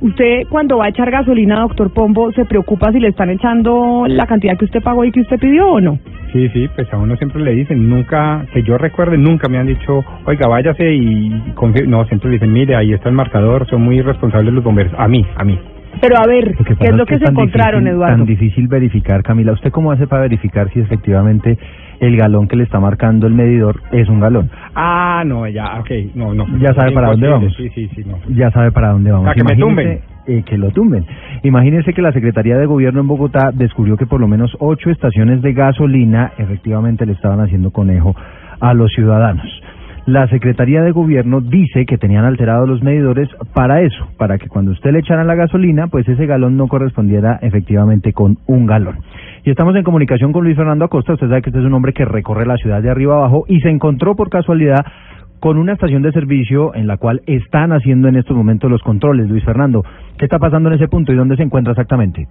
Usted 0.00 0.42
cuando 0.50 0.78
va 0.78 0.86
a 0.86 0.88
echar 0.88 1.10
gasolina, 1.10 1.60
doctor 1.60 1.90
Pombo, 1.92 2.30
se 2.32 2.44
preocupa 2.44 2.92
si 2.92 3.00
le 3.00 3.08
están 3.08 3.30
echando 3.30 4.04
la 4.06 4.26
cantidad 4.26 4.58
que 4.58 4.66
usted 4.66 4.82
pagó 4.82 5.04
y 5.04 5.12
que 5.12 5.20
usted 5.20 5.38
pidió 5.38 5.66
o 5.68 5.80
no. 5.80 5.98
Sí, 6.32 6.48
sí, 6.50 6.68
pues 6.74 6.92
a 6.92 6.98
uno 6.98 7.16
siempre 7.16 7.40
le 7.42 7.52
dicen, 7.52 7.88
nunca, 7.88 8.44
que 8.52 8.62
yo 8.64 8.76
recuerde, 8.76 9.16
nunca 9.16 9.48
me 9.48 9.56
han 9.56 9.66
dicho, 9.66 10.04
oiga, 10.26 10.46
váyase 10.48 10.92
y 10.92 11.30
confíe. 11.54 11.86
No, 11.86 12.04
siempre 12.06 12.28
le 12.28 12.34
dicen, 12.34 12.52
mire, 12.52 12.76
ahí 12.76 12.92
está 12.92 13.08
el 13.08 13.14
marcador, 13.14 13.66
son 13.68 13.82
muy 13.82 14.02
responsables 14.02 14.52
los 14.52 14.64
bomberos. 14.64 14.92
A 14.98 15.08
mí, 15.08 15.24
a 15.36 15.44
mí. 15.44 15.58
Pero 16.00 16.18
a 16.18 16.26
ver, 16.26 16.54
¿qué 16.56 16.88
es 16.88 16.94
lo 16.96 17.06
que, 17.06 17.14
es 17.14 17.20
se 17.22 17.30
encontraron, 17.30 17.84
difícil- 17.84 17.94
Eduardo? 17.94 18.16
Tan 18.16 18.26
difícil 18.26 18.68
verificar, 18.68 19.22
Camila. 19.22 19.52
¿Usted 19.52 19.70
cómo 19.70 19.92
hace 19.92 20.06
para 20.06 20.22
verificar 20.22 20.70
si 20.72 20.80
efectivamente 20.80 21.58
el 22.00 22.16
galón 22.16 22.48
que 22.48 22.56
le 22.56 22.64
está 22.64 22.80
marcando 22.80 23.26
el 23.26 23.34
medidor 23.34 23.80
es 23.92 24.08
un 24.08 24.20
galón? 24.20 24.50
Ah, 24.74 25.22
no, 25.26 25.46
ya, 25.48 25.80
ok, 25.80 25.90
no, 26.14 26.34
no. 26.34 26.46
Ya 26.58 26.74
sabe 26.74 26.92
para 26.92 27.08
dónde 27.08 27.28
vamos. 27.28 27.54
Sí, 27.56 27.68
sí, 27.74 27.88
sí, 27.94 28.04
no. 28.04 28.18
Ya 28.34 28.50
sabe 28.50 28.72
para 28.72 28.90
dónde 28.90 29.10
vamos. 29.10 29.24
Para 29.26 29.34
que 29.34 29.44
me 29.44 29.54
Imagínese, 29.54 30.02
eh, 30.26 30.42
que 30.44 30.58
lo 30.58 30.70
tumben. 30.70 31.04
Imagínense 31.42 31.92
que 31.92 32.02
la 32.02 32.12
Secretaría 32.12 32.56
de 32.56 32.66
Gobierno 32.66 33.00
en 33.00 33.06
Bogotá 33.06 33.50
descubrió 33.52 33.96
que 33.96 34.06
por 34.06 34.20
lo 34.20 34.28
menos 34.28 34.56
ocho 34.58 34.90
estaciones 34.90 35.42
de 35.42 35.52
gasolina 35.52 36.32
efectivamente 36.38 37.06
le 37.06 37.12
estaban 37.12 37.40
haciendo 37.40 37.70
conejo 37.70 38.14
a 38.60 38.74
los 38.74 38.90
ciudadanos. 38.92 39.46
La 40.06 40.28
Secretaría 40.28 40.82
de 40.82 40.90
Gobierno 40.90 41.40
dice 41.40 41.86
que 41.86 41.96
tenían 41.96 42.26
alterados 42.26 42.68
los 42.68 42.82
medidores 42.82 43.26
para 43.54 43.80
eso, 43.80 44.06
para 44.18 44.36
que 44.36 44.48
cuando 44.48 44.72
usted 44.72 44.92
le 44.92 44.98
echara 44.98 45.24
la 45.24 45.34
gasolina, 45.34 45.86
pues 45.86 46.06
ese 46.06 46.26
galón 46.26 46.58
no 46.58 46.68
correspondiera 46.68 47.38
efectivamente 47.40 48.12
con 48.12 48.36
un 48.46 48.66
galón. 48.66 48.98
Y 49.44 49.50
estamos 49.50 49.74
en 49.76 49.82
comunicación 49.82 50.32
con 50.32 50.44
Luis 50.44 50.56
Fernando 50.56 50.84
Acosta, 50.84 51.14
usted 51.14 51.28
sabe 51.28 51.40
que 51.40 51.48
este 51.48 51.60
es 51.60 51.64
un 51.64 51.72
hombre 51.72 51.94
que 51.94 52.04
recorre 52.04 52.44
la 52.44 52.58
ciudad 52.58 52.82
de 52.82 52.90
arriba 52.90 53.16
abajo 53.16 53.44
y 53.48 53.60
se 53.60 53.70
encontró 53.70 54.14
por 54.14 54.28
casualidad 54.28 54.84
con 55.40 55.56
una 55.56 55.72
estación 55.72 56.02
de 56.02 56.12
servicio 56.12 56.74
en 56.74 56.86
la 56.86 56.98
cual 56.98 57.22
están 57.26 57.72
haciendo 57.72 58.08
en 58.08 58.16
estos 58.16 58.36
momentos 58.36 58.70
los 58.70 58.82
controles. 58.82 59.28
Luis 59.28 59.44
Fernando, 59.44 59.84
¿qué 60.18 60.26
está 60.26 60.38
pasando 60.38 60.68
en 60.68 60.74
ese 60.74 60.88
punto 60.88 61.12
y 61.12 61.16
dónde 61.16 61.36
se 61.36 61.42
encuentra 61.44 61.72
exactamente? 61.72 62.28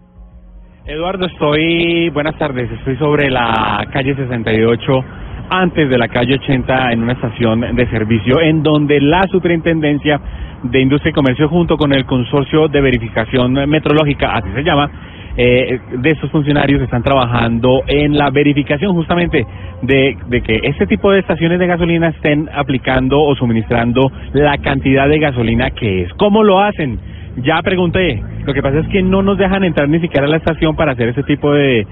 Eduardo, 0.86 1.26
estoy, 1.26 2.10
buenas 2.10 2.38
tardes, 2.38 2.70
estoy 2.72 2.98
sobre 2.98 3.32
la 3.32 3.88
calle 3.92 4.16
68, 4.16 5.06
antes 5.50 5.90
de 5.90 5.98
la 5.98 6.08
calle 6.08 6.36
80, 6.36 6.92
en 6.92 7.04
una 7.04 7.14
estación 7.14 7.62
de 7.76 7.88
servicio, 7.90 8.40
en 8.42 8.64
donde 8.64 9.00
la 9.00 9.24
Superintendencia 9.24 10.20
de 10.64 10.80
Industria 10.80 11.12
y 11.12 11.14
Comercio, 11.14 11.50
junto 11.50 11.78
con 11.78 11.94
el 11.94 12.06
Consorcio 12.06 12.68
de 12.68 12.82
Verificación 12.82 13.54
Metrológica, 13.70 14.34
así 14.34 14.50
se 14.54 14.64
llama, 14.64 14.90
eh, 15.36 15.80
de 15.98 16.12
estos 16.12 16.30
funcionarios 16.30 16.80
están 16.82 17.02
trabajando 17.02 17.82
en 17.88 18.16
la 18.16 18.30
verificación 18.30 18.94
justamente 18.94 19.44
de, 19.82 20.16
que 20.46 20.60
este 20.64 20.86
tipo 20.86 21.12
de 21.12 21.22
estaciones 21.22 21.58
de 21.58 21.66
gasolina 21.66 22.10
estén 22.10 22.48
aplicando 22.54 23.20
o 23.20 23.36
suministrando 23.36 24.12
la 24.34 24.60
cantidad 24.60 25.10
de 25.10 25.18
gasolina 25.18 25.72
que 25.72 26.04
es. 26.04 26.14
¿Cómo 26.14 26.44
lo 26.44 26.60
hacen? 26.60 27.00
Ya 27.38 27.60
pregunté. 27.64 28.22
Lo 28.46 28.54
que 28.54 28.62
pasa 28.62 28.80
es 28.80 28.88
que 28.90 29.02
no 29.02 29.24
nos 29.24 29.40
dejan 29.40 29.64
entrar 29.64 29.90
ni 29.90 30.00
siquiera 30.00 30.28
a 30.28 30.30
la 30.30 30.38
estación 30.38 30.76
para 30.76 30.92
hacer 30.92 31.10
ese 31.10 31.24
tipo 31.24 31.52
de 31.52 31.88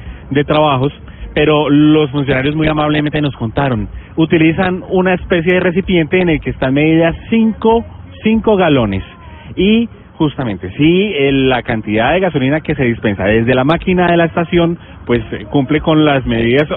trabajos, 0.45 0.93
pero 1.33 1.69
los 1.69 2.09
funcionarios 2.11 2.55
muy 2.55 2.67
amablemente 2.67 3.21
nos 3.21 3.35
contaron. 3.35 3.87
Utilizan 4.15 4.83
una 4.89 5.13
especie 5.13 5.53
de 5.53 5.59
recipiente 5.59 6.19
en 6.19 6.29
el 6.29 6.41
que 6.41 6.51
están 6.51 6.73
medidas 6.73 7.15
cinco, 7.29 7.85
cinco 8.23 8.55
galones 8.55 9.03
y 9.55 9.87
justamente 10.15 10.71
si 10.77 11.13
la 11.31 11.63
cantidad 11.63 12.13
de 12.13 12.19
gasolina 12.19 12.61
que 12.61 12.75
se 12.75 12.83
dispensa 12.83 13.25
desde 13.25 13.55
la 13.55 13.63
máquina 13.63 14.05
de 14.07 14.17
la 14.17 14.25
estación 14.25 14.77
pues 15.05 15.21
eh, 15.31 15.45
cumple 15.49 15.81
con 15.81 16.05
las 16.05 16.25
medidas 16.25 16.67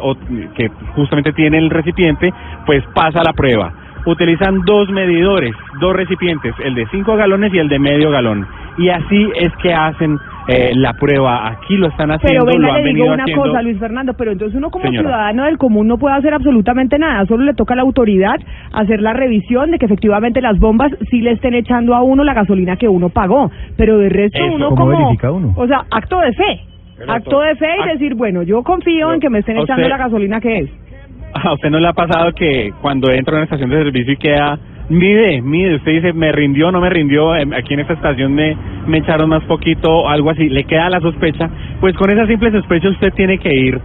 que 0.55 0.71
justamente 0.95 1.33
tiene 1.33 1.59
el 1.59 1.71
recipiente, 1.71 2.33
pues 2.67 2.83
pasa 2.95 3.23
la 3.23 3.33
prueba. 3.33 3.73
Utilizan 4.07 4.63
dos 4.65 4.89
medidores, 4.91 5.55
dos 5.81 5.95
recipientes, 5.95 6.55
el 6.65 6.75
de 6.75 6.87
cinco 6.91 7.17
galones 7.17 7.53
y 7.55 7.59
el 7.59 7.69
de 7.69 7.79
medio 7.79 8.11
galón. 8.11 8.47
Y 8.77 8.89
así 8.89 9.31
es 9.37 9.53
que 9.63 9.73
hacen 9.73 10.19
eh, 10.49 10.73
la 10.75 10.93
prueba. 10.95 11.49
Aquí 11.49 11.77
lo 11.77 11.89
están 11.89 12.11
haciendo, 12.11 12.45
Pero 12.45 12.59
lo 12.59 12.67
venga, 12.67 12.75
han 12.77 12.83
le 12.85 12.89
digo 12.89 12.99
venido 13.05 13.15
una 13.15 13.23
haciendo. 13.25 13.43
cosa, 13.45 13.63
Luis 13.63 13.79
Fernando, 13.79 14.15
pero 14.15 14.33
entonces 14.33 14.57
uno 14.57 14.71
como 14.71 14.85
Señora. 14.85 15.01
ciudadano 15.09 15.45
del 15.45 15.59
común 15.59 15.89
no 15.89 15.99
puede 15.99 16.17
hacer 16.17 16.35
absolutamente 16.35 16.99
nada, 16.99 17.25
solo 17.27 17.45
le 17.45 17.55
toca 17.55 17.75
a 17.75 17.77
la 17.77 17.83
autoridad 17.83 18.37
hacer 18.73 19.01
la 19.01 19.13
revisión 19.13 19.71
de 19.71 19.79
que 19.79 19.87
efectivamente 19.87 20.41
las 20.41 20.59
bombas 20.59 20.93
sí 21.11 21.21
le 21.21 21.33
estén 21.33 21.55
echando 21.55 21.95
a 21.95 22.03
uno 22.03 22.25
la 22.25 22.35
gasolina 22.35 22.77
que 22.77 22.89
uno 22.89 23.09
pagó, 23.09 23.51
pero 23.77 23.99
de 23.99 24.09
resto 24.09 24.39
Eso. 24.45 24.55
uno 24.55 24.69
¿Cómo 24.71 24.93
como, 25.17 25.37
uno? 25.37 25.55
o 25.57 25.67
sea, 25.67 25.85
acto 25.91 26.19
de 26.21 26.33
fe, 26.33 26.61
Pero 26.99 27.13
acto 27.13 27.41
de 27.41 27.55
fe 27.57 27.69
y 27.85 27.89
decir, 27.93 28.15
bueno, 28.15 28.43
yo 28.43 28.63
confío 28.63 29.13
en 29.13 29.21
que 29.21 29.31
me 29.31 29.39
estén 29.41 29.57
echando 29.57 29.83
usted- 29.83 29.91
la 29.91 29.99
gasolina 29.99 30.41
que 30.41 30.59
es. 30.61 30.71
¿A 31.35 31.53
usted 31.55 31.71
no 31.71 31.79
le 31.81 31.89
ha 31.89 31.93
pasado 31.93 32.33
que 32.33 32.71
cuando 32.81 33.11
entra 33.11 33.35
a 33.35 33.37
una 33.39 33.45
estación 33.45 33.71
de 33.71 33.77
servicio 33.79 34.13
y 34.13 34.17
queda, 34.17 34.59
mide, 34.89 35.43
mide, 35.43 35.77
usted 35.77 35.93
dice, 35.93 36.13
me 36.13 36.33
rindió, 36.33 36.71
no 36.71 36.81
me 36.81 36.91
rindió, 36.91 37.35
em, 37.37 37.53
aquí 37.53 37.75
en 37.75 37.81
esta 37.81 37.95
estación 37.95 38.35
me, 38.35 38.57
me 38.87 38.99
echaron 38.99 39.29
más 39.29 39.43
poquito, 39.45 40.09
algo 40.09 40.31
así, 40.31 40.49
le 40.49 40.65
queda 40.65 40.91
la 40.91 41.01
sospecha? 41.01 41.49
Pues 41.81 41.95
con 41.97 42.11
esa 42.11 42.27
simple 42.27 42.51
sospecha 42.51 42.89
usted 42.89 43.13
tiene 43.15 43.39
que 43.39 43.55
ir, 43.55 43.81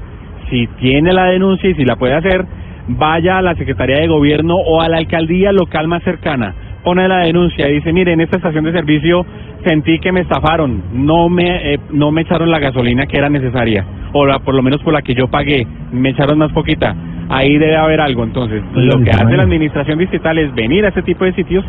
si 0.50 0.68
tiene 0.80 1.14
la 1.14 1.26
denuncia 1.26 1.70
y 1.70 1.76
si 1.76 1.86
la 1.86 1.96
puede 1.96 2.16
hacer, 2.16 2.46
vaya 2.88 3.38
a 3.38 3.42
la 3.42 3.56
Secretaría 3.56 4.00
de 4.00 4.08
Gobierno 4.08 4.56
o 4.56 4.82
a 4.82 4.90
la 4.90 4.98
alcaldía 4.98 5.52
local 5.52 5.88
más 5.88 6.04
cercana, 6.04 6.56
pone 6.84 7.08
la 7.08 7.20
denuncia 7.20 7.70
y 7.70 7.76
dice, 7.76 7.94
mire, 7.94 8.14
en 8.14 8.22
esta 8.22 8.38
estación 8.38 8.66
de 8.66 8.72
servicio 8.72 9.26
sentí 9.66 10.00
que 10.00 10.12
me 10.12 10.22
estafaron, 10.22 10.84
no 10.94 11.30
me, 11.30 11.74
eh, 11.74 11.80
no 11.92 12.12
me 12.12 12.22
echaron 12.22 12.50
la 12.50 12.60
gasolina 12.60 13.06
que 13.06 13.18
era 13.18 13.30
necesaria, 13.30 13.86
o 14.14 14.26
la, 14.26 14.40
por 14.40 14.56
lo 14.56 14.62
menos 14.62 14.82
por 14.82 14.94
la 14.94 15.02
que 15.02 15.14
yo 15.14 15.28
pagué, 15.28 15.66
me 15.92 16.10
echaron 16.10 16.38
más 16.38 16.52
poquita. 16.52 16.96
Ahí 17.30 17.58
debe 17.58 17.76
haber 17.76 18.02
algo, 18.02 18.24
entonces. 18.24 18.64
Pues 18.74 18.86
Lo 18.86 19.04
que 19.04 19.12
hace 19.12 19.38
la 19.38 19.44
administración 19.44 20.00
distrital 20.00 20.40
es 20.40 20.54
venir 20.56 20.84
a 20.86 20.90
este 20.90 21.04
tipo 21.04 21.26
de 21.26 21.34
sitios 21.34 21.64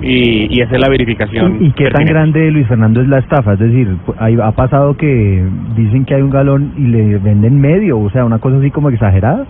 y, 0.00 0.56
y 0.56 0.62
hacer 0.62 0.80
la 0.80 0.88
verificación. 0.88 1.58
¿Y, 1.60 1.66
y 1.66 1.72
qué 1.72 1.90
tan 1.90 2.06
grande, 2.06 2.50
Luis 2.50 2.66
Fernando, 2.66 3.02
es 3.02 3.08
la 3.08 3.18
estafa? 3.18 3.52
Es 3.52 3.58
decir, 3.58 3.88
ahí 4.18 4.36
ha 4.42 4.52
pasado 4.52 4.96
que 4.96 5.44
dicen 5.76 6.06
que 6.06 6.14
hay 6.14 6.22
un 6.22 6.30
galón 6.30 6.72
y 6.78 6.86
le 6.86 7.18
venden 7.18 7.60
medio, 7.60 7.98
o 7.98 8.10
sea, 8.10 8.24
una 8.24 8.38
cosa 8.38 8.56
así 8.56 8.70
como 8.70 8.88
exagerada. 8.88 9.46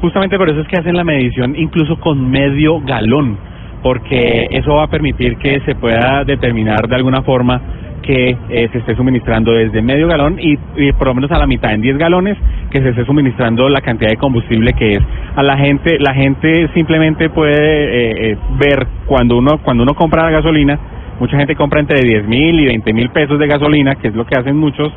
Justamente 0.00 0.36
por 0.36 0.50
eso 0.50 0.60
es 0.60 0.68
que 0.68 0.76
hacen 0.76 0.94
la 0.94 1.04
medición 1.04 1.56
incluso 1.56 1.98
con 1.98 2.30
medio 2.30 2.80
galón, 2.80 3.38
porque 3.82 4.48
eso 4.50 4.74
va 4.74 4.84
a 4.84 4.88
permitir 4.88 5.36
que 5.36 5.60
se 5.60 5.74
pueda 5.74 6.24
determinar 6.24 6.88
de 6.88 6.96
alguna 6.96 7.22
forma 7.22 7.60
que 8.06 8.36
eh, 8.48 8.68
se 8.70 8.78
esté 8.78 8.94
suministrando 8.94 9.52
desde 9.52 9.82
medio 9.82 10.06
galón 10.06 10.38
y, 10.40 10.56
y 10.76 10.92
por 10.92 11.08
lo 11.08 11.14
menos 11.14 11.30
a 11.32 11.38
la 11.38 11.46
mitad 11.46 11.72
en 11.72 11.82
10 11.82 11.98
galones 11.98 12.38
que 12.70 12.80
se 12.80 12.90
esté 12.90 13.04
suministrando 13.04 13.68
la 13.68 13.80
cantidad 13.80 14.10
de 14.10 14.16
combustible 14.16 14.72
que 14.74 14.92
es. 14.92 15.00
A 15.34 15.42
la 15.42 15.56
gente, 15.56 15.98
la 15.98 16.14
gente 16.14 16.68
simplemente 16.72 17.30
puede 17.30 17.52
eh, 17.52 18.32
eh, 18.32 18.38
ver 18.58 18.86
cuando 19.06 19.36
uno 19.36 19.58
cuando 19.62 19.82
uno 19.82 19.94
compra 19.94 20.24
la 20.24 20.30
gasolina, 20.30 20.78
mucha 21.18 21.36
gente 21.36 21.56
compra 21.56 21.80
entre 21.80 22.00
10 22.00 22.28
mil 22.28 22.60
y 22.60 22.66
20 22.66 22.92
mil 22.92 23.10
pesos 23.10 23.38
de 23.38 23.46
gasolina, 23.48 23.96
que 23.96 24.08
es 24.08 24.14
lo 24.14 24.24
que 24.24 24.38
hacen 24.38 24.56
muchos, 24.56 24.92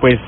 pues 0.00 0.18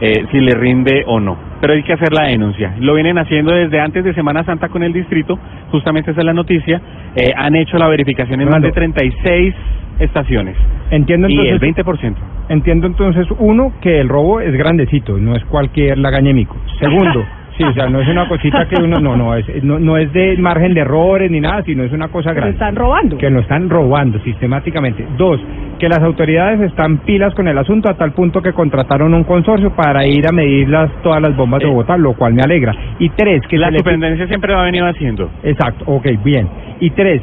eh, 0.00 0.26
si 0.30 0.40
le 0.40 0.54
rinde 0.54 1.04
o 1.06 1.18
no. 1.18 1.36
Pero 1.64 1.72
hay 1.72 1.82
que 1.82 1.94
hacer 1.94 2.12
la 2.12 2.24
denuncia. 2.24 2.74
Lo 2.78 2.92
vienen 2.92 3.16
haciendo 3.16 3.54
desde 3.54 3.80
antes 3.80 4.04
de 4.04 4.12
Semana 4.12 4.44
Santa 4.44 4.68
con 4.68 4.82
el 4.82 4.92
distrito, 4.92 5.38
justamente 5.70 6.10
esa 6.10 6.20
es 6.20 6.26
la 6.26 6.34
noticia. 6.34 6.78
Eh, 7.16 7.32
han 7.34 7.56
hecho 7.56 7.78
la 7.78 7.88
verificación 7.88 8.38
en 8.42 8.50
más 8.50 8.60
de 8.60 8.70
36 8.70 9.54
estaciones. 9.98 10.58
Entiendo 10.90 11.26
Y 11.26 11.38
el 11.38 11.54
entonces. 11.54 11.86
20%. 11.86 12.16
Entiendo 12.50 12.86
entonces, 12.86 13.26
uno, 13.38 13.72
que 13.80 13.98
el 13.98 14.10
robo 14.10 14.42
es 14.42 14.52
grandecito, 14.52 15.16
no 15.16 15.34
es 15.34 15.42
cualquier 15.46 15.96
lagañemico. 15.96 16.54
Segundo, 16.78 17.24
Sí, 17.56 17.62
o 17.62 17.72
sea, 17.72 17.88
no 17.88 18.00
es 18.00 18.08
una 18.08 18.26
cosita 18.28 18.66
que 18.66 18.82
uno, 18.82 18.98
no, 18.98 19.16
no, 19.16 19.34
es, 19.36 19.46
no, 19.62 19.78
no 19.78 19.96
es 19.96 20.12
de 20.12 20.36
margen 20.38 20.74
de 20.74 20.80
errores 20.80 21.30
ni 21.30 21.40
nada, 21.40 21.62
sino 21.62 21.84
es 21.84 21.92
una 21.92 22.08
cosa 22.08 22.32
grande. 22.32 22.52
están 22.52 22.74
robando. 22.74 23.16
Que 23.16 23.30
lo 23.30 23.40
están 23.40 23.70
robando 23.70 24.18
sistemáticamente. 24.20 25.06
Dos, 25.16 25.40
que 25.78 25.88
las 25.88 26.00
autoridades 26.00 26.60
están 26.62 26.98
pilas 26.98 27.32
con 27.34 27.46
el 27.46 27.56
asunto 27.56 27.88
a 27.88 27.94
tal 27.94 28.12
punto 28.12 28.42
que 28.42 28.52
contrataron 28.52 29.14
un 29.14 29.24
consorcio 29.24 29.70
para 29.74 30.04
ir 30.04 30.26
a 30.26 30.32
medir 30.32 30.68
las, 30.68 30.90
todas 31.02 31.22
las 31.22 31.36
bombas 31.36 31.60
de 31.60 31.66
Bogotá, 31.66 31.96
lo 31.96 32.14
cual 32.14 32.34
me 32.34 32.42
alegra. 32.42 32.74
Y 32.98 33.08
tres, 33.10 33.42
que 33.48 33.56
La 33.56 33.70
superintendencia 33.70 34.26
siempre 34.26 34.52
lo 34.52 34.58
ha 34.58 34.64
venido 34.64 34.86
haciendo. 34.86 35.30
Exacto, 35.44 35.84
ok, 35.86 36.06
bien. 36.24 36.48
Y 36.80 36.90
tres, 36.90 37.22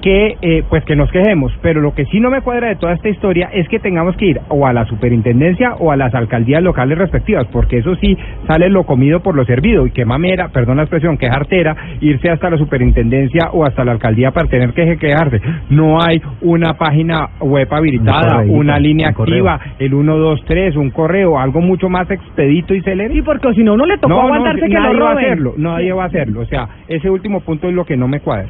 que 0.00 0.36
eh, 0.40 0.62
pues 0.68 0.84
que 0.84 0.96
nos 0.96 1.10
quejemos, 1.10 1.52
pero 1.62 1.80
lo 1.80 1.94
que 1.94 2.04
sí 2.06 2.20
no 2.20 2.30
me 2.30 2.40
cuadra 2.40 2.68
de 2.68 2.76
toda 2.76 2.92
esta 2.92 3.08
historia 3.08 3.50
es 3.52 3.68
que 3.68 3.78
tengamos 3.78 4.16
que 4.16 4.26
ir 4.26 4.40
o 4.48 4.66
a 4.66 4.72
la 4.72 4.84
superintendencia 4.86 5.74
o 5.78 5.92
a 5.92 5.96
las 5.96 6.14
alcaldías 6.14 6.62
locales 6.62 6.98
respectivas, 6.98 7.46
porque 7.52 7.78
eso 7.78 7.94
sí 7.96 8.16
sale 8.46 8.68
lo 8.68 8.84
comido 8.84 9.20
por 9.20 9.34
lo 9.34 9.44
servido 9.44 9.86
y 9.86 9.90
qué 9.90 10.04
mamera, 10.04 10.48
perdón 10.48 10.76
la 10.76 10.84
expresión, 10.84 11.18
que 11.18 11.28
jartera 11.28 11.76
irse 12.00 12.30
hasta 12.30 12.50
la 12.50 12.58
superintendencia 12.58 13.50
o 13.52 13.64
hasta 13.64 13.84
la 13.84 13.92
alcaldía 13.92 14.30
para 14.30 14.48
tener 14.48 14.72
que 14.72 14.96
quejarse. 14.96 15.40
No 15.70 16.00
hay 16.00 16.20
una 16.40 16.74
página 16.74 17.28
web 17.40 17.68
habilitada, 17.70 18.42
una 18.46 18.78
línea 18.78 19.08
un 19.08 19.14
correo. 19.14 19.48
activa, 19.48 19.74
el 19.78 19.90
123, 19.90 20.76
un 20.76 20.90
correo, 20.90 21.38
algo 21.38 21.60
mucho 21.60 21.88
más 21.88 22.10
expedito 22.10 22.74
y 22.74 22.82
célere. 22.82 23.14
Y 23.14 23.22
porque 23.22 23.52
si 23.54 23.62
no, 23.62 23.76
no 23.76 23.86
le 23.86 23.98
tocó 23.98 24.08
No, 24.08 24.22
no, 24.22 24.34
aguantarse 24.34 24.66
que 24.66 24.74
nadie 24.74 24.94
lo 24.94 25.04
va 25.04 25.10
a 25.10 25.14
hacerlo, 25.14 25.54
nadie 25.56 25.92
va 25.92 26.02
a 26.04 26.06
hacerlo. 26.06 26.40
O 26.40 26.46
sea, 26.46 26.68
ese 26.88 27.10
último 27.10 27.40
punto 27.40 27.68
es 27.68 27.74
lo 27.74 27.84
que 27.84 27.96
no 27.96 28.08
me 28.08 28.20
cuadra. 28.20 28.48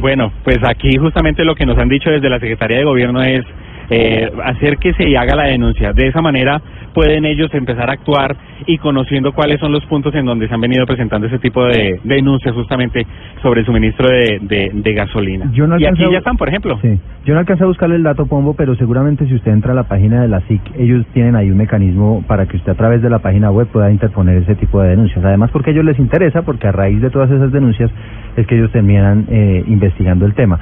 Bueno, 0.00 0.32
pues 0.44 0.58
aquí 0.62 0.96
justamente 0.96 1.44
lo 1.44 1.54
que 1.54 1.66
nos 1.66 1.76
han 1.78 1.88
dicho 1.88 2.10
desde 2.10 2.30
la 2.30 2.38
Secretaría 2.38 2.78
de 2.78 2.84
Gobierno 2.84 3.22
es 3.22 3.44
eh, 3.90 4.30
hacer 4.44 4.78
que 4.78 4.92
se 4.94 5.16
haga 5.16 5.34
la 5.34 5.44
denuncia. 5.44 5.92
De 5.92 6.06
esa 6.06 6.20
manera 6.20 6.60
pueden 6.94 7.24
ellos 7.24 7.52
empezar 7.54 7.90
a 7.90 7.92
actuar 7.92 8.36
y 8.66 8.78
conociendo 8.78 9.32
cuáles 9.32 9.60
son 9.60 9.72
los 9.72 9.84
puntos 9.86 10.14
en 10.14 10.24
donde 10.26 10.48
se 10.48 10.54
han 10.54 10.60
venido 10.60 10.84
presentando 10.86 11.26
ese 11.26 11.38
tipo 11.38 11.64
de 11.64 12.00
denuncias 12.04 12.54
justamente 12.54 13.06
sobre 13.42 13.60
el 13.60 13.66
suministro 13.66 14.08
de, 14.08 14.38
de, 14.42 14.70
de 14.74 14.94
gasolina. 14.94 15.50
Yo 15.52 15.66
no 15.66 15.78
y 15.78 15.86
aquí 15.86 16.04
a- 16.04 16.10
ya 16.10 16.18
están, 16.18 16.36
por 16.36 16.48
ejemplo. 16.48 16.78
Sí. 16.82 16.98
Yo 17.24 17.34
no 17.34 17.40
alcancé 17.40 17.64
a 17.64 17.66
buscarle 17.66 17.96
el 17.96 18.02
dato, 18.02 18.26
Pombo, 18.26 18.54
pero 18.54 18.74
seguramente 18.76 19.26
si 19.26 19.34
usted 19.34 19.52
entra 19.52 19.72
a 19.72 19.74
la 19.74 19.84
página 19.84 20.22
de 20.22 20.28
la 20.28 20.40
SIC, 20.42 20.60
ellos 20.78 21.04
tienen 21.12 21.36
ahí 21.36 21.50
un 21.50 21.58
mecanismo 21.58 22.24
para 22.26 22.46
que 22.46 22.56
usted 22.56 22.72
a 22.72 22.74
través 22.74 23.02
de 23.02 23.10
la 23.10 23.18
página 23.18 23.50
web 23.50 23.66
pueda 23.68 23.90
interponer 23.90 24.38
ese 24.42 24.54
tipo 24.54 24.80
de 24.82 24.90
denuncias. 24.90 25.22
Además, 25.24 25.50
porque 25.52 25.70
a 25.70 25.72
ellos 25.74 25.84
les 25.84 25.98
interesa, 25.98 26.42
porque 26.42 26.66
a 26.68 26.72
raíz 26.72 27.00
de 27.02 27.10
todas 27.10 27.30
esas 27.30 27.52
denuncias 27.52 27.90
es 28.36 28.46
que 28.46 28.56
ellos 28.56 28.70
terminan 28.72 29.26
eh, 29.30 29.62
investigando 29.66 30.24
el 30.24 30.34
tema. 30.34 30.58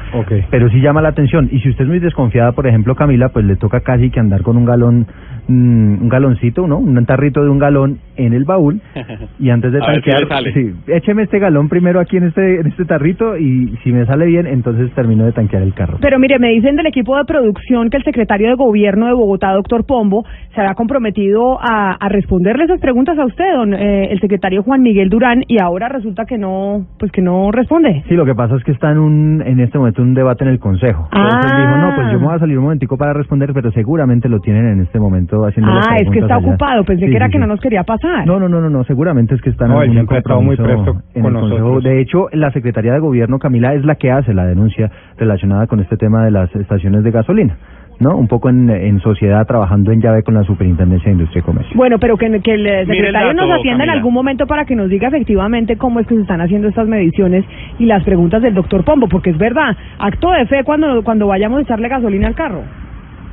Pero 0.51 0.69
sí 0.71 0.81
llama 0.81 1.03
la 1.03 1.11
atención. 1.11 1.49
Y 1.53 1.61
si 1.61 1.69
usted 1.71 1.85
es 1.85 1.89
muy 1.89 1.99
desconfiada, 2.01 2.53
por 2.53 2.67
ejemplo, 2.67 2.95
Camila, 2.97 3.29
pues 3.29 3.45
le 3.45 3.57
toca 3.57 3.81
casi 3.81 4.11
que 4.11 4.19
andar 4.19 4.43
con 4.43 4.57
un 4.57 4.65
galón, 4.65 5.07
mm, 5.49 6.03
un 6.03 6.09
galoncito, 6.09 6.67
¿no? 6.67 6.79
Un 6.79 7.05
tarrito 7.07 7.43
de 7.43 7.51
un 7.51 7.59
galón 7.59 7.99
en 8.17 8.33
el 8.33 8.45
baúl. 8.45 8.81
Y 9.39 9.51
antes 9.51 9.71
de 9.73 9.81
si 9.81 9.87
tanquear, 9.87 10.27
sale. 10.29 10.53
sí, 10.55 10.73
écheme 10.87 11.25
este 11.25 11.39
galón 11.39 11.69
primero 11.69 12.01
aquí 12.01 12.17
en 12.17 12.25
este, 12.25 12.61
en 12.61 12.67
este 12.69 12.85
tarrito 12.87 13.37
y 13.37 13.77
si 13.85 13.93
me 13.93 14.07
sale 14.07 14.25
bien, 14.27 14.47
entonces 14.47 14.91
termino 14.95 15.25
de 15.25 15.33
tanquear 15.33 15.63
el 15.63 15.75
carro. 15.75 15.99
Pero 16.01 16.19
mire, 16.19 16.39
me 16.39 16.49
dicen 16.51 16.75
del 16.77 16.87
equipo 16.87 17.17
de 17.17 17.25
producción 17.25 17.91
que 17.91 17.99
el 17.99 18.03
secretario 18.05 18.49
de 18.49 18.55
Gobierno 18.55 19.07
de 19.07 19.13
Bogotá, 19.13 19.53
doctor 19.53 19.85
Pombo, 19.85 20.25
se 20.55 20.61
había 20.61 20.75
comprometido 20.75 21.59
a, 21.61 21.93
a 22.01 22.09
responderle 22.09 22.65
esas 22.65 22.81
preguntas 22.81 23.19
a 23.19 23.27
usted, 23.27 23.45
don, 23.55 23.75
eh, 23.75 24.09
el 24.11 24.21
secretario 24.21 24.63
Juan 24.63 24.83
Miguel 24.83 25.11
Durán, 25.11 25.45
y 25.47 25.61
ahora 25.61 25.89
resulta 25.89 26.25
que 26.25 26.39
no, 26.39 26.87
pues 26.99 27.13
que 27.13 27.21
no 27.23 27.51
responde. 27.53 28.03
Sí, 28.09 28.15
lo 28.15 28.25
que 28.25 28.35
pasa 28.35 28.57
es 28.57 28.65
que 28.65 28.73
está 28.73 28.91
en, 28.93 28.99
un, 28.99 29.43
en 29.45 29.61
este 29.61 29.77
momento 29.79 30.01
un 30.03 30.15
debate 30.15 30.45
en 30.45 30.51
el 30.51 30.59
Consejo. 30.59 31.09
Entonces 31.13 31.53
Ah. 31.53 31.61
dijo, 31.61 31.77
no, 31.79 31.95
pues 31.95 32.13
yo 32.13 32.19
me 32.21 32.27
voy 32.27 32.35
a 32.37 32.39
salir 32.39 32.57
un 32.59 32.65
momentico 32.65 32.97
para 32.97 33.13
responder, 33.13 33.53
pero 33.53 33.71
seguramente 33.73 34.29
lo 34.29 34.41
tienen 34.41 34.67
en 34.69 34.81
este 34.81 34.99
momento 34.99 35.36
haciendo 35.45 35.75
las 35.75 35.87
Ah, 35.89 35.97
es 35.97 36.09
que 36.11 36.21
está 36.21 36.37
allá. 36.37 36.47
ocupado, 36.49 36.85
pensé 36.85 37.05
Sí, 37.07 37.11
que 37.11 37.17
era 37.17 37.27
sí, 37.27 37.33
que 37.33 37.39
sí. 37.39 37.41
no 37.43 37.47
nos 37.49 37.61
quería 37.61 37.83
pasar. 37.83 38.27
No, 38.27 38.41
no, 38.41 38.49
no, 38.49 38.61
no, 38.61 38.71
no, 38.71 38.85
seguramente 38.85 39.35
es 39.35 39.43
que 39.43 39.51
están 39.51 39.69
No, 39.69 39.83
en 39.83 39.99
estado 39.99 40.41
muy 40.41 40.57
presto 40.57 40.97
en 41.15 41.23
con 41.23 41.35
el 41.35 41.41
Consejo. 41.41 41.59
nosotros. 41.69 41.85
De 41.85 42.01
hecho, 42.01 42.29
la 42.33 42.51
Secretaría 42.53 42.93
de 42.95 42.99
Gobierno, 43.01 43.39
Camila, 43.39 43.75
es 43.75 43.85
la 43.85 43.97
que 43.97 44.11
hace 44.11 44.33
la 44.33 44.45
denuncia 44.47 44.91
relacionada 45.19 45.67
con 45.67 45.81
este 45.81 45.97
tema 45.97 46.25
de 46.25 46.31
las 46.31 46.55
estaciones 46.57 47.03
de 47.05 47.11
gasolina, 47.11 47.57
¿no? 48.01 48.17
Un 48.17 48.29
poco 48.29 48.49
en, 48.51 48.69
en 48.71 49.01
sociedad 49.01 49.47
trabajando 49.47 49.91
en 49.93 50.01
llave 50.01 50.23
con 50.23 50.35
la 50.35 50.43
Superintendencia 50.45 51.07
de 51.07 51.13
Industria 51.13 51.41
y 51.41 51.43
Comercio. 51.45 51.73
Bueno, 51.77 51.99
pero 51.99 52.17
que, 52.17 52.41
que 52.41 52.55
el 52.55 52.67
eh, 52.67 52.81
el 52.81 52.87
secretario 52.87 53.29
dato, 53.35 53.47
nos 53.47 53.59
atienda 53.59 53.85
en 53.85 53.91
algún 53.91 54.13
momento 54.15 54.47
para 54.47 54.65
que 54.65 54.77
nos 54.77 54.89
diga 54.91 55.09
efectivamente 55.09 55.77
cómo 55.77 56.01
es 56.01 56.07
que 56.07 56.15
se 56.15 56.21
están 56.23 56.41
haciendo 56.41 56.69
estas 56.69 56.87
mediciones 56.89 57.45
y 57.79 57.87
las 57.87 58.05
preguntas 58.05 58.43
del 58.43 58.55
doctor 58.55 58.85
Pombo, 58.85 59.09
porque 59.09 59.31
es 59.31 59.39
verdad, 59.39 59.77
acto 59.99 60.31
de 60.33 60.47
fe 60.47 60.63
cuando, 60.65 61.03
cuando 61.05 61.27
vayamos 61.27 61.59
a 61.59 61.63
echarle 61.63 61.89
gasolina 61.89 62.29
al 62.29 62.35
carro. 62.35 62.63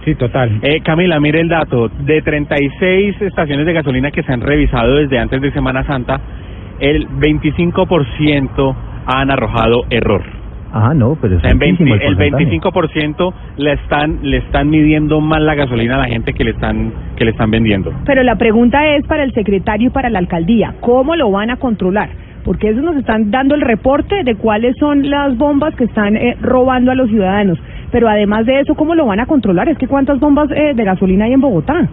Sí, 0.05 0.15
total. 0.15 0.59
Eh, 0.61 0.81
Camila, 0.81 1.19
mire 1.19 1.39
el 1.39 1.47
dato. 1.47 1.87
De 1.87 2.21
36 2.21 3.21
estaciones 3.21 3.65
de 3.65 3.73
gasolina 3.73 4.11
que 4.11 4.23
se 4.23 4.33
han 4.33 4.41
revisado 4.41 4.95
desde 4.95 5.17
antes 5.19 5.41
de 5.41 5.51
Semana 5.51 5.83
Santa, 5.85 6.19
el 6.79 7.07
25% 7.07 8.75
han 9.05 9.31
arrojado 9.31 9.85
error. 9.89 10.23
Ah, 10.75 10.93
no, 10.95 11.15
pero 11.21 11.35
O 11.35 11.37
es 11.37 11.41
sea, 11.43 11.51
en 11.51 11.59
20 11.59 11.83
altísimo 11.83 11.95
el 11.95 12.01
el 12.01 12.15
porcentaje. 12.17 12.45
25% 12.59 13.33
le 13.57 13.73
están 13.73 14.19
le 14.23 14.37
están 14.37 14.69
midiendo 14.69 15.21
mal 15.21 15.45
la 15.45 15.53
gasolina 15.53 15.95
a 15.95 15.99
la 15.99 16.07
gente 16.07 16.33
que 16.33 16.43
le 16.43 16.51
están 16.51 16.91
que 17.15 17.25
le 17.25 17.31
están 17.31 17.51
vendiendo. 17.51 17.93
Pero 18.05 18.23
la 18.23 18.37
pregunta 18.37 18.95
es 18.95 19.05
para 19.05 19.23
el 19.23 19.33
secretario 19.33 19.89
y 19.89 19.91
para 19.91 20.09
la 20.09 20.17
alcaldía, 20.17 20.73
¿cómo 20.79 21.15
lo 21.15 21.29
van 21.29 21.51
a 21.51 21.57
controlar? 21.57 22.09
Porque 22.43 22.69
eso 22.69 22.81
nos 22.81 22.97
están 22.97 23.31
dando 23.31 23.55
el 23.55 23.61
reporte 23.61 24.23
de 24.23 24.35
cuáles 24.35 24.75
son 24.77 25.09
las 25.09 25.37
bombas 25.37 25.75
que 25.75 25.85
están 25.85 26.17
eh, 26.17 26.37
robando 26.41 26.91
a 26.91 26.95
los 26.95 27.09
ciudadanos. 27.09 27.57
Pero 27.91 28.09
además 28.09 28.45
de 28.45 28.59
eso, 28.59 28.75
¿cómo 28.75 28.95
lo 28.95 29.05
van 29.05 29.19
a 29.19 29.25
controlar? 29.25 29.69
Es 29.69 29.77
que 29.77 29.87
¿cuántas 29.87 30.19
bombas 30.19 30.49
eh, 30.51 30.73
de 30.75 30.83
gasolina 30.83 31.25
hay 31.25 31.33
en 31.33 31.41
Bogotá? 31.41 31.87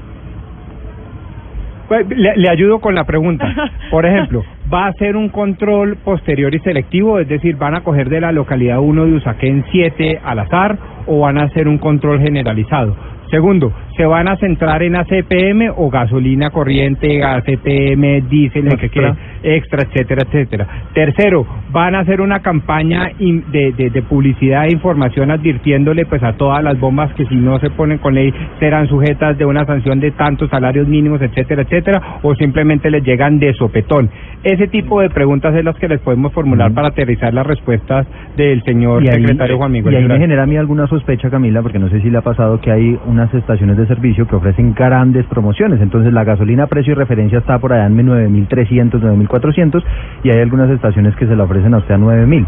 Pues, 1.89 2.09
le, 2.09 2.37
le 2.37 2.49
ayudo 2.49 2.81
con 2.81 2.95
la 2.95 3.05
pregunta. 3.05 3.53
Por 3.91 4.07
ejemplo, 4.07 4.45
¿va 4.73 4.87
a 4.87 4.93
ser 4.95 5.17
un 5.17 5.29
control 5.29 5.97
posterior 5.97 6.55
y 6.55 6.61
selectivo? 6.61 7.19
Es 7.19 7.29
decir, 7.29 7.57
¿van 7.57 7.75
a 7.75 7.83
coger 7.83 8.09
de 8.09 8.21
la 8.21 8.33
localidad 8.33 8.79
1 8.79 9.07
de 9.07 9.13
Usaquén 9.15 9.65
7 9.71 10.21
al 10.25 10.39
azar 10.39 10.79
o 11.07 11.21
van 11.21 11.39
a 11.39 11.45
hacer 11.45 11.69
un 11.69 11.79
control 11.79 12.21
generalizado? 12.21 12.97
Segundo, 13.31 13.73
¿se 14.01 14.07
van 14.07 14.29
a 14.29 14.37
centrar 14.37 14.83
en 14.83 14.97
ACPM 14.97 15.73
o 15.77 15.91
gasolina 15.91 16.49
corriente, 16.49 17.23
ACPM, 17.23 18.27
diésel, 18.31 18.71
sé 18.71 18.89
qué, 18.89 19.01
Extra. 19.01 19.17
extra, 19.43 19.83
etcétera, 19.83 20.23
etcétera? 20.27 20.67
Tercero, 20.95 21.47
¿van 21.71 21.95
a 21.95 21.99
hacer 22.01 22.23
una 22.23 22.41
campaña 22.41 23.11
de, 23.19 23.73
de, 23.77 23.91
de 23.91 24.03
publicidad 24.03 24.65
e 24.65 24.73
información 24.73 25.31
advirtiéndole 25.31 26.07
pues 26.07 26.23
a 26.23 26.33
todas 26.33 26.65
las 26.65 26.81
bombas 26.81 27.13
que 27.13 27.27
si 27.27 27.35
no 27.37 27.59
se 27.61 27.69
ponen 27.69 27.99
con 27.99 28.15
ley 28.15 28.33
serán 28.59 28.89
sujetas 28.89 29.37
de 29.37 29.45
una 29.45 29.67
sanción 29.67 30.01
de 30.01 30.13
tantos 30.13 30.49
salarios 30.49 30.89
mínimos, 30.89 31.21
etcétera, 31.21 31.61
etcétera? 31.63 32.01
¿O 32.23 32.35
simplemente 32.37 32.91
les 32.91 33.05
llegan 33.05 33.39
de 33.39 33.53
sopetón? 33.53 34.09
Ese 34.43 34.67
tipo 34.69 35.03
de 35.03 35.11
preguntas 35.11 35.55
es 35.55 35.63
las 35.63 35.77
que 35.77 35.89
les 35.89 36.01
podemos 36.01 36.33
formular 36.33 36.73
para 36.73 36.89
aterrizar 36.89 37.35
las 37.35 37.47
respuestas 37.47 38.07
del 38.39 38.63
señor 38.63 39.03
ahí- 39.03 39.09
secretario 39.13 39.59
Juan 39.59 39.73
Miguel 39.73 39.93
Y 39.93 39.97
ahí 39.97 40.09
me 40.09 40.19
genera 40.19 40.45
a 40.45 40.47
mí 40.47 40.57
alguna 40.57 40.87
sospecha, 40.87 41.29
Camila, 41.29 41.61
porque 41.61 41.79
no 41.79 41.91
sé 41.91 42.01
si 42.01 42.09
le 42.09 42.17
ha 42.17 42.23
pasado 42.23 42.59
que 42.63 42.71
hay 42.71 42.99
unas 43.07 43.33
estaciones 43.35 43.77
de 43.77 43.90
servicio 43.91 44.27
que 44.27 44.37
ofrecen 44.37 44.73
grandes 44.73 45.27
promociones. 45.27 45.81
Entonces, 45.81 46.13
la 46.13 46.23
gasolina 46.23 46.69
precio 46.69 46.93
y 46.93 46.95
referencia 46.95 47.39
está 47.39 47.59
por 47.59 47.73
allá 47.73 47.87
en 47.87 47.97
9.300, 48.07 49.01
9.400 49.01 49.83
y 50.23 50.31
hay 50.31 50.41
algunas 50.41 50.71
estaciones 50.71 51.17
que 51.17 51.27
se 51.27 51.35
la 51.35 51.45
ofrecen 51.45 51.75
a 51.75 51.79
usted 51.79 51.95
a 51.95 51.99
9.000 51.99 52.47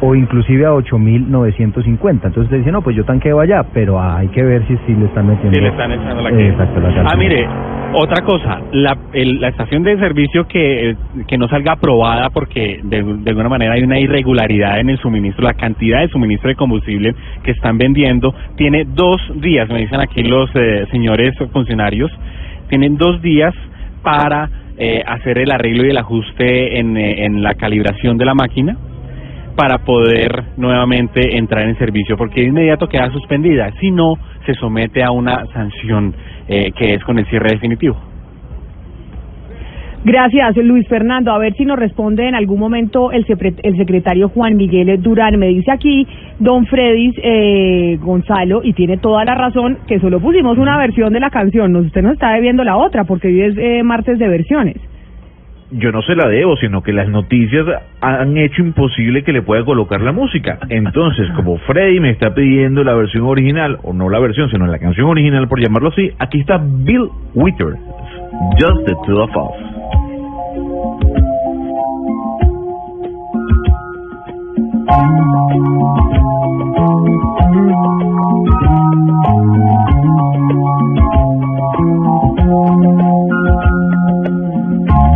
o 0.00 0.14
inclusive 0.14 0.66
a 0.66 0.70
8.950. 0.72 2.10
Entonces 2.12 2.44
usted 2.44 2.58
dice, 2.58 2.72
no, 2.72 2.82
pues 2.82 2.96
yo 2.96 3.04
tanqueo 3.04 3.40
allá, 3.40 3.62
pero 3.72 4.00
hay 4.00 4.28
que 4.28 4.42
ver 4.42 4.66
si, 4.66 4.76
si 4.86 4.94
le 4.94 5.06
están 5.06 5.26
metiendo... 5.26 5.54
Sí, 5.56 5.60
le 5.62 5.68
están 5.68 5.92
echando 5.92 6.22
la 6.22 6.30
que 6.30 6.48
Exacto, 6.48 6.80
la 6.80 7.04
Ah, 7.10 7.16
mire, 7.16 7.46
otra 7.94 8.24
cosa, 8.24 8.60
la, 8.72 8.96
el- 9.12 9.40
la 9.40 9.48
estación 9.48 9.82
de 9.82 9.96
servicio 9.98 10.46
que, 10.46 10.96
que 11.26 11.38
no 11.38 11.48
salga 11.48 11.72
aprobada 11.72 12.30
porque 12.30 12.80
de, 12.82 13.02
de 13.02 13.30
alguna 13.30 13.48
manera 13.48 13.74
hay 13.74 13.82
una 13.82 13.98
irregularidad 13.98 14.80
en 14.80 14.90
el 14.90 14.98
suministro, 14.98 15.44
la 15.44 15.54
cantidad 15.54 16.00
de 16.00 16.08
suministro 16.08 16.48
de 16.48 16.56
combustible 16.56 17.14
que 17.42 17.52
están 17.52 17.78
vendiendo, 17.78 18.34
tiene 18.56 18.84
dos 18.84 19.20
días, 19.36 19.68
me 19.68 19.78
dicen 19.80 20.00
aquí 20.00 20.22
los 20.22 20.50
eh, 20.54 20.86
señores 20.90 21.34
funcionarios, 21.52 22.10
tienen 22.68 22.96
dos 22.96 23.22
días 23.22 23.54
para 24.02 24.50
eh, 24.76 25.02
hacer 25.06 25.38
el 25.38 25.52
arreglo 25.52 25.86
y 25.86 25.90
el 25.90 25.96
ajuste 25.98 26.78
en, 26.80 26.96
eh, 26.96 27.24
en 27.24 27.42
la 27.42 27.54
calibración 27.54 28.18
de 28.18 28.24
la 28.24 28.34
máquina 28.34 28.76
para 29.56 29.78
poder 29.78 30.44
nuevamente 30.56 31.36
entrar 31.36 31.68
en 31.68 31.76
servicio, 31.78 32.16
porque 32.16 32.40
de 32.42 32.48
inmediato 32.48 32.88
queda 32.88 33.10
suspendida, 33.10 33.70
si 33.80 33.90
no 33.90 34.14
se 34.46 34.54
somete 34.54 35.02
a 35.02 35.10
una 35.10 35.46
sanción 35.52 36.14
eh, 36.48 36.72
que 36.76 36.94
es 36.94 37.04
con 37.04 37.18
el 37.18 37.26
cierre 37.26 37.50
definitivo. 37.52 37.96
Gracias, 40.06 40.54
Luis 40.58 40.86
Fernando. 40.86 41.32
A 41.32 41.38
ver 41.38 41.54
si 41.54 41.64
nos 41.64 41.78
responde 41.78 42.28
en 42.28 42.34
algún 42.34 42.60
momento 42.60 43.10
el, 43.10 43.24
secretario 43.24 44.28
Juan 44.28 44.54
Miguel 44.54 45.00
Durán. 45.00 45.38
Me 45.38 45.48
dice 45.48 45.70
aquí 45.70 46.06
don 46.38 46.66
Fredis 46.66 47.14
eh, 47.22 47.96
Gonzalo, 48.02 48.60
y 48.62 48.74
tiene 48.74 48.98
toda 48.98 49.24
la 49.24 49.34
razón, 49.34 49.78
que 49.86 49.98
solo 50.00 50.20
pusimos 50.20 50.58
una 50.58 50.76
versión 50.76 51.10
de 51.14 51.20
la 51.20 51.30
canción. 51.30 51.72
Nos- 51.72 51.86
Usted 51.86 52.02
nos 52.02 52.12
está 52.14 52.32
debiendo 52.34 52.64
la 52.64 52.76
otra, 52.76 53.04
porque 53.04 53.28
hoy 53.28 53.40
es 53.40 53.56
eh, 53.56 53.82
martes 53.82 54.18
de 54.18 54.28
versiones 54.28 54.76
yo 55.76 55.90
no 55.92 56.02
se 56.02 56.14
la 56.14 56.28
debo, 56.28 56.56
sino 56.56 56.82
que 56.82 56.92
las 56.92 57.08
noticias 57.08 57.66
han 58.00 58.36
hecho 58.36 58.62
imposible 58.62 59.24
que 59.24 59.32
le 59.32 59.42
pueda 59.42 59.64
colocar 59.64 60.00
la 60.00 60.12
música. 60.12 60.58
Entonces, 60.68 61.28
como 61.34 61.58
Freddy 61.58 62.00
me 62.00 62.10
está 62.10 62.34
pidiendo 62.34 62.84
la 62.84 62.94
versión 62.94 63.24
original, 63.24 63.78
o 63.82 63.92
no 63.92 64.08
la 64.08 64.20
versión, 64.20 64.48
sino 64.50 64.66
la 64.66 64.78
canción 64.78 65.08
original, 65.08 65.48
por 65.48 65.60
llamarlo 65.60 65.88
así, 65.88 66.10
aquí 66.18 66.40
está 66.40 66.58
Bill 66.58 67.08
Withers, 67.34 67.78
Just 68.58 68.86
the 68.86 68.94
Two 69.06 69.22
of 69.22 69.36
Us. 69.36 69.74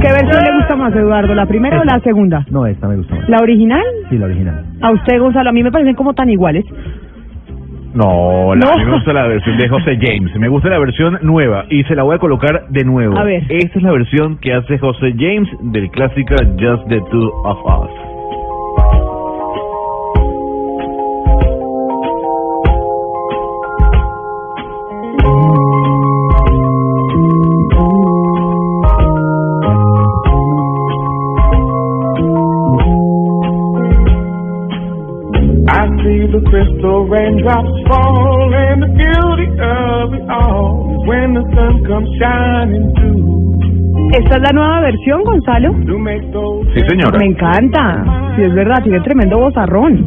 ¿Qué 0.00 0.08
versión 0.12 0.42
le 0.44 0.56
gusta 0.58 0.76
más, 0.76 0.94
Eduardo? 0.94 1.34
¿La 1.34 1.46
primera 1.46 1.80
o 1.80 1.84
la 1.84 1.98
segunda? 2.00 2.44
No, 2.50 2.66
esta 2.66 2.86
me 2.88 2.96
gusta 2.96 3.14
más. 3.14 3.28
¿La 3.28 3.38
original? 3.38 3.82
Sí, 4.10 4.18
la 4.18 4.26
original. 4.26 4.64
A 4.82 4.92
usted, 4.92 5.18
Gonzalo, 5.18 5.50
a 5.50 5.52
mí 5.52 5.62
me 5.62 5.72
parecen 5.72 5.94
como 5.94 6.12
tan 6.14 6.28
iguales. 6.28 6.64
No, 7.94 8.54
la, 8.54 8.66
No. 8.66 8.72
a 8.72 8.76
mí 8.76 8.84
me 8.84 8.92
gusta 8.92 9.12
la 9.14 9.26
versión 9.26 9.56
de 9.56 9.68
José 9.68 9.98
James. 10.00 10.34
Me 10.38 10.48
gusta 10.48 10.68
la 10.68 10.78
versión 10.78 11.18
nueva 11.22 11.64
y 11.70 11.82
se 11.84 11.94
la 11.94 12.02
voy 12.02 12.16
a 12.16 12.18
colocar 12.18 12.68
de 12.68 12.84
nuevo. 12.84 13.16
A 13.16 13.24
ver. 13.24 13.44
Esta 13.48 13.78
es 13.78 13.82
la 13.82 13.92
versión 13.92 14.36
que 14.38 14.52
hace 14.52 14.78
José 14.78 15.14
James 15.18 15.48
del 15.72 15.88
clásico 15.90 16.34
Just 16.60 16.88
the 16.88 17.00
Two 17.10 17.30
of 17.44 17.58
Us. 17.64 17.90
Raindrops 37.46 37.88
fall 37.88 38.54
and 38.54 38.82
the 38.82 38.90
beauty 38.98 39.48
of 39.62 40.14
it 40.14 40.24
all 40.30 40.90
is 40.90 41.06
when 41.06 41.34
the 41.34 41.44
sun 41.54 41.84
comes 41.86 42.08
shining 42.18 42.92
through. 42.94 43.36
¿Esta 44.12 44.36
es 44.36 44.42
la 44.42 44.52
nueva 44.52 44.80
versión, 44.80 45.22
Gonzalo? 45.24 45.72
Sí, 46.74 46.80
señora. 46.88 47.18
Me 47.18 47.26
encanta. 47.26 48.32
Sí, 48.36 48.42
es 48.42 48.54
verdad, 48.54 48.82
tiene 48.82 49.00
tremendo 49.00 49.38
vozarrón. 49.38 50.06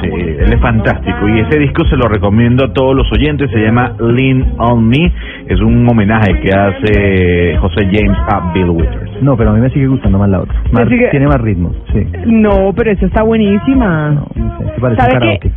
Sí, 0.00 0.10
él 0.46 0.52
es 0.52 0.60
fantástico 0.60 1.28
y 1.28 1.40
ese 1.40 1.58
disco 1.58 1.84
se 1.86 1.96
lo 1.96 2.08
recomiendo 2.08 2.64
a 2.66 2.72
todos 2.72 2.94
los 2.94 3.10
oyentes. 3.12 3.50
Se 3.50 3.58
llama 3.58 3.92
Lean 3.98 4.54
on 4.58 4.88
Me. 4.88 5.12
Es 5.48 5.60
un 5.60 5.86
homenaje 5.88 6.40
que 6.40 6.50
hace 6.50 7.56
José 7.58 7.86
James 7.92 8.16
a 8.30 8.52
Bill 8.52 8.70
Withers. 8.70 9.22
No, 9.22 9.36
pero 9.36 9.50
a 9.50 9.52
mí 9.54 9.60
me 9.60 9.70
sigue 9.70 9.86
gustando 9.86 10.18
más 10.18 10.28
la 10.28 10.40
otra. 10.40 10.54
Más- 10.72 10.88
sigue- 10.88 11.08
Tiene 11.10 11.26
más 11.26 11.40
ritmos, 11.40 11.76
sí. 11.92 12.06
No, 12.26 12.72
pero 12.76 12.90
esta 12.90 13.06
está 13.06 13.22
buenísima. 13.22 14.24
Este 14.34 14.80
parece 14.80 14.86
un 14.90 14.96
¿Sabe 14.96 15.12
karaoke. 15.12 15.50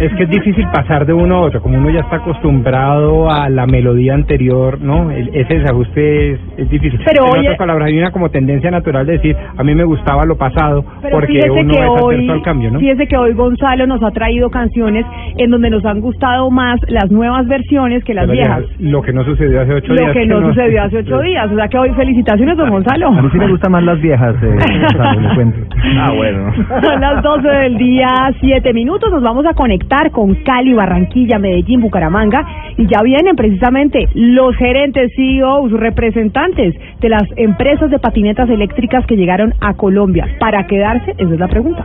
Es 0.00 0.12
que 0.14 0.22
es 0.24 0.30
difícil 0.30 0.66
pasar 0.72 1.04
de 1.06 1.12
uno 1.12 1.36
a 1.36 1.40
otro, 1.40 1.60
como 1.60 1.76
uno 1.78 1.90
ya 1.90 2.00
está 2.00 2.16
acostumbrado 2.16 3.30
a 3.30 3.48
la 3.48 3.66
melodía 3.66 4.14
anterior, 4.14 4.80
¿no? 4.80 5.10
El- 5.10 5.28
ese 5.34 5.58
desajuste 5.58 6.32
es, 6.32 6.40
es 6.56 6.70
difícil. 6.70 7.00
Pero 7.04 7.26
en 7.26 7.32
oye- 7.32 7.40
otras 7.40 7.58
palabras, 7.58 7.88
hay 7.88 7.98
una 7.98 8.10
como 8.10 8.30
tendencia 8.30 8.70
natural 8.70 9.06
de 9.06 9.12
decir, 9.14 9.36
a 9.56 9.62
mí 9.64 9.74
me 9.74 9.84
gustaba 9.84 10.24
lo 10.24 10.36
pasado, 10.36 10.84
Pero 11.02 11.16
porque 11.18 11.50
uno 11.50 11.74
que 11.74 11.80
es 11.80 11.88
hoy, 12.02 12.28
al 12.30 12.42
cambio, 12.42 12.70
¿no? 12.70 12.78
fíjese 12.80 13.06
que 13.06 13.16
hoy 13.16 13.32
Gonzalo 13.32 13.86
nos 13.86 14.02
ha 14.02 14.07
traído 14.10 14.50
canciones 14.50 15.04
en 15.36 15.50
donde 15.50 15.70
nos 15.70 15.84
han 15.84 16.00
gustado 16.00 16.50
más 16.50 16.80
las 16.88 17.10
nuevas 17.10 17.46
versiones 17.46 18.04
que 18.04 18.14
las 18.14 18.26
Pero 18.26 18.34
ya, 18.34 18.56
viejas. 18.58 18.80
Lo 18.80 19.02
que 19.02 19.12
no 19.12 19.24
sucedió 19.24 19.60
hace 19.60 19.74
ocho 19.74 19.92
Lo 19.92 20.00
días. 20.00 20.12
que 20.12 20.26
no 20.26 20.48
sucedió 20.48 20.82
hace 20.82 20.98
ocho 20.98 21.20
días. 21.20 21.50
O 21.50 21.56
sea 21.56 21.68
que 21.68 21.78
hoy 21.78 21.90
felicitaciones, 21.94 22.56
don 22.56 22.70
Gonzalo. 22.70 23.08
A 23.08 23.22
mí 23.22 23.28
sí 23.32 23.38
me 23.38 23.48
gustan 23.48 23.72
más 23.72 23.82
las 23.82 24.00
viejas, 24.00 24.34
eh, 24.42 24.56
Gonzalo, 24.80 25.20
le 25.20 25.34
cuento. 25.34 25.58
Ah, 26.00 26.12
bueno. 26.14 26.52
Son 26.82 27.00
las 27.00 27.22
12 27.22 27.48
del 27.48 27.78
día, 27.78 28.08
7 28.40 28.72
minutos. 28.72 29.10
Nos 29.12 29.22
vamos 29.22 29.46
a 29.46 29.54
conectar 29.54 30.10
con 30.10 30.34
Cali, 30.44 30.72
Barranquilla, 30.74 31.38
Medellín, 31.38 31.80
Bucaramanga. 31.80 32.44
Y 32.76 32.86
ya 32.86 33.02
vienen 33.02 33.36
precisamente 33.36 34.08
los 34.14 34.54
gerentes, 34.56 35.12
CEOs, 35.16 35.72
representantes 35.72 36.74
de 37.00 37.08
las 37.08 37.24
empresas 37.36 37.90
de 37.90 37.98
patinetas 37.98 38.48
eléctricas 38.48 39.04
que 39.06 39.16
llegaron 39.16 39.54
a 39.60 39.74
Colombia. 39.74 40.26
¿Para 40.38 40.66
quedarse? 40.66 41.12
Esa 41.18 41.34
es 41.34 41.40
la 41.40 41.48
pregunta. 41.48 41.84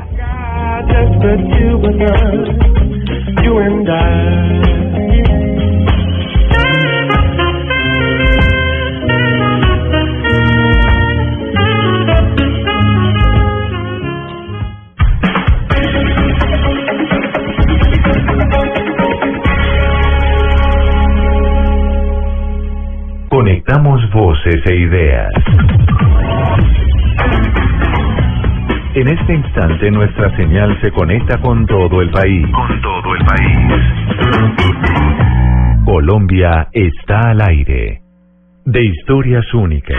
Conectamos 23.29 24.07
voces 24.11 24.61
e 24.67 24.75
ideas. 24.75 25.33
En 28.95 29.07
este 29.07 29.33
instante 29.33 29.89
nuestra 29.89 30.35
señal 30.37 30.79
se 30.79 30.91
conecta 30.91 31.41
con 31.41 31.65
todo 31.65 31.99
el 32.03 32.11
país. 32.11 32.45
Con 32.51 32.79
todo 32.79 33.15
el 33.15 33.25
país. 33.25 33.57
Colombia 35.83 36.67
está 36.71 37.31
al 37.31 37.41
aire. 37.41 38.01
De 38.65 38.85
historias 38.85 39.51
únicas. 39.55 39.97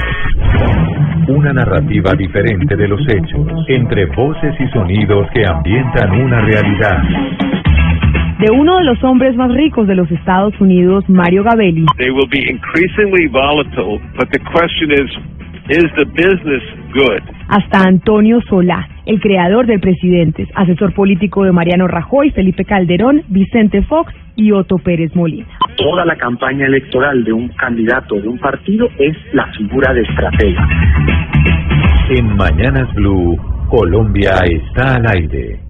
Una 1.26 1.52
narrativa 1.52 2.12
diferente 2.14 2.76
de 2.76 2.86
los 2.86 3.00
hechos, 3.08 3.64
entre 3.66 4.06
voces 4.06 4.54
y 4.60 4.68
sonidos 4.68 5.26
que 5.34 5.44
ambientan 5.44 6.12
una 6.12 6.40
realidad. 6.42 7.02
De 8.38 8.50
uno 8.52 8.78
de 8.78 8.84
los 8.84 9.02
hombres 9.02 9.34
más 9.34 9.52
ricos 9.52 9.88
de 9.88 9.96
los 9.96 10.10
Estados 10.10 10.54
Unidos, 10.60 11.04
Mario 11.08 11.42
Gabelli, 11.42 11.86
They 11.98 12.10
will 12.10 12.28
be 12.30 12.48
increasingly 12.48 13.26
volatile, 13.26 14.00
but 14.16 14.28
the 14.30 14.38
question 14.38 14.92
is, 14.92 15.10
is 15.70 15.84
the 15.96 16.04
business 16.06 16.62
good? 16.92 17.34
hasta 17.48 17.82
Antonio 17.86 18.40
Solá, 18.48 18.88
el 19.06 19.20
creador 19.20 19.66
del 19.66 19.80
Presidentes, 19.80 20.48
asesor 20.54 20.94
político 20.94 21.44
de 21.44 21.52
Mariano 21.52 21.86
Rajoy, 21.86 22.30
Felipe 22.30 22.64
Calderón, 22.64 23.22
Vicente 23.28 23.82
Fox 23.82 24.12
y 24.36 24.52
Otto 24.52 24.78
Pérez 24.78 25.14
Molina. 25.14 25.46
Toda 25.76 26.04
la 26.04 26.16
campaña 26.16 26.66
electoral 26.66 27.24
de 27.24 27.32
un 27.32 27.48
candidato 27.48 28.16
de 28.16 28.28
un 28.28 28.38
partido 28.38 28.88
es 28.98 29.16
la 29.32 29.46
figura 29.52 29.92
de 29.92 30.02
estratega. 30.02 30.68
En 32.10 32.36
Mañanas 32.36 32.92
Blue, 32.94 33.36
Colombia 33.68 34.32
está 34.44 34.96
al 34.96 35.06
aire. 35.06 35.63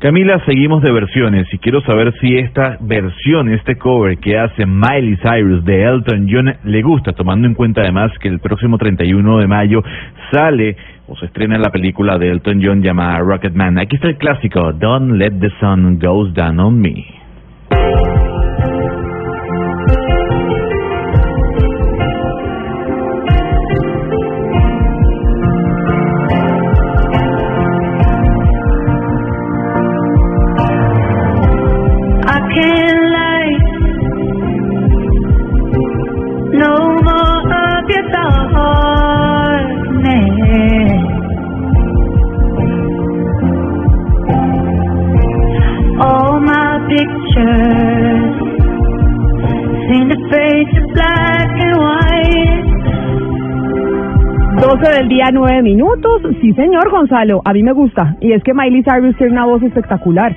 Camila, 0.00 0.42
seguimos 0.46 0.82
de 0.82 0.90
versiones 0.92 1.46
y 1.52 1.58
quiero 1.58 1.82
saber 1.82 2.14
si 2.22 2.38
esta 2.38 2.78
versión, 2.80 3.52
este 3.52 3.76
cover 3.76 4.16
que 4.16 4.38
hace 4.38 4.64
Miley 4.64 5.18
Cyrus 5.18 5.62
de 5.66 5.84
Elton 5.84 6.26
John 6.26 6.54
le 6.64 6.80
gusta, 6.80 7.12
tomando 7.12 7.46
en 7.46 7.52
cuenta 7.52 7.82
además 7.82 8.10
que 8.18 8.28
el 8.28 8.38
próximo 8.38 8.78
31 8.78 9.36
de 9.36 9.46
mayo 9.46 9.82
sale 10.32 10.74
o 11.06 11.14
se 11.16 11.26
estrena 11.26 11.58
la 11.58 11.68
película 11.68 12.16
de 12.16 12.30
Elton 12.30 12.62
John 12.64 12.80
llamada 12.80 13.18
Rocketman. 13.18 13.78
Aquí 13.78 13.96
está 13.96 14.08
el 14.08 14.16
clásico 14.16 14.72
Don't 14.72 15.18
Let 15.18 15.32
the 15.38 15.50
Sun 15.60 15.98
Goes 15.98 16.32
Down 16.32 16.60
on 16.60 16.80
Me. 16.80 17.04
12 54.76 54.98
del 54.98 55.08
día, 55.08 55.26
9 55.32 55.62
minutos. 55.62 56.22
Sí, 56.40 56.52
señor 56.52 56.90
Gonzalo, 56.90 57.40
a 57.44 57.52
mí 57.52 57.62
me 57.62 57.72
gusta. 57.72 58.16
Y 58.20 58.32
es 58.32 58.42
que 58.44 58.54
Miley 58.54 58.82
Cyrus 58.84 59.16
tiene 59.16 59.32
una 59.32 59.46
voz 59.46 59.62
espectacular. 59.62 60.34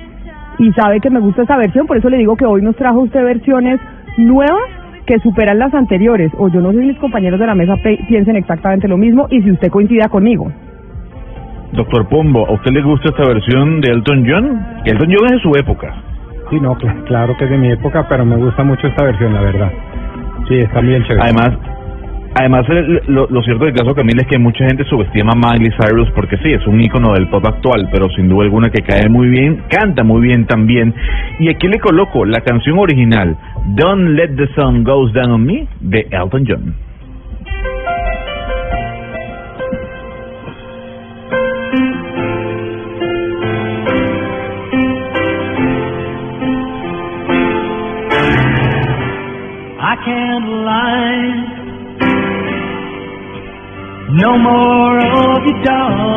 Y 0.58 0.72
sabe 0.72 1.00
que 1.00 1.10
me 1.10 1.20
gusta 1.20 1.42
esta 1.42 1.56
versión, 1.56 1.86
por 1.86 1.96
eso 1.96 2.08
le 2.08 2.18
digo 2.18 2.36
que 2.36 2.44
hoy 2.46 2.62
nos 2.62 2.76
trajo 2.76 3.00
usted 3.00 3.22
versiones 3.24 3.80
nuevas 4.18 4.62
que 5.06 5.18
superan 5.20 5.58
las 5.58 5.72
anteriores. 5.74 6.32
O 6.38 6.48
yo 6.48 6.60
no 6.60 6.72
sé 6.72 6.80
si 6.80 6.86
mis 6.86 6.98
compañeros 6.98 7.38
de 7.38 7.46
la 7.46 7.54
mesa 7.54 7.76
pe- 7.82 7.98
piensen 8.08 8.36
exactamente 8.36 8.88
lo 8.88 8.96
mismo 8.96 9.26
y 9.30 9.40
si 9.42 9.50
usted 9.52 9.68
coincida 9.70 10.08
conmigo. 10.08 10.50
Doctor 11.72 12.08
Pombo, 12.08 12.46
¿a 12.48 12.52
usted 12.54 12.72
le 12.72 12.82
gusta 12.82 13.08
esta 13.10 13.26
versión 13.26 13.80
de 13.80 13.90
Elton 13.90 14.24
John? 14.28 14.66
Elton 14.84 15.08
John 15.12 15.24
es 15.26 15.32
de 15.32 15.38
su 15.40 15.50
época. 15.56 15.92
Sí, 16.50 16.60
no, 16.60 16.76
cl- 16.76 17.04
claro 17.04 17.36
que 17.36 17.44
es 17.44 17.50
de 17.50 17.58
mi 17.58 17.70
época, 17.72 18.06
pero 18.08 18.24
me 18.24 18.36
gusta 18.36 18.62
mucho 18.62 18.86
esta 18.86 19.04
versión, 19.04 19.32
la 19.34 19.40
verdad. 19.42 19.70
Sí, 20.48 20.56
está 20.58 20.80
bien 20.80 21.02
chévere. 21.04 21.22
Además, 21.22 21.50
Además, 22.36 22.66
lo 23.06 23.42
cierto 23.42 23.64
del 23.64 23.74
caso, 23.74 23.94
Camila, 23.94 24.22
es 24.22 24.28
que 24.28 24.38
mucha 24.38 24.66
gente 24.66 24.84
subestima 24.84 25.32
a 25.32 25.36
Miley 25.36 25.70
Cyrus 25.78 26.10
porque 26.16 26.36
sí, 26.38 26.52
es 26.52 26.66
un 26.66 26.80
ícono 26.82 27.12
del 27.14 27.28
pop 27.28 27.46
actual, 27.46 27.88
pero 27.92 28.08
sin 28.10 28.28
duda 28.28 28.42
alguna 28.44 28.70
que 28.70 28.82
cae 28.82 29.08
muy 29.08 29.28
bien, 29.28 29.62
canta 29.70 30.02
muy 30.02 30.20
bien 30.20 30.44
también. 30.44 30.92
Y 31.38 31.48
aquí 31.48 31.68
le 31.68 31.78
coloco 31.78 32.24
la 32.24 32.40
canción 32.40 32.78
original, 32.78 33.36
Don't 33.76 34.16
Let 34.16 34.34
the 34.34 34.48
Sun 34.54 34.82
Goes 34.82 35.12
Down 35.12 35.30
on 35.30 35.44
Me, 35.44 35.68
de 35.80 36.08
Elton 36.10 36.44
John. 36.46 36.74
I 49.80 49.96
can't 50.04 50.48
lie. 50.64 51.53
No 54.16 54.38
more 54.38 54.98
of 54.98 55.42
your 55.44 55.62
darkness. 55.64 56.14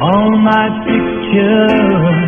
All 0.00 0.36
my 0.42 0.66
pictures. 0.84 2.26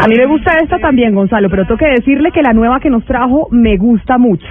A 0.00 0.08
mí 0.08 0.16
me 0.16 0.26
gusta 0.26 0.56
esta 0.60 0.80
también, 0.80 1.14
Gonzalo, 1.14 1.48
pero 1.50 1.66
tengo 1.66 1.78
que 1.78 1.86
decirle 1.86 2.32
que 2.32 2.42
la 2.42 2.52
nueva 2.52 2.80
que 2.80 2.90
nos 2.90 3.04
trajo 3.04 3.46
me 3.52 3.76
gusta 3.76 4.18
mucho. 4.18 4.48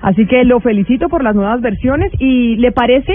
Así 0.00 0.24
que 0.26 0.44
lo 0.44 0.60
felicito 0.60 1.10
por 1.10 1.22
las 1.22 1.34
nuevas 1.34 1.60
versiones 1.60 2.12
y 2.18 2.56
le 2.56 2.72
parece 2.72 3.12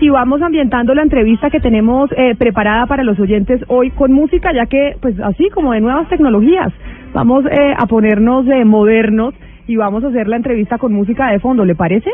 si 0.00 0.08
vamos 0.08 0.42
ambientando 0.42 0.92
la 0.92 1.02
entrevista 1.02 1.50
que 1.50 1.60
tenemos 1.60 2.10
eh, 2.16 2.34
preparada 2.36 2.86
para 2.86 3.04
los 3.04 3.20
oyentes 3.20 3.62
hoy 3.68 3.90
con 3.90 4.12
música, 4.12 4.52
ya 4.52 4.66
que 4.66 4.96
pues 5.00 5.20
así 5.20 5.50
como 5.50 5.72
de 5.72 5.80
nuevas 5.80 6.08
tecnologías, 6.08 6.72
vamos 7.12 7.44
eh, 7.46 7.74
a 7.76 7.86
ponernos 7.86 8.44
de 8.46 8.64
modernos 8.64 9.34
y 9.66 9.76
vamos 9.76 10.04
a 10.04 10.08
hacer 10.08 10.28
la 10.28 10.36
entrevista 10.36 10.78
con 10.78 10.92
música 10.92 11.30
de 11.30 11.40
fondo, 11.40 11.64
¿le 11.64 11.74
parece? 11.74 12.10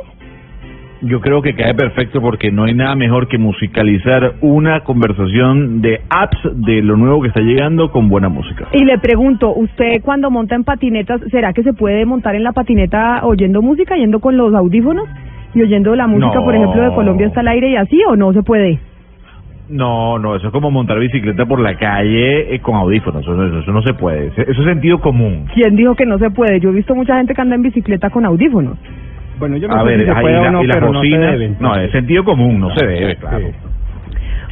Yo 1.05 1.21
creo 1.21 1.43
que 1.43 1.55
cae 1.55 1.75
perfecto 1.75 2.21
porque 2.21 2.53
no 2.53 2.63
hay 2.65 2.75
nada 2.75 2.95
mejor 2.95 3.27
que 3.27 3.37
musicalizar 3.37 4.35
una 4.41 4.85
conversación 4.85 5.83
de 5.83 6.01
apps 6.09 6.39
de 6.55 6.81
lo 6.81 6.97
nuevo 6.97 7.21
que 7.23 7.29
está 7.29 7.41
llegando 7.41 7.91
con 7.91 8.09
buena 8.09 8.29
música. 8.29 8.69
Y 8.73 8.85
le 8.85 8.99
pregunto, 8.99 9.53
¿usted 9.53 10.01
cuando 10.03 10.31
monta 10.31 10.55
en 10.55 10.63
patinetas, 10.63 11.21
será 11.33 11.53
que 11.53 11.65
se 11.65 11.73
puede 11.73 12.07
montar 12.07 12.37
en 12.37 12.45
la 12.45 12.53
patineta 12.53 13.27
oyendo 13.27 13.63
música, 13.63 13.97
yendo 13.97 14.21
con 14.21 14.37
los 14.37 14.55
audífonos 14.55 15.09
y 15.55 15.63
oyendo 15.63 15.97
la 15.97 16.07
música, 16.07 16.37
No. 16.39 16.45
por 16.45 16.55
ejemplo, 16.55 16.83
de 16.83 16.95
Colombia 16.95 17.27
está 17.27 17.41
al 17.41 17.49
aire 17.49 17.71
y 17.71 17.77
así 17.77 18.01
o 18.09 18.15
no 18.15 18.33
se 18.33 18.43
puede? 18.45 18.79
No, 19.69 20.19
no, 20.19 20.37
eso 20.37 20.49
es 20.49 20.53
como 20.53 20.71
montar 20.71 20.99
bicicleta 20.99 21.47
por 21.47 21.61
la 21.61 21.77
calle 21.77 22.55
eh, 22.55 22.59
con 22.61 22.75
audífonos, 22.75 23.23
eso, 23.23 23.43
eso- 23.47 23.59
eso 23.61 23.73
no 23.73 23.81
se 23.83 23.95
puede, 23.95 24.27
eso 24.29 24.43
es 24.43 24.65
sentido 24.65 25.01
común. 25.01 25.47
¿Quién 25.55 25.77
dijo 25.77 25.95
que 25.95 26.05
no 26.05 26.19
se 26.19 26.31
puede? 26.31 26.61
Yo 26.61 26.71
he 26.71 26.73
visto 26.73 26.95
mucha 26.95 27.17
gente 27.17 27.33
que 27.35 27.41
anda 27.41 27.55
en 27.55 27.63
bicicleta 27.63 28.11
con 28.11 28.25
audífonos. 28.27 28.77
Bueno, 29.39 29.57
yo 29.57 29.71
A 29.73 29.83
ver, 29.83 30.01
ahí 30.15 30.25
la- 30.33 30.63
y 30.63 30.67
las 30.67 30.81
bocinas, 30.81 31.61
no, 31.61 31.75
es 31.77 31.91
sentido 31.93 32.23
común, 32.25 32.61
no 32.61 32.71
se 32.77 32.87
debe, 32.87 33.13
sí. 33.15 33.21
claro. 33.21 33.47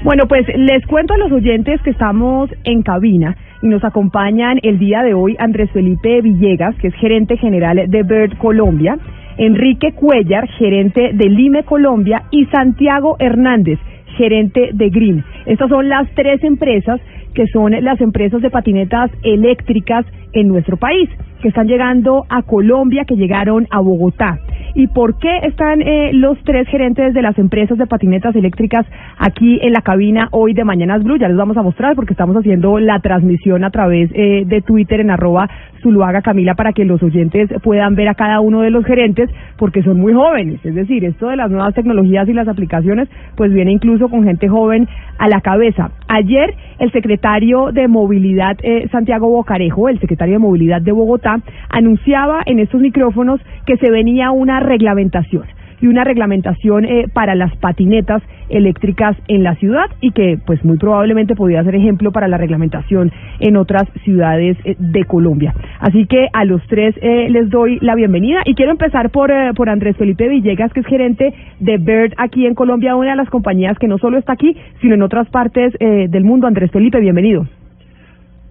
Bueno, 0.03 0.23
pues 0.29 0.47
les 0.57 0.87
cuento 0.87 1.13
a 1.13 1.19
los 1.19 1.31
oyentes 1.31 1.83
que 1.83 1.91
estamos 1.91 2.49
en 2.65 2.83
cabina 2.83 3.37
y 3.63 3.67
nos 3.67 3.85
acompañan 3.85 4.59
el 4.63 4.79
día 4.79 5.03
de 5.03 5.13
hoy 5.13 5.37
Andrés 5.39 5.71
Felipe 5.73 6.23
Villegas, 6.23 6.75
que 6.77 6.89
es 6.89 6.95
gerente 6.95 7.37
general 7.37 7.83
de 7.87 8.03
Bird 8.03 8.39
Colombia, 8.39 8.97
Enrique 9.37 9.93
Cuellar, 9.93 10.49
gerente 10.59 11.11
de 11.13 11.29
Lime 11.29 11.65
Colombia 11.65 12.23
y 12.31 12.47
Santiago 12.47 13.17
Hernández, 13.19 13.79
gerente 14.21 14.71
de 14.75 14.91
Green. 14.91 15.25
Estas 15.47 15.71
son 15.71 15.89
las 15.89 16.07
tres 16.15 16.45
empresas 16.45 17.01
que 17.35 17.47
son 17.47 17.73
las 17.83 17.99
empresas 18.03 18.43
de 18.43 18.51
patinetas 18.51 19.11
eléctricas 19.23 20.05
en 20.35 20.49
nuestro 20.49 20.77
país, 20.77 21.09
que 21.41 21.49
están 21.49 21.67
llegando 21.67 22.25
a 22.29 22.43
Colombia, 22.43 23.05
que 23.05 23.17
llegaron 23.17 23.67
a 23.71 23.81
Bogotá. 23.81 24.39
¿Y 24.75 24.87
por 24.87 25.19
qué 25.19 25.39
están 25.43 25.83
eh, 25.83 26.13
los 26.13 26.39
tres 26.45 26.69
gerentes 26.69 27.13
de 27.13 27.23
las 27.23 27.37
empresas 27.39 27.77
de 27.77 27.87
patinetas 27.87 28.37
eléctricas 28.37 28.87
aquí 29.19 29.59
en 29.63 29.73
la 29.73 29.81
cabina 29.81 30.29
hoy 30.31 30.55
de 30.55 30.65
Mañanas 30.65 31.03
Blue? 31.03 31.19
Ya 31.19 31.29
les 31.29 31.37
vamos 31.37 31.57
a 31.57 31.63
mostrar 31.63 31.97
porque 31.97 32.13
estamos 32.13 32.37
haciendo 32.37 32.79
la 32.79 33.01
transmisión 33.01 33.65
a 33.65 33.71
través 33.71 34.11
eh, 34.15 34.45
de 34.47 34.63
Twitter 34.63 35.01
en 35.01 35.11
arroba 35.11 35.49
Zuluaga 35.83 36.23
Camila 36.23 36.55
para 36.55 36.73
que 36.73 36.85
los 36.85 37.03
oyentes 37.03 37.51
puedan 37.63 37.95
ver 37.95 38.09
a 38.09 38.15
cada 38.15 38.41
uno 38.41 38.61
de 38.61 38.71
los 38.71 38.85
gerentes 38.85 39.31
porque 39.57 39.83
son 39.83 39.99
muy 39.99 40.13
jóvenes. 40.13 40.65
Es 40.65 40.75
decir, 40.75 41.05
esto 41.05 41.29
de 41.29 41.37
las 41.37 41.51
nuevas 41.51 41.75
tecnologías 41.75 42.29
y 42.29 42.33
las 42.33 42.47
aplicaciones 42.47 43.09
pues 43.37 43.53
viene 43.53 43.73
incluso 43.73 44.09
con 44.09 44.25
gente 44.25 44.49
joven 44.49 44.89
a 45.19 45.29
la 45.29 45.41
cabeza. 45.41 45.91
Ayer 46.09 46.55
el 46.81 46.91
secretario 46.93 47.71
de 47.73 47.87
Movilidad 47.87 48.57
eh, 48.63 48.89
Santiago 48.91 49.29
Bocarejo, 49.29 49.89
el 49.89 50.01
secretario 50.01 50.35
de 50.35 50.39
Movilidad 50.41 50.83
de 50.83 50.93
Bogotá, 50.93 51.41
anunciaba 51.69 52.41
en 52.47 52.59
estos 52.59 52.81
micrófonos 52.81 53.41
que 53.67 53.77
se 53.77 53.91
venía 53.91 54.33
una 54.33 54.59
reglamentación 54.59 55.45
y 55.81 55.87
una 55.87 56.05
reglamentación 56.05 56.85
eh, 56.85 57.07
para 57.13 57.35
las 57.35 57.55
patinetas 57.57 58.23
eléctricas 58.49 59.17
en 59.29 59.43
la 59.43 59.55
ciudad 59.57 59.87
y 60.01 60.11
que 60.13 60.39
pues 60.45 60.65
muy 60.65 60.77
probablemente 60.77 61.35
podría 61.35 61.65
ser 61.65 61.75
ejemplo 61.75 62.13
para 62.13 62.29
la 62.29 62.37
reglamentación 62.37 63.13
en 63.39 63.57
otras 63.57 63.85
ciudades 64.05 64.57
eh, 64.65 64.77
de 64.79 65.05
Colombia. 65.05 65.55
Así 65.79 66.07
que 66.07 66.29
a 66.33 66.45
los 66.45 66.63
tres 66.67 66.95
eh, 67.01 67.31
les 67.31 67.49
doy 67.49 67.79
la 67.81 67.95
bienvenida 67.95 68.41
y 68.45 68.55
quiero 68.55 68.73
empezar 68.73 69.11
por, 69.11 69.31
eh, 69.31 69.53
por 69.55 69.69
Andrés 69.69 69.97
Felipe 69.97 70.29
Villegas, 70.29 70.73
que 70.73 70.81
es 70.81 70.87
gerente 70.87 71.33
de 71.59 71.79
Bird 71.79 72.13
aquí 72.19 72.47
en 72.47 72.55
Colombia, 72.55 72.97
una 72.97 73.11
de 73.11 73.17
las 73.17 73.31
compañías 73.31 73.79
que 73.79 73.89
no 73.89 73.99
solo 73.99 74.19
está 74.19 74.33
aquí, 74.33 74.57
sino 74.81 74.95
en 74.95 75.03
otras 75.03 75.29
partes 75.31 75.75
eh, 75.81 76.07
del 76.09 76.25
mundo. 76.25 76.47
Andrés 76.47 76.71
Felipe, 76.71 77.01
bienvenido. 77.01 77.47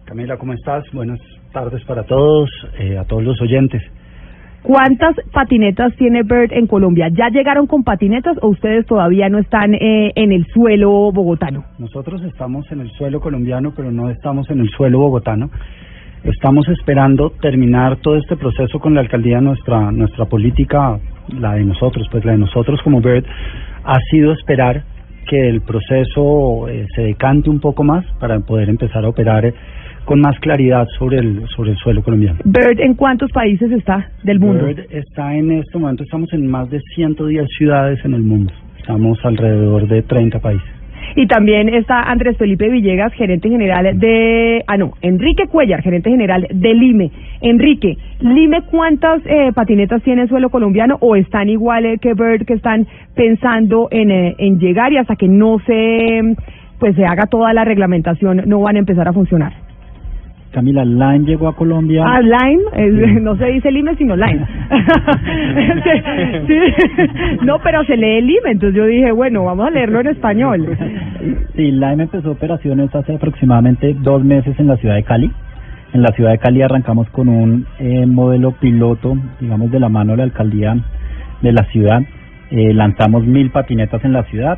Camila, 0.06 0.38
¿cómo 0.38 0.54
estás? 0.54 0.84
Buenas 0.92 1.20
tardes 1.54 1.84
para 1.86 2.04
todos, 2.04 2.50
a 3.00 3.04
todos 3.06 3.24
los 3.24 3.40
oyentes. 3.42 3.82
¿Cuántas 4.62 5.16
patinetas 5.32 5.96
tiene 5.96 6.24
Bird 6.24 6.52
en 6.52 6.68
Colombia? 6.68 7.08
¿Ya 7.10 7.30
llegaron 7.30 7.66
con 7.66 7.84
patinetas 7.84 8.38
o 8.42 8.50
ustedes 8.50 8.86
todavía 8.86 9.30
no 9.30 9.40
están 9.40 9.74
eh, 9.74 10.12
en 10.16 10.32
el 10.32 10.46
suelo 10.48 11.12
bogotano? 11.12 11.64
Nosotros 11.78 12.22
estamos 12.24 12.70
en 12.72 12.82
el 12.82 12.92
suelo 12.92 13.22
colombiano, 13.22 13.74
pero 13.76 13.92
no 13.92 14.10
estamos 14.10 14.50
en 14.50 14.60
el 14.60 14.70
suelo 14.70 15.00
bogotano. 15.00 15.50
Estamos 16.24 16.68
esperando 16.68 17.32
terminar 17.42 17.98
todo 17.98 18.18
este 18.18 18.36
proceso 18.36 18.80
con 18.80 18.94
la 18.94 19.02
alcaldía. 19.02 19.40
Nuestra 19.40 19.92
nuestra 19.92 20.26
política, 20.26 21.00
la 21.30 21.54
de 21.54 21.64
nosotros, 21.64 22.08
pues 22.12 22.26
la 22.26 22.34
de 22.34 22.40
nosotros 22.40 22.82
como 22.84 23.00
Bird, 23.00 23.24
ha 23.86 24.00
sido 24.12 24.34
esperar 24.34 24.84
que 25.30 25.48
el 25.48 25.62
proceso 25.62 26.68
eh, 26.68 26.86
se 26.96 27.04
decante 27.04 27.50
un 27.50 27.60
poco 27.60 27.84
más 27.84 28.06
para 28.20 28.40
poder 28.42 28.68
empezar 28.68 29.06
a 29.06 29.10
operar 29.10 29.46
eh, 29.46 29.54
con 30.10 30.22
más 30.22 30.40
claridad 30.40 30.88
sobre 30.98 31.20
el 31.20 31.48
sobre 31.56 31.70
el 31.70 31.78
suelo 31.78 32.02
colombiano. 32.02 32.40
Bird, 32.44 32.80
¿en 32.80 32.96
cuántos 32.96 33.32
países 33.32 33.72
está 33.72 34.10
del 34.24 34.40
mundo? 34.40 34.66
Bird 34.66 34.88
está 34.90 35.36
en 35.36 35.52
este 35.52 35.78
momento, 35.78 36.02
estamos 36.02 36.34
en 36.34 36.48
más 36.48 36.68
de 36.72 36.80
110 36.96 37.48
ciudades 37.56 38.04
en 38.04 38.16
el 38.16 38.24
mundo. 38.24 38.52
Estamos 38.80 39.24
alrededor 39.24 39.88
de 39.88 40.02
30 40.02 40.40
países. 40.40 40.68
Y 41.16 41.28
también 41.28 41.70
está 41.70 42.02
Andrés 42.02 42.38
Felipe 42.38 42.70
Villegas, 42.70 43.14
gerente 43.14 43.50
general 43.50 44.00
de... 44.00 44.64
Ah, 44.66 44.78
no, 44.78 44.94
Enrique 45.04 45.46
Cuellar, 45.46 45.84
gerente 45.84 46.10
general 46.10 46.48
de 46.52 46.74
Lime. 46.74 47.12
Enrique, 47.42 47.96
Lime, 48.20 48.64
¿cuántas 48.64 49.22
eh, 49.28 49.52
patinetas 49.54 50.02
tiene 50.02 50.24
el 50.24 50.30
suelo 50.30 50.50
colombiano 50.50 50.98
o 51.02 51.16
están 51.16 51.50
iguales 51.50 52.02
que 52.02 52.16
Bird, 52.16 52.48
que 52.48 52.54
están 52.54 52.88
pensando 53.14 53.90
en, 53.92 54.10
eh, 54.10 54.36
en 54.40 54.58
llegar 54.58 54.92
y 54.92 54.98
hasta 54.98 55.16
que 55.16 55.28
no 55.28 55.60
se, 55.68 56.36
pues, 56.80 56.96
se 56.96 57.06
haga 57.06 57.28
toda 57.28 57.54
la 57.54 57.64
reglamentación 57.64 58.42
no 58.48 58.62
van 58.62 58.78
a 58.78 58.80
empezar 58.80 59.08
a 59.08 59.14
funcionar? 59.14 59.69
Camila, 60.52 60.84
Lime 60.84 61.20
llegó 61.26 61.48
a 61.48 61.56
Colombia. 61.56 62.04
Ah, 62.06 62.22
Lime, 62.22 62.64
es- 62.74 63.22
no 63.22 63.36
se 63.38 63.46
dice 63.48 63.72
Lime 63.72 63.96
sino 63.96 64.16
Lime. 64.16 64.46
Sí, 66.48 66.48
sí. 66.48 67.06
No, 67.46 67.60
pero 67.64 67.84
se 67.86 67.96
lee 67.98 68.22
Lime, 68.22 68.52
entonces 68.52 68.76
yo 68.78 68.86
dije, 68.86 69.12
bueno, 69.12 69.44
vamos 69.46 69.68
a 69.68 69.72
leerlo 69.72 70.00
en 70.02 70.08
español. 70.08 70.78
Sí, 71.56 71.72
Lime 71.72 72.04
empezó 72.04 72.32
operaciones 72.32 72.94
hace 72.96 73.16
aproximadamente 73.16 73.96
dos 74.02 74.24
meses 74.24 74.60
en 74.60 74.68
la 74.68 74.78
ciudad 74.78 74.96
de 74.96 75.04
Cali. 75.04 75.32
En 75.94 76.02
la 76.02 76.10
ciudad 76.10 76.32
de 76.32 76.38
Cali 76.38 76.62
arrancamos 76.62 77.10
con 77.10 77.30
un 77.30 77.66
eh, 77.80 78.06
modelo 78.06 78.52
piloto, 78.52 79.18
digamos, 79.40 79.72
de 79.72 79.80
la 79.80 79.90
mano 79.90 80.12
de 80.12 80.18
la 80.18 80.24
alcaldía 80.24 80.76
de 81.42 81.52
la 81.52 81.64
ciudad. 81.66 82.02
Eh, 82.52 82.74
lanzamos 82.74 83.26
mil 83.26 83.50
patinetas 83.52 84.04
en 84.06 84.14
la 84.14 84.24
ciudad. 84.24 84.58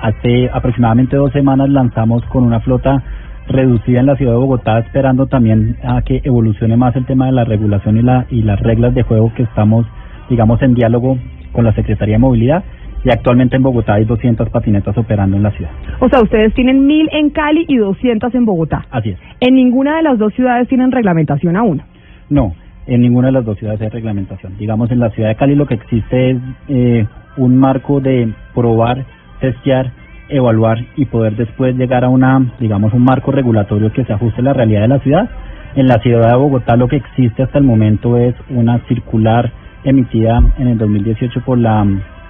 Hace 0.00 0.48
aproximadamente 0.52 1.16
dos 1.16 1.32
semanas 1.32 1.68
lanzamos 1.68 2.24
con 2.26 2.44
una 2.44 2.60
flota 2.60 3.02
reducida 3.48 4.00
en 4.00 4.06
la 4.06 4.16
ciudad 4.16 4.32
de 4.32 4.38
Bogotá, 4.38 4.78
esperando 4.78 5.26
también 5.26 5.76
a 5.82 6.02
que 6.02 6.20
evolucione 6.24 6.76
más 6.76 6.94
el 6.96 7.06
tema 7.06 7.26
de 7.26 7.32
la 7.32 7.44
regulación 7.44 7.96
y, 7.96 8.02
la, 8.02 8.26
y 8.30 8.42
las 8.42 8.60
reglas 8.60 8.94
de 8.94 9.02
juego 9.02 9.32
que 9.34 9.42
estamos, 9.42 9.86
digamos, 10.28 10.60
en 10.62 10.74
diálogo 10.74 11.18
con 11.52 11.64
la 11.64 11.72
Secretaría 11.74 12.16
de 12.16 12.20
Movilidad. 12.20 12.62
Y 13.04 13.10
actualmente 13.10 13.56
en 13.56 13.62
Bogotá 13.62 13.94
hay 13.94 14.04
200 14.04 14.50
patinetas 14.50 14.96
operando 14.98 15.36
en 15.36 15.42
la 15.42 15.50
ciudad. 15.52 15.70
O 16.00 16.08
sea, 16.08 16.20
ustedes 16.20 16.52
tienen 16.54 16.86
mil 16.86 17.08
en 17.12 17.30
Cali 17.30 17.64
y 17.68 17.76
200 17.76 18.34
en 18.34 18.44
Bogotá. 18.44 18.86
Así 18.90 19.10
es. 19.10 19.18
En 19.40 19.54
ninguna 19.54 19.96
de 19.96 20.02
las 20.02 20.18
dos 20.18 20.34
ciudades 20.34 20.68
tienen 20.68 20.90
reglamentación 20.90 21.56
aún. 21.56 21.82
No, 22.28 22.54
en 22.86 23.00
ninguna 23.00 23.28
de 23.28 23.32
las 23.32 23.44
dos 23.44 23.58
ciudades 23.58 23.80
hay 23.80 23.88
reglamentación. 23.88 24.58
Digamos, 24.58 24.90
en 24.90 24.98
la 24.98 25.10
ciudad 25.10 25.28
de 25.28 25.36
Cali 25.36 25.54
lo 25.54 25.66
que 25.66 25.74
existe 25.74 26.30
es 26.30 26.36
eh, 26.68 27.06
un 27.36 27.56
marco 27.56 28.00
de 28.00 28.32
probar, 28.54 29.04
testear, 29.40 29.92
evaluar 30.28 30.78
y 30.96 31.06
poder 31.06 31.36
después 31.36 31.76
llegar 31.76 32.04
a 32.04 32.08
una, 32.08 32.52
digamos, 32.58 32.92
un 32.92 33.04
marco 33.04 33.32
regulatorio 33.32 33.92
que 33.92 34.04
se 34.04 34.12
ajuste 34.12 34.40
a 34.40 34.44
la 34.44 34.52
realidad 34.52 34.82
de 34.82 34.88
la 34.88 34.98
ciudad. 35.00 35.30
En 35.74 35.86
la 35.86 35.98
ciudad 36.00 36.30
de 36.30 36.36
Bogotá 36.36 36.76
lo 36.76 36.88
que 36.88 36.96
existe 36.96 37.42
hasta 37.42 37.58
el 37.58 37.64
momento 37.64 38.16
es 38.16 38.34
una 38.50 38.78
circular 38.88 39.50
emitida 39.84 40.40
en 40.58 40.68
el 40.68 40.78
2018 40.78 41.40
por 41.44 41.58
la 41.58 41.86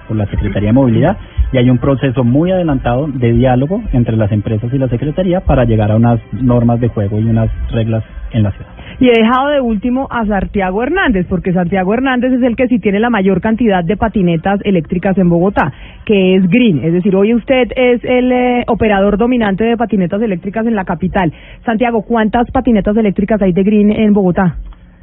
por 0.09 0.17
la 0.17 0.25
Secretaría 0.25 0.69
de 0.69 0.73
Movilidad 0.73 1.17
y 1.53 1.57
hay 1.57 1.69
un 1.69 1.77
proceso 1.77 2.23
muy 2.23 2.51
adelantado 2.51 3.07
de 3.07 3.31
diálogo 3.31 3.83
entre 3.93 4.17
las 4.17 4.31
empresas 4.31 4.73
y 4.73 4.77
la 4.79 4.89
Secretaría 4.89 5.41
para 5.41 5.65
llegar 5.65 5.91
a 5.91 5.95
unas 5.95 6.19
normas 6.31 6.79
de 6.79 6.87
juego 6.87 7.19
y 7.19 7.25
unas 7.25 7.49
reglas 7.69 8.03
en 8.31 8.43
la 8.43 8.51
ciudad. 8.51 8.78
Y 9.01 9.07
he 9.07 9.13
dejado 9.13 9.47
de 9.47 9.61
último 9.61 10.07
a 10.11 10.25
Santiago 10.25 10.83
Hernández, 10.83 11.25
porque 11.29 11.53
Santiago 11.53 11.93
Hernández 11.93 12.33
es 12.33 12.43
el 12.43 12.57
que 12.57 12.67
sí 12.67 12.79
tiene 12.79 12.99
la 12.99 13.09
mayor 13.09 13.39
cantidad 13.39 13.81
de 13.81 13.95
patinetas 13.95 14.59
eléctricas 14.65 15.17
en 15.17 15.29
Bogotá, 15.29 15.71
que 16.05 16.35
es 16.35 16.49
Green. 16.49 16.83
Es 16.83 16.91
decir, 16.91 17.15
hoy 17.15 17.33
usted 17.33 17.69
es 17.77 18.03
el 18.03 18.29
eh, 18.29 18.63
operador 18.67 19.17
dominante 19.17 19.63
de 19.63 19.77
patinetas 19.77 20.21
eléctricas 20.21 20.67
en 20.67 20.75
la 20.75 20.83
capital. 20.83 21.31
Santiago, 21.65 22.01
¿cuántas 22.01 22.51
patinetas 22.51 22.97
eléctricas 22.97 23.41
hay 23.41 23.53
de 23.53 23.63
Green 23.63 23.89
en 23.89 24.11
Bogotá? 24.11 24.57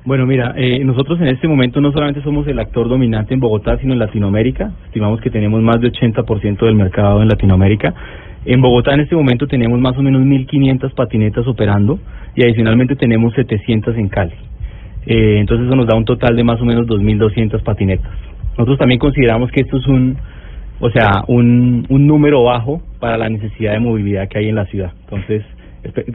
Bueno, 0.04 0.26
mira, 0.26 0.52
eh, 0.56 0.84
nosotros 0.84 1.18
en 1.20 1.28
este 1.28 1.48
momento 1.48 1.80
no 1.80 1.90
solamente 1.90 2.22
somos 2.22 2.46
el 2.48 2.58
actor 2.58 2.90
dominante 2.90 3.32
en 3.32 3.40
Bogotá, 3.40 3.78
sino 3.78 3.94
en 3.94 3.98
Latinoamérica. 3.98 4.72
Estimamos 4.84 5.22
que 5.22 5.30
tenemos 5.30 5.62
más 5.62 5.80
de 5.80 5.90
80% 5.90 6.66
del 6.66 6.74
mercado 6.74 7.22
en 7.22 7.28
Latinoamérica. 7.28 7.94
En 8.46 8.60
Bogotá 8.62 8.94
en 8.94 9.00
este 9.00 9.16
momento 9.16 9.48
tenemos 9.48 9.80
más 9.80 9.98
o 9.98 10.02
menos 10.02 10.22
1.500 10.22 10.94
patinetas 10.94 11.44
operando 11.48 11.98
y 12.36 12.44
adicionalmente 12.44 12.94
tenemos 12.94 13.34
700 13.34 13.96
en 13.96 14.08
Cali. 14.08 14.34
Eh, 15.04 15.38
entonces 15.40 15.66
eso 15.66 15.74
nos 15.74 15.88
da 15.88 15.96
un 15.96 16.04
total 16.04 16.36
de 16.36 16.44
más 16.44 16.60
o 16.60 16.64
menos 16.64 16.86
2.200 16.86 17.60
patinetas. 17.64 18.10
Nosotros 18.52 18.78
también 18.78 19.00
consideramos 19.00 19.50
que 19.50 19.62
esto 19.62 19.78
es 19.78 19.86
un, 19.88 20.16
o 20.78 20.90
sea, 20.90 21.24
un, 21.26 21.86
número 21.88 22.44
bajo 22.44 22.82
para 23.00 23.18
la 23.18 23.28
necesidad 23.28 23.72
de 23.72 23.80
movilidad 23.80 24.28
que 24.28 24.38
hay 24.38 24.48
en 24.48 24.54
la 24.54 24.66
ciudad. 24.66 24.92
Entonces 25.00 25.42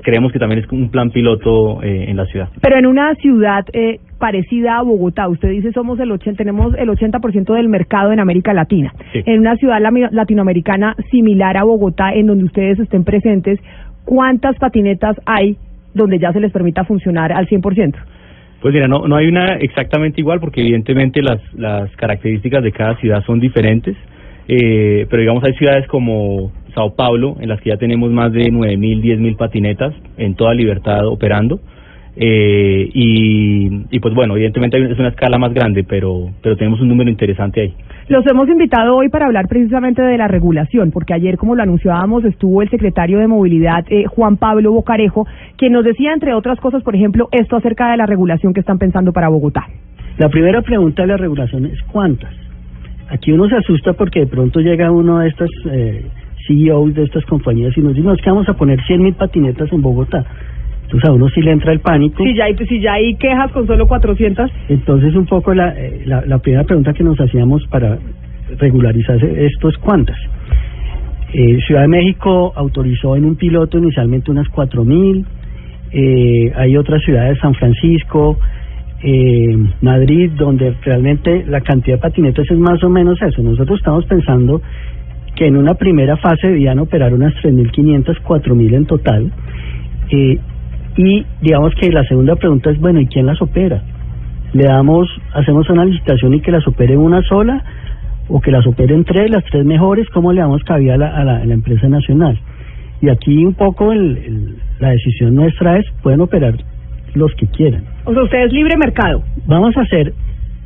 creemos 0.04 0.32
que 0.32 0.40
también 0.40 0.64
es 0.64 0.72
un 0.72 0.90
plan 0.90 1.12
piloto 1.12 1.82
eh, 1.84 2.06
en 2.08 2.18
la 2.18 2.26
ciudad. 2.26 2.50
Pero 2.62 2.78
en 2.78 2.86
una 2.86 3.16
ciudad 3.16 3.66
eh, 3.74 4.00
parecida 4.20 4.78
a 4.78 4.82
Bogotá, 4.82 5.28
usted 5.28 5.50
dice 5.50 5.72
somos 5.72 6.00
el 6.00 6.12
80, 6.12 6.38
tenemos 6.38 6.74
el 6.78 6.90
80% 6.90 7.54
del 7.54 7.70
mercado 7.70 8.12
en 8.12 8.20
América 8.20 8.54
Latina. 8.54 8.94
Sí. 9.14 9.22
En 9.26 9.40
una 9.40 9.56
ciudad 9.56 9.80
latinoamericana 10.12 10.96
similar 11.10 11.58
a 11.58 11.64
Bogotá, 11.64 12.14
en 12.14 12.28
donde 12.28 12.46
ustedes 12.46 12.80
estén 12.80 13.04
presentes, 13.04 13.60
¿cuántas 14.06 14.58
patinetas 14.58 15.18
hay 15.26 15.58
donde 15.94 16.20
ya 16.20 16.32
se 16.32 16.40
les 16.40 16.52
permita 16.52 16.86
funcionar 16.86 17.32
al 17.32 17.48
100%? 17.48 17.96
Pues 18.62 18.74
mira, 18.74 18.88
no, 18.88 19.08
no 19.08 19.16
hay 19.16 19.28
una 19.28 19.56
exactamente 19.56 20.22
igual 20.22 20.40
porque 20.40 20.62
evidentemente 20.62 21.22
las, 21.22 21.42
las 21.56 21.90
características 21.96 22.64
de 22.64 22.72
cada 22.72 22.96
ciudad 22.98 23.24
son 23.26 23.40
diferentes, 23.40 23.98
eh, 24.48 25.08
pero 25.10 25.22
digamos 25.22 25.44
hay 25.44 25.54
ciudades 25.54 25.88
como 25.88 26.52
Sao 26.74 26.96
Paulo 26.96 27.36
en 27.40 27.50
las 27.50 27.60
que 27.62 27.70
ya 27.70 27.78
tenemos 27.78 28.12
más 28.12 28.32
de 28.32 28.52
9.000, 28.52 29.02
10.000 29.02 29.36
patinetas 29.38 29.94
en 30.18 30.36
toda 30.36 30.54
libertad 30.54 31.06
operando. 31.08 31.60
Eh, 32.16 32.90
y, 32.94 33.70
y 33.90 34.00
pues 34.02 34.14
bueno, 34.14 34.36
evidentemente 34.36 34.76
hay- 34.78 34.92
es 34.92 35.00
una 35.00 35.10
escala 35.10 35.38
más 35.38 35.54
grande, 35.54 35.84
pero, 35.86 36.30
pero 36.44 36.58
tenemos 36.58 36.82
un 36.82 36.90
número 36.90 37.10
interesante 37.10 37.62
ahí. 37.62 37.74
Los 38.10 38.26
hemos 38.30 38.50
invitado 38.50 38.98
hoy 38.98 39.08
para 39.08 39.28
hablar 39.28 39.48
precisamente 39.48 40.02
de 40.02 40.18
la 40.18 40.28
regulación, 40.28 40.92
porque 40.92 41.14
ayer, 41.14 41.38
como 41.38 41.56
lo 41.56 41.64
anunciábamos, 41.64 42.26
estuvo 42.26 42.62
el 42.62 42.70
secretario 42.70 43.20
de 43.20 43.28
Movilidad, 43.28 43.86
eh, 43.90 44.04
Juan 44.08 44.36
Pablo 44.36 44.74
Bocarejo, 44.74 45.26
quien 45.56 45.72
nos 45.72 45.86
decía, 45.86 46.12
entre 46.14 46.34
otras 46.34 46.60
cosas, 46.60 46.84
por 46.84 46.96
ejemplo, 46.96 47.30
esto 47.32 47.56
acerca 47.56 47.90
de 47.92 47.98
la 47.98 48.06
regulación 48.06 48.54
que 48.54 48.60
están 48.60 48.78
pensando 48.78 49.14
para 49.14 49.30
Bogotá. 49.30 49.66
La 50.18 50.28
primera 50.28 50.62
pregunta 50.62 51.04
de 51.04 51.08
la 51.08 51.18
regulación 51.18 51.66
es 51.68 51.82
¿cuántas? 51.84 52.34
Aquí 53.10 53.32
uno 53.32 53.48
se 53.48 53.56
asusta 53.56 53.94
porque 53.94 54.22
de 54.22 54.28
pronto 54.28 54.60
llega 54.60 54.92
uno 54.92 55.20
de 55.20 55.30
estas 55.30 55.50
eh, 55.72 56.06
CEOs 56.48 56.94
de 56.94 57.04
estas 57.04 57.26
compañías 57.26 57.76
y 57.78 57.82
nos 57.82 57.94
dice, 57.94 58.06
no, 58.06 58.14
es 58.14 58.22
que 58.22 58.30
vamos 58.30 58.50
a 58.50 58.54
poner 58.54 58.82
100 58.82 59.02
mil 59.02 59.14
patinetas 59.14 59.72
en 59.72 59.82
Bogotá. 59.82 60.26
Entonces 60.84 61.10
a 61.10 61.14
uno 61.14 61.30
sí 61.30 61.42
le 61.42 61.52
entra 61.52 61.72
el 61.72 61.80
pánico. 61.80 62.24
Si 62.24 62.36
ya 62.36 62.46
hay, 62.46 62.56
si 62.58 62.82
ya 62.82 62.94
hay 62.94 63.16
quejas 63.16 63.52
con 63.52 63.66
solo 63.66 63.88
400. 63.88 64.52
Entonces 64.70 65.16
un 65.16 65.26
poco 65.26 65.54
la, 65.54 65.70
eh, 65.78 66.02
la, 66.06 66.26
la 66.26 66.40
primera 66.40 66.64
pregunta 66.66 66.94
que 66.94 67.04
nos 67.04 67.20
hacíamos 67.20 67.66
para 67.68 67.98
regularizar 68.58 69.24
esto 69.24 69.70
es 69.70 69.78
¿cuántas? 69.78 70.18
Eh, 71.34 71.60
Ciudad 71.66 71.84
de 71.84 71.88
México 71.88 72.52
autorizó 72.56 73.16
en 73.16 73.26
un 73.26 73.36
piloto 73.36 73.78
inicialmente 73.78 74.32
unas 74.32 74.50
4 74.50 74.84
mil, 74.84 75.26
eh, 75.94 76.52
hay 76.56 76.76
otras 76.76 77.02
ciudades, 77.04 77.38
San 77.40 77.54
Francisco, 77.54 78.38
eh, 79.02 79.58
Madrid, 79.82 80.32
donde 80.36 80.76
realmente 80.82 81.46
la 81.48 81.62
cantidad 81.62 81.98
de 81.98 82.02
patinetas 82.02 82.46
es 82.50 82.58
más 82.58 82.84
o 82.84 82.90
menos 82.90 83.22
eso. 83.22 83.42
Nosotros 83.42 83.80
estamos 83.80 84.06
pensando 84.06 84.62
que 85.42 85.48
en 85.48 85.58
una 85.58 85.74
primera 85.74 86.18
fase 86.18 86.50
debían 86.50 86.78
operar 86.78 87.16
unas 87.16 87.34
3.500, 87.42 88.22
4.000 88.22 88.76
en 88.76 88.86
total. 88.86 89.32
Eh, 90.12 90.38
y 90.98 91.26
digamos 91.42 91.74
que 91.82 91.90
la 91.92 92.04
segunda 92.04 92.36
pregunta 92.36 92.70
es, 92.70 92.80
bueno, 92.80 93.00
¿y 93.02 93.08
quién 93.08 93.26
las 93.26 93.42
opera? 93.42 93.82
¿Le 94.54 94.66
damos, 94.66 95.08
hacemos 95.34 95.68
una 95.72 95.84
licitación 95.84 96.36
y 96.36 96.42
que 96.42 96.52
las 96.52 96.68
opere 96.68 96.96
una 96.96 97.24
sola? 97.24 97.64
¿O 98.30 98.40
que 98.40 98.52
las 98.52 98.68
operen 98.68 99.04
tres, 99.04 99.32
las 99.32 99.44
tres 99.46 99.66
mejores? 99.66 100.08
¿Cómo 100.10 100.32
le 100.32 100.42
damos 100.42 100.62
cabida 100.64 100.94
a 100.94 100.98
la, 100.98 101.08
a 101.08 101.24
la, 101.24 101.38
a 101.38 101.46
la 101.46 101.54
empresa 101.56 101.88
nacional? 101.90 102.38
Y 103.02 103.10
aquí 103.10 103.44
un 103.44 103.56
poco 103.56 103.92
el, 103.94 104.18
el- 104.18 104.56
la 104.80 104.90
decisión 104.92 105.34
nuestra 105.34 105.80
es, 105.80 105.86
pueden 106.04 106.22
operar 106.22 106.54
los 107.16 107.34
que 107.34 107.48
quieran. 107.48 107.84
O 108.06 108.14
sea, 108.14 108.22
usted 108.22 108.46
es 108.46 108.54
libre 108.54 108.78
mercado. 108.78 109.24
Vamos 109.48 109.76
a 109.76 109.82
hacer, 109.82 110.14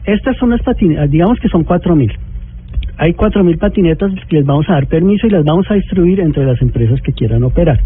estas 0.06 0.35
son 0.35 0.49
las 0.49 0.61
patinetas, 0.64 1.10
digamos 1.10 1.39
que 1.39 1.47
son 1.47 1.64
cuatro 1.64 1.95
mil. 1.95 2.11
Hay 2.97 3.13
cuatro 3.13 3.43
mil 3.43 3.57
patinetas 3.57 4.11
que 4.30 4.38
les 4.38 4.45
vamos 4.45 4.69
a 4.69 4.73
dar 4.73 4.88
permiso 4.88 5.27
y 5.27 5.30
las 5.30 5.43
vamos 5.43 5.65
a 5.69 5.73
distribuir 5.73 6.22
entre 6.22 6.45
las 6.45 6.61
empresas 6.61 7.01
que 7.01 7.11
quieran 7.11 7.43
operar. 7.43 7.80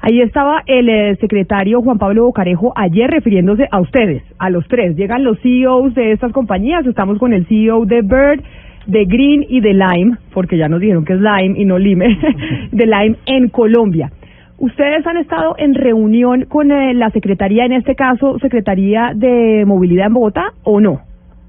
Ahí 0.00 0.20
estaba 0.20 0.62
el 0.66 0.88
eh, 0.88 1.16
secretario 1.16 1.80
Juan 1.82 1.98
Pablo 1.98 2.24
Bocarejo 2.24 2.72
ayer 2.76 3.10
refiriéndose 3.10 3.66
a 3.70 3.80
ustedes, 3.80 4.22
a 4.38 4.48
los 4.48 4.66
tres. 4.68 4.96
Llegan 4.96 5.24
los 5.24 5.40
CEOs 5.40 5.94
de 5.94 6.12
estas 6.12 6.32
compañías, 6.32 6.86
estamos 6.86 7.18
con 7.18 7.32
el 7.32 7.46
CEO 7.46 7.84
de 7.84 8.02
Bird, 8.02 8.44
de 8.86 9.04
Green 9.06 9.44
y 9.48 9.60
de 9.60 9.74
Lime, 9.74 10.16
porque 10.32 10.56
ya 10.56 10.68
nos 10.68 10.80
dijeron 10.80 11.04
que 11.04 11.14
es 11.14 11.20
Lime 11.20 11.60
y 11.60 11.64
no 11.64 11.78
Lime, 11.78 12.16
de 12.72 12.86
Lime 12.86 13.16
en 13.26 13.48
Colombia. 13.48 14.12
¿Ustedes 14.58 15.04
han 15.06 15.16
estado 15.16 15.56
en 15.58 15.74
reunión 15.74 16.44
con 16.48 16.70
eh, 16.70 16.94
la 16.94 17.10
Secretaría, 17.10 17.64
en 17.64 17.72
este 17.72 17.96
caso, 17.96 18.38
Secretaría 18.38 19.12
de 19.14 19.64
Movilidad 19.66 20.06
en 20.06 20.14
Bogotá, 20.14 20.52
o 20.62 20.80
no? 20.80 21.00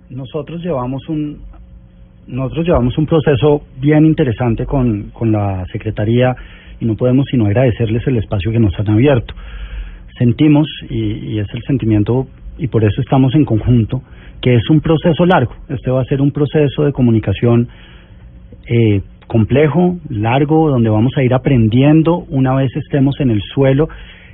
Nosotros 0.09 0.63
llevamos 0.63 1.07
un 1.07 1.37
nosotros 2.29 2.65
llevamos 2.67 2.97
un 2.97 3.05
proceso 3.05 3.63
bien 3.79 4.05
interesante 4.05 4.65
con, 4.65 5.09
con 5.11 5.31
la 5.31 5.65
Secretaría 5.71 6.35
y 6.79 6.85
no 6.85 6.95
podemos 6.95 7.25
sino 7.29 7.45
agradecerles 7.45 8.05
el 8.07 8.17
espacio 8.17 8.51
que 8.51 8.59
nos 8.59 8.77
han 8.79 8.89
abierto. 8.89 9.33
Sentimos, 10.17 10.67
y, 10.89 11.33
y 11.33 11.39
es 11.39 11.47
el 11.53 11.61
sentimiento, 11.63 12.27
y 12.57 12.67
por 12.67 12.83
eso 12.83 13.01
estamos 13.01 13.33
en 13.35 13.45
conjunto, 13.45 14.01
que 14.41 14.55
es 14.55 14.69
un 14.69 14.79
proceso 14.79 15.25
largo. 15.25 15.53
Este 15.69 15.91
va 15.91 16.01
a 16.01 16.05
ser 16.05 16.21
un 16.21 16.31
proceso 16.31 16.83
de 16.83 16.91
comunicación 16.91 17.67
eh, 18.67 19.01
complejo, 19.27 19.97
largo, 20.09 20.69
donde 20.69 20.89
vamos 20.89 21.13
a 21.17 21.23
ir 21.23 21.33
aprendiendo 21.33 22.25
una 22.29 22.55
vez 22.55 22.75
estemos 22.75 23.19
en 23.19 23.31
el 23.31 23.41
suelo 23.41 23.89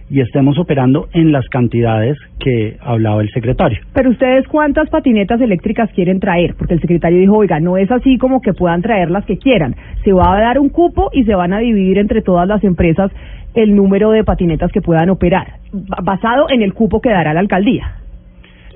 y 0.09 0.21
estemos 0.21 0.59
operando 0.59 1.07
en 1.13 1.31
las 1.31 1.47
cantidades 1.49 2.17
que 2.39 2.77
hablaba 2.81 3.21
el 3.21 3.29
secretario. 3.31 3.79
Pero 3.93 4.11
ustedes, 4.11 4.47
¿cuántas 4.47 4.89
patinetas 4.89 5.41
eléctricas 5.41 5.89
quieren 5.93 6.19
traer? 6.19 6.53
Porque 6.57 6.75
el 6.75 6.81
secretario 6.81 7.19
dijo, 7.19 7.37
oiga, 7.37 7.59
no 7.59 7.77
es 7.77 7.89
así 7.91 8.17
como 8.17 8.39
que 8.41 8.53
puedan 8.53 8.81
traer 8.83 9.09
las 9.09 9.25
que 9.25 9.37
quieran. 9.37 9.75
Se 10.03 10.13
va 10.13 10.37
a 10.37 10.39
dar 10.41 10.59
un 10.59 10.69
cupo 10.69 11.09
y 11.11 11.23
se 11.23 11.33
van 11.33 11.53
a 11.53 11.59
dividir 11.59 11.97
entre 11.97 12.21
todas 12.21 12.47
las 12.47 12.63
empresas 12.63 13.11
el 13.55 13.75
número 13.75 14.11
de 14.11 14.23
patinetas 14.23 14.71
que 14.71 14.81
puedan 14.81 15.09
operar, 15.09 15.47
ba- 15.71 15.97
basado 16.03 16.47
en 16.49 16.61
el 16.61 16.73
cupo 16.73 17.01
que 17.01 17.09
dará 17.09 17.33
la 17.33 17.39
alcaldía. 17.39 17.93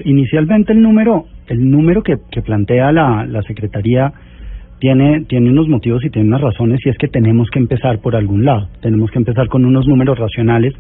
Inicialmente 0.06 0.72
el 0.74 0.82
número, 0.82 1.26
el 1.48 1.70
número 1.70 2.02
que, 2.02 2.16
que 2.32 2.42
plantea 2.42 2.92
la, 2.92 3.26
la 3.26 3.42
Secretaría 3.44 4.14
tiene, 4.80 5.26
tiene 5.26 5.50
unos 5.50 5.68
motivos 5.68 6.04
y 6.06 6.10
tiene 6.10 6.28
unas 6.30 6.42
razones 6.42 6.80
y 6.86 6.90
es 6.90 6.98
que 6.98 7.08
tenemos 7.08 7.50
que 7.50 7.60
empezar 7.60 8.00
por 8.00 8.16
algún 8.16 8.46
lado, 8.46 8.70
tenemos 8.82 9.12
que 9.12 9.20
empezar 9.20 9.48
con 9.48 9.66
unos 9.66 9.88
números 9.88 10.18
racionales. 10.18 10.74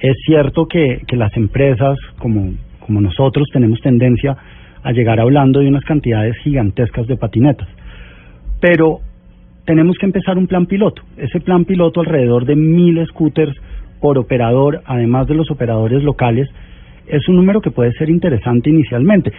Es 0.00 0.16
cierto 0.26 0.66
que, 0.66 1.02
que 1.06 1.16
las 1.16 1.34
empresas 1.36 1.96
como, 2.18 2.52
como 2.80 3.00
nosotros 3.00 3.48
tenemos 3.52 3.80
tendencia 3.80 4.36
a 4.82 4.92
llegar 4.92 5.18
hablando 5.18 5.60
de 5.60 5.68
unas 5.68 5.84
cantidades 5.84 6.36
gigantescas 6.38 7.06
de 7.06 7.16
patinetas, 7.16 7.68
pero 8.60 8.98
tenemos 9.64 9.96
que 9.98 10.06
empezar 10.06 10.36
un 10.36 10.46
plan 10.46 10.66
piloto. 10.66 11.02
Ese 11.16 11.40
plan 11.40 11.64
piloto 11.64 12.00
alrededor 12.00 12.44
de 12.44 12.54
mil 12.54 13.04
scooters 13.06 13.56
por 14.00 14.18
operador, 14.18 14.82
además 14.84 15.26
de 15.26 15.34
los 15.34 15.50
operadores 15.50 16.02
locales, 16.02 16.48
es 17.06 17.26
un 17.28 17.36
número 17.36 17.62
que 17.62 17.70
puede 17.70 17.92
ser 17.92 18.10
interesante 18.10 18.68
inicialmente. 18.68 19.32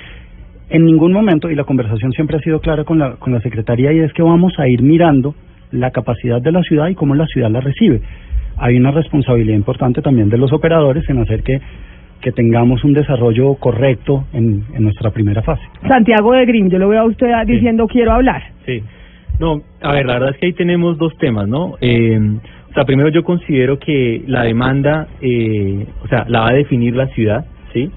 En 0.69 0.85
ningún 0.85 1.13
momento, 1.13 1.49
y 1.49 1.55
la 1.55 1.63
conversación 1.63 2.11
siempre 2.11 2.37
ha 2.37 2.39
sido 2.39 2.59
clara 2.59 2.83
con 2.83 2.97
la, 2.97 3.15
con 3.17 3.33
la 3.33 3.39
Secretaría, 3.41 3.93
y 3.93 3.99
es 3.99 4.11
que 4.13 4.23
vamos 4.23 4.53
a 4.57 4.67
ir 4.67 4.81
mirando 4.81 5.35
la 5.71 5.91
capacidad 5.91 6.41
de 6.41 6.51
la 6.51 6.61
ciudad 6.63 6.87
y 6.87 6.95
cómo 6.95 7.15
la 7.15 7.27
ciudad 7.27 7.51
la 7.51 7.61
recibe. 7.61 8.01
Hay 8.57 8.77
una 8.77 8.91
responsabilidad 8.91 9.55
importante 9.55 10.01
también 10.01 10.29
de 10.29 10.37
los 10.37 10.53
operadores 10.53 11.07
en 11.09 11.19
hacer 11.19 11.43
que, 11.43 11.59
que 12.21 12.31
tengamos 12.31 12.83
un 12.83 12.93
desarrollo 12.93 13.55
correcto 13.55 14.25
en, 14.33 14.63
en 14.73 14.83
nuestra 14.83 15.11
primera 15.11 15.41
fase. 15.41 15.63
Santiago 15.87 16.33
de 16.33 16.45
Green, 16.45 16.69
yo 16.69 16.79
lo 16.79 16.89
veo 16.89 17.01
a 17.01 17.05
usted 17.05 17.27
diciendo 17.45 17.85
quiero 17.87 18.13
hablar. 18.13 18.41
Sí. 18.65 18.81
No, 19.39 19.61
a 19.81 19.93
ver, 19.93 20.05
la 20.05 20.13
verdad 20.13 20.29
es 20.31 20.37
que 20.37 20.45
ahí 20.47 20.53
tenemos 20.53 20.97
dos 20.97 21.17
temas, 21.17 21.47
¿no? 21.47 21.73
Eh, 21.81 22.17
o 22.69 22.73
sea, 22.73 22.85
primero 22.85 23.09
yo 23.09 23.23
considero 23.23 23.77
que 23.77 24.23
la 24.27 24.43
demanda, 24.43 25.07
eh, 25.21 25.85
o 26.03 26.07
sea, 26.07 26.25
la 26.27 26.41
va 26.41 26.49
a 26.49 26.53
definir 26.53 26.95
la 26.95 27.07
ciudad, 27.07 27.45
¿sí? 27.73 27.91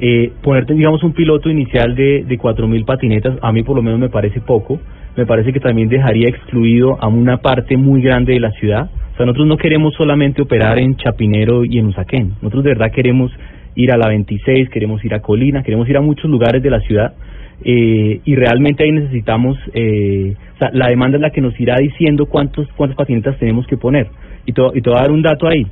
Eh, 0.00 0.32
ponerte, 0.42 0.74
digamos, 0.74 1.02
un 1.02 1.12
piloto 1.12 1.50
inicial 1.50 1.94
de, 1.94 2.24
de 2.24 2.38
4.000 2.38 2.84
patinetas, 2.84 3.36
a 3.42 3.52
mí 3.52 3.62
por 3.62 3.76
lo 3.76 3.82
menos 3.82 3.98
me 3.98 4.08
parece 4.08 4.40
poco. 4.40 4.80
Me 5.16 5.26
parece 5.26 5.52
que 5.52 5.58
también 5.58 5.88
dejaría 5.88 6.28
excluido 6.28 6.96
a 7.00 7.08
una 7.08 7.38
parte 7.38 7.76
muy 7.76 8.00
grande 8.00 8.34
de 8.34 8.40
la 8.40 8.52
ciudad. 8.52 8.88
O 9.12 9.16
sea, 9.16 9.26
nosotros 9.26 9.48
no 9.48 9.56
queremos 9.56 9.94
solamente 9.94 10.42
operar 10.42 10.78
en 10.78 10.96
Chapinero 10.96 11.64
y 11.64 11.78
en 11.78 11.86
Usaquén. 11.86 12.34
Nosotros 12.40 12.62
de 12.62 12.70
verdad 12.70 12.92
queremos 12.92 13.32
ir 13.74 13.90
a 13.90 13.96
la 13.96 14.08
26, 14.08 14.68
queremos 14.70 15.04
ir 15.04 15.14
a 15.14 15.20
Colina, 15.20 15.64
queremos 15.64 15.88
ir 15.88 15.96
a 15.96 16.00
muchos 16.00 16.30
lugares 16.30 16.62
de 16.62 16.70
la 16.70 16.78
ciudad. 16.80 17.14
Eh, 17.64 18.20
y 18.24 18.36
realmente 18.36 18.84
ahí 18.84 18.92
necesitamos, 18.92 19.58
eh, 19.74 20.36
o 20.54 20.58
sea, 20.58 20.70
la 20.72 20.88
demanda 20.88 21.16
es 21.16 21.22
la 21.22 21.30
que 21.30 21.40
nos 21.40 21.58
irá 21.58 21.76
diciendo 21.78 22.26
cuántos, 22.26 22.68
cuántas 22.76 22.96
patinetas 22.96 23.36
tenemos 23.38 23.66
que 23.66 23.76
poner. 23.76 24.06
Y 24.46 24.52
te, 24.52 24.62
y 24.74 24.80
te 24.80 24.88
voy 24.88 24.98
a 24.98 25.02
dar 25.02 25.10
un 25.10 25.22
dato 25.22 25.48
ahí. 25.48 25.66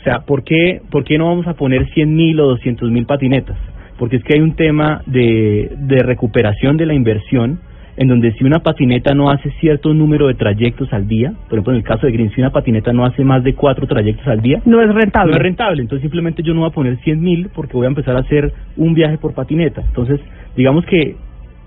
O 0.00 0.02
sea, 0.02 0.20
¿por 0.20 0.44
qué, 0.44 0.80
¿por 0.90 1.04
qué 1.04 1.16
no 1.18 1.26
vamos 1.26 1.46
a 1.46 1.54
poner 1.54 1.86
100.000 1.86 2.40
o 2.40 2.56
200.000 2.56 3.06
patinetas? 3.06 3.56
Porque 4.00 4.16
es 4.16 4.24
que 4.24 4.32
hay 4.34 4.40
un 4.40 4.56
tema 4.56 5.02
de, 5.04 5.76
de 5.76 6.02
recuperación 6.02 6.78
de 6.78 6.86
la 6.86 6.94
inversión 6.94 7.60
en 7.98 8.08
donde 8.08 8.32
si 8.32 8.44
una 8.44 8.60
patineta 8.60 9.12
no 9.12 9.28
hace 9.30 9.50
cierto 9.60 9.92
número 9.92 10.28
de 10.28 10.32
trayectos 10.32 10.90
al 10.94 11.06
día, 11.06 11.34
por 11.50 11.58
ejemplo 11.58 11.74
en 11.74 11.80
el 11.80 11.84
caso 11.84 12.06
de 12.06 12.12
Green, 12.12 12.30
si 12.34 12.40
una 12.40 12.48
patineta 12.48 12.94
no 12.94 13.04
hace 13.04 13.22
más 13.24 13.44
de 13.44 13.54
cuatro 13.54 13.86
trayectos 13.86 14.26
al 14.26 14.40
día, 14.40 14.62
no 14.64 14.80
es 14.80 14.88
rentable. 14.94 15.32
No 15.32 15.36
es 15.36 15.42
rentable, 15.42 15.82
entonces 15.82 16.00
simplemente 16.00 16.42
yo 16.42 16.54
no 16.54 16.60
voy 16.60 16.70
a 16.70 16.72
poner 16.72 16.96
100 16.96 17.20
mil 17.20 17.50
porque 17.54 17.74
voy 17.74 17.84
a 17.84 17.88
empezar 17.88 18.16
a 18.16 18.20
hacer 18.20 18.54
un 18.78 18.94
viaje 18.94 19.18
por 19.18 19.34
patineta. 19.34 19.82
Entonces, 19.82 20.18
digamos 20.56 20.86
que, 20.86 21.16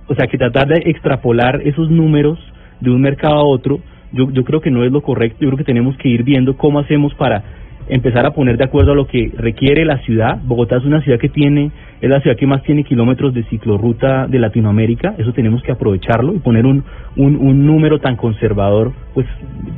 o 0.07 0.15
sea, 0.15 0.25
que 0.25 0.39
tratar 0.39 0.67
de 0.69 0.89
extrapolar 0.89 1.61
esos 1.63 1.91
números 1.91 2.39
de 2.79 2.89
un 2.89 2.99
mercado 2.99 3.35
a 3.35 3.45
otro, 3.45 3.79
yo, 4.11 4.31
yo 4.31 4.43
creo 4.43 4.59
que 4.59 4.71
no 4.71 4.83
es 4.83 4.91
lo 4.91 5.01
correcto, 5.01 5.37
yo 5.41 5.49
creo 5.49 5.57
que 5.59 5.63
tenemos 5.65 5.95
que 5.97 6.09
ir 6.09 6.23
viendo 6.23 6.57
cómo 6.57 6.79
hacemos 6.79 7.13
para 7.13 7.43
empezar 7.87 8.25
a 8.25 8.31
poner 8.31 8.57
de 8.57 8.65
acuerdo 8.65 8.93
a 8.93 8.95
lo 8.95 9.07
que 9.07 9.31
requiere 9.37 9.85
la 9.85 9.97
ciudad. 9.99 10.39
Bogotá 10.43 10.77
es 10.77 10.85
una 10.85 11.01
ciudad 11.01 11.19
que 11.19 11.29
tiene, 11.29 11.71
es 12.01 12.09
la 12.09 12.19
ciudad 12.21 12.37
que 12.37 12.47
más 12.47 12.63
tiene 12.63 12.83
kilómetros 12.83 13.33
de 13.33 13.43
ciclorruta 13.43 14.27
de 14.27 14.39
Latinoamérica, 14.39 15.15
eso 15.17 15.33
tenemos 15.33 15.61
que 15.63 15.71
aprovecharlo 15.71 16.33
y 16.33 16.39
poner 16.39 16.65
un, 16.65 16.83
un, 17.15 17.35
un 17.35 17.65
número 17.65 17.99
tan 17.99 18.15
conservador, 18.15 18.91
pues 19.13 19.27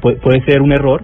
puede, 0.02 0.18
puede 0.18 0.42
ser 0.46 0.62
un 0.62 0.72
error. 0.72 1.04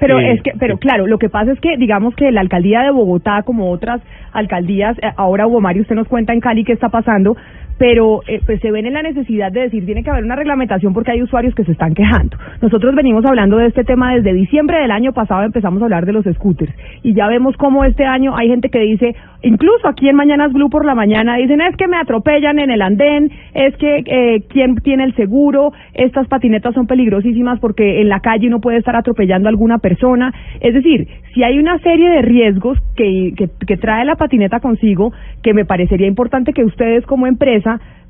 Pero 0.00 0.20
Eh, 0.20 0.34
es 0.34 0.42
que, 0.42 0.52
pero 0.58 0.78
claro, 0.78 1.06
lo 1.06 1.18
que 1.18 1.28
pasa 1.28 1.50
es 1.50 1.60
que 1.60 1.76
digamos 1.76 2.14
que 2.14 2.30
la 2.30 2.40
alcaldía 2.40 2.82
de 2.82 2.92
Bogotá, 2.92 3.42
como 3.42 3.72
otras 3.72 4.00
alcaldías, 4.32 4.96
eh, 4.98 5.10
ahora 5.16 5.46
Hugo 5.46 5.60
Mario, 5.60 5.82
usted 5.82 5.96
nos 5.96 6.06
cuenta 6.06 6.32
en 6.32 6.40
Cali 6.40 6.62
qué 6.62 6.72
está 6.72 6.88
pasando, 6.88 7.36
pero 7.78 8.22
eh, 8.26 8.40
pues 8.44 8.60
se 8.60 8.70
ven 8.70 8.86
en 8.86 8.94
la 8.94 9.02
necesidad 9.02 9.52
de 9.52 9.62
decir 9.62 9.86
tiene 9.86 10.02
que 10.02 10.10
haber 10.10 10.24
una 10.24 10.36
reglamentación 10.36 10.92
porque 10.92 11.12
hay 11.12 11.22
usuarios 11.22 11.54
que 11.54 11.64
se 11.64 11.72
están 11.72 11.94
quejando. 11.94 12.36
Nosotros 12.60 12.94
venimos 12.94 13.24
hablando 13.24 13.56
de 13.56 13.66
este 13.66 13.84
tema 13.84 14.14
desde 14.14 14.32
diciembre 14.32 14.78
del 14.78 14.90
año 14.90 15.12
pasado, 15.12 15.44
empezamos 15.44 15.80
a 15.80 15.84
hablar 15.86 16.04
de 16.04 16.12
los 16.12 16.24
scooters 16.24 16.72
y 17.02 17.14
ya 17.14 17.28
vemos 17.28 17.56
cómo 17.56 17.84
este 17.84 18.04
año 18.04 18.36
hay 18.36 18.48
gente 18.48 18.68
que 18.68 18.80
dice, 18.80 19.14
incluso 19.42 19.88
aquí 19.88 20.08
en 20.08 20.16
Mañanas 20.16 20.52
Blue 20.52 20.70
por 20.70 20.84
la 20.84 20.94
mañana, 20.94 21.36
dicen 21.36 21.60
es 21.60 21.76
que 21.76 21.86
me 21.86 21.96
atropellan 21.96 22.58
en 22.58 22.70
el 22.70 22.82
andén, 22.82 23.30
es 23.54 23.76
que 23.76 24.02
eh, 24.04 24.42
quién 24.48 24.74
tiene 24.76 25.04
el 25.04 25.14
seguro, 25.14 25.72
estas 25.94 26.26
patinetas 26.26 26.74
son 26.74 26.86
peligrosísimas 26.86 27.60
porque 27.60 28.00
en 28.00 28.08
la 28.08 28.20
calle 28.20 28.48
uno 28.48 28.60
puede 28.60 28.78
estar 28.78 28.96
atropellando 28.96 29.48
a 29.48 29.50
alguna 29.50 29.78
persona. 29.78 30.32
Es 30.60 30.74
decir, 30.74 31.06
si 31.34 31.44
hay 31.44 31.58
una 31.58 31.78
serie 31.78 32.08
de 32.10 32.22
riesgos 32.22 32.78
que, 32.96 33.32
que, 33.36 33.48
que 33.66 33.76
trae 33.76 34.04
la 34.04 34.16
patineta 34.16 34.60
consigo, 34.60 35.12
que 35.42 35.54
me 35.54 35.64
parecería 35.64 36.06
importante 36.08 36.52
que 36.52 36.64
ustedes 36.64 37.06
como 37.06 37.26
empresa 37.26 37.67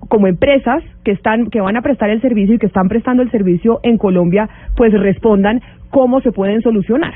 como 0.09 0.27
empresas 0.27 0.83
que 1.05 1.13
están 1.13 1.47
que 1.51 1.61
van 1.61 1.77
a 1.77 1.83
prestar 1.83 2.11
el 2.11 2.21
servicio 2.21 2.55
y 2.55 2.59
que 2.59 2.67
están 2.67 2.89
prestando 2.89 3.23
el 3.23 3.31
servicio 3.31 3.81
en 3.83 3.99
Colombia 3.99 4.49
pues 4.77 4.93
respondan 4.93 5.61
cómo 5.91 6.21
se 6.21 6.33
pueden 6.33 6.61
solucionar 6.63 7.15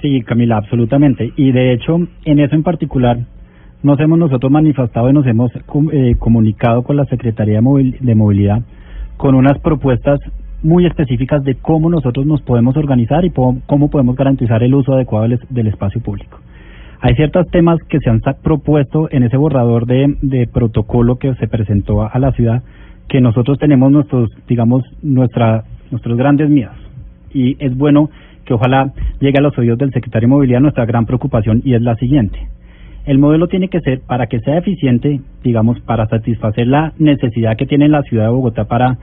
Sí, 0.00 0.20
Camila, 0.22 0.56
absolutamente. 0.56 1.30
Y 1.36 1.52
de 1.52 1.72
hecho, 1.72 1.96
en 2.24 2.40
eso 2.40 2.56
en 2.56 2.64
particular, 2.64 3.18
nos 3.84 4.00
hemos 4.00 4.18
nosotros 4.18 4.50
manifestado 4.50 5.08
y 5.08 5.12
nos 5.12 5.24
hemos 5.28 5.52
eh, 5.92 6.14
comunicado 6.18 6.82
con 6.82 6.96
la 6.96 7.04
Secretaría 7.04 7.54
de, 7.54 7.62
Movil- 7.62 7.98
de 8.00 8.14
Movilidad 8.16 8.62
con 9.16 9.36
unas 9.36 9.60
propuestas 9.60 10.18
muy 10.64 10.86
específicas 10.86 11.44
de 11.44 11.54
cómo 11.54 11.88
nosotros 11.88 12.26
nos 12.26 12.42
podemos 12.42 12.76
organizar 12.76 13.24
y 13.24 13.30
cómo 13.30 13.90
podemos 13.90 14.16
garantizar 14.16 14.60
el 14.64 14.74
uso 14.74 14.92
adecuado 14.94 15.28
del 15.50 15.66
espacio 15.68 16.00
público. 16.00 16.38
Hay 17.04 17.16
ciertos 17.16 17.48
temas 17.48 17.80
que 17.88 17.98
se 17.98 18.08
han 18.08 18.20
propuesto 18.44 19.08
en 19.10 19.24
ese 19.24 19.36
borrador 19.36 19.86
de, 19.86 20.16
de 20.22 20.46
protocolo 20.46 21.16
que 21.16 21.34
se 21.34 21.48
presentó 21.48 22.02
a, 22.02 22.06
a 22.06 22.18
la 22.20 22.30
ciudad, 22.30 22.62
que 23.08 23.20
nosotros 23.20 23.58
tenemos 23.58 23.90
nuestros, 23.90 24.30
digamos, 24.46 24.84
nuestra, 25.02 25.64
nuestros 25.90 26.16
grandes 26.16 26.48
miedos. 26.48 26.76
Y 27.34 27.56
es 27.58 27.76
bueno 27.76 28.08
que 28.44 28.54
ojalá 28.54 28.92
llegue 29.18 29.38
a 29.38 29.42
los 29.42 29.58
oídos 29.58 29.78
del 29.78 29.90
secretario 29.90 30.28
de 30.28 30.34
Movilidad 30.34 30.60
nuestra 30.60 30.86
gran 30.86 31.04
preocupación 31.04 31.60
y 31.64 31.74
es 31.74 31.82
la 31.82 31.96
siguiente. 31.96 32.38
El 33.04 33.18
modelo 33.18 33.48
tiene 33.48 33.66
que 33.66 33.80
ser, 33.80 34.00
para 34.06 34.28
que 34.28 34.38
sea 34.38 34.58
eficiente, 34.58 35.20
digamos, 35.42 35.80
para 35.80 36.06
satisfacer 36.06 36.68
la 36.68 36.92
necesidad 36.98 37.56
que 37.56 37.66
tiene 37.66 37.88
la 37.88 38.02
ciudad 38.02 38.26
de 38.26 38.30
Bogotá 38.30 38.66
para, 38.66 38.96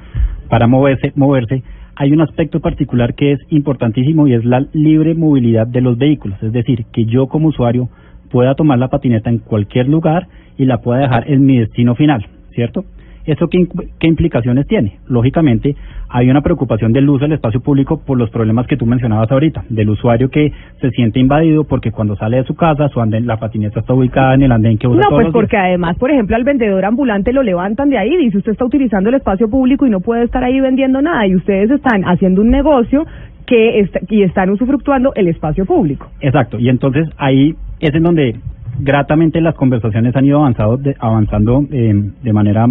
para 0.48 0.68
moverse, 0.68 1.12
moverse, 1.16 1.64
hay 2.00 2.14
un 2.14 2.22
aspecto 2.22 2.62
particular 2.62 3.14
que 3.14 3.34
es 3.34 3.40
importantísimo 3.50 4.26
y 4.26 4.34
es 4.34 4.46
la 4.46 4.66
libre 4.72 5.16
movilidad 5.16 5.68
de 5.68 5.82
los 5.82 5.98
vehículos. 5.98 6.42
Es 6.42 6.54
decir, 6.54 6.86
que 6.94 7.04
yo 7.04 7.28
como 7.28 7.50
usuario 7.50 7.90
pueda 8.32 8.56
tomar 8.56 8.80
la 8.80 8.88
patineta 8.88 9.30
en 9.30 9.40
cualquier 9.40 9.90
lugar 9.90 10.30
y 10.58 10.64
la 10.64 10.78
pueda 10.78 11.02
dejar 11.02 11.30
en 11.30 11.46
mi 11.46 11.60
destino 11.60 11.96
final, 11.96 12.26
¿cierto? 12.52 12.86
¿Eso 13.31 13.47
qué, 13.47 13.68
qué 13.99 14.07
implicaciones 14.07 14.65
tiene? 14.68 14.97
Lógicamente, 15.07 15.76
hay 16.10 16.30
una 16.30 16.41
preocupación 16.41 16.93
del 16.93 17.07
uso 17.10 17.26
del 17.26 17.34
espacio 17.34 17.60
público 17.61 18.01
por 18.06 18.18
los 18.18 18.30
problemas 18.31 18.65
que 18.68 18.76
tú 18.77 18.85
mencionabas 18.85 19.31
ahorita, 19.31 19.64
del 19.69 19.89
usuario 19.89 20.30
que 20.30 20.51
se 20.81 20.89
siente 20.91 21.19
invadido 21.19 21.64
porque 21.64 21.91
cuando 21.91 22.15
sale 22.15 22.38
de 22.38 22.43
su 22.45 22.56
casa, 22.56 22.89
su 22.89 22.99
andén, 23.01 23.27
la 23.27 23.38
patineta 23.38 23.80
está 23.81 23.93
ubicada 23.93 24.34
en 24.34 24.43
el 24.43 24.51
andén 24.51 24.77
que 24.77 24.88
usa 24.88 24.97
no 25.01 25.10
todos 25.10 25.11
pues 25.15 25.26
días. 25.26 25.34
porque 25.34 25.57
además 25.57 25.97
por 25.97 26.10
ejemplo 26.11 26.35
al 26.35 26.43
vendedor 26.43 26.85
ambulante 26.85 27.31
lo 27.34 27.43
levantan 27.43 27.89
de 27.89 27.97
ahí 27.97 28.18
dice 28.18 28.38
usted 28.39 28.53
está 28.53 28.65
utilizando 28.65 29.10
el 29.10 29.15
espacio 29.15 29.47
público 29.49 29.85
y 29.85 29.89
no 29.89 29.99
puede 29.99 30.23
estar 30.23 30.43
ahí 30.43 30.60
vendiendo 30.60 31.01
nada 31.01 31.27
y 31.27 31.35
ustedes 31.35 31.69
están 31.69 32.03
haciendo 32.06 32.41
un 32.41 32.49
negocio 32.49 33.06
que 33.45 33.80
está, 33.80 33.99
y 34.10 34.23
están 34.23 34.49
usufructuando 34.49 35.11
el 35.15 35.27
espacio 35.27 35.65
público 35.65 36.07
Exacto, 36.22 36.57
y 36.60 36.69
entonces 36.69 37.07
ahí 37.18 37.53
es 37.80 37.93
en 37.93 38.03
donde 38.03 38.35
gratamente 38.80 39.41
las 39.41 39.56
conversaciones 39.56 40.15
han 40.15 40.26
ido 40.26 40.39
avanzado 40.39 40.77
de- 40.77 40.95
avanzando 40.99 41.64
eh, 41.72 41.93
de 42.23 42.34
manera 42.34 42.68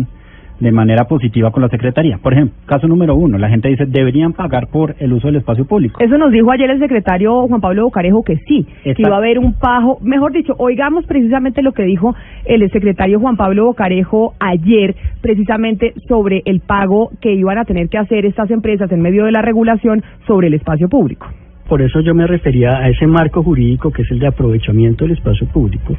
de 0.61 0.73
manera 0.73 1.05
positiva 1.05 1.51
con 1.51 1.63
la 1.63 1.69
Secretaría. 1.69 2.19
Por 2.19 2.33
ejemplo, 2.33 2.57
caso 2.67 2.89
número 2.89 3.15
uno, 3.15 3.39
la 3.39 3.49
gente 3.49 3.69
dice, 3.69 3.87
deberían 3.87 4.33
pagar 4.33 4.69
por 4.69 4.97
el 4.99 5.13
uso 5.13 5.29
del 5.29 5.37
espacio 5.37 5.65
público. 5.65 6.01
Eso 6.01 6.19
nos 6.19 6.33
dijo 6.33 6.51
ayer 6.51 6.71
el 6.71 6.81
secretario 6.81 7.47
Juan 7.47 7.61
Pablo 7.61 7.85
Bocarejo 7.85 8.23
que 8.23 8.37
sí, 8.47 8.67
que 8.83 8.95
iba 8.99 9.15
a 9.15 9.19
haber 9.19 9.39
un 9.39 9.55
pago, 9.55 9.99
mejor 10.03 10.33
dicho, 10.33 10.55
oigamos 10.59 11.07
precisamente 11.07 11.63
lo 11.63 11.73
que 11.73 11.85
dijo 11.85 12.15
el 12.45 12.69
secretario 12.71 13.21
Juan 13.21 13.37
Pablo 13.37 13.67
Bocarejo 13.67 14.35
ayer, 14.41 14.97
precisamente 15.21 15.95
sobre 16.09 16.43
el 16.45 16.61
pago 16.61 17.11
que 17.21 17.33
iban 17.33 17.59
a 17.59 17.65
tener 17.65 17.89
que 17.89 17.99
hacer 17.99 18.27
estas 18.27 18.51
empresas 18.51 18.91
en 18.91 19.01
medio 19.01 19.25
de 19.25 19.33
la 19.33 19.43
regulación 19.43 20.03
sobre 20.27 20.49
el 20.49 20.55
espacio 20.55 20.89
público. 20.89 21.27
Por 21.69 21.83
eso 21.83 22.01
yo 22.01 22.15
me 22.15 22.27
refería 22.27 22.79
a 22.79 22.89
ese 22.89 23.07
marco 23.07 23.43
jurídico 23.43 23.91
que 23.91 24.03
es 24.03 24.11
el 24.11 24.19
de 24.19 24.27
aprovechamiento 24.27 25.05
del 25.05 25.17
espacio 25.19 25.47
público. 25.49 25.95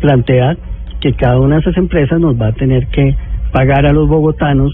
Plantea 0.00 0.56
que 1.00 1.12
cada 1.14 1.40
una 1.40 1.56
de 1.56 1.60
esas 1.62 1.76
empresas 1.76 2.20
nos 2.20 2.40
va 2.40 2.48
a 2.48 2.52
tener 2.52 2.86
que 2.86 3.14
pagar 3.52 3.86
a 3.86 3.92
los 3.92 4.08
bogotanos 4.08 4.72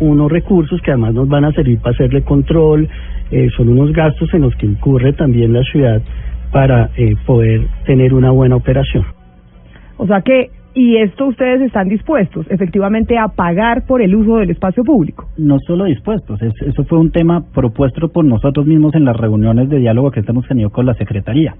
unos 0.00 0.30
recursos 0.30 0.80
que 0.82 0.90
además 0.90 1.14
nos 1.14 1.28
van 1.28 1.44
a 1.44 1.52
servir 1.52 1.78
para 1.78 1.92
hacerle 1.92 2.22
control, 2.22 2.88
eh, 3.30 3.48
son 3.56 3.68
unos 3.68 3.92
gastos 3.92 4.32
en 4.34 4.42
los 4.42 4.54
que 4.56 4.66
incurre 4.66 5.12
también 5.12 5.52
la 5.52 5.62
ciudad 5.62 6.02
para 6.52 6.90
eh, 6.96 7.14
poder 7.26 7.66
tener 7.86 8.12
una 8.14 8.30
buena 8.30 8.56
operación. 8.56 9.04
O 9.96 10.06
sea 10.06 10.20
que, 10.22 10.50
y 10.74 10.96
esto 10.96 11.26
ustedes 11.26 11.60
están 11.62 11.88
dispuestos 11.88 12.46
efectivamente 12.50 13.16
a 13.16 13.28
pagar 13.28 13.86
por 13.86 14.02
el 14.02 14.14
uso 14.14 14.38
del 14.38 14.50
espacio 14.50 14.82
público. 14.82 15.28
No 15.38 15.58
solo 15.64 15.84
dispuestos, 15.84 16.42
es- 16.42 16.60
eso 16.62 16.84
fue 16.84 16.98
un 16.98 17.10
tema 17.12 17.44
propuesto 17.54 18.08
por 18.08 18.24
nosotros 18.24 18.66
mismos 18.66 18.94
en 18.96 19.04
las 19.04 19.16
reuniones 19.16 19.68
de 19.68 19.78
diálogo 19.78 20.10
que 20.10 20.22
hemos 20.26 20.46
tenido 20.48 20.70
con 20.70 20.86
la 20.86 20.94
Secretaría. 20.94 21.54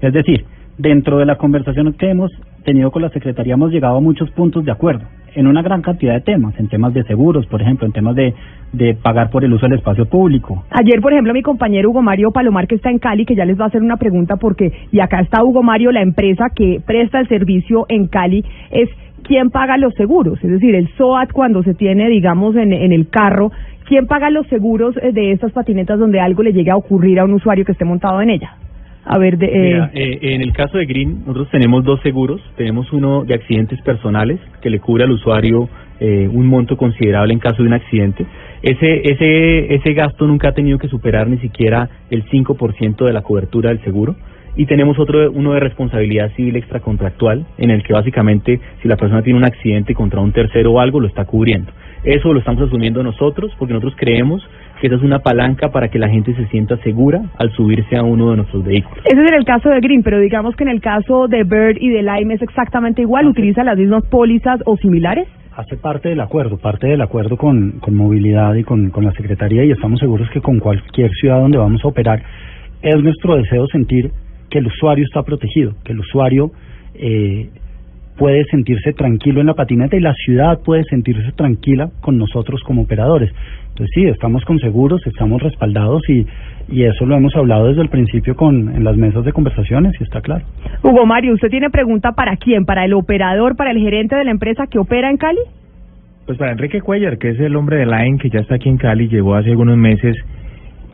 Es 0.00 0.12
decir, 0.12 0.44
dentro 0.78 1.18
de 1.18 1.26
la 1.26 1.36
conversación 1.36 1.92
que 1.94 2.10
hemos 2.10 2.30
tenido 2.64 2.90
con 2.90 3.02
la 3.02 3.10
Secretaría 3.10 3.54
hemos 3.54 3.70
llegado 3.70 3.96
a 3.96 4.00
muchos 4.00 4.30
puntos 4.30 4.64
de 4.64 4.72
acuerdo 4.72 5.06
en 5.34 5.46
una 5.46 5.62
gran 5.62 5.82
cantidad 5.82 6.14
de 6.14 6.22
temas, 6.22 6.58
en 6.58 6.68
temas 6.68 6.94
de 6.94 7.04
seguros, 7.04 7.46
por 7.46 7.60
ejemplo, 7.60 7.86
en 7.86 7.92
temas 7.92 8.16
de, 8.16 8.34
de 8.72 8.94
pagar 8.94 9.30
por 9.30 9.44
el 9.44 9.52
uso 9.52 9.66
del 9.66 9.78
espacio 9.78 10.06
público. 10.06 10.64
Ayer, 10.70 11.00
por 11.02 11.12
ejemplo, 11.12 11.34
mi 11.34 11.42
compañero 11.42 11.90
Hugo 11.90 12.00
Mario 12.00 12.30
Palomar, 12.32 12.66
que 12.66 12.76
está 12.76 12.90
en 12.90 12.98
Cali, 12.98 13.26
que 13.26 13.34
ya 13.34 13.44
les 13.44 13.60
va 13.60 13.64
a 13.64 13.68
hacer 13.68 13.82
una 13.82 13.98
pregunta 13.98 14.36
porque, 14.36 14.72
y 14.90 15.00
acá 15.00 15.20
está 15.20 15.44
Hugo 15.44 15.62
Mario, 15.62 15.92
la 15.92 16.00
empresa 16.00 16.46
que 16.54 16.80
presta 16.84 17.20
el 17.20 17.28
servicio 17.28 17.84
en 17.90 18.06
Cali, 18.06 18.44
es 18.70 18.88
quién 19.24 19.50
paga 19.50 19.76
los 19.76 19.92
seguros, 19.94 20.42
es 20.42 20.50
decir, 20.50 20.74
el 20.74 20.88
SOAT 20.96 21.32
cuando 21.32 21.62
se 21.62 21.74
tiene, 21.74 22.08
digamos, 22.08 22.56
en, 22.56 22.72
en 22.72 22.92
el 22.92 23.08
carro, 23.08 23.52
quién 23.84 24.06
paga 24.06 24.30
los 24.30 24.46
seguros 24.46 24.96
eh, 25.02 25.12
de 25.12 25.32
estas 25.32 25.52
patinetas 25.52 25.98
donde 25.98 26.20
algo 26.20 26.42
le 26.42 26.52
llegue 26.52 26.70
a 26.70 26.76
ocurrir 26.76 27.20
a 27.20 27.24
un 27.24 27.34
usuario 27.34 27.64
que 27.64 27.72
esté 27.72 27.84
montado 27.84 28.22
en 28.22 28.30
ella. 28.30 28.56
Eh, 29.08 29.90
eh, 29.94 30.18
en 30.34 30.42
el 30.42 30.52
caso 30.52 30.78
de 30.78 30.86
Green, 30.86 31.20
nosotros 31.20 31.48
tenemos 31.50 31.84
dos 31.84 32.00
seguros. 32.02 32.40
Tenemos 32.56 32.92
uno 32.92 33.24
de 33.24 33.34
accidentes 33.34 33.80
personales, 33.82 34.40
que 34.60 34.68
le 34.68 34.80
cubre 34.80 35.04
al 35.04 35.12
usuario 35.12 35.68
eh, 36.00 36.28
un 36.30 36.46
monto 36.46 36.76
considerable 36.76 37.32
en 37.32 37.38
caso 37.38 37.62
de 37.62 37.68
un 37.68 37.74
accidente. 37.74 38.26
Ese, 38.62 39.02
ese, 39.10 39.74
ese 39.74 39.92
gasto 39.92 40.26
nunca 40.26 40.48
ha 40.48 40.52
tenido 40.52 40.78
que 40.78 40.88
superar 40.88 41.28
ni 41.28 41.38
siquiera 41.38 41.88
el 42.10 42.24
5% 42.28 43.04
de 43.04 43.12
la 43.12 43.22
cobertura 43.22 43.70
del 43.70 43.82
seguro. 43.84 44.16
Y 44.56 44.66
tenemos 44.66 44.98
otro, 44.98 45.30
uno 45.30 45.52
de 45.52 45.60
responsabilidad 45.60 46.32
civil 46.34 46.56
extracontractual, 46.56 47.46
en 47.58 47.70
el 47.70 47.82
que 47.82 47.92
básicamente 47.92 48.58
si 48.82 48.88
la 48.88 48.96
persona 48.96 49.22
tiene 49.22 49.38
un 49.38 49.44
accidente 49.44 49.94
contra 49.94 50.20
un 50.20 50.32
tercero 50.32 50.72
o 50.72 50.80
algo, 50.80 50.98
lo 50.98 51.06
está 51.06 51.26
cubriendo. 51.26 51.70
Eso 52.02 52.32
lo 52.32 52.38
estamos 52.40 52.62
asumiendo 52.62 53.02
nosotros, 53.02 53.52
porque 53.58 53.74
nosotros 53.74 53.94
creemos 53.96 54.42
que 54.80 54.88
esa 54.88 54.96
es 54.96 55.02
una 55.02 55.20
palanca 55.20 55.70
para 55.70 55.88
que 55.88 55.98
la 55.98 56.08
gente 56.08 56.34
se 56.34 56.46
sienta 56.48 56.76
segura 56.78 57.22
al 57.38 57.50
subirse 57.52 57.96
a 57.96 58.02
uno 58.02 58.30
de 58.30 58.36
nuestros 58.36 58.64
vehículos. 58.64 59.04
Ese 59.04 59.20
es 59.20 59.28
en 59.28 59.34
el 59.34 59.44
caso 59.44 59.68
de 59.68 59.80
Green, 59.80 60.02
pero 60.02 60.18
digamos 60.18 60.54
que 60.56 60.64
en 60.64 60.70
el 60.70 60.80
caso 60.80 61.28
de 61.28 61.44
Bird 61.44 61.76
y 61.80 61.88
de 61.88 62.02
Lime 62.02 62.34
es 62.34 62.42
exactamente 62.42 63.02
igual, 63.02 63.26
utiliza 63.26 63.64
las 63.64 63.78
mismas 63.78 64.04
pólizas 64.06 64.60
o 64.66 64.76
similares. 64.76 65.28
Hace 65.56 65.76
parte 65.76 66.10
del 66.10 66.20
acuerdo, 66.20 66.58
parte 66.58 66.86
del 66.86 67.00
acuerdo 67.00 67.36
con, 67.38 67.78
con 67.80 67.94
movilidad 67.94 68.54
y 68.54 68.64
con, 68.64 68.90
con 68.90 69.04
la 69.04 69.12
Secretaría 69.12 69.64
y 69.64 69.70
estamos 69.70 69.98
seguros 69.98 70.28
que 70.30 70.42
con 70.42 70.58
cualquier 70.58 71.10
ciudad 71.12 71.40
donde 71.40 71.56
vamos 71.56 71.82
a 71.82 71.88
operar 71.88 72.22
es 72.82 73.02
nuestro 73.02 73.36
deseo 73.36 73.66
sentir 73.68 74.10
que 74.50 74.58
el 74.58 74.66
usuario 74.66 75.04
está 75.04 75.22
protegido, 75.22 75.74
que 75.82 75.92
el 75.92 76.00
usuario 76.00 76.50
eh, 76.94 77.48
puede 78.16 78.44
sentirse 78.46 78.92
tranquilo 78.92 79.40
en 79.40 79.46
la 79.46 79.54
patineta 79.54 79.96
y 79.96 80.00
la 80.00 80.14
ciudad 80.14 80.60
puede 80.64 80.84
sentirse 80.84 81.32
tranquila 81.32 81.90
con 82.00 82.18
nosotros 82.18 82.62
como 82.64 82.82
operadores. 82.82 83.30
Entonces 83.76 83.92
sí, 83.94 84.06
estamos 84.06 84.42
con 84.46 84.58
seguros, 84.58 85.06
estamos 85.06 85.42
respaldados 85.42 86.02
y, 86.08 86.26
y 86.66 86.84
eso 86.84 87.04
lo 87.04 87.14
hemos 87.14 87.36
hablado 87.36 87.68
desde 87.68 87.82
el 87.82 87.90
principio 87.90 88.34
con 88.34 88.74
en 88.74 88.84
las 88.84 88.96
mesas 88.96 89.22
de 89.22 89.34
conversaciones 89.34 89.92
y 90.00 90.02
está 90.02 90.22
claro. 90.22 90.46
Hugo 90.82 91.04
Mario, 91.04 91.34
¿usted 91.34 91.50
tiene 91.50 91.68
pregunta 91.68 92.12
para 92.12 92.38
quién? 92.38 92.64
¿Para 92.64 92.86
el 92.86 92.94
operador, 92.94 93.54
para 93.54 93.72
el 93.72 93.78
gerente 93.78 94.16
de 94.16 94.24
la 94.24 94.30
empresa 94.30 94.66
que 94.66 94.78
opera 94.78 95.10
en 95.10 95.18
Cali? 95.18 95.40
Pues 96.24 96.38
para 96.38 96.52
Enrique 96.52 96.80
Cuellar, 96.80 97.18
que 97.18 97.28
es 97.28 97.40
el 97.40 97.54
hombre 97.54 97.76
de 97.76 97.84
Line 97.84 98.16
que 98.16 98.30
ya 98.30 98.40
está 98.40 98.54
aquí 98.54 98.70
en 98.70 98.78
Cali, 98.78 99.08
llegó 99.08 99.34
hace 99.34 99.50
algunos 99.50 99.76
meses 99.76 100.16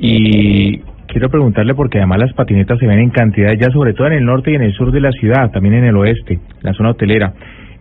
y 0.01 0.79
quiero 1.07 1.29
preguntarle 1.31 1.77
porque 1.77 1.99
además 1.99 2.19
las 2.19 2.33
patinetas 2.33 2.81
se 2.81 2.87
ven 2.89 2.99
en 2.99 3.11
cantidad 3.11 3.53
ya 3.53 3.71
sobre 3.71 3.93
todo 3.93 4.09
en 4.09 4.15
el 4.15 4.25
norte 4.25 4.51
y 4.51 4.57
en 4.57 4.63
el 4.63 4.73
sur 4.73 4.91
de 4.91 5.01
la 5.01 5.13
ciudad, 5.13 5.53
también 5.53 5.77
en 5.77 5.85
el 5.85 5.97
oeste, 5.97 6.41
la 6.63 6.73
zona 6.73 6.91
hotelera. 6.91 7.33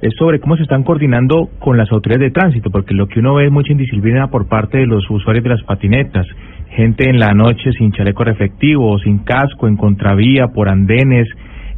Es 0.01 0.13
sobre 0.17 0.39
cómo 0.39 0.57
se 0.57 0.63
están 0.63 0.83
coordinando 0.83 1.49
con 1.59 1.77
las 1.77 1.91
autoridades 1.91 2.33
de 2.33 2.39
tránsito, 2.39 2.71
porque 2.71 2.95
lo 2.95 3.07
que 3.07 3.19
uno 3.19 3.35
ve 3.35 3.45
es 3.45 3.51
mucha 3.51 3.71
indisciplina 3.71 4.29
por 4.29 4.47
parte 4.47 4.79
de 4.79 4.87
los 4.87 5.07
usuarios 5.09 5.43
de 5.43 5.51
las 5.51 5.63
patinetas. 5.63 6.25
Gente 6.69 7.07
en 7.07 7.19
la 7.19 7.33
noche 7.33 7.71
sin 7.73 7.91
chaleco 7.91 8.23
reflectivo, 8.23 8.97
sin 8.99 9.19
casco, 9.19 9.67
en 9.67 9.77
contravía, 9.77 10.47
por 10.47 10.69
andenes, 10.69 11.27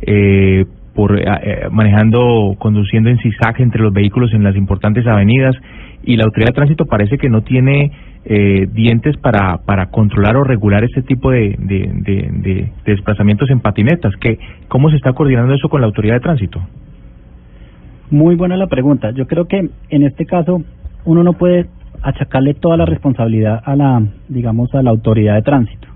eh, 0.01 0.65
por 0.95 1.19
eh, 1.19 1.25
eh, 1.25 1.67
manejando, 1.69 2.55
conduciendo 2.59 3.09
en 3.09 3.17
zigzag 3.17 3.59
entre 3.59 3.81
los 3.81 3.91
vehículos 3.91 4.33
en 4.33 4.43
las 4.43 4.55
importantes 4.55 5.05
avenidas 5.05 5.55
y 6.03 6.15
la 6.15 6.25
autoridad 6.25 6.49
de 6.49 6.55
tránsito 6.55 6.85
parece 6.85 7.17
que 7.17 7.29
no 7.29 7.41
tiene 7.41 7.91
eh, 8.25 8.67
dientes 8.71 9.17
para, 9.17 9.57
para 9.65 9.87
controlar 9.87 10.37
o 10.37 10.43
regular 10.43 10.83
este 10.83 11.01
tipo 11.01 11.31
de, 11.31 11.55
de, 11.59 11.91
de, 11.93 12.29
de 12.31 12.71
desplazamientos 12.85 13.49
en 13.49 13.59
patinetas. 13.59 14.13
¿Qué, 14.21 14.37
¿Cómo 14.69 14.89
se 14.89 14.95
está 14.95 15.11
coordinando 15.11 15.53
eso 15.53 15.67
con 15.67 15.81
la 15.81 15.87
autoridad 15.87 16.15
de 16.15 16.21
tránsito? 16.21 16.61
Muy 18.13 18.35
buena 18.35 18.57
la 18.57 18.67
pregunta. 18.67 19.09
Yo 19.09 19.25
creo 19.25 19.45
que 19.45 19.69
en 19.89 20.03
este 20.03 20.27
caso 20.27 20.61
uno 21.03 21.23
no 21.23 21.33
puede 21.33 21.65
achacarle 22.03 22.53
toda 22.53 22.77
la 22.77 22.85
responsabilidad 22.85 23.59
a 23.65 23.75
la, 23.75 24.03
digamos, 24.29 24.71
a 24.75 24.83
la 24.83 24.91
autoridad 24.91 25.33
de 25.33 25.41
tránsito. 25.41 25.87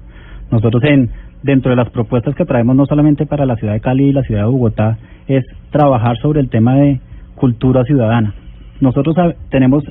Nosotros 0.49 0.83
en 0.85 1.11
dentro 1.43 1.69
de 1.69 1.75
las 1.75 1.91
propuestas 1.91 2.33
que 2.33 2.43
traemos 2.43 2.75
no 2.75 2.87
solamente 2.87 3.27
para 3.27 3.45
la 3.45 3.55
ciudad 3.55 3.73
de 3.73 3.81
Cali 3.81 4.05
y 4.05 4.13
la 4.13 4.23
ciudad 4.23 4.41
de 4.41 4.47
Bogotá 4.47 4.97
es 5.27 5.45
trabajar 5.69 6.17
sobre 6.17 6.39
el 6.39 6.49
tema 6.49 6.73
de 6.77 6.99
cultura 7.35 7.83
ciudadana. 7.83 8.33
Nosotros 8.81 9.15
tenemos 9.51 9.83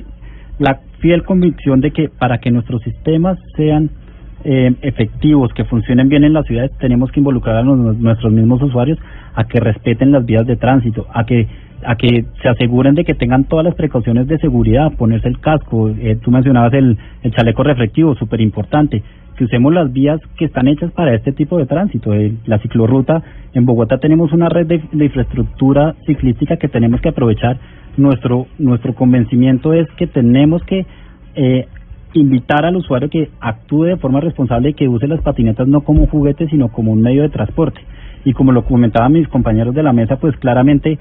la 0.59 0.81
fiel 0.99 1.23
convicción 1.23 1.79
de 1.79 1.91
que 1.91 2.09
para 2.09 2.39
que 2.39 2.51
nuestros 2.51 2.81
sistemas 2.81 3.39
sean 3.55 3.89
eh, 4.43 4.75
efectivos, 4.81 5.53
que 5.53 5.63
funcionen 5.63 6.09
bien 6.09 6.25
en 6.25 6.33
las 6.33 6.45
ciudades, 6.45 6.71
tenemos 6.77 7.09
que 7.09 7.21
involucrar 7.21 7.55
a 7.55 7.63
nuestros 7.63 8.33
mismos 8.33 8.61
usuarios 8.61 8.99
a 9.33 9.45
que 9.45 9.61
respeten 9.61 10.11
las 10.11 10.25
vías 10.25 10.45
de 10.45 10.57
tránsito, 10.57 11.07
a 11.13 11.25
que 11.25 11.47
a 11.87 11.95
que 11.95 12.25
se 12.41 12.49
aseguren 12.49 12.95
de 12.95 13.05
que 13.05 13.13
tengan 13.13 13.45
todas 13.45 13.63
las 13.63 13.73
precauciones 13.73 14.27
de 14.27 14.37
seguridad, 14.39 14.91
ponerse 14.97 15.29
el 15.29 15.39
casco, 15.39 15.87
eh, 15.89 16.17
tú 16.21 16.31
mencionabas 16.31 16.73
el, 16.73 16.97
chaleco 17.31 17.63
reflectivo, 17.63 18.13
súper 18.15 18.41
importante, 18.41 19.01
que 19.37 19.45
usemos 19.45 19.73
las 19.73 19.93
vías 19.93 20.19
que 20.35 20.43
están 20.43 20.67
hechas 20.67 20.91
para 20.91 21.15
este 21.15 21.31
tipo 21.31 21.57
de 21.57 21.65
tránsito. 21.65 22.13
Eh, 22.13 22.33
la 22.45 22.59
ciclorruta, 22.59 23.23
en 23.53 23.65
Bogotá 23.65 23.99
tenemos 23.99 24.33
una 24.33 24.49
red 24.49 24.67
de, 24.67 24.81
de 24.91 25.05
infraestructura 25.05 25.95
ciclística 26.05 26.57
que 26.57 26.67
tenemos 26.67 26.99
que 26.99 27.07
aprovechar. 27.07 27.57
Nuestro, 27.95 28.47
nuestro 28.59 28.93
convencimiento 28.93 29.71
es 29.71 29.87
que 29.91 30.07
tenemos 30.07 30.61
que 30.63 30.85
eh, 31.35 31.67
invitar 32.11 32.65
al 32.65 32.75
usuario 32.75 33.09
que 33.09 33.29
actúe 33.39 33.83
de 33.83 33.97
forma 33.97 34.19
responsable 34.19 34.71
y 34.71 34.73
que 34.73 34.89
use 34.89 35.07
las 35.07 35.21
patinetas 35.21 35.69
no 35.69 35.81
como 35.81 36.01
un 36.01 36.07
juguete, 36.07 36.49
sino 36.49 36.67
como 36.67 36.91
un 36.91 37.01
medio 37.01 37.21
de 37.21 37.29
transporte. 37.29 37.79
Y 38.25 38.33
como 38.33 38.51
lo 38.51 38.65
comentaban 38.65 39.13
mis 39.13 39.29
compañeros 39.29 39.73
de 39.73 39.83
la 39.83 39.93
mesa, 39.93 40.17
pues 40.17 40.35
claramente 40.35 40.99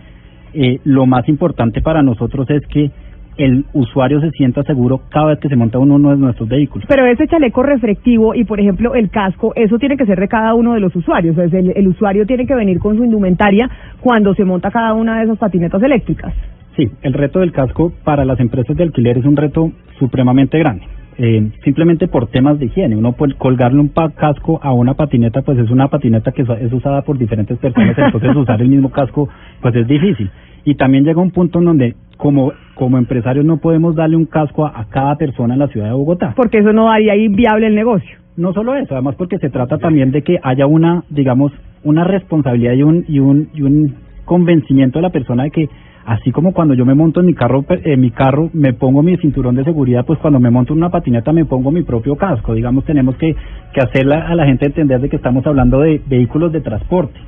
eh, 0.54 0.80
lo 0.84 1.06
más 1.06 1.28
importante 1.28 1.82
para 1.82 2.02
nosotros 2.02 2.48
es 2.50 2.66
que 2.66 2.90
el 3.36 3.66
usuario 3.74 4.20
se 4.20 4.30
sienta 4.30 4.62
seguro 4.62 5.02
cada 5.10 5.26
vez 5.26 5.38
que 5.40 5.48
se 5.48 5.56
monta 5.56 5.78
uno 5.78 6.10
de 6.10 6.16
nuestros 6.16 6.48
vehículos. 6.48 6.86
Pero 6.88 7.06
ese 7.06 7.26
chaleco 7.26 7.62
reflectivo 7.62 8.34
y, 8.34 8.44
por 8.44 8.60
ejemplo, 8.60 8.94
el 8.94 9.10
casco, 9.10 9.52
eso 9.54 9.78
tiene 9.78 9.96
que 9.96 10.06
ser 10.06 10.18
de 10.18 10.28
cada 10.28 10.54
uno 10.54 10.72
de 10.72 10.80
los 10.80 10.94
usuarios. 10.96 11.36
Es 11.36 11.52
el, 11.52 11.72
el 11.76 11.88
usuario 11.88 12.26
tiene 12.26 12.46
que 12.46 12.54
venir 12.54 12.78
con 12.78 12.96
su 12.96 13.04
indumentaria 13.04 13.68
cuando 14.00 14.34
se 14.34 14.44
monta 14.44 14.70
cada 14.70 14.94
una 14.94 15.18
de 15.18 15.24
esas 15.24 15.38
patinetas 15.38 15.82
eléctricas. 15.82 16.32
Sí, 16.76 16.88
el 17.02 17.14
reto 17.14 17.40
del 17.40 17.52
casco 17.52 17.92
para 18.04 18.24
las 18.24 18.38
empresas 18.40 18.76
de 18.76 18.84
alquiler 18.84 19.18
es 19.18 19.24
un 19.24 19.36
reto 19.36 19.72
supremamente 19.98 20.58
grande. 20.58 20.84
Eh, 21.18 21.50
simplemente 21.64 22.08
por 22.08 22.26
temas 22.28 22.58
de 22.58 22.66
higiene. 22.66 22.94
Uno 22.94 23.12
puede 23.12 23.34
colgarle 23.34 23.80
un 23.80 23.88
pa 23.88 24.10
casco 24.10 24.60
a 24.62 24.72
una 24.72 24.94
patineta, 24.94 25.40
pues 25.40 25.58
es 25.58 25.70
una 25.70 25.88
patineta 25.88 26.30
que 26.30 26.42
es 26.42 26.72
usada 26.72 27.02
por 27.02 27.16
diferentes 27.16 27.56
personas, 27.58 27.96
entonces 27.96 28.36
usar 28.36 28.60
el 28.60 28.68
mismo 28.68 28.90
casco, 28.90 29.28
pues 29.62 29.74
es 29.76 29.86
difícil. 29.86 30.30
Y 30.64 30.74
también 30.74 31.04
llega 31.04 31.22
un 31.22 31.30
punto 31.30 31.58
en 31.60 31.64
donde 31.64 31.94
como 32.18 32.52
como 32.74 32.98
empresarios 32.98 33.46
no 33.46 33.56
podemos 33.56 33.96
darle 33.96 34.16
un 34.16 34.26
casco 34.26 34.66
a, 34.66 34.78
a 34.78 34.84
cada 34.90 35.16
persona 35.16 35.54
en 35.54 35.60
la 35.60 35.68
ciudad 35.68 35.86
de 35.86 35.94
Bogotá. 35.94 36.34
Porque 36.36 36.58
eso 36.58 36.74
no 36.74 36.90
haría 36.90 37.16
inviable 37.16 37.68
el 37.68 37.74
negocio. 37.74 38.18
No 38.36 38.52
solo 38.52 38.74
eso, 38.74 38.92
además 38.92 39.14
porque 39.16 39.38
se 39.38 39.48
trata 39.48 39.78
también 39.78 40.10
de 40.10 40.20
que 40.20 40.38
haya 40.42 40.66
una, 40.66 41.04
digamos, 41.08 41.52
una 41.82 42.04
responsabilidad 42.04 42.74
y 42.74 42.82
un 42.82 43.04
y 43.08 43.20
un 43.20 43.48
y 43.54 43.62
un 43.62 43.94
convencimiento 44.26 44.98
de 44.98 45.02
la 45.04 45.10
persona 45.10 45.44
de 45.44 45.50
que 45.50 45.68
así 46.06 46.30
como 46.32 46.52
cuando 46.52 46.74
yo 46.74 46.86
me 46.86 46.94
monto 46.94 47.20
en 47.20 47.26
mi 47.26 47.34
carro 47.34 47.64
en 47.68 48.00
mi 48.00 48.10
carro 48.10 48.48
me 48.52 48.72
pongo 48.72 49.02
mi 49.02 49.16
cinturón 49.18 49.56
de 49.56 49.64
seguridad, 49.64 50.04
pues 50.06 50.18
cuando 50.20 50.40
me 50.40 50.50
monto 50.50 50.72
en 50.72 50.78
una 50.78 50.90
patineta 50.90 51.32
me 51.32 51.44
pongo 51.44 51.70
mi 51.70 51.82
propio 51.82 52.16
casco. 52.16 52.54
Digamos, 52.54 52.84
tenemos 52.84 53.16
que 53.16 53.34
que 53.74 53.80
hacerle 53.80 54.14
a 54.14 54.34
la 54.34 54.46
gente 54.46 54.66
entender 54.66 55.00
de 55.00 55.08
que 55.08 55.16
estamos 55.16 55.46
hablando 55.46 55.80
de 55.80 56.00
vehículos 56.06 56.52
de 56.52 56.60
transporte. 56.60 57.18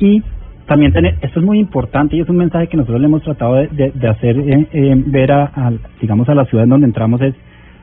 Y 0.00 0.22
también 0.66 0.92
tener, 0.92 1.16
esto 1.20 1.40
es 1.40 1.46
muy 1.46 1.58
importante 1.58 2.16
y 2.16 2.20
es 2.20 2.28
un 2.28 2.36
mensaje 2.36 2.68
que 2.68 2.76
nosotros 2.76 3.00
le 3.00 3.06
hemos 3.06 3.22
tratado 3.22 3.56
de, 3.56 3.68
de, 3.68 3.92
de 3.92 4.08
hacer 4.08 4.38
eh, 4.38 4.66
eh, 4.72 5.02
ver 5.06 5.30
a, 5.30 5.44
a, 5.54 5.72
digamos, 6.00 6.28
a 6.28 6.34
la 6.34 6.46
ciudad 6.46 6.64
en 6.64 6.70
donde 6.70 6.86
entramos 6.86 7.20
es, 7.20 7.34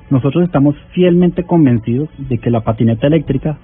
nosotros 0.10 0.44
estamos 0.44 0.76
fielmente 0.92 1.44
convencidos 1.44 2.10
de 2.18 2.38
que 2.40 2.50
la 2.50 2.62
patineta 2.62 3.08
eléctrica 3.08 3.58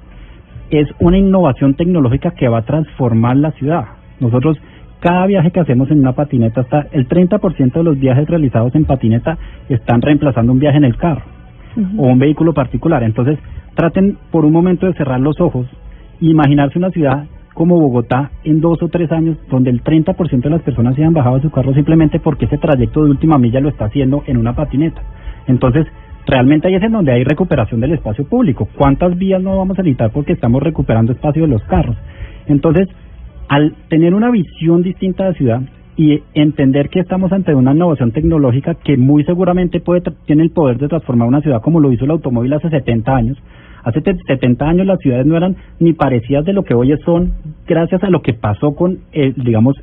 es 0.69 0.87
una 0.99 1.17
innovación 1.17 1.73
tecnológica 1.73 2.31
que 2.31 2.47
va 2.47 2.59
a 2.59 2.65
transformar 2.65 3.37
la 3.37 3.51
ciudad. 3.51 3.85
Nosotros, 4.19 4.57
cada 4.99 5.25
viaje 5.27 5.51
que 5.51 5.59
hacemos 5.59 5.89
en 5.91 5.99
una 5.99 6.13
patineta, 6.13 6.61
está 6.61 6.87
el 6.91 7.07
30% 7.07 7.73
de 7.73 7.83
los 7.83 7.99
viajes 7.99 8.27
realizados 8.27 8.73
en 8.75 8.85
patineta 8.85 9.37
están 9.69 10.01
reemplazando 10.01 10.51
un 10.51 10.59
viaje 10.59 10.77
en 10.77 10.85
el 10.85 10.97
carro 10.97 11.23
uh 11.75 11.79
-huh. 11.79 11.99
o 11.99 12.07
un 12.07 12.19
vehículo 12.19 12.53
particular. 12.53 13.03
Entonces, 13.03 13.37
traten 13.75 14.17
por 14.31 14.45
un 14.45 14.51
momento 14.51 14.85
de 14.85 14.93
cerrar 14.93 15.19
los 15.19 15.39
ojos 15.39 15.67
e 16.21 16.25
imaginarse 16.25 16.79
una 16.79 16.89
ciudad 16.89 17.25
como 17.53 17.79
Bogotá 17.79 18.29
en 18.43 18.61
dos 18.61 18.83
o 18.83 18.87
tres 18.87 19.11
años, 19.11 19.35
donde 19.49 19.71
el 19.71 19.83
30% 19.83 20.43
de 20.43 20.49
las 20.51 20.61
personas 20.61 20.95
se 20.95 21.03
han 21.03 21.13
bajado 21.13 21.37
de 21.37 21.41
su 21.41 21.49
carro 21.49 21.73
simplemente 21.73 22.19
porque 22.19 22.45
ese 22.45 22.59
trayecto 22.59 23.03
de 23.03 23.09
última 23.09 23.39
milla 23.39 23.59
lo 23.59 23.69
está 23.69 23.85
haciendo 23.85 24.23
en 24.27 24.37
una 24.37 24.53
patineta. 24.53 25.01
Entonces, 25.47 25.87
realmente 26.27 26.67
ahí 26.67 26.75
es 26.75 26.83
en 26.83 26.91
donde 26.91 27.13
hay 27.13 27.23
recuperación 27.23 27.79
del 27.79 27.93
espacio 27.93 28.25
público. 28.25 28.67
¿Cuántas 28.77 29.17
vías 29.17 29.41
no 29.41 29.57
vamos 29.57 29.79
a 29.79 29.81
necesitar 29.81 30.11
porque 30.11 30.33
estamos 30.33 30.61
recuperando 30.61 31.13
espacio 31.13 31.43
de 31.43 31.47
los 31.47 31.63
carros? 31.63 31.97
Entonces, 32.45 32.89
al 33.47 33.75
tener 33.89 34.13
una 34.13 34.31
visión 34.31 34.81
distinta 34.83 35.25
de 35.25 35.33
ciudad 35.35 35.61
y 35.95 36.21
entender 36.33 36.89
que 36.89 36.99
estamos 36.99 37.31
ante 37.31 37.55
una 37.55 37.73
innovación 37.73 38.11
tecnológica 38.11 38.75
que 38.75 38.97
muy 38.97 39.23
seguramente 39.23 39.79
puede 39.79 40.01
tiene 40.25 40.43
el 40.43 40.51
poder 40.51 40.77
de 40.77 40.87
transformar 40.87 41.27
una 41.27 41.41
ciudad 41.41 41.61
como 41.61 41.79
lo 41.79 41.91
hizo 41.91 42.05
el 42.05 42.11
automóvil 42.11 42.53
hace 42.53 42.69
70 42.69 43.15
años, 43.15 43.37
Hace 43.87 44.01
70 44.01 44.67
años 44.67 44.85
las 44.85 44.99
ciudades 44.99 45.25
no 45.25 45.37
eran 45.37 45.55
ni 45.79 45.93
parecidas 45.93 46.43
de 46.43 46.51
lo 46.51 46.63
que 46.63 46.73
hoy 46.73 46.93
son 47.05 47.31
gracias 47.65 48.03
a 48.03 48.09
lo 48.09 48.21
que 48.21 48.33
pasó 48.33 48.75
con, 48.75 48.97
eh, 49.13 49.31
digamos, 49.37 49.77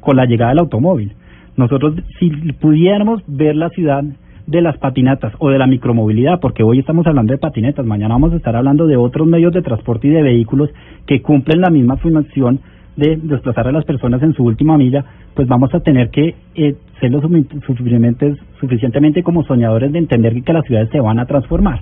con 0.00 0.16
la 0.16 0.24
llegada 0.24 0.52
del 0.52 0.60
automóvil. 0.60 1.12
Nosotros, 1.58 1.96
si 2.18 2.30
pudiéramos 2.30 3.22
ver 3.26 3.54
la 3.56 3.68
ciudad 3.68 4.04
de 4.46 4.62
las 4.62 4.78
patinetas 4.78 5.34
o 5.38 5.50
de 5.50 5.58
la 5.58 5.66
micromovilidad, 5.66 6.40
porque 6.40 6.62
hoy 6.62 6.78
estamos 6.78 7.06
hablando 7.06 7.34
de 7.34 7.38
patinetas, 7.38 7.84
mañana 7.84 8.14
vamos 8.14 8.32
a 8.32 8.36
estar 8.36 8.56
hablando 8.56 8.86
de 8.86 8.96
otros 8.96 9.28
medios 9.28 9.52
de 9.52 9.60
transporte 9.60 10.08
y 10.08 10.12
de 10.12 10.22
vehículos 10.22 10.70
que 11.06 11.20
cumplen 11.20 11.60
la 11.60 11.68
misma 11.68 11.98
función, 11.98 12.60
de 12.96 13.16
desplazar 13.16 13.68
a 13.68 13.72
las 13.72 13.84
personas 13.84 14.22
en 14.22 14.34
su 14.34 14.44
última 14.44 14.76
milla, 14.76 15.04
pues 15.34 15.48
vamos 15.48 15.74
a 15.74 15.80
tener 15.80 16.10
que 16.10 16.34
eh, 16.54 16.74
ser 17.00 17.10
lo 17.10 17.20
suficientemente, 17.20 18.34
suficientemente 18.60 19.22
como 19.22 19.44
soñadores 19.44 19.92
de 19.92 19.98
entender 19.98 20.42
que 20.42 20.52
las 20.52 20.64
ciudades 20.66 20.90
se 20.90 21.00
van 21.00 21.18
a 21.18 21.26
transformar. 21.26 21.80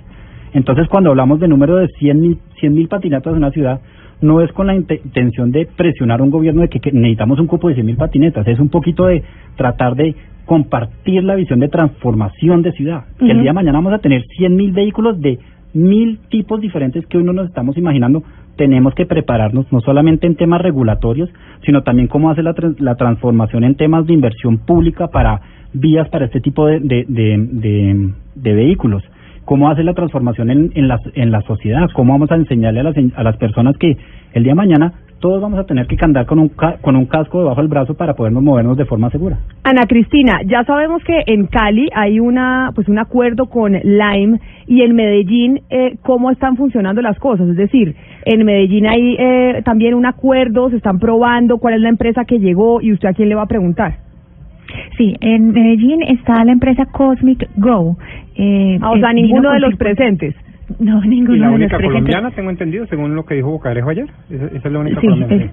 Entonces, 0.53 0.87
cuando 0.89 1.09
hablamos 1.11 1.39
de 1.39 1.47
número 1.47 1.77
de 1.77 1.87
100 1.87 2.19
mil, 2.21 2.37
100 2.59 2.73
mil 2.73 2.87
patinetas 2.87 3.31
en 3.31 3.37
una 3.37 3.51
ciudad, 3.51 3.81
no 4.21 4.41
es 4.41 4.51
con 4.53 4.67
la 4.67 4.75
inte- 4.75 5.01
intención 5.03 5.51
de 5.51 5.65
presionar 5.65 6.19
a 6.19 6.23
un 6.23 6.29
gobierno 6.29 6.61
de 6.61 6.67
que, 6.69 6.79
que 6.79 6.91
necesitamos 6.91 7.39
un 7.39 7.47
cupo 7.47 7.67
de 7.69 7.75
100 7.75 7.85
mil 7.85 7.95
patinetas, 7.97 8.47
es 8.47 8.59
un 8.59 8.69
poquito 8.69 9.05
de 9.05 9.23
tratar 9.55 9.95
de 9.95 10.15
compartir 10.45 11.23
la 11.23 11.35
visión 11.35 11.59
de 11.59 11.69
transformación 11.69 12.61
de 12.61 12.71
ciudad. 12.73 13.05
Que 13.17 13.31
el 13.31 13.37
día 13.41 13.51
de 13.51 13.53
mañana 13.53 13.77
vamos 13.79 13.93
a 13.93 13.99
tener 13.99 14.23
100 14.37 14.55
mil 14.55 14.71
vehículos 14.71 15.19
de 15.21 15.39
mil 15.73 16.19
tipos 16.29 16.59
diferentes 16.59 17.05
que 17.07 17.17
hoy 17.17 17.23
no 17.23 17.31
nos 17.31 17.47
estamos 17.47 17.77
imaginando. 17.77 18.21
Tenemos 18.57 18.93
que 18.95 19.05
prepararnos 19.05 19.71
no 19.71 19.79
solamente 19.81 20.27
en 20.27 20.35
temas 20.35 20.61
regulatorios, 20.61 21.29
sino 21.65 21.83
también 21.83 22.07
cómo 22.07 22.29
hacer 22.29 22.43
la, 22.43 22.53
la 22.79 22.95
transformación 22.95 23.63
en 23.63 23.75
temas 23.75 24.05
de 24.05 24.13
inversión 24.13 24.57
pública 24.59 25.07
para 25.07 25.41
vías 25.73 26.09
para 26.09 26.25
este 26.25 26.41
tipo 26.41 26.67
de, 26.67 26.79
de- 26.79 28.09
de 28.35 28.53
vehículos. 28.53 29.03
Cómo 29.45 29.69
hacer 29.69 29.85
la 29.85 29.93
transformación 29.93 30.49
en, 30.51 30.71
en, 30.75 30.87
la, 30.87 30.99
en 31.15 31.31
la 31.31 31.41
sociedad, 31.41 31.89
cómo 31.93 32.13
vamos 32.13 32.31
a 32.31 32.35
enseñarle 32.35 32.81
a 32.81 32.83
las, 32.83 32.95
a 33.15 33.23
las 33.23 33.37
personas 33.37 33.75
que 33.77 33.97
el 34.33 34.43
día 34.43 34.51
de 34.51 34.55
mañana 34.55 34.93
todos 35.21 35.41
vamos 35.41 35.59
a 35.59 35.63
tener 35.65 35.87
que 35.87 35.95
andar 36.03 36.25
con 36.25 36.39
un, 36.39 36.49
ca- 36.49 36.77
con 36.81 36.95
un 36.97 37.05
casco 37.05 37.39
debajo 37.39 37.61
del 37.61 37.69
brazo 37.69 37.93
para 37.93 38.15
podernos 38.15 38.43
movernos 38.43 38.75
de 38.75 38.85
forma 38.85 39.09
segura. 39.11 39.37
Ana 39.63 39.85
Cristina, 39.87 40.41
ya 40.45 40.63
sabemos 40.65 41.01
que 41.05 41.23
en 41.27 41.45
Cali 41.47 41.87
hay 41.95 42.19
una 42.19 42.71
pues 42.75 42.89
un 42.89 42.99
acuerdo 42.99 43.45
con 43.45 43.71
Lime 43.73 44.39
y 44.67 44.81
en 44.81 44.95
Medellín 44.95 45.61
eh, 45.69 45.95
cómo 46.01 46.31
están 46.31 46.57
funcionando 46.57 47.01
las 47.01 47.17
cosas, 47.19 47.47
es 47.47 47.55
decir, 47.55 47.95
en 48.25 48.45
Medellín 48.45 48.85
hay 48.87 49.15
eh, 49.17 49.61
también 49.63 49.93
un 49.93 50.05
acuerdo, 50.05 50.69
se 50.69 50.75
están 50.77 50.99
probando 50.99 51.57
cuál 51.59 51.75
es 51.75 51.81
la 51.81 51.89
empresa 51.89 52.25
que 52.25 52.39
llegó 52.39 52.81
y 52.81 52.91
usted 52.91 53.09
a 53.09 53.13
quién 53.13 53.29
le 53.29 53.35
va 53.35 53.43
a 53.43 53.47
preguntar. 53.47 53.95
Sí, 54.97 55.15
en 55.21 55.51
Medellín 55.51 56.01
está 56.03 56.43
la 56.45 56.51
empresa 56.53 56.85
Cosmic 56.85 57.47
Go. 57.57 57.97
Eh, 58.35 58.77
Ah, 58.81 58.91
o 58.91 58.97
sea, 58.97 59.11
eh, 59.11 59.15
ninguno 59.15 59.51
de 59.51 59.59
los 59.59 59.71
50 59.71 59.77
presentes. 59.83 60.35
No, 60.79 61.01
ninguno 61.05 61.35
Y 61.35 61.39
la 61.39 61.45
de 61.47 61.51
los 61.51 61.55
única 61.59 61.77
presentes. 61.77 61.87
colombiana, 61.87 62.31
tengo 62.31 62.49
entendido, 62.49 62.85
según 62.87 63.15
lo 63.15 63.25
que 63.25 63.35
dijo 63.35 63.49
Bocarejo 63.51 63.89
ayer. 63.89 64.07
Esa, 64.29 64.45
esa 64.47 64.67
es 64.67 64.71
la 64.73 64.79
única 64.79 65.01
Sí, 65.01 65.07
colombiana. 65.07 65.43
es- 65.45 65.51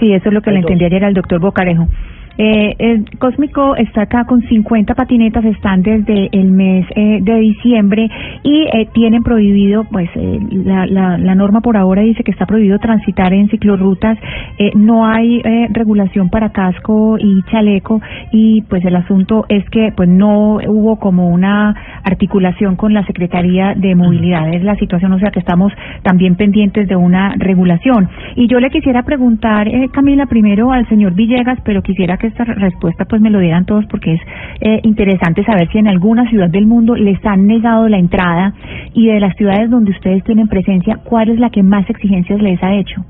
sí, 0.00 0.12
eso 0.12 0.28
es 0.28 0.34
lo 0.34 0.40
que 0.42 0.50
le 0.50 0.58
entendí 0.60 0.84
ayer 0.84 1.04
al 1.04 1.14
doctor 1.14 1.40
Bocarejo. 1.40 1.88
Eh, 2.36 2.74
el 2.78 3.04
Cósmico 3.18 3.76
está 3.76 4.02
acá 4.02 4.24
con 4.24 4.42
50 4.42 4.94
patinetas, 4.94 5.44
están 5.44 5.82
desde 5.82 6.28
el 6.32 6.50
mes 6.50 6.86
eh, 6.96 7.18
de 7.22 7.38
diciembre 7.38 8.10
y 8.42 8.66
eh, 8.72 8.88
tienen 8.92 9.22
prohibido, 9.22 9.84
pues 9.84 10.08
eh, 10.16 10.40
la, 10.50 10.86
la, 10.86 11.16
la 11.16 11.34
norma 11.34 11.60
por 11.60 11.76
ahora 11.76 12.02
dice 12.02 12.24
que 12.24 12.32
está 12.32 12.46
prohibido 12.46 12.78
transitar 12.78 13.32
en 13.32 13.48
ciclorrutas, 13.48 14.18
eh, 14.58 14.72
no 14.74 15.06
hay 15.06 15.40
eh, 15.44 15.68
regulación 15.70 16.28
para 16.28 16.50
casco 16.50 17.16
y 17.18 17.42
chaleco 17.50 18.00
y 18.32 18.62
pues 18.62 18.84
el 18.84 18.96
asunto 18.96 19.44
es 19.48 19.68
que 19.70 19.92
pues 19.96 20.08
no 20.08 20.56
hubo 20.66 20.98
como 20.98 21.28
una 21.28 21.74
articulación 22.02 22.76
con 22.76 22.94
la 22.94 23.06
Secretaría 23.06 23.74
de 23.74 23.94
Movilidad, 23.94 24.52
es 24.52 24.64
la 24.64 24.76
situación, 24.76 25.12
o 25.12 25.18
sea 25.18 25.30
que 25.30 25.38
estamos 25.38 25.72
también 26.02 26.34
pendientes 26.36 26.88
de 26.88 26.96
una 26.96 27.34
regulación. 27.36 28.08
Y 28.34 28.48
yo 28.48 28.58
le 28.58 28.70
quisiera 28.70 29.02
preguntar, 29.02 29.68
Camila, 29.92 30.26
primero 30.26 30.72
al 30.72 30.88
señor 30.88 31.14
Villegas, 31.14 31.58
pero 31.64 31.82
quisiera 31.82 32.16
que 32.16 32.23
esta 32.28 32.44
respuesta 32.44 33.04
pues 33.04 33.20
me 33.20 33.30
lo 33.30 33.38
dieran 33.38 33.64
todos 33.64 33.84
porque 33.86 34.14
es 34.14 34.20
eh, 34.60 34.80
interesante 34.82 35.44
saber 35.44 35.68
si 35.70 35.78
en 35.78 35.88
alguna 35.88 36.28
ciudad 36.28 36.48
del 36.48 36.66
mundo 36.66 36.94
les 36.94 37.24
han 37.24 37.46
negado 37.46 37.88
la 37.88 37.98
entrada 37.98 38.54
y 38.92 39.06
de 39.06 39.20
las 39.20 39.36
ciudades 39.36 39.70
donde 39.70 39.90
ustedes 39.90 40.22
tienen 40.24 40.48
presencia, 40.48 40.98
¿cuál 41.04 41.30
es 41.30 41.38
la 41.38 41.50
que 41.50 41.62
más 41.62 41.88
exigencias 41.88 42.40
les 42.40 42.62
ha 42.62 42.74
hecho? 42.74 43.04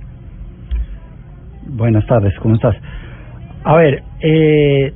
Buenas 1.66 2.06
tardes, 2.06 2.34
¿cómo 2.40 2.54
estás? 2.54 2.76
A 3.64 3.76
ver, 3.76 4.02
eh, 4.20 4.92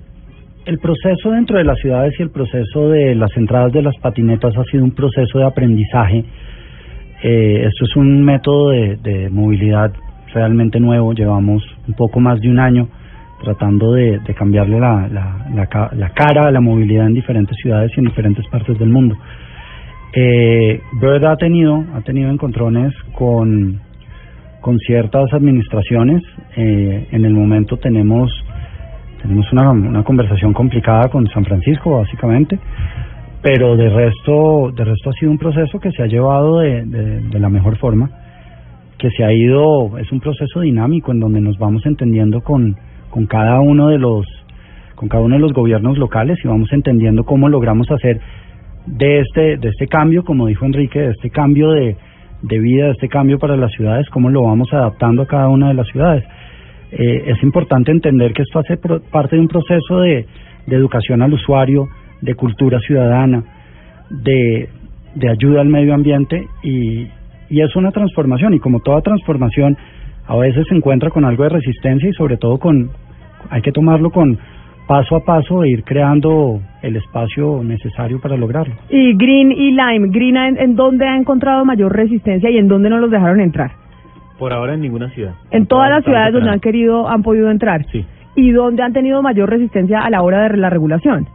el 0.66 0.78
proceso 0.78 1.30
dentro 1.30 1.56
de 1.56 1.64
las 1.64 1.78
ciudades 1.78 2.14
y 2.18 2.22
el 2.22 2.30
proceso 2.30 2.90
de 2.90 3.14
las 3.14 3.34
entradas 3.36 3.72
de 3.72 3.82
las 3.82 3.96
patinetas 4.02 4.54
ha 4.56 4.64
sido 4.64 4.84
un 4.84 4.90
proceso 4.90 5.38
de 5.38 5.44
aprendizaje. 5.46 6.24
Eh, 7.22 7.64
esto 7.66 7.84
es 7.84 7.96
un 7.96 8.22
método 8.22 8.70
de, 8.70 8.96
de 8.96 9.30
movilidad 9.30 9.92
realmente 10.34 10.78
nuevo. 10.78 11.14
Llevamos 11.14 11.62
un 11.86 11.94
poco 11.94 12.20
más 12.20 12.40
de 12.40 12.50
un 12.50 12.58
año 12.58 12.88
tratando 13.42 13.92
de, 13.92 14.20
cambiarle 14.36 14.80
la, 14.80 15.08
la, 15.08 15.90
la 15.92 16.08
cara 16.10 16.46
a 16.46 16.50
la 16.50 16.60
movilidad 16.60 17.06
en 17.06 17.14
diferentes 17.14 17.56
ciudades 17.56 17.92
y 17.96 18.00
en 18.00 18.06
diferentes 18.06 18.46
partes 18.48 18.78
del 18.78 18.90
mundo. 18.90 19.16
Eh, 20.12 20.80
Bird 21.00 21.24
ha 21.26 21.36
tenido, 21.36 21.84
ha 21.94 22.00
tenido 22.00 22.30
encontrones 22.30 22.94
con, 23.12 23.80
con 24.60 24.78
ciertas 24.78 25.32
administraciones. 25.32 26.22
Eh, 26.56 27.08
en 27.12 27.24
el 27.24 27.34
momento 27.34 27.76
tenemos, 27.76 28.30
tenemos 29.22 29.52
una, 29.52 29.70
una 29.70 30.02
conversación 30.02 30.52
complicada 30.52 31.08
con 31.08 31.26
San 31.28 31.44
Francisco, 31.44 31.98
básicamente, 31.98 32.58
pero 33.42 33.76
de 33.76 33.88
resto, 33.90 34.72
de 34.74 34.84
resto 34.84 35.10
ha 35.10 35.12
sido 35.12 35.30
un 35.30 35.38
proceso 35.38 35.78
que 35.78 35.92
se 35.92 36.02
ha 36.02 36.06
llevado 36.06 36.58
de, 36.60 36.84
de, 36.84 37.20
de 37.20 37.38
la 37.38 37.48
mejor 37.48 37.76
forma, 37.76 38.10
que 38.98 39.10
se 39.10 39.22
ha 39.22 39.32
ido, 39.32 39.96
es 39.98 40.10
un 40.10 40.20
proceso 40.20 40.60
dinámico 40.60 41.12
en 41.12 41.20
donde 41.20 41.40
nos 41.40 41.56
vamos 41.58 41.86
entendiendo 41.86 42.40
con, 42.40 42.76
con 43.18 43.26
cada 43.26 43.58
uno 43.60 43.88
de 43.88 43.98
los 43.98 44.24
con 44.94 45.08
cada 45.08 45.24
uno 45.24 45.34
de 45.34 45.40
los 45.40 45.52
gobiernos 45.52 45.98
locales 45.98 46.38
y 46.44 46.46
vamos 46.46 46.72
entendiendo 46.72 47.24
cómo 47.24 47.48
logramos 47.48 47.90
hacer 47.90 48.20
de 48.86 49.18
este 49.18 49.56
de 49.56 49.70
este 49.70 49.88
cambio, 49.88 50.22
como 50.22 50.46
dijo 50.46 50.64
Enrique, 50.64 51.00
de 51.00 51.10
este 51.10 51.28
cambio 51.30 51.72
de, 51.72 51.96
de 52.42 52.58
vida, 52.60 52.84
de 52.84 52.90
este 52.92 53.08
cambio 53.08 53.40
para 53.40 53.56
las 53.56 53.72
ciudades, 53.72 54.08
cómo 54.10 54.30
lo 54.30 54.42
vamos 54.44 54.72
adaptando 54.72 55.22
a 55.22 55.26
cada 55.26 55.48
una 55.48 55.66
de 55.66 55.74
las 55.74 55.88
ciudades. 55.88 56.22
Eh, 56.92 57.24
es 57.26 57.42
importante 57.42 57.90
entender 57.90 58.32
que 58.32 58.42
esto 58.42 58.60
hace 58.60 58.76
pro- 58.76 59.00
parte 59.10 59.34
de 59.34 59.42
un 59.42 59.48
proceso 59.48 59.98
de, 59.98 60.24
de 60.68 60.76
educación 60.76 61.20
al 61.20 61.32
usuario, 61.32 61.88
de 62.20 62.36
cultura 62.36 62.78
ciudadana, 62.78 63.42
de, 64.10 64.68
de 65.16 65.28
ayuda 65.28 65.60
al 65.60 65.68
medio 65.68 65.92
ambiente 65.92 66.46
y, 66.62 67.08
y 67.50 67.60
es 67.62 67.74
una 67.74 67.90
transformación 67.90 68.54
y 68.54 68.60
como 68.60 68.78
toda 68.78 69.00
transformación 69.00 69.76
a 70.24 70.36
veces 70.36 70.66
se 70.68 70.76
encuentra 70.76 71.10
con 71.10 71.24
algo 71.24 71.42
de 71.42 71.48
resistencia 71.48 72.08
y 72.08 72.12
sobre 72.12 72.36
todo 72.36 72.58
con 72.58 72.90
hay 73.50 73.62
que 73.62 73.72
tomarlo 73.72 74.10
con 74.10 74.38
paso 74.86 75.16
a 75.16 75.20
paso 75.20 75.62
e 75.62 75.70
ir 75.70 75.84
creando 75.84 76.60
el 76.82 76.96
espacio 76.96 77.62
necesario 77.62 78.20
para 78.20 78.36
lograrlo. 78.36 78.74
Y 78.88 79.14
Green 79.14 79.52
y 79.52 79.70
Lime, 79.70 80.08
Green 80.08 80.36
en, 80.36 80.58
en 80.58 80.76
dónde 80.76 81.06
ha 81.06 81.16
encontrado 81.16 81.64
mayor 81.64 81.94
resistencia 81.94 82.50
y 82.50 82.56
en 82.56 82.68
dónde 82.68 82.88
no 82.88 82.98
los 82.98 83.10
dejaron 83.10 83.40
entrar. 83.40 83.72
Por 84.38 84.52
ahora 84.52 84.74
en 84.74 84.80
ninguna 84.80 85.10
ciudad. 85.10 85.34
En 85.50 85.66
todas 85.66 85.90
las 85.90 86.04
ciudades 86.04 86.32
donde 86.32 86.50
han 86.50 86.60
querido, 86.60 87.08
han 87.08 87.22
podido 87.22 87.50
entrar. 87.50 87.84
Sí. 87.92 88.04
Y 88.34 88.52
donde 88.52 88.82
han 88.82 88.92
tenido 88.92 89.20
mayor 89.20 89.50
resistencia 89.50 90.00
a 90.00 90.10
la 90.10 90.22
hora 90.22 90.48
de 90.48 90.56
la 90.56 90.70
regulación. 90.70 91.26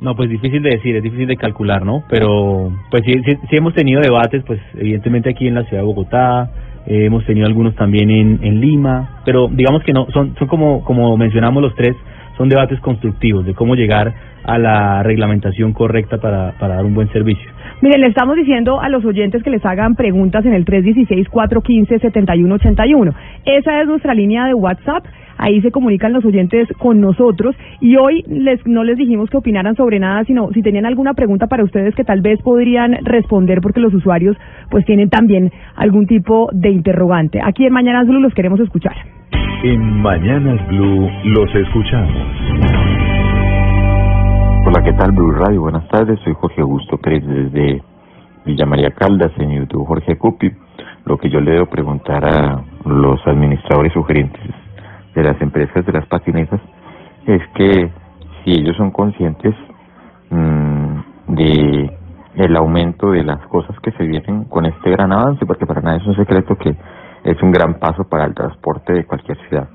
No, 0.00 0.14
pues 0.14 0.30
difícil 0.30 0.62
de 0.62 0.70
decir, 0.70 0.96
es 0.96 1.02
difícil 1.02 1.26
de 1.26 1.36
calcular, 1.36 1.84
¿no? 1.84 2.04
Pero 2.08 2.72
pues 2.90 3.02
sí, 3.04 3.12
sí, 3.24 3.36
sí 3.50 3.56
hemos 3.56 3.74
tenido 3.74 4.00
debates, 4.00 4.42
pues 4.44 4.60
evidentemente 4.76 5.30
aquí 5.30 5.48
en 5.48 5.54
la 5.54 5.64
ciudad 5.64 5.82
de 5.82 5.86
Bogotá, 5.86 6.50
eh, 6.88 7.04
hemos 7.04 7.24
tenido 7.26 7.46
algunos 7.46 7.74
también 7.74 8.10
en, 8.10 8.38
en 8.42 8.60
Lima, 8.60 9.20
pero 9.24 9.48
digamos 9.48 9.82
que 9.82 9.92
no, 9.92 10.06
son, 10.10 10.34
son 10.38 10.48
como, 10.48 10.82
como 10.82 11.16
mencionamos 11.18 11.62
los 11.62 11.74
tres, 11.74 11.94
son 12.38 12.48
debates 12.48 12.80
constructivos 12.80 13.44
de 13.44 13.52
cómo 13.52 13.74
llegar 13.74 14.14
a 14.44 14.58
la 14.58 15.02
reglamentación 15.02 15.74
correcta 15.74 16.16
para, 16.16 16.52
para 16.58 16.76
dar 16.76 16.86
un 16.86 16.94
buen 16.94 17.12
servicio. 17.12 17.50
Miren, 17.82 18.00
le 18.00 18.06
estamos 18.06 18.34
diciendo 18.36 18.80
a 18.80 18.88
los 18.88 19.04
oyentes 19.04 19.42
que 19.42 19.50
les 19.50 19.66
hagan 19.66 19.96
preguntas 19.96 20.46
en 20.46 20.54
el 20.54 20.64
316-415-7181. 20.64 23.12
Esa 23.44 23.82
es 23.82 23.86
nuestra 23.86 24.14
línea 24.14 24.46
de 24.46 24.54
WhatsApp. 24.54 25.04
Ahí 25.38 25.60
se 25.62 25.70
comunican 25.70 26.12
los 26.12 26.24
oyentes 26.24 26.68
con 26.78 27.00
nosotros. 27.00 27.56
Y 27.80 27.96
hoy 27.96 28.24
les, 28.28 28.64
no 28.66 28.84
les 28.84 28.98
dijimos 28.98 29.30
que 29.30 29.36
opinaran 29.36 29.76
sobre 29.76 30.00
nada, 30.00 30.24
sino 30.24 30.50
si 30.52 30.62
tenían 30.62 30.84
alguna 30.84 31.14
pregunta 31.14 31.46
para 31.46 31.64
ustedes 31.64 31.94
que 31.94 32.04
tal 32.04 32.20
vez 32.20 32.42
podrían 32.42 32.98
responder 33.04 33.60
porque 33.60 33.80
los 33.80 33.94
usuarios 33.94 34.36
pues 34.70 34.84
tienen 34.84 35.08
también 35.08 35.52
algún 35.76 36.06
tipo 36.06 36.48
de 36.52 36.70
interrogante. 36.70 37.40
Aquí 37.42 37.64
en 37.64 37.72
Mañanas 37.72 38.06
Blue 38.06 38.20
los 38.20 38.34
queremos 38.34 38.60
escuchar. 38.60 38.96
En 39.62 40.02
Mañanas 40.02 40.66
Blue 40.68 41.08
los 41.24 41.54
escuchamos. 41.54 42.12
Hola, 44.66 44.84
¿qué 44.84 44.92
tal 44.92 45.12
Blue 45.12 45.30
Radio? 45.30 45.62
Buenas 45.62 45.88
tardes, 45.88 46.18
soy 46.24 46.34
Jorge 46.34 46.60
Augusto 46.60 46.98
Pérez 46.98 47.24
desde 47.24 47.80
Villa 48.44 48.66
María 48.66 48.90
Caldas, 48.90 49.32
en 49.38 49.50
YouTube 49.50 49.86
Jorge 49.86 50.16
Cupi. 50.18 50.50
Lo 51.06 51.16
que 51.16 51.30
yo 51.30 51.40
le 51.40 51.52
debo 51.52 51.66
preguntar 51.66 52.24
a 52.24 52.62
los 52.84 53.26
administradores 53.26 53.92
sugerentes 53.94 54.67
de 55.14 55.22
las 55.22 55.40
empresas 55.40 55.84
de 55.84 55.92
las 55.92 56.06
patinetas 56.06 56.60
es 57.26 57.42
que 57.54 57.90
si 58.44 58.52
ellos 58.52 58.76
son 58.76 58.90
conscientes 58.90 59.54
mm, 60.30 60.98
de 61.28 61.98
el 62.36 62.56
aumento 62.56 63.10
de 63.10 63.24
las 63.24 63.44
cosas 63.48 63.74
que 63.80 63.90
se 63.92 64.04
vienen 64.04 64.44
con 64.44 64.64
este 64.64 64.90
gran 64.90 65.12
avance, 65.12 65.44
porque 65.44 65.66
para 65.66 65.80
nada 65.80 65.96
es 65.96 66.06
un 66.06 66.14
secreto 66.14 66.56
que 66.56 66.76
es 67.24 67.42
un 67.42 67.50
gran 67.50 67.74
paso 67.80 68.04
para 68.04 68.26
el 68.26 68.34
transporte 68.34 68.92
de 68.92 69.04
cualquier 69.04 69.36
ciudad, 69.48 69.68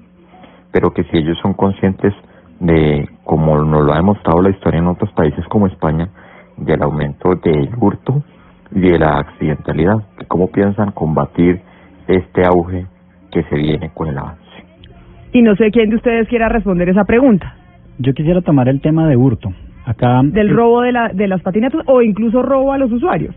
pero 0.71 0.91
que 0.91 1.03
si 1.05 1.17
ellos 1.17 1.37
son 1.41 1.53
conscientes 1.53 2.13
de, 2.59 3.09
como 3.25 3.57
nos 3.57 3.85
lo 3.85 3.91
ha 3.91 3.97
demostrado 3.97 4.41
la 4.41 4.49
historia 4.49 4.79
en 4.79 4.87
otros 4.87 5.11
países 5.11 5.45
como 5.47 5.67
España, 5.67 6.07
del 6.57 6.81
aumento 6.83 7.35
del 7.35 7.69
hurto 7.79 8.23
y 8.71 8.79
de 8.79 8.99
la 8.99 9.17
accidentalidad, 9.17 9.97
cómo 10.27 10.47
piensan 10.47 10.91
combatir 10.91 11.61
este 12.07 12.45
auge 12.45 12.85
que 13.31 13.43
se 13.43 13.55
viene 13.55 13.91
con 13.93 14.07
el 14.07 14.17
avance. 14.17 14.42
Y 15.33 15.41
no 15.41 15.55
sé 15.55 15.71
quién 15.71 15.89
de 15.89 15.95
ustedes 15.95 16.27
quiera 16.27 16.47
responder 16.47 16.89
esa 16.89 17.05
pregunta. 17.05 17.55
Yo 17.97 18.13
quisiera 18.13 18.41
tomar 18.41 18.69
el 18.69 18.81
tema 18.81 19.07
de 19.07 19.17
hurto. 19.17 19.51
Acá 19.85 20.21
Del 20.23 20.49
robo 20.49 20.81
de, 20.81 20.91
la, 20.93 21.09
de 21.09 21.27
las 21.27 21.41
patinetas 21.41 21.81
o 21.87 22.01
incluso 22.01 22.41
robo 22.41 22.71
a 22.71 22.77
los 22.77 22.91
usuarios. 22.91 23.35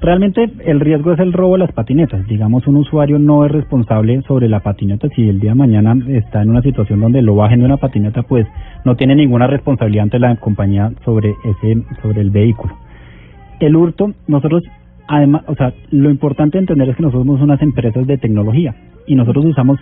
Realmente 0.00 0.50
el 0.64 0.80
riesgo 0.80 1.12
es 1.12 1.18
el 1.20 1.32
robo 1.32 1.52
de 1.52 1.60
las 1.60 1.72
patinetas. 1.72 2.26
Digamos, 2.26 2.66
un 2.66 2.76
usuario 2.76 3.18
no 3.18 3.44
es 3.44 3.52
responsable 3.52 4.20
sobre 4.22 4.48
la 4.48 4.60
patineta. 4.60 5.08
Si 5.14 5.28
el 5.28 5.40
día 5.40 5.50
de 5.50 5.56
mañana 5.56 5.96
está 6.08 6.42
en 6.42 6.50
una 6.50 6.62
situación 6.62 7.00
donde 7.00 7.22
lo 7.22 7.34
bajen 7.34 7.60
de 7.60 7.66
una 7.66 7.76
patineta, 7.76 8.22
pues 8.22 8.46
no 8.84 8.96
tiene 8.96 9.14
ninguna 9.14 9.46
responsabilidad 9.46 10.04
ante 10.04 10.18
la 10.18 10.36
compañía 10.36 10.90
sobre 11.04 11.34
ese, 11.44 11.82
sobre 12.02 12.20
el 12.20 12.30
vehículo. 12.30 12.76
El 13.60 13.76
hurto, 13.76 14.12
nosotros, 14.26 14.64
además, 15.06 15.44
o 15.46 15.54
sea, 15.54 15.72
lo 15.90 16.10
importante 16.10 16.58
de 16.58 16.62
entender 16.62 16.90
es 16.90 16.96
que 16.96 17.02
nosotros 17.02 17.26
somos 17.26 17.40
unas 17.40 17.62
empresas 17.62 18.06
de 18.06 18.18
tecnología 18.18 18.74
y 19.06 19.14
nosotros 19.14 19.46
usamos 19.46 19.78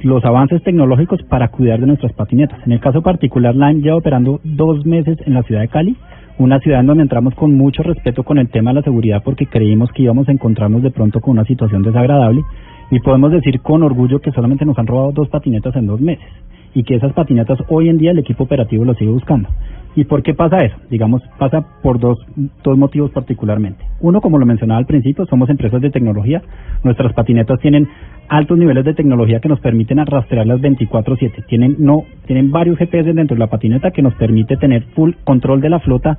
los 0.00 0.24
avances 0.24 0.62
tecnológicos 0.62 1.22
para 1.24 1.48
cuidar 1.48 1.80
de 1.80 1.86
nuestras 1.86 2.12
patinetas. 2.12 2.58
En 2.66 2.72
el 2.72 2.80
caso 2.80 3.02
particular, 3.02 3.54
Line 3.54 3.80
lleva 3.80 3.96
operando 3.96 4.40
dos 4.44 4.84
meses 4.84 5.18
en 5.26 5.34
la 5.34 5.42
ciudad 5.42 5.62
de 5.62 5.68
Cali, 5.68 5.96
una 6.38 6.58
ciudad 6.60 6.80
en 6.80 6.86
donde 6.86 7.02
entramos 7.02 7.34
con 7.34 7.56
mucho 7.56 7.82
respeto 7.82 8.24
con 8.24 8.38
el 8.38 8.48
tema 8.48 8.70
de 8.70 8.76
la 8.76 8.82
seguridad 8.82 9.22
porque 9.24 9.46
creímos 9.46 9.90
que 9.92 10.02
íbamos 10.02 10.28
a 10.28 10.32
encontrarnos 10.32 10.82
de 10.82 10.90
pronto 10.90 11.20
con 11.20 11.32
una 11.32 11.44
situación 11.44 11.82
desagradable 11.82 12.42
y 12.90 13.00
podemos 13.00 13.30
decir 13.30 13.60
con 13.60 13.82
orgullo 13.82 14.20
que 14.20 14.32
solamente 14.32 14.64
nos 14.64 14.78
han 14.78 14.86
robado 14.86 15.12
dos 15.12 15.28
patinetas 15.28 15.74
en 15.76 15.86
dos 15.86 16.00
meses 16.00 16.26
y 16.74 16.82
que 16.82 16.96
esas 16.96 17.12
patinetas 17.12 17.58
hoy 17.68 17.88
en 17.88 17.98
día 17.98 18.10
el 18.10 18.18
equipo 18.18 18.44
operativo 18.44 18.84
lo 18.84 18.94
sigue 18.94 19.10
buscando. 19.10 19.48
¿Y 19.96 20.04
por 20.04 20.24
qué 20.24 20.34
pasa 20.34 20.56
eso? 20.58 20.76
Digamos, 20.90 21.22
pasa 21.38 21.64
por 21.82 22.00
dos, 22.00 22.18
dos 22.64 22.76
motivos 22.76 23.12
particularmente. 23.12 23.84
Uno, 24.00 24.20
como 24.20 24.38
lo 24.38 24.46
mencionaba 24.46 24.78
al 24.78 24.86
principio, 24.86 25.24
somos 25.26 25.48
empresas 25.50 25.80
de 25.80 25.90
tecnología. 25.90 26.42
Nuestras 26.82 27.12
patinetas 27.12 27.60
tienen 27.60 27.88
altos 28.28 28.58
niveles 28.58 28.84
de 28.84 28.94
tecnología 28.94 29.40
que 29.40 29.48
nos 29.48 29.60
permiten 29.60 30.04
rastrearlas 30.04 30.60
24/7. 30.60 31.42
Tienen 31.46 31.76
no 31.78 32.02
tienen 32.26 32.50
varios 32.50 32.78
GPS 32.78 33.12
dentro 33.12 33.34
de 33.34 33.40
la 33.40 33.48
patineta 33.48 33.90
que 33.90 34.02
nos 34.02 34.14
permite 34.14 34.56
tener 34.56 34.82
full 34.94 35.12
control 35.24 35.60
de 35.60 35.70
la 35.70 35.80
flota 35.80 36.18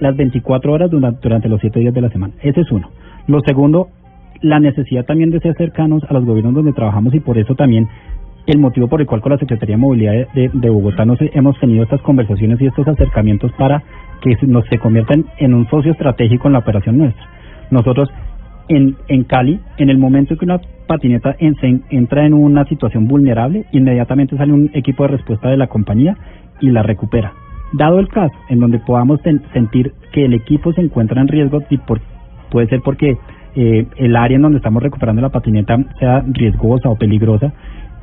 las 0.00 0.16
24 0.16 0.72
horas 0.72 0.90
durante, 0.90 1.48
los 1.48 1.60
7 1.60 1.78
días 1.80 1.94
de 1.94 2.00
la 2.00 2.08
semana. 2.10 2.34
Ese 2.42 2.60
es 2.62 2.72
uno. 2.72 2.90
Lo 3.28 3.40
segundo, 3.40 3.88
la 4.40 4.58
necesidad 4.58 5.04
también 5.04 5.30
de 5.30 5.38
ser 5.40 5.54
cercanos 5.56 6.02
a 6.08 6.12
los 6.14 6.24
gobiernos 6.24 6.54
donde 6.54 6.72
trabajamos 6.72 7.14
y 7.14 7.20
por 7.20 7.38
eso 7.38 7.54
también 7.54 7.86
el 8.46 8.58
motivo 8.58 8.88
por 8.88 9.00
el 9.00 9.06
cual 9.06 9.20
con 9.20 9.30
la 9.32 9.38
Secretaría 9.38 9.76
de 9.76 9.80
Movilidad 9.80 10.12
de, 10.12 10.26
de- 10.34 10.50
de 10.52 10.70
Bogotá 10.70 11.04
nos 11.04 11.18
hemos 11.20 11.58
tenido 11.60 11.84
estas 11.84 12.00
conversaciones 12.02 12.60
y 12.60 12.66
estos 12.66 12.88
acercamientos 12.88 13.52
para 13.52 13.84
que 14.20 14.36
nos 14.48 14.66
se 14.66 14.78
conviertan 14.78 15.26
en 15.38 15.54
un 15.54 15.68
socio 15.68 15.92
estratégico 15.92 16.48
en 16.48 16.54
la 16.54 16.58
operación 16.60 16.98
nuestra. 16.98 17.24
Nosotros 17.70 18.10
en, 18.68 18.96
en 19.08 19.24
Cali, 19.24 19.60
en 19.78 19.90
el 19.90 19.98
momento 19.98 20.36
que 20.36 20.44
una 20.44 20.60
patineta 20.86 21.34
entra 21.38 22.26
en 22.26 22.34
una 22.34 22.64
situación 22.66 23.06
vulnerable, 23.08 23.64
inmediatamente 23.72 24.36
sale 24.36 24.52
un 24.52 24.70
equipo 24.74 25.04
de 25.04 25.10
respuesta 25.10 25.48
de 25.48 25.56
la 25.56 25.66
compañía 25.68 26.16
y 26.60 26.70
la 26.70 26.82
recupera. 26.82 27.32
Dado 27.74 27.98
el 27.98 28.08
caso 28.08 28.34
en 28.48 28.60
donde 28.60 28.78
podamos 28.80 29.20
sentir 29.52 29.92
que 30.12 30.24
el 30.26 30.34
equipo 30.34 30.72
se 30.72 30.82
encuentra 30.82 31.20
en 31.20 31.28
riesgo, 31.28 31.62
y 31.70 31.78
por- 31.78 32.00
puede 32.50 32.66
ser 32.68 32.80
porque 32.84 33.16
eh, 33.54 33.86
el 33.96 34.16
área 34.16 34.36
en 34.36 34.42
donde 34.42 34.58
estamos 34.58 34.82
recuperando 34.82 35.22
la 35.22 35.28
patineta 35.30 35.76
sea 35.98 36.22
riesgosa 36.26 36.88
o 36.90 36.96
peligrosa, 36.96 37.52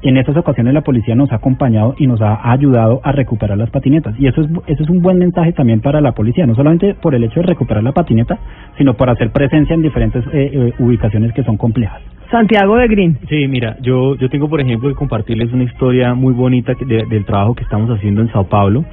en 0.01 0.17
esas 0.17 0.35
ocasiones 0.37 0.73
la 0.73 0.81
policía 0.81 1.15
nos 1.15 1.31
ha 1.31 1.35
acompañado 1.35 1.95
y 1.97 2.07
nos 2.07 2.21
ha 2.21 2.51
ayudado 2.51 3.01
a 3.03 3.11
recuperar 3.11 3.57
las 3.57 3.69
patinetas. 3.69 4.15
Y 4.19 4.27
eso 4.27 4.41
es, 4.41 4.47
eso 4.67 4.83
es 4.83 4.89
un 4.89 5.01
buen 5.01 5.17
mensaje 5.19 5.51
también 5.53 5.81
para 5.81 5.99
la 6.01 6.13
policía, 6.13 6.45
no 6.47 6.55
solamente 6.55 6.93
por 6.95 7.15
el 7.15 7.23
hecho 7.23 7.41
de 7.41 7.47
recuperar 7.47 7.83
la 7.83 7.91
patineta, 7.91 8.37
sino 8.77 8.93
por 8.95 9.09
hacer 9.09 9.31
presencia 9.31 9.73
en 9.73 9.81
diferentes 9.81 10.23
eh, 10.33 10.51
eh, 10.53 10.73
ubicaciones 10.79 11.33
que 11.33 11.43
son 11.43 11.57
complejas. 11.57 12.01
Santiago 12.31 12.77
de 12.77 12.87
Green. 12.87 13.17
Sí, 13.27 13.47
mira, 13.47 13.75
yo, 13.81 14.15
yo 14.15 14.29
tengo, 14.29 14.47
por 14.47 14.61
ejemplo, 14.61 14.87
que 14.89 14.95
compartirles 14.95 15.51
una 15.51 15.63
historia 15.63 16.13
muy 16.13 16.33
bonita 16.33 16.75
que- 16.75 16.85
de- 16.85 17.05
del 17.07 17.25
trabajo 17.25 17.55
que 17.55 17.63
estamos 17.63 17.89
haciendo 17.89 18.21
en 18.21 18.31
Sao 18.31 18.45
Paulo. 18.47 18.85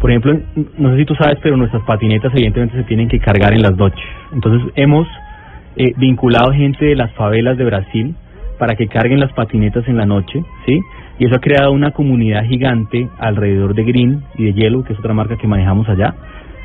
Por 0.00 0.10
ejemplo, 0.10 0.38
no 0.78 0.90
sé 0.90 0.98
si 0.98 1.04
tú 1.06 1.14
sabes, 1.14 1.38
pero 1.42 1.56
nuestras 1.56 1.82
patinetas 1.84 2.32
evidentemente 2.34 2.76
se 2.76 2.82
tienen 2.84 3.08
que 3.08 3.18
cargar 3.18 3.52
en 3.54 3.62
las 3.62 3.76
noches. 3.76 4.04
Entonces, 4.32 4.70
hemos 4.74 5.08
eh, 5.76 5.92
vinculado 5.96 6.52
gente 6.52 6.84
de 6.84 6.94
las 6.96 7.10
favelas 7.12 7.56
de 7.56 7.64
Brasil 7.64 8.14
para 8.62 8.76
que 8.76 8.86
carguen 8.86 9.18
las 9.18 9.32
patinetas 9.32 9.88
en 9.88 9.96
la 9.96 10.06
noche, 10.06 10.40
¿sí? 10.66 10.80
Y 11.18 11.26
eso 11.26 11.34
ha 11.34 11.40
creado 11.40 11.72
una 11.72 11.90
comunidad 11.90 12.44
gigante 12.44 13.08
alrededor 13.18 13.74
de 13.74 13.82
Green 13.82 14.22
y 14.38 14.44
de 14.44 14.52
Yellow, 14.52 14.84
que 14.84 14.92
es 14.92 14.98
otra 15.00 15.12
marca 15.12 15.36
que 15.36 15.48
manejamos 15.48 15.88
allá. 15.88 16.14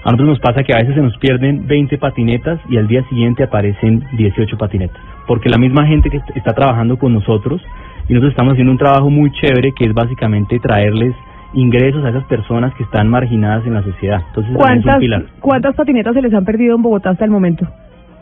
A 0.03 0.11
nosotros 0.11 0.30
nos 0.30 0.40
pasa 0.40 0.61
que 0.61 0.76
a 0.76 0.78
veces 0.78 0.94
se 0.94 1.02
nos 1.02 1.18
pierden 1.18 1.65
20 1.65 1.98
patinetas 1.98 2.60
y 2.69 2.78
al 2.78 2.88
día 2.88 3.02
siguiente 3.10 3.41
aparecen 3.41 4.03
18 4.15 4.60
patinetas, 4.60 5.02
porque 5.26 5.49
la 5.49 5.57
misma 5.57 5.88
gente 5.88 6.11
que 6.11 6.18
est- 6.18 6.38
está 6.38 6.53
trabajando 6.53 6.98
con 6.99 7.15
nosotros 7.15 7.64
y 8.07 8.14
nosotros 8.14 8.34
estamos 8.34 8.52
haciendo 8.53 8.74
un 8.74 8.78
trabajo 8.78 9.10
muy 9.10 9.32
chévere 9.32 9.72
que 9.72 9.86
es 9.86 9.94
básicamente 9.95 10.60
traerles 10.60 11.15
ingresos 11.53 12.06
a 12.06 12.10
esas 12.10 12.26
personas 12.26 12.76
que 12.76 12.84
están 12.84 13.07
marginadas 13.10 13.65
en 13.65 13.74
la 13.74 13.82
sociedad. 13.82 14.22
Entonces, 14.28 14.53
también 14.56 14.78
es 14.78 14.78
un 14.78 14.84
¿Cuántas, 14.84 14.99
pilar. 14.99 15.24
¿Cuántas 15.40 15.76
patinetas 15.76 16.14
se 16.14 16.22
les 16.22 16.34
han 16.36 16.45
perdido 16.45 16.76
en 16.76 16.84
Bogotá 16.84 17.10
hasta 17.10 17.26
el 17.26 17.32
momento? 17.32 17.65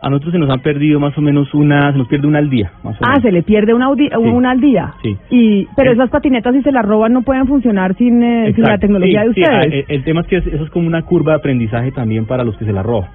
A 0.01 0.09
nosotros 0.09 0.33
se 0.33 0.39
nos 0.39 0.49
han 0.49 0.59
perdido 0.59 0.99
más 0.99 1.17
o 1.17 1.21
menos 1.21 1.51
una, 1.53 1.91
se 1.91 1.97
nos 1.97 2.07
pierde 2.07 2.27
una 2.27 2.39
al 2.39 2.49
día, 2.49 2.71
más 2.83 2.95
o 2.95 2.99
Ah, 3.03 3.09
menos. 3.11 3.23
se 3.23 3.31
le 3.31 3.41
pierde 3.43 3.73
una, 3.73 3.87
audi- 3.87 4.15
una 4.17 4.51
al 4.51 4.59
día. 4.59 4.93
Sí. 5.01 5.17
Y, 5.31 5.67
pero 5.75 5.91
esas 5.93 6.09
patinetas 6.09 6.53
si 6.53 6.61
se 6.61 6.71
las 6.71 6.85
roban 6.85 7.13
no 7.13 7.23
pueden 7.23 7.47
funcionar 7.47 7.95
sin, 7.95 8.21
eh, 8.21 8.53
sin 8.53 8.63
la 8.63 8.77
tecnología 8.77 9.21
Sí, 9.23 9.27
de 9.29 9.33
sí, 9.33 9.41
ustedes. 9.41 9.59
ah, 9.59 9.63
el, 9.63 9.85
el 9.97 10.03
tema 10.03 10.21
es 10.21 10.27
que 10.27 10.37
es- 10.37 10.47
eso 10.47 10.63
es 10.63 10.69
como 10.69 10.87
una 10.87 11.01
curva 11.03 11.31
de 11.33 11.37
aprendizaje 11.39 11.91
también 11.91 12.25
para 12.25 12.43
los 12.43 12.55
que 12.57 12.65
se 12.65 12.73
la 12.73 12.83
roban. 12.83 13.09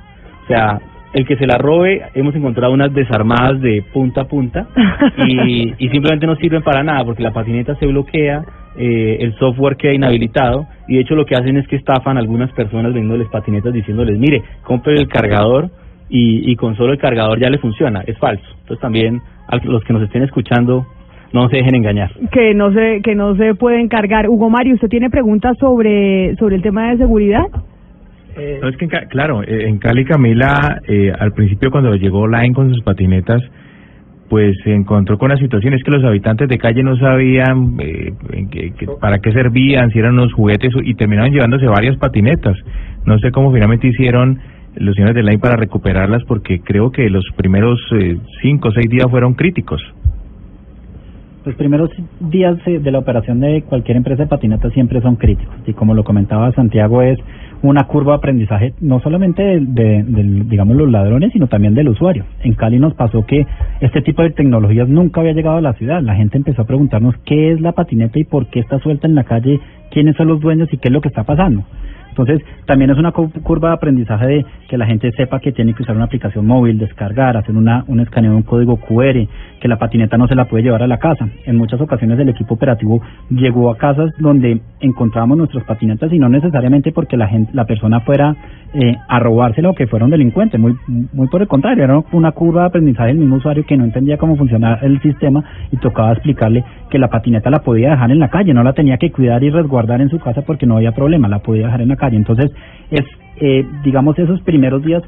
O 0.45 0.47
sea, 0.49 0.81
el 1.13 1.27
que 1.27 1.37
se 1.37 1.47
la 1.47 1.59
robe, 1.59 2.03
hemos 2.15 2.35
encontrado 2.35 2.73
unas 2.73 2.93
desarmadas 2.95 3.61
de 3.61 3.83
punta 3.93 4.23
a 4.23 4.25
punta 4.25 4.67
y, 5.27 5.75
y 5.79 5.89
simplemente 5.91 6.27
no 6.27 6.37
sirven 6.37 6.63
para 6.63 6.83
nada 6.83 7.05
porque 7.05 7.23
la 7.23 7.33
patineta 7.33 7.75
se 7.77 7.87
bloquea, 7.87 8.43
eh, 8.79 9.19
el 9.21 9.35
software 9.35 9.77
queda 9.77 9.93
inhabilitado 9.93 10.67
y 10.89 10.95
de 10.97 11.01
hecho 11.03 11.15
lo 11.17 11.27
que 11.27 11.35
hacen 11.35 11.57
es 11.57 11.67
que 11.69 11.77
estafan 11.77 12.17
a 12.17 12.21
algunas 12.21 12.53
personas 12.53 12.93
vendiéndoles 12.93 13.29
patinetas 13.29 13.73
diciéndoles, 13.73 14.19
mire, 14.19 14.43
compre 14.63 14.95
el 14.95 15.09
cargador 15.09 15.71
y, 16.11 16.51
y 16.51 16.57
con 16.57 16.77
solo 16.77 16.93
el 16.93 16.99
cargador 16.99 17.39
ya 17.41 17.49
le 17.49 17.59
funciona. 17.59 18.03
Es 18.07 18.19
falso. 18.19 18.45
Entonces 18.61 18.81
también 18.81 19.21
a 19.49 19.57
los 19.65 19.83
que 19.85 19.93
nos 19.93 20.03
estén 20.03 20.23
escuchando, 20.25 20.87
no 21.33 21.49
se 21.49 21.57
dejen 21.59 21.77
engañar. 21.77 22.11
que 22.33 22.53
no 22.55 22.73
se 22.73 23.01
que 23.03 23.15
no 23.15 23.37
se 23.37 23.55
pueden 23.55 23.89
cargar. 23.89 24.29
Hugo 24.29 24.51
Mario, 24.51 24.75
¿usted 24.75 24.89
tiene 24.89 25.09
preguntas 25.11 25.57
sobre 25.59 26.35
sobre 26.37 26.57
el 26.57 26.63
tema 26.63 26.91
de 26.91 26.99
seguridad? 26.99 27.45
No, 28.63 28.69
es 28.69 28.77
que, 28.77 28.85
en 28.87 28.91
claro, 29.09 29.43
eh, 29.43 29.69
en 29.69 29.79
Cali 29.79 30.05
Camila, 30.05 30.81
eh, 30.89 31.13
al 31.19 31.33
principio 31.33 31.71
cuando 31.71 31.95
llegó 31.95 32.27
Line 32.27 32.55
con 32.55 32.73
sus 32.73 32.83
patinetas, 32.83 33.43
pues 34.31 34.57
se 34.65 34.73
encontró 34.73 35.19
con 35.19 35.29
la 35.31 35.37
situación, 35.37 35.75
es 35.75 35.83
que 35.83 35.91
los 35.91 36.05
habitantes 36.05 36.49
de 36.49 36.57
calle 36.57 36.83
no 36.85 36.97
sabían 36.97 37.75
eh, 37.81 38.13
en 38.33 38.49
qué- 38.49 38.73
qué- 38.79 38.87
para 39.01 39.19
qué 39.19 39.33
servían, 39.33 39.91
si 39.91 39.99
eran 39.99 40.13
unos 40.15 40.33
juguetes, 40.33 40.71
y 40.85 40.95
terminaron 40.95 41.33
llevándose 41.33 41.67
varias 41.67 41.97
patinetas. 41.97 42.57
No 43.05 43.19
sé 43.19 43.31
cómo 43.33 43.53
finalmente 43.53 43.89
hicieron 43.89 44.39
señores 44.95 45.15
de 45.15 45.23
Line 45.23 45.39
para 45.39 45.57
recuperarlas, 45.57 46.23
porque 46.25 46.61
creo 46.61 46.91
que 46.91 47.09
los 47.11 47.25
primeros 47.37 47.81
eh, 47.93 48.19
cinco 48.43 48.69
o 48.69 48.73
seis 48.73 48.89
días 48.89 49.07
fueron 49.11 49.35
críticos. 49.35 49.83
Los 51.45 51.55
primeros 51.55 51.91
días 52.21 52.59
eh, 52.67 52.79
de 52.79 52.91
la 52.93 52.99
operación 52.99 53.41
de 53.41 53.63
cualquier 53.63 53.97
empresa 53.97 54.25
de 54.25 54.29
patineta 54.29 54.69
siempre 54.71 55.01
son 55.01 55.17
críticos 55.17 55.55
y 55.67 55.73
como 55.73 55.95
lo 55.95 56.05
comentaba 56.05 56.53
Santiago 56.53 57.01
es 57.01 57.19
una 57.63 57.85
curva 57.85 58.13
de 58.13 58.19
aprendizaje 58.19 58.75
no 58.83 59.01
solamente 59.01 59.43
de, 59.43 60.03
de- 60.03 60.45
digamos 60.47 60.77
los 60.77 60.91
ladrones 60.91 61.33
sino 61.33 61.47
también 61.47 61.75
del 61.75 61.89
usuario. 61.89 62.27
En 62.43 62.53
Cali 62.55 62.79
nos 62.79 62.93
pasó 62.93 63.25
que 63.25 63.47
este 63.81 64.03
tipo 64.03 64.23
de 64.23 64.31
tecnologías 64.31 64.87
nunca 64.89 65.21
había 65.23 65.33
llegado 65.33 65.57
a 65.57 65.61
la 65.63 65.73
ciudad. 65.73 66.03
La 66.03 66.15
gente 66.15 66.37
empezó 66.37 66.61
a 66.63 66.67
preguntarnos 66.67 67.15
qué 67.25 67.53
es 67.53 67.61
la 67.63 67.73
patineta 67.73 68.19
y 68.19 68.25
por 68.25 68.47
qué 68.49 68.61
está 68.61 68.79
suelta 68.79 69.07
en 69.07 69.15
la 69.15 69.25
calle, 69.25 69.61
quiénes 69.91 70.17
son 70.17 70.29
los 70.29 70.41
dueños 70.41 70.69
y 70.73 70.77
qué 70.77 70.89
es 70.89 70.93
lo 70.93 71.01
que 71.01 71.09
está 71.09 71.25
pasando. 71.25 71.65
Entonces, 72.11 72.43
también 72.67 72.91
es 72.91 72.99
una 72.99 73.13
cu- 73.13 73.31
curva 73.43 73.69
de 73.71 73.75
aprendizaje 73.75 74.27
de 74.27 74.47
que 74.69 74.77
la 74.79 74.87
gente 74.87 75.11
sepa 75.13 75.41
que 75.41 75.53
tiene 75.53 75.75
que 75.75 75.83
usar 75.83 75.97
una 75.97 76.05
aplicación 76.05 76.47
móvil, 76.47 76.79
descargar, 76.79 77.37
hacer 77.37 77.57
una, 77.57 77.85
un 77.89 78.01
escaneo 78.01 78.33
de 78.33 78.37
un 78.37 78.43
código 78.43 78.77
QR, 78.77 79.27
que 79.61 79.69
la 79.69 79.79
patineta 79.79 80.17
no 80.19 80.29
se 80.29 80.35
la 80.35 80.45
puede 80.47 80.65
llevar 80.65 80.83
a 80.83 80.87
la 80.87 80.99
casa. 80.99 81.29
En 81.47 81.57
muchas 81.57 81.81
ocasiones 81.81 82.19
el 82.19 82.29
equipo 82.29 82.55
operativo 82.55 83.01
llegó 83.31 83.71
a 83.71 83.77
casas 83.77 84.13
donde 84.19 84.61
encontrábamos 84.81 85.39
nuestras 85.39 85.65
patinetas 85.65 86.13
y 86.13 86.19
no 86.19 86.29
necesariamente 86.29 86.93
porque 86.93 87.17
la 87.17 87.29
gente, 87.29 87.51
la 87.55 87.65
persona 87.65 88.01
fuera 88.01 88.37
eh, 88.73 88.95
a 89.09 89.19
robársela 89.19 89.71
o 89.71 89.75
que 89.75 89.87
fuera 89.87 90.05
un 90.05 90.11
delincuente, 90.11 90.57
muy, 90.57 90.77
muy 90.87 91.29
por 91.29 91.43
el 91.43 91.49
contrario, 91.49 91.85
era 91.85 92.03
una 92.13 92.33
curva 92.33 92.63
de 92.63 92.67
aprendizaje 92.69 93.09
del 93.09 93.19
mismo 93.19 93.37
usuario 93.37 93.65
que 93.67 93.77
no 93.77 93.85
entendía 93.85 94.17
cómo 94.17 94.37
funcionaba 94.37 94.79
el 94.83 95.01
sistema 95.03 95.43
y 95.73 95.77
tocaba 95.79 96.13
explicarle 96.13 96.65
que 96.89 96.99
la 96.99 97.09
patineta 97.09 97.51
la 97.51 97.61
podía 97.61 97.91
dejar 97.91 98.11
en 98.11 98.19
la 98.19 98.29
calle, 98.29 98.55
no 98.55 98.63
la 98.63 98.73
tenía 98.73 98.97
que 98.97 99.11
cuidar 99.11 99.43
y 99.43 99.51
resguardar 99.51 100.01
en 100.01 100.09
su 100.09 100.19
casa 100.19 100.43
porque 100.43 100.67
no 100.67 100.77
había 100.77 100.93
problema, 100.93 101.29
la 101.29 101.41
podía 101.41 101.67
dejar 101.67 101.83
en 101.83 101.89
la 101.89 101.97
calle. 101.97 102.17
Entonces, 102.17 102.53
es, 102.91 103.05
eh, 103.41 103.67
digamos, 103.83 104.19
esos 104.19 104.41
primeros 104.43 104.85
días 104.85 105.03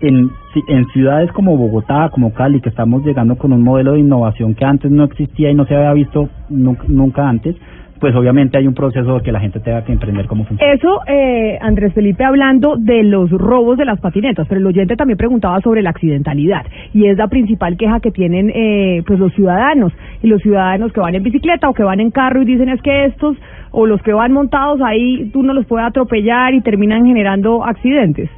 en, 0.00 0.30
en 0.68 0.86
ciudades 0.88 1.30
como 1.32 1.56
Bogotá, 1.56 2.10
como 2.10 2.32
Cali, 2.32 2.60
que 2.60 2.68
estamos 2.68 3.04
llegando 3.04 3.36
con 3.36 3.52
un 3.52 3.62
modelo 3.62 3.92
de 3.92 4.00
innovación 4.00 4.54
que 4.54 4.64
antes 4.64 4.90
no 4.90 5.04
existía 5.04 5.50
y 5.50 5.54
no 5.54 5.66
se 5.66 5.74
había 5.74 5.92
visto 5.92 6.28
nunca 6.48 7.28
antes, 7.28 7.56
pues 8.00 8.16
obviamente 8.16 8.56
hay 8.56 8.66
un 8.66 8.74
proceso 8.74 9.20
que 9.22 9.30
la 9.30 9.40
gente 9.40 9.60
tenga 9.60 9.84
que 9.84 9.92
emprender 9.92 10.26
cómo 10.26 10.44
funciona. 10.44 10.72
Eso, 10.72 11.00
eh, 11.06 11.58
Andrés 11.60 11.92
Felipe, 11.92 12.24
hablando 12.24 12.76
de 12.76 13.02
los 13.02 13.30
robos 13.30 13.76
de 13.76 13.84
las 13.84 14.00
patinetas, 14.00 14.48
pero 14.48 14.60
el 14.60 14.66
oyente 14.66 14.96
también 14.96 15.18
preguntaba 15.18 15.60
sobre 15.60 15.82
la 15.82 15.90
accidentalidad 15.90 16.64
y 16.94 17.06
es 17.06 17.18
la 17.18 17.28
principal 17.28 17.76
queja 17.76 18.00
que 18.00 18.10
tienen 18.10 18.50
eh, 18.54 19.02
pues 19.06 19.18
los 19.18 19.32
ciudadanos 19.34 19.92
y 20.22 20.28
los 20.28 20.40
ciudadanos 20.40 20.92
que 20.92 21.00
van 21.00 21.14
en 21.14 21.22
bicicleta 21.22 21.68
o 21.68 21.74
que 21.74 21.82
van 21.82 22.00
en 22.00 22.10
carro 22.10 22.42
y 22.42 22.46
dicen 22.46 22.70
es 22.70 22.80
que 22.80 23.04
estos 23.04 23.36
o 23.70 23.86
los 23.86 24.02
que 24.02 24.12
van 24.12 24.32
montados 24.32 24.80
ahí 24.80 25.30
tú 25.32 25.42
no 25.42 25.52
los 25.52 25.66
puedes 25.66 25.86
atropellar 25.86 26.54
y 26.54 26.62
terminan 26.62 27.04
generando 27.04 27.64
accidentes. 27.64 28.30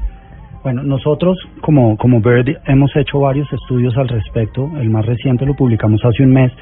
Bueno, 0.63 0.83
nosotros 0.85 1.37
como, 1.61 1.97
como 1.97 2.21
Bird 2.21 2.57
hemos 2.67 2.95
hecho 2.95 3.21
varios 3.21 3.53
estudios 3.53 3.97
al 3.97 4.09
respecto. 4.09 4.71
El 4.79 4.91
más 4.91 5.05
reciente 5.05 5.45
lo 5.45 5.55
publicamos 5.55 6.05
hace 6.05 6.23
un 6.23 6.33
mes. 6.33 6.53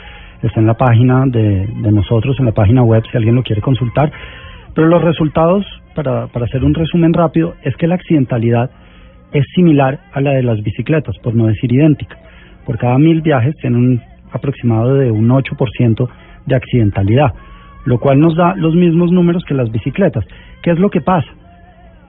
Está 0.43 0.61
en 0.61 0.67
la 0.67 0.75
página 0.75 1.25
de, 1.27 1.67
nosotros, 1.93 2.37
en 2.39 2.47
la 2.47 2.53
página 2.53 2.83
web, 2.83 3.03
si 3.11 3.17
alguien 3.17 3.35
lo 3.35 3.43
quiere 3.43 3.61
consultar. 3.61 4.11
Pero 4.75 4.87
los 4.89 5.03
resultados, 5.03 5.65
para, 5.95 6.29
para 6.29 6.47
hacer 6.47 6.65
un 6.65 6.75
resumen 6.75 7.13
rápido, 7.13 7.55
es 7.63 7.77
que 7.77 7.87
la 7.87 7.97
accidentalidad 7.97 8.71
es 9.33 9.45
similar 9.55 10.01
a 10.13 10.21
la 10.21 10.33
de 10.33 10.43
las 10.43 10.63
bicicletas, 10.63 11.17
por 11.23 11.35
no 11.35 11.47
decir 11.47 11.73
idéntica. 11.73 12.17
Por 12.65 12.79
cada 12.79 12.99
mil 12.99 13.21
viajes 13.21 13.55
tiene 13.57 13.77
un 13.77 14.01
aproximado 14.33 14.95
de 14.95 15.11
un 15.11 15.29
8% 15.29 16.09
de 16.47 16.55
accidentalidad, 16.55 17.35
lo 17.85 17.99
cual 17.99 18.19
nos 18.21 18.37
da 18.37 18.55
los 18.57 18.75
mismos 18.75 19.13
números 19.13 19.45
que 19.47 19.55
las 19.55 19.71
bicicletas. 19.71 20.25
¿Qué 20.63 20.71
es 20.71 20.79
lo 20.79 20.91
que 20.91 21.01
pasa? 21.01 21.29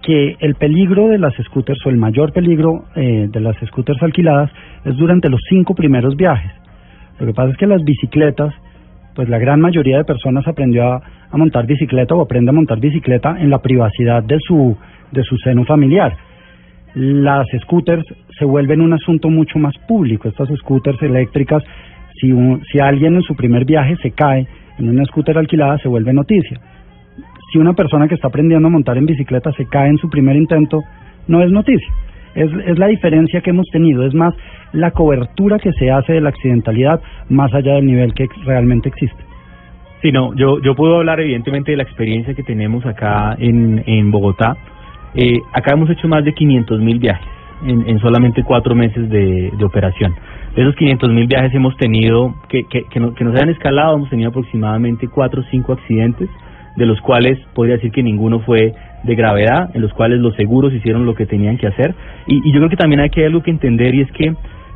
que 0.02 0.36
el 0.40 0.56
peligro 0.56 1.10
de 1.10 1.20
las 1.20 1.34
scooters 1.36 1.86
o 1.86 1.90
el 1.90 1.98
mayor 1.98 2.34
peligro 2.34 2.86
eh, 2.96 3.28
de 3.30 3.40
las 3.40 3.56
scooters 3.58 4.02
alquiladas 4.02 4.52
es 4.84 4.98
durante 4.98 5.30
los 5.30 5.42
cinco 5.48 5.76
primeros 5.76 6.16
viajes. 6.16 6.52
Lo 7.20 7.28
que 7.28 7.34
pasa 7.34 7.52
es 7.52 7.58
que 7.58 7.68
las 7.68 7.84
bicicletas, 7.84 8.54
pues 9.16 9.30
la 9.30 9.38
gran 9.38 9.62
mayoría 9.62 9.98
de 9.98 10.04
personas 10.04 10.48
aprendió 10.48 10.84
a, 10.84 11.02
montar 11.34 11.66
bicicleta 11.66 12.16
o 12.16 12.22
aprende 12.22 12.50
a 12.50 12.54
montar 12.54 12.80
bicicleta 12.80 13.38
en 13.40 13.50
la 13.50 13.60
privacidad 13.60 14.24
de 14.24 14.38
su, 14.40 14.76
de 15.12 15.24
su 15.24 15.38
seno 15.38 15.64
familiar. 15.66 16.16
Las 16.94 17.48
scooters 17.62 18.06
se 18.38 18.46
vuelven 18.46 18.82
un 18.82 18.94
asunto 18.94 19.30
mucho 19.30 19.58
más 19.60 19.78
público. 19.88 20.28
Estas 20.28 20.50
scooters 20.50 21.02
eléctricas, 21.02 21.64
si, 22.20 22.32
un, 22.32 22.62
si 22.70 22.80
alguien 22.80 23.16
en 23.16 23.22
su 23.22 23.36
primer 23.36 23.64
viaje 23.64 23.96
se 24.02 24.12
cae 24.12 24.46
en 24.78 24.90
una 24.90 25.06
scooter 25.06 25.38
alquilada, 25.38 25.78
se 25.78 25.88
vuelve 25.88 26.12
noticia 26.12 26.60
si 27.52 27.58
una 27.58 27.74
persona 27.74 28.08
que 28.08 28.16
está 28.16 28.30
aprendiendo 28.30 28.68
a 28.68 28.72
montar 28.72 28.98
en 28.98 29.06
bicicleta 29.06 29.52
se 29.54 29.66
cae 29.66 29.90
en 29.90 29.98
su 29.98 30.10
primer 30.10 30.36
intento, 30.36 30.84
no 31.28 31.44
es 31.44 31.52
noticia. 31.52 31.88
Es, 32.36 32.50
es 32.66 32.80
la 32.80 32.88
diferencia 32.88 33.42
que 33.42 33.50
hemos 33.50 33.68
tenido, 33.72 34.06
es 34.06 34.14
más 34.14 34.34
la 34.74 34.92
cobertura 34.92 35.60
que 35.60 35.72
se 35.74 35.92
hace 35.92 36.14
de 36.14 36.22
la 36.22 36.30
accidentalidad 36.30 37.02
más 37.30 37.54
allá 37.54 37.76
del 37.76 37.86
nivel 37.86 38.14
que 38.14 38.28
realmente 38.46 38.90
existe. 38.90 39.24
Sí, 40.02 40.12
no, 40.12 40.34
yo, 40.34 40.60
yo 40.62 40.76
puedo 40.76 40.98
hablar 40.98 41.20
evidentemente 41.20 41.72
de 41.72 41.78
la 41.78 41.84
experiencia 41.84 42.34
que 42.34 42.44
tenemos 42.44 42.86
acá 42.86 43.36
en, 43.38 43.84
en 43.86 44.10
Bogotá. 44.10 44.58
Eh, 45.14 45.40
acá 45.54 45.74
hemos 45.74 45.90
hecho 45.90 46.08
más 46.08 46.26
de 46.26 46.34
500 46.34 46.80
mil 46.80 46.98
viajes 46.98 47.28
en, 47.64 47.88
en 47.88 48.00
solamente 48.00 48.44
cuatro 48.44 48.74
meses 48.74 49.10
de, 49.10 49.52
de 49.56 49.66
operación. 49.66 50.16
De 50.56 50.64
esos 50.64 50.76
500 50.76 51.10
mil 51.10 51.28
viajes 51.28 51.54
hemos 51.54 51.78
tenido, 51.78 52.34
que, 52.50 52.64
que, 52.64 52.84
que, 52.86 53.00
no, 53.00 53.14
que 53.14 53.24
nos 53.24 53.36
hayan 53.36 53.50
escalado, 53.50 53.96
hemos 53.96 54.10
tenido 54.10 54.30
aproximadamente 54.30 55.08
cuatro 55.08 55.42
o 55.42 55.44
cinco 55.52 55.74
accidentes 55.74 56.30
de 56.76 56.86
los 56.86 57.00
cuales 57.02 57.40
podría 57.54 57.76
decir 57.76 57.92
que 57.92 58.04
ninguno 58.04 58.40
fue 58.40 58.74
de 59.04 59.16
gravedad, 59.16 59.70
en 59.74 59.82
los 59.82 59.94
cuales 59.94 60.20
los 60.20 60.36
seguros 60.36 60.74
hicieron 60.74 61.06
lo 61.06 61.16
que 61.16 61.26
tenían 61.26 61.58
que 61.58 61.68
hacer. 61.68 61.94
Y, 62.28 62.52
yo 62.52 62.60
creo 62.60 62.70
que 62.70 62.78
también 62.78 63.02
hay 63.02 63.10
que 63.10 63.26
algo 63.26 63.42
que 63.42 63.52
entender 63.52 63.94
y 63.96 64.02
es 64.02 64.12
que 64.12 64.34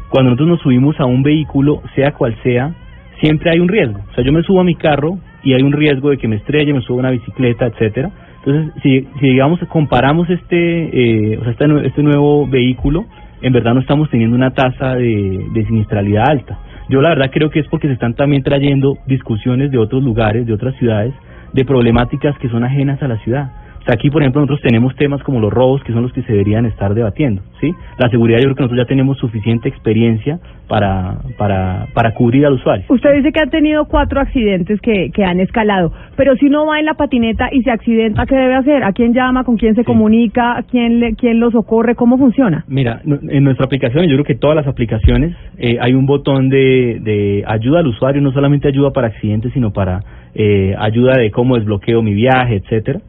cuando 0.09 0.31
nosotros 0.31 0.49
nos 0.49 0.61
subimos 0.61 0.99
a 0.99 1.05
un 1.05 1.23
vehículo, 1.23 1.81
sea 1.95 2.11
cual 2.11 2.35
sea, 2.43 2.73
siempre 3.21 3.51
hay 3.51 3.59
un 3.59 3.67
riesgo. 3.67 3.99
O 4.11 4.13
sea, 4.13 4.23
yo 4.23 4.31
me 4.31 4.43
subo 4.43 4.61
a 4.61 4.63
mi 4.63 4.75
carro 4.75 5.17
y 5.43 5.53
hay 5.53 5.61
un 5.61 5.71
riesgo 5.71 6.09
de 6.09 6.17
que 6.17 6.27
me 6.27 6.37
estrelle, 6.37 6.73
me 6.73 6.81
subo 6.81 6.97
a 6.97 6.99
una 7.01 7.11
bicicleta, 7.11 7.67
etcétera. 7.67 8.11
Entonces, 8.43 8.73
si, 8.83 9.07
digamos 9.19 9.59
comparamos 9.69 10.29
este, 10.29 11.33
eh, 11.33 11.37
o 11.37 11.43
sea, 11.43 11.51
este, 11.51 11.87
este 11.87 12.03
nuevo 12.03 12.47
vehículo, 12.47 13.05
en 13.41 13.53
verdad 13.53 13.73
no 13.73 13.81
estamos 13.81 14.09
teniendo 14.09 14.35
una 14.35 14.51
tasa 14.51 14.95
de, 14.95 15.45
de 15.53 16.19
alta. 16.19 16.59
Yo 16.89 17.01
la 17.01 17.09
verdad 17.09 17.31
creo 17.31 17.49
que 17.49 17.59
es 17.59 17.67
porque 17.67 17.87
se 17.87 17.93
están 17.93 18.13
también 18.13 18.43
trayendo 18.43 18.97
discusiones 19.07 19.71
de 19.71 19.79
otros 19.79 20.03
lugares, 20.03 20.45
de 20.45 20.53
otras 20.53 20.75
ciudades, 20.75 21.13
de 21.53 21.65
problemáticas 21.65 22.37
que 22.39 22.49
son 22.49 22.63
ajenas 22.63 23.01
a 23.01 23.07
la 23.07 23.17
ciudad. 23.17 23.51
O 23.85 23.87
sea, 23.87 23.93
aquí, 23.93 24.09
por 24.09 24.23
ejemplo, 24.23 24.41
nosotros 24.41 24.61
tenemos 24.63 24.95
temas 24.95 25.21
como 25.21 25.39
los 25.39 25.53
robos, 25.53 25.83
que 25.83 25.93
son 25.93 26.01
los 26.01 26.11
que 26.11 26.23
se 26.23 26.31
deberían 26.31 26.65
estar 26.65 26.95
debatiendo, 26.95 27.43
¿sí? 27.61 27.71
La 27.99 28.09
seguridad, 28.09 28.39
yo 28.39 28.45
creo 28.45 28.55
que 28.55 28.63
nosotros 28.63 28.83
ya 28.83 28.89
tenemos 28.89 29.15
suficiente 29.19 29.69
experiencia 29.69 30.39
para, 30.67 31.19
para, 31.37 31.85
para 31.93 32.15
cubrir 32.15 32.47
al 32.47 32.53
usuario. 32.53 32.85
Usted 32.89 33.13
dice 33.17 33.31
que 33.31 33.41
ha 33.41 33.45
tenido 33.45 33.85
cuatro 33.85 34.19
accidentes 34.19 34.81
que, 34.81 35.11
que 35.13 35.23
han 35.23 35.39
escalado, 35.39 35.93
pero 36.15 36.35
si 36.35 36.47
uno 36.47 36.65
va 36.65 36.79
en 36.79 36.85
la 36.85 36.95
patineta 36.95 37.49
y 37.51 37.61
se 37.61 37.69
accidenta, 37.69 38.25
¿qué 38.25 38.33
debe 38.35 38.55
hacer? 38.55 38.83
¿A 38.83 38.91
quién 38.91 39.13
llama? 39.13 39.43
¿Con 39.43 39.55
quién 39.55 39.75
se 39.75 39.83
comunica? 39.83 40.57
¿A 40.57 40.63
quién, 40.63 40.99
le, 40.99 41.13
quién 41.13 41.39
lo 41.39 41.51
socorre? 41.51 41.93
¿Cómo 41.93 42.17
funciona? 42.17 42.65
Mira, 42.67 43.01
en 43.05 43.43
nuestra 43.43 43.67
aplicación, 43.67 44.07
yo 44.07 44.15
creo 44.15 44.25
que 44.25 44.33
todas 44.33 44.55
las 44.55 44.65
aplicaciones, 44.65 45.35
eh, 45.59 45.77
hay 45.79 45.93
un 45.93 46.07
botón 46.07 46.49
de, 46.49 46.99
de 47.03 47.43
ayuda 47.45 47.81
al 47.81 47.87
usuario, 47.87 48.19
no 48.19 48.31
solamente 48.31 48.67
ayuda 48.67 48.89
para 48.89 49.09
accidentes, 49.09 49.53
sino 49.53 49.71
para 49.71 49.99
eh, 50.35 50.75
ayuda 50.77 51.17
de 51.17 51.31
cómo 51.31 51.55
desbloqueo 51.55 52.01
mi 52.01 52.13
viaje, 52.13 52.57
etcétera. 52.57 52.99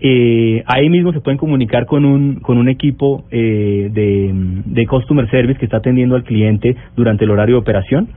Eh, 0.00 0.62
ahí 0.66 0.88
mismo 0.88 1.12
se 1.12 1.20
pueden 1.20 1.38
comunicar 1.38 1.86
con 1.86 2.04
un, 2.04 2.36
con 2.36 2.56
un 2.56 2.68
equipo 2.68 3.24
eh, 3.30 3.90
de, 3.92 4.30
de 4.64 4.86
Customer 4.86 5.28
Service 5.28 5.58
que 5.58 5.64
está 5.64 5.78
atendiendo 5.78 6.14
al 6.14 6.22
cliente 6.22 6.76
durante 6.96 7.24
el 7.24 7.30
horario 7.30 7.56
de 7.56 7.60
operación. 7.60 8.08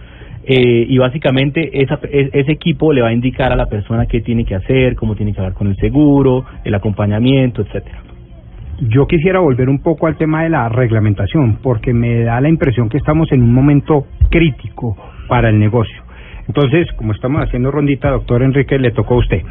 Eh, 0.43 0.85
y 0.87 0.97
básicamente 0.97 1.81
esa, 1.83 1.99
ese 2.11 2.51
equipo 2.51 2.93
le 2.93 3.01
va 3.01 3.09
a 3.09 3.13
indicar 3.13 3.51
a 3.51 3.55
la 3.55 3.67
persona 3.67 4.07
qué 4.07 4.21
tiene 4.21 4.43
que 4.43 4.55
hacer, 4.55 4.95
cómo 4.95 5.15
tiene 5.15 5.33
que 5.33 5.39
hablar 5.39 5.53
con 5.53 5.67
el 5.67 5.75
seguro, 5.77 6.45
el 6.63 6.73
acompañamiento, 6.73 7.61
etcétera. 7.61 8.01
Yo 8.79 9.05
quisiera 9.05 9.39
volver 9.39 9.69
un 9.69 9.79
poco 9.83 10.07
al 10.07 10.17
tema 10.17 10.43
de 10.43 10.49
la 10.49 10.67
reglamentación, 10.67 11.59
porque 11.61 11.93
me 11.93 12.23
da 12.23 12.41
la 12.41 12.49
impresión 12.49 12.89
que 12.89 12.97
estamos 12.97 13.31
en 13.31 13.43
un 13.43 13.53
momento 13.53 14.07
crítico 14.29 14.97
para 15.27 15.49
el 15.49 15.59
negocio. 15.59 16.01
Entonces, 16.53 16.91
como 16.97 17.13
estamos 17.13 17.41
haciendo 17.41 17.71
rondita, 17.71 18.09
doctor 18.09 18.43
Enrique, 18.43 18.77
le 18.77 18.91
tocó 18.91 19.13
a 19.13 19.19
usted. 19.19 19.41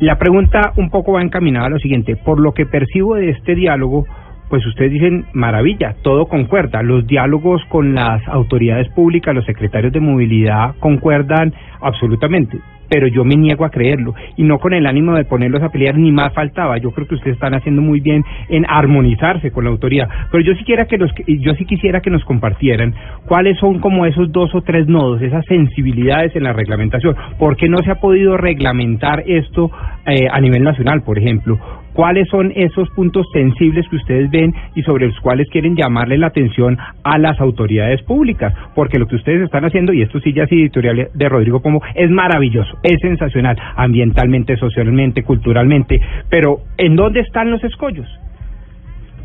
La 0.00 0.18
pregunta 0.18 0.74
un 0.76 0.90
poco 0.90 1.12
va 1.12 1.22
encaminada 1.22 1.68
a 1.68 1.70
lo 1.70 1.78
siguiente. 1.78 2.14
Por 2.14 2.40
lo 2.40 2.52
que 2.52 2.66
percibo 2.66 3.14
de 3.14 3.30
este 3.30 3.54
diálogo, 3.54 4.04
pues 4.50 4.64
ustedes 4.66 4.92
dicen, 4.92 5.24
maravilla, 5.32 5.96
todo 6.02 6.26
concuerda. 6.26 6.82
Los 6.82 7.06
diálogos 7.06 7.62
con 7.70 7.94
las 7.94 8.20
autoridades 8.28 8.86
públicas, 8.90 9.34
los 9.34 9.46
secretarios 9.46 9.94
de 9.94 10.00
movilidad 10.00 10.74
concuerdan 10.78 11.54
absolutamente. 11.80 12.58
Pero 12.88 13.08
yo 13.08 13.24
me 13.24 13.36
niego 13.36 13.64
a 13.64 13.70
creerlo 13.70 14.14
y 14.36 14.42
no 14.42 14.58
con 14.58 14.72
el 14.72 14.86
ánimo 14.86 15.14
de 15.14 15.24
ponerlos 15.24 15.62
a 15.62 15.70
pelear 15.70 15.96
ni 15.96 16.12
más 16.12 16.32
faltaba. 16.32 16.78
Yo 16.78 16.90
creo 16.90 17.06
que 17.06 17.16
ustedes 17.16 17.34
están 17.34 17.54
haciendo 17.54 17.82
muy 17.82 18.00
bien 18.00 18.24
en 18.48 18.64
armonizarse 18.68 19.50
con 19.50 19.64
la 19.64 19.70
autoridad. 19.70 20.08
Pero 20.30 20.44
yo 20.44 20.52
sí 20.52 20.60
quisiera 20.60 20.86
que 20.86 20.98
nos, 20.98 21.10
yo 21.26 21.54
sí 21.54 21.64
quisiera 21.64 22.00
que 22.00 22.10
nos 22.10 22.24
compartieran 22.24 22.94
cuáles 23.26 23.58
son 23.58 23.80
como 23.80 24.06
esos 24.06 24.30
dos 24.32 24.54
o 24.54 24.62
tres 24.62 24.86
nodos, 24.86 25.22
esas 25.22 25.44
sensibilidades 25.46 26.34
en 26.36 26.44
la 26.44 26.52
reglamentación. 26.52 27.14
¿Por 27.38 27.56
qué 27.56 27.68
no 27.68 27.78
se 27.78 27.90
ha 27.90 27.96
podido 27.96 28.36
reglamentar 28.36 29.24
esto 29.26 29.70
eh, 30.06 30.28
a 30.30 30.40
nivel 30.40 30.62
nacional, 30.62 31.02
por 31.02 31.18
ejemplo? 31.18 31.58
¿Cuáles 31.96 32.28
son 32.28 32.52
esos 32.54 32.90
puntos 32.90 33.26
sensibles 33.32 33.88
que 33.88 33.96
ustedes 33.96 34.30
ven 34.30 34.52
y 34.74 34.82
sobre 34.82 35.06
los 35.06 35.18
cuales 35.20 35.48
quieren 35.48 35.74
llamarle 35.74 36.18
la 36.18 36.26
atención 36.26 36.76
a 37.02 37.16
las 37.16 37.40
autoridades 37.40 38.02
públicas? 38.02 38.52
Porque 38.74 38.98
lo 38.98 39.06
que 39.06 39.16
ustedes 39.16 39.40
están 39.40 39.64
haciendo, 39.64 39.94
y 39.94 40.02
esto 40.02 40.20
sí 40.20 40.34
ya 40.34 40.42
es 40.42 40.52
editorial 40.52 41.08
de 41.14 41.28
Rodrigo 41.30 41.62
Pomo, 41.62 41.80
es 41.94 42.10
maravilloso, 42.10 42.76
es 42.82 43.00
sensacional, 43.00 43.56
ambientalmente, 43.76 44.58
socialmente, 44.58 45.22
culturalmente, 45.22 45.98
pero 46.28 46.58
¿en 46.76 46.96
dónde 46.96 47.20
están 47.20 47.50
los 47.50 47.64
escollos? 47.64 48.06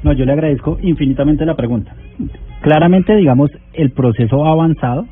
No, 0.03 0.13
yo 0.13 0.23
le 0.23 0.31
agradezco 0.31 0.77
infinitamente 0.81 1.45
la 1.45 1.55
pregunta. 1.55 1.93
Claramente, 2.61 3.17
digamos, 3.17 3.51
el 3.73 3.91
proceso 3.91 4.45
ha 4.45 4.53
avanzado, 4.53 5.07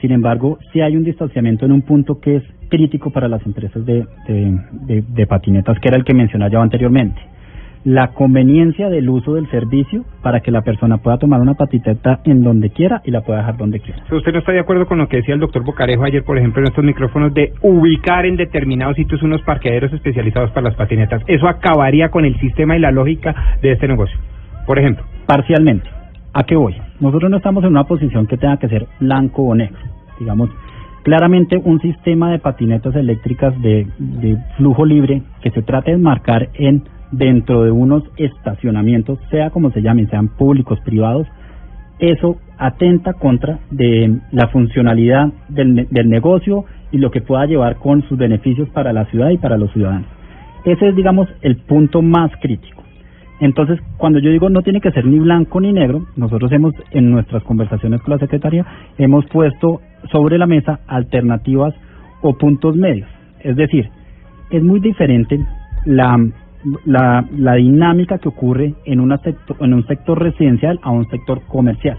sin 0.00 0.10
embargo, 0.10 0.58
sí 0.72 0.80
hay 0.80 0.96
un 0.96 1.04
distanciamiento 1.04 1.66
en 1.66 1.72
un 1.72 1.82
punto 1.82 2.20
que 2.20 2.36
es 2.36 2.42
crítico 2.68 3.10
para 3.10 3.28
las 3.28 3.44
empresas 3.46 3.84
de, 3.84 4.06
de, 4.26 4.60
de, 4.86 5.04
de 5.06 5.26
patinetas, 5.26 5.78
que 5.80 5.88
era 5.88 5.96
el 5.96 6.04
que 6.04 6.14
mencionaba 6.14 6.50
yo 6.50 6.60
anteriormente. 6.60 7.20
La 7.84 8.08
conveniencia 8.08 8.88
del 8.88 9.08
uso 9.08 9.34
del 9.34 9.48
servicio 9.48 10.04
para 10.20 10.40
que 10.40 10.50
la 10.50 10.62
persona 10.62 10.98
pueda 10.98 11.18
tomar 11.18 11.40
una 11.40 11.54
patineta 11.54 12.18
en 12.24 12.42
donde 12.42 12.70
quiera 12.70 13.00
y 13.04 13.12
la 13.12 13.20
pueda 13.20 13.38
dejar 13.38 13.56
donde 13.56 13.78
quiera. 13.78 14.02
¿Usted 14.10 14.32
no 14.32 14.40
está 14.40 14.50
de 14.50 14.58
acuerdo 14.58 14.86
con 14.86 14.98
lo 14.98 15.06
que 15.06 15.18
decía 15.18 15.34
el 15.34 15.40
doctor 15.40 15.62
Bocarejo 15.62 16.02
ayer, 16.02 16.24
por 16.24 16.36
ejemplo, 16.36 16.62
en 16.62 16.68
estos 16.68 16.84
micrófonos, 16.84 17.32
de 17.32 17.52
ubicar 17.62 18.26
en 18.26 18.34
determinados 18.34 18.96
sitios 18.96 19.22
unos 19.22 19.40
parqueaderos 19.42 19.92
especializados 19.92 20.50
para 20.50 20.68
las 20.68 20.74
patinetas? 20.74 21.22
Eso 21.28 21.46
acabaría 21.46 22.08
con 22.10 22.24
el 22.24 22.36
sistema 22.40 22.76
y 22.76 22.80
la 22.80 22.90
lógica 22.90 23.56
de 23.62 23.70
este 23.70 23.86
negocio, 23.86 24.18
por 24.66 24.80
ejemplo. 24.80 25.04
Parcialmente. 25.26 25.88
¿A 26.32 26.42
qué 26.42 26.56
voy? 26.56 26.74
Nosotros 26.98 27.30
no 27.30 27.36
estamos 27.36 27.62
en 27.62 27.70
una 27.70 27.84
posición 27.84 28.26
que 28.26 28.36
tenga 28.36 28.56
que 28.56 28.68
ser 28.68 28.86
blanco 28.98 29.42
o 29.42 29.54
negro. 29.54 29.78
Digamos, 30.18 30.50
claramente 31.06 31.62
un 31.64 31.80
sistema 31.80 32.32
de 32.32 32.40
patinetas 32.40 32.96
eléctricas 32.96 33.54
de, 33.62 33.86
flujo 34.56 34.84
libre 34.84 35.22
que 35.40 35.52
se 35.52 35.62
trate 35.62 35.92
de 35.92 35.98
marcar 35.98 36.48
en 36.54 36.82
dentro 37.12 37.62
de 37.62 37.70
unos 37.70 38.02
estacionamientos, 38.16 39.20
sea 39.30 39.50
como 39.50 39.70
se 39.70 39.82
llamen, 39.82 40.10
sean 40.10 40.26
públicos, 40.26 40.80
privados, 40.80 41.28
eso 42.00 42.38
atenta 42.58 43.12
contra 43.12 43.60
de 43.70 44.18
la 44.32 44.48
funcionalidad 44.48 45.28
del, 45.48 45.86
del 45.92 46.08
negocio 46.08 46.64
y 46.90 46.98
lo 46.98 47.12
que 47.12 47.20
pueda 47.20 47.46
llevar 47.46 47.76
con 47.76 48.02
sus 48.08 48.18
beneficios 48.18 48.68
para 48.70 48.92
la 48.92 49.04
ciudad 49.04 49.30
y 49.30 49.38
para 49.38 49.56
los 49.56 49.70
ciudadanos. 49.70 50.08
Ese 50.64 50.88
es, 50.88 50.96
digamos, 50.96 51.28
el 51.40 51.56
punto 51.58 52.02
más 52.02 52.32
crítico. 52.42 52.82
Entonces, 53.38 53.78
cuando 53.98 54.18
yo 54.18 54.30
digo 54.30 54.48
no 54.48 54.62
tiene 54.62 54.80
que 54.80 54.90
ser 54.90 55.04
ni 55.04 55.20
blanco 55.20 55.60
ni 55.60 55.72
negro, 55.72 56.06
nosotros 56.16 56.50
hemos, 56.50 56.72
en 56.90 57.10
nuestras 57.12 57.44
conversaciones 57.44 58.00
con 58.02 58.14
la 58.14 58.18
Secretaría, 58.18 58.66
hemos 58.98 59.24
puesto 59.26 59.82
sobre 60.10 60.38
la 60.38 60.46
mesa 60.46 60.80
alternativas 60.86 61.74
o 62.22 62.36
puntos 62.36 62.76
medios. 62.76 63.08
Es 63.40 63.56
decir, 63.56 63.88
es 64.50 64.62
muy 64.62 64.80
diferente 64.80 65.38
la, 65.84 66.18
la, 66.84 67.24
la 67.36 67.54
dinámica 67.54 68.18
que 68.18 68.28
ocurre 68.28 68.74
en, 68.84 69.00
una 69.00 69.18
sector, 69.18 69.56
en 69.60 69.74
un 69.74 69.86
sector 69.86 70.20
residencial 70.20 70.78
a 70.82 70.90
un 70.90 71.08
sector 71.08 71.42
comercial. 71.46 71.98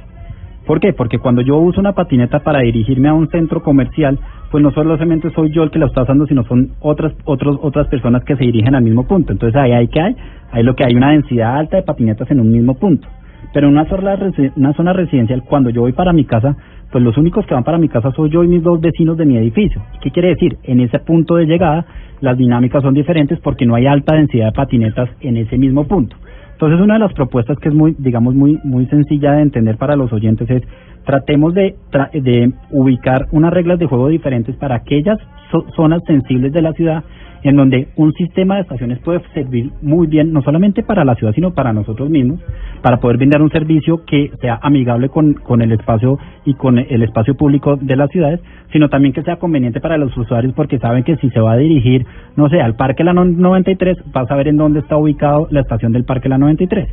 ¿Por 0.66 0.82
qué? 0.82 0.92
Porque 0.92 1.20
cuando 1.20 1.42
yo 1.42 1.58
uso 1.58 1.80
una 1.80 1.94
patineta 1.94 2.40
para 2.40 2.60
dirigirme 2.60 3.08
a 3.08 3.14
un 3.14 3.30
centro 3.30 3.64
comercial, 3.64 4.20
pues 4.52 4.62
no 4.62 4.72
solamente 4.72 5.32
soy 5.32 5.50
yo 5.52 5.64
el 5.64 5.72
que 5.72 5.80
la 5.80 5.86
está 5.86 6.04
usando, 6.04 6.28
sino 6.28 6.44
son 6.44 6.72
otras 6.82 7.14
otros, 7.24 7.58
otras 7.62 7.88
personas 7.88 8.24
que 8.26 8.36
se 8.36 8.44
dirigen 8.44 8.76
al 8.76 8.84
mismo 8.84 9.08
punto. 9.08 9.32
Entonces 9.32 9.60
ahí 9.60 9.72
hay 9.72 9.88
que 9.88 10.02
hay, 10.02 10.16
hay 10.52 10.64
lo 10.64 10.76
que 10.76 10.84
hay 10.86 10.94
una 10.94 11.12
densidad 11.12 11.56
alta 11.58 11.78
de 11.78 11.84
patinetas 11.84 12.30
en 12.32 12.42
un 12.42 12.52
mismo 12.52 12.74
punto. 12.74 13.08
Pero 13.54 13.68
en 13.68 13.74
una 13.74 13.86
zona, 13.86 14.18
una 14.58 14.74
zona 14.74 14.92
residencial, 14.92 15.44
cuando 15.44 15.70
yo 15.70 15.82
voy 15.82 15.94
para 15.94 16.12
mi 16.12 16.26
casa, 16.26 16.58
pues 16.92 17.04
los 17.04 17.18
únicos 17.18 17.46
que 17.46 17.54
van 17.54 17.64
para 17.64 17.78
mi 17.78 17.90
casa 17.90 18.12
soy 18.12 18.30
yo 18.30 18.44
y 18.44 18.48
mis 18.48 18.64
dos 18.64 18.80
vecinos 18.80 19.18
de 19.18 19.26
mi 19.26 19.38
edificio. 19.38 19.82
¿Qué 20.02 20.12
quiere 20.12 20.30
decir? 20.30 20.58
En 20.64 20.80
ese 20.80 21.00
punto 21.00 21.36
de 21.36 21.46
llegada, 21.46 21.86
las 22.22 22.38
dinámicas 22.38 22.82
son 22.82 22.94
diferentes 22.94 23.40
porque 23.40 23.66
no 23.66 23.76
hay 23.76 23.88
alta 23.88 24.16
densidad 24.16 24.48
de 24.48 24.52
patinetas 24.54 25.10
en 25.22 25.38
ese 25.38 25.58
mismo 25.58 25.86
punto. 25.86 26.16
Entonces, 26.54 26.80
una 26.82 26.96
de 26.96 27.02
las 27.02 27.14
propuestas 27.14 27.60
que 27.60 27.70
es 27.70 27.76
muy, 27.76 27.96
digamos, 28.00 28.34
muy, 28.34 28.60
muy 28.64 28.88
sencilla 28.88 29.34
de 29.34 29.44
entender 29.44 29.78
para 29.78 29.96
los 29.96 30.12
oyentes 30.12 30.50
es 30.50 30.64
tratemos 31.08 31.56
de, 31.56 31.76
tra- 31.92 32.12
de 32.12 32.52
ubicar 32.72 33.26
unas 33.32 33.52
reglas 33.52 33.80
de 33.80 33.88
juego 33.88 34.10
diferentes 34.10 34.56
para 34.58 34.76
aquellas 34.76 35.18
zo- 35.52 35.66
zonas 35.76 36.04
sensibles 36.06 36.54
de 36.54 36.62
la 36.62 36.74
ciudad 36.74 37.04
en 37.44 37.56
donde 37.56 37.88
un 37.96 38.12
sistema 38.14 38.56
de 38.56 38.62
estaciones 38.62 39.00
puede 39.00 39.22
servir 39.34 39.70
muy 39.82 40.08
bien, 40.08 40.34
no 40.34 40.42
solamente 40.42 40.82
para 40.84 41.06
la 41.06 41.14
ciudad, 41.16 41.34
sino 41.34 41.54
para 41.54 41.72
nosotros 41.72 42.10
mismos, 42.10 42.40
para 42.82 42.98
poder 42.98 43.18
brindar 43.18 43.42
un 43.44 43.52
servicio 43.52 44.04
que 44.06 44.32
sea 44.42 44.60
amigable 44.62 45.08
con, 45.10 45.34
con 45.36 45.62
el 45.62 45.72
espacio 45.72 46.18
y 46.46 46.56
con 46.56 46.80
el 46.80 47.04
espacio 47.04 47.36
público 47.36 47.78
de 47.78 47.96
las 47.96 48.10
ciudades, 48.10 48.42
sino 48.74 48.90
también 48.90 49.14
que 49.14 49.22
sea 49.22 49.38
conveniente 49.38 49.80
para 49.80 49.98
los 49.98 50.18
usuarios 50.18 50.54
porque 50.56 50.80
saben 50.80 51.04
que 51.04 51.16
si 51.18 51.30
se 51.30 51.40
va 51.40 51.54
a 51.54 51.58
dirigir, 51.58 52.06
no 52.36 52.50
sé, 52.50 52.60
al 52.60 52.76
Parque 52.76 53.04
La 53.04 53.14
No- 53.14 53.24
93, 53.24 53.98
va 54.16 54.22
a 54.22 54.28
saber 54.28 54.48
en 54.50 54.58
dónde 54.58 54.80
está 54.80 54.98
ubicado 54.98 55.48
la 55.52 55.62
estación 55.62 55.94
del 55.94 56.04
Parque 56.06 56.30
La 56.30 56.40
93 56.40 56.90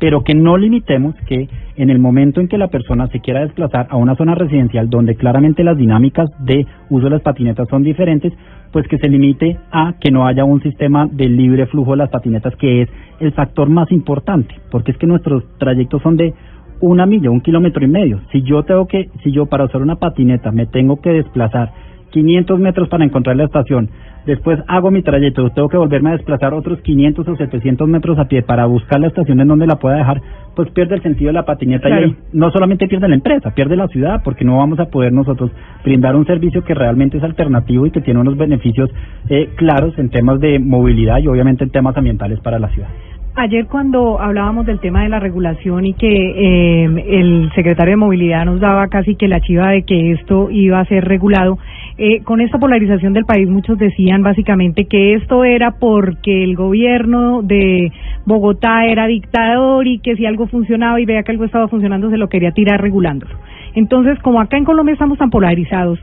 pero 0.00 0.22
que 0.22 0.34
no 0.34 0.56
limitemos 0.56 1.14
que 1.26 1.48
en 1.76 1.90
el 1.90 1.98
momento 1.98 2.40
en 2.40 2.48
que 2.48 2.58
la 2.58 2.68
persona 2.68 3.06
se 3.08 3.20
quiera 3.20 3.40
desplazar 3.40 3.86
a 3.90 3.96
una 3.96 4.16
zona 4.16 4.34
residencial 4.34 4.88
donde 4.88 5.16
claramente 5.16 5.64
las 5.64 5.76
dinámicas 5.76 6.28
de 6.40 6.66
uso 6.90 7.04
de 7.04 7.10
las 7.10 7.22
patinetas 7.22 7.68
son 7.68 7.82
diferentes, 7.82 8.32
pues 8.72 8.86
que 8.88 8.98
se 8.98 9.08
limite 9.08 9.58
a 9.70 9.94
que 10.00 10.10
no 10.10 10.26
haya 10.26 10.44
un 10.44 10.62
sistema 10.62 11.06
de 11.10 11.28
libre 11.28 11.66
flujo 11.66 11.92
de 11.92 11.98
las 11.98 12.10
patinetas, 12.10 12.54
que 12.56 12.82
es 12.82 12.88
el 13.20 13.32
factor 13.32 13.68
más 13.68 13.90
importante, 13.90 14.54
porque 14.70 14.92
es 14.92 14.98
que 14.98 15.06
nuestros 15.06 15.44
trayectos 15.58 16.02
son 16.02 16.16
de 16.16 16.34
una 16.80 17.06
milla, 17.06 17.30
un 17.30 17.40
kilómetro 17.40 17.84
y 17.84 17.88
medio. 17.88 18.20
Si 18.30 18.42
yo 18.42 18.62
tengo 18.62 18.86
que, 18.86 19.10
si 19.24 19.32
yo 19.32 19.46
para 19.46 19.64
usar 19.64 19.82
una 19.82 19.96
patineta 19.96 20.52
me 20.52 20.66
tengo 20.66 21.00
que 21.00 21.10
desplazar 21.10 21.72
500 22.10 22.58
metros 22.60 22.88
para 22.88 23.04
encontrar 23.04 23.36
la 23.36 23.44
estación, 23.44 23.90
después 24.26 24.58
hago 24.66 24.90
mi 24.90 25.02
trayecto, 25.02 25.50
tengo 25.50 25.68
que 25.68 25.76
volverme 25.76 26.10
a 26.10 26.12
desplazar 26.12 26.54
otros 26.54 26.80
500 26.80 27.26
o 27.28 27.36
700 27.36 27.88
metros 27.88 28.18
a 28.18 28.26
pie 28.26 28.42
para 28.42 28.66
buscar 28.66 29.00
la 29.00 29.08
estación 29.08 29.40
en 29.40 29.48
donde 29.48 29.66
la 29.66 29.76
pueda 29.76 29.96
dejar, 29.96 30.20
pues 30.54 30.70
pierde 30.70 30.96
el 30.96 31.02
sentido 31.02 31.28
de 31.28 31.34
la 31.34 31.44
patineta 31.44 31.88
Claro. 31.88 32.06
y 32.08 32.16
no 32.32 32.50
solamente 32.50 32.88
pierde 32.88 33.08
la 33.08 33.14
empresa, 33.14 33.54
pierde 33.54 33.76
la 33.76 33.88
ciudad, 33.88 34.22
porque 34.24 34.44
no 34.44 34.58
vamos 34.58 34.78
a 34.80 34.86
poder 34.86 35.12
nosotros 35.12 35.50
brindar 35.84 36.16
un 36.16 36.26
servicio 36.26 36.64
que 36.64 36.74
realmente 36.74 37.18
es 37.18 37.22
alternativo 37.24 37.86
y 37.86 37.90
que 37.90 38.00
tiene 38.00 38.20
unos 38.20 38.36
beneficios 38.36 38.90
eh, 39.28 39.50
claros 39.56 39.98
en 39.98 40.10
temas 40.10 40.40
de 40.40 40.58
movilidad 40.58 41.18
y 41.18 41.28
obviamente 41.28 41.64
en 41.64 41.70
temas 41.70 41.96
ambientales 41.96 42.40
para 42.40 42.58
la 42.58 42.68
ciudad. 42.68 42.88
Ayer 43.34 43.66
cuando 43.66 44.20
hablábamos 44.20 44.66
del 44.66 44.80
tema 44.80 45.02
de 45.02 45.08
la 45.08 45.20
regulación 45.20 45.86
y 45.86 45.94
que 45.94 46.08
eh, 46.08 46.84
el 46.84 47.50
secretario 47.54 47.92
de 47.92 47.96
Movilidad 47.96 48.44
nos 48.44 48.58
daba 48.58 48.88
casi 48.88 49.14
que 49.14 49.28
la 49.28 49.40
chiva 49.40 49.70
de 49.70 49.84
que 49.84 50.12
esto 50.12 50.50
iba 50.50 50.80
a 50.80 50.84
ser 50.86 51.04
regulado, 51.04 51.56
eh, 51.98 52.22
con 52.24 52.40
esta 52.40 52.58
polarización 52.58 53.12
del 53.12 53.24
país 53.24 53.48
muchos 53.48 53.78
decían 53.78 54.22
básicamente 54.22 54.86
que 54.86 55.14
esto 55.14 55.44
era 55.44 55.72
porque 55.72 56.42
el 56.42 56.56
gobierno 56.56 57.42
de 57.42 57.92
Bogotá 58.24 58.86
era 58.86 59.06
dictador 59.06 59.86
y 59.86 60.00
que 60.00 60.16
si 60.16 60.26
algo 60.26 60.46
funcionaba 60.48 61.00
y 61.00 61.06
veía 61.06 61.22
que 61.22 61.32
algo 61.32 61.44
estaba 61.44 61.68
funcionando 61.68 62.10
se 62.10 62.18
lo 62.18 62.28
quería 62.28 62.50
tirar 62.50 62.80
regulándolo. 62.80 63.36
Entonces, 63.74 64.18
como 64.20 64.40
acá 64.40 64.56
en 64.56 64.64
Colombia 64.64 64.94
estamos 64.94 65.18
tan 65.18 65.30
polarizados, 65.30 66.00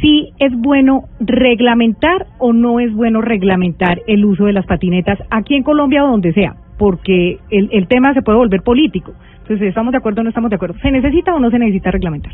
si 0.00 0.30
es 0.38 0.52
bueno 0.56 1.04
reglamentar 1.20 2.26
o 2.38 2.52
no 2.52 2.80
es 2.80 2.92
bueno 2.92 3.20
reglamentar 3.22 4.00
el 4.06 4.24
uso 4.24 4.44
de 4.44 4.52
las 4.52 4.66
patinetas 4.66 5.18
aquí 5.30 5.54
en 5.54 5.62
Colombia 5.62 6.04
o 6.04 6.08
donde 6.10 6.32
sea, 6.32 6.54
porque 6.78 7.38
el, 7.50 7.68
el 7.72 7.86
tema 7.88 8.12
se 8.14 8.22
puede 8.22 8.38
volver 8.38 8.62
político. 8.62 9.12
Entonces, 9.42 9.68
¿estamos 9.68 9.92
de 9.92 9.98
acuerdo 9.98 10.20
o 10.20 10.24
no 10.24 10.30
estamos 10.30 10.50
de 10.50 10.56
acuerdo? 10.56 10.76
¿Se 10.82 10.90
necesita 10.90 11.34
o 11.34 11.38
no 11.40 11.50
se 11.50 11.58
necesita 11.58 11.90
reglamentar? 11.90 12.32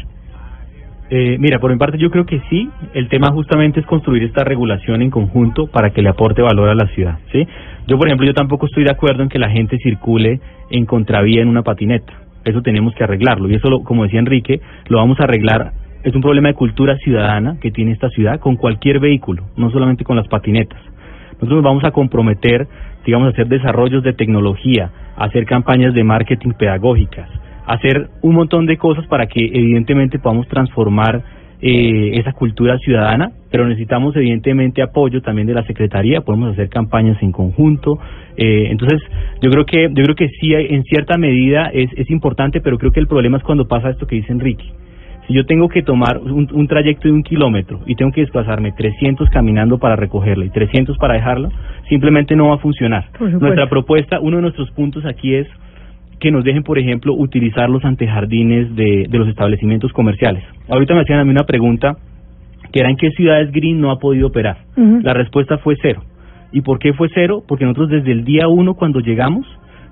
Eh, 1.10 1.36
mira, 1.38 1.58
por 1.58 1.70
mi 1.70 1.76
parte 1.76 1.98
yo 1.98 2.10
creo 2.10 2.24
que 2.24 2.40
sí. 2.48 2.70
El 2.94 3.08
tema 3.08 3.30
justamente 3.32 3.80
es 3.80 3.86
construir 3.86 4.22
esta 4.22 4.44
regulación 4.44 5.02
en 5.02 5.10
conjunto 5.10 5.66
para 5.66 5.90
que 5.90 6.00
le 6.00 6.08
aporte 6.08 6.40
valor 6.40 6.70
a 6.70 6.74
la 6.74 6.86
ciudad, 6.88 7.18
¿sí? 7.30 7.46
Yo, 7.86 7.98
por 7.98 8.06
ejemplo, 8.08 8.26
yo 8.26 8.32
tampoco 8.32 8.64
estoy 8.66 8.84
de 8.84 8.92
acuerdo 8.92 9.22
en 9.22 9.28
que 9.28 9.38
la 9.38 9.50
gente 9.50 9.76
circule 9.78 10.40
en 10.70 10.86
contravía 10.86 11.42
en 11.42 11.48
una 11.48 11.62
patineta. 11.62 12.14
Eso 12.46 12.62
tenemos 12.62 12.94
que 12.94 13.04
arreglarlo 13.04 13.48
y 13.50 13.54
eso, 13.54 13.68
lo- 13.68 13.82
como 13.84 14.04
decía 14.04 14.20
Enrique, 14.20 14.60
lo 14.88 14.98
vamos 14.98 15.20
a 15.20 15.24
arreglar. 15.24 15.72
Es 16.02 16.14
un 16.14 16.20
problema 16.20 16.48
de 16.48 16.54
cultura 16.54 16.96
ciudadana 16.98 17.58
que 17.60 17.70
tiene 17.70 17.92
esta 17.92 18.08
ciudad 18.10 18.40
con 18.40 18.56
cualquier 18.56 18.98
vehículo, 18.98 19.44
no 19.56 19.70
solamente 19.70 20.02
con 20.02 20.16
las 20.16 20.26
patinetas. 20.26 20.80
Nosotros 21.34 21.56
nos 21.56 21.64
vamos 21.64 21.84
a 21.84 21.92
comprometer, 21.92 22.66
digamos, 23.06 23.28
a 23.28 23.30
hacer 23.30 23.46
desarrollos 23.46 24.02
de 24.02 24.12
tecnología, 24.12 24.90
a 25.16 25.24
hacer 25.24 25.44
campañas 25.44 25.94
de 25.94 26.02
marketing 26.02 26.52
pedagógicas, 26.58 27.28
a 27.66 27.74
hacer 27.74 28.08
un 28.20 28.34
montón 28.34 28.66
de 28.66 28.78
cosas 28.78 29.06
para 29.06 29.26
que 29.26 29.44
evidentemente 29.44 30.18
podamos 30.18 30.48
transformar 30.48 31.22
eh, 31.60 32.18
esa 32.18 32.32
cultura 32.32 32.76
ciudadana, 32.78 33.30
pero 33.52 33.68
necesitamos 33.68 34.16
evidentemente 34.16 34.82
apoyo 34.82 35.22
también 35.22 35.46
de 35.46 35.54
la 35.54 35.64
Secretaría, 35.64 36.22
podemos 36.22 36.52
hacer 36.52 36.68
campañas 36.68 37.22
en 37.22 37.30
conjunto. 37.30 38.00
eh, 38.36 38.66
entonces, 38.70 39.00
yo 39.40 39.50
creo 39.50 39.64
que 39.64 39.88
yo 39.88 40.02
creo 40.02 40.16
que 40.16 40.28
sí, 40.40 40.52
en 40.54 40.82
cierta 40.82 41.16
medida 41.16 41.70
es, 41.72 41.90
es 41.96 42.10
importante, 42.10 42.60
pero 42.60 42.78
creo 42.78 42.90
que 42.90 42.98
el 42.98 43.06
problema 43.06 43.36
es 43.36 43.44
cuando 43.44 43.68
pasa 43.68 43.90
esto 43.90 44.08
que 44.08 44.16
dice 44.16 44.32
Enrique. 44.32 44.64
Si 45.26 45.34
yo 45.34 45.46
tengo 45.46 45.68
que 45.68 45.82
tomar 45.82 46.18
un, 46.18 46.48
un 46.52 46.66
trayecto 46.66 47.08
de 47.08 47.14
un 47.14 47.22
kilómetro 47.22 47.80
y 47.86 47.94
tengo 47.94 48.10
que 48.12 48.22
desplazarme 48.22 48.72
300 48.72 49.28
caminando 49.30 49.78
para 49.78 49.96
recogerla 49.96 50.44
y 50.44 50.50
300 50.50 50.98
para 50.98 51.14
dejarla, 51.14 51.50
simplemente 51.88 52.34
no 52.34 52.48
va 52.48 52.56
a 52.56 52.58
funcionar. 52.58 53.06
Nuestra 53.20 53.68
propuesta, 53.68 54.18
uno 54.20 54.36
de 54.36 54.42
nuestros 54.42 54.70
puntos 54.72 55.04
aquí 55.04 55.34
es 55.34 55.46
que 56.18 56.30
nos 56.30 56.44
dejen, 56.44 56.62
por 56.62 56.78
ejemplo, 56.78 57.14
utilizar 57.14 57.68
los 57.68 57.84
antejardines 57.84 58.74
de, 58.76 59.06
de 59.08 59.18
los 59.18 59.28
establecimientos 59.28 59.92
comerciales. 59.92 60.44
Ahorita 60.68 60.94
me 60.94 61.00
hacían 61.00 61.18
a 61.18 61.24
mí 61.24 61.30
una 61.30 61.44
pregunta 61.44 61.96
que 62.72 62.80
era 62.80 62.90
en 62.90 62.96
qué 62.96 63.10
ciudades 63.10 63.52
Green 63.52 63.80
no 63.80 63.90
ha 63.90 63.98
podido 63.98 64.28
operar. 64.28 64.56
La 64.76 65.12
respuesta 65.12 65.58
fue 65.58 65.76
cero. 65.80 66.02
¿Y 66.52 66.62
por 66.62 66.78
qué 66.78 66.92
fue 66.94 67.08
cero? 67.14 67.42
Porque 67.46 67.64
nosotros 67.64 67.90
desde 67.90 68.12
el 68.12 68.24
día 68.24 68.48
uno 68.48 68.74
cuando 68.74 69.00
llegamos, 69.00 69.46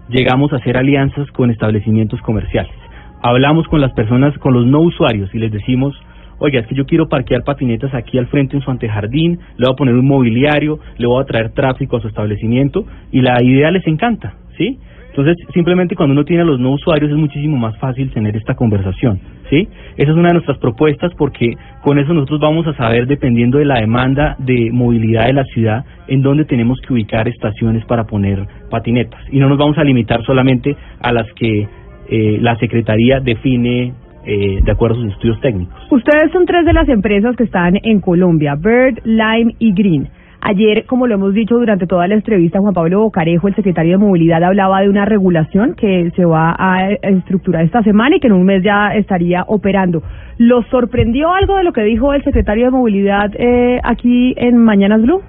llegamos 0.09 0.53
a 0.53 0.57
hacer 0.57 0.77
alianzas 0.77 1.31
con 1.33 1.51
establecimientos 1.51 2.21
comerciales. 2.23 2.73
Hablamos 3.23 3.67
con 3.69 3.81
las 3.81 3.93
personas, 3.93 4.37
con 4.39 4.55
los 4.55 4.67
no 4.67 4.81
usuarios 4.81 5.35
y 5.35 5.39
les 5.39 5.53
decimos, 5.53 5.95
oiga, 6.39 6.61
es 6.61 6.67
que 6.67 6.75
yo 6.75 6.87
quiero 6.87 7.09
parquear 7.09 7.45
patinetas 7.45 7.93
aquí 7.95 8.19
al 8.19 8.27
frente 8.29 8.57
en 8.57 8.63
su 8.63 8.71
antejardín, 8.71 9.39
le 9.57 9.67
voy 9.67 9.73
a 9.73 9.77
poner 9.77 9.95
un 9.95 10.07
mobiliario, 10.07 10.81
le 10.97 11.07
voy 11.07 11.23
a 11.23 11.27
traer 11.27 11.51
tráfico 11.51 11.99
a 11.99 12.01
su 12.01 12.09
establecimiento 12.09 12.87
y 13.13 13.21
la 13.21 13.43
idea 13.43 13.71
les 13.71 13.87
encanta, 13.87 14.35
¿sí? 14.57 14.79
Entonces, 15.11 15.37
simplemente 15.53 15.97
cuando 15.97 16.13
uno 16.13 16.25
tiene 16.25 16.43
a 16.43 16.47
los 16.47 16.61
no 16.61 16.71
usuarios 16.71 17.11
es 17.11 17.17
muchísimo 17.17 17.57
más 17.57 17.77
fácil 17.79 18.11
tener 18.13 18.37
esta 18.37 18.55
conversación, 18.55 19.19
¿sí? 19.51 19.69
Esa 19.97 20.13
es 20.13 20.17
una 20.17 20.29
de 20.29 20.35
nuestras 20.35 20.59
propuestas 20.59 21.13
porque 21.19 21.57
con 21.83 21.99
eso 21.99 22.15
nosotros 22.15 22.41
vamos 22.41 22.67
a 22.69 22.75
saber, 22.75 23.07
dependiendo 23.07 23.59
de 23.59 23.65
la 23.65 23.81
demanda 23.81 24.37
de 24.39 24.71
movilidad 24.73 25.27
de 25.27 25.33
la 25.33 25.45
ciudad, 25.45 25.85
en 26.07 26.23
dónde 26.23 26.45
tenemos 26.45 26.81
que 26.81 26.93
ubicar 26.93 27.27
estaciones 27.27 27.85
para 27.87 28.05
poner 28.05 28.47
patinetas. 28.71 29.21
Y 29.33 29.41
no 29.41 29.49
nos 29.49 29.59
vamos 29.59 29.79
a 29.79 29.85
limitar 29.85 30.23
solamente 30.25 30.77
a 31.03 31.13
las 31.13 31.27
que 31.35 31.69
eh, 32.11 32.39
la 32.41 32.57
Secretaría 32.57 33.21
define 33.21 33.95
eh, 34.25 34.61
de 34.63 34.73
acuerdo 34.73 34.97
a 34.97 35.03
sus 35.03 35.13
estudios 35.13 35.41
técnicos. 35.41 35.75
Ustedes 35.91 36.31
son 36.33 36.45
tres 36.45 36.67
de 36.67 36.73
las 36.73 36.89
empresas 36.89 37.37
que 37.37 37.45
están 37.45 37.79
en 37.83 38.01
Colombia, 38.01 38.55
Bird, 38.57 38.99
Lime 39.05 39.55
y 39.59 39.73
Green. 39.73 40.09
Ayer, 40.43 40.87
como 40.87 41.07
lo 41.07 41.15
hemos 41.15 41.35
dicho 41.35 41.57
durante 41.57 41.87
toda 41.87 42.09
la 42.09 42.15
entrevista, 42.15 42.61
Juan 42.61 42.73
Pablo 42.73 43.01
Bocarejo, 43.01 43.49
el 43.49 43.55
secretario 43.55 43.93
de 43.93 44.05
Movilidad, 44.05 44.43
hablaba 44.43 44.81
de 44.81 44.89
una 44.89 45.05
regulación 45.05 45.75
que 45.75 46.11
se 46.17 46.25
va 46.25 46.57
a 46.59 46.93
estructurar 46.93 47.65
esta 47.65 47.83
semana 47.83 48.17
y 48.17 48.21
que 48.21 48.27
en 48.27 48.33
un 48.33 48.45
mes 48.45 48.63
ya 48.63 48.95
estaría 48.95 49.45
operando. 49.47 50.03
¿Los 50.39 50.67
sorprendió 50.69 51.33
algo 51.35 51.57
de 51.57 51.65
lo 51.65 51.73
que 51.73 51.83
dijo 51.83 52.15
el 52.15 52.25
secretario 52.25 52.65
de 52.67 52.71
Movilidad 52.71 53.31
eh, 53.39 53.81
aquí 53.85 54.35
en 54.37 54.57
Mañanas 54.57 55.03
Blue? 55.03 55.21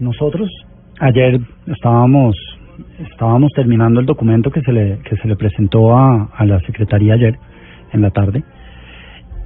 Nosotros 0.00 0.50
ayer 1.00 1.40
estábamos 1.66 2.36
estábamos 3.10 3.50
terminando 3.54 4.00
el 4.00 4.06
documento 4.06 4.50
que 4.50 4.60
se 4.62 4.72
le, 4.72 4.98
que 5.00 5.16
se 5.16 5.28
le 5.28 5.36
presentó 5.36 5.96
a, 5.96 6.30
a 6.34 6.44
la 6.44 6.60
Secretaría 6.60 7.14
ayer 7.14 7.36
en 7.92 8.02
la 8.02 8.10
tarde 8.10 8.42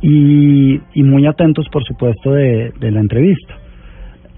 y, 0.06 1.02
muy 1.02 1.26
atentos, 1.26 1.66
por 1.70 1.82
supuesto, 1.84 2.32
de, 2.32 2.72
de 2.78 2.90
la 2.90 3.00
entrevista. 3.00 3.54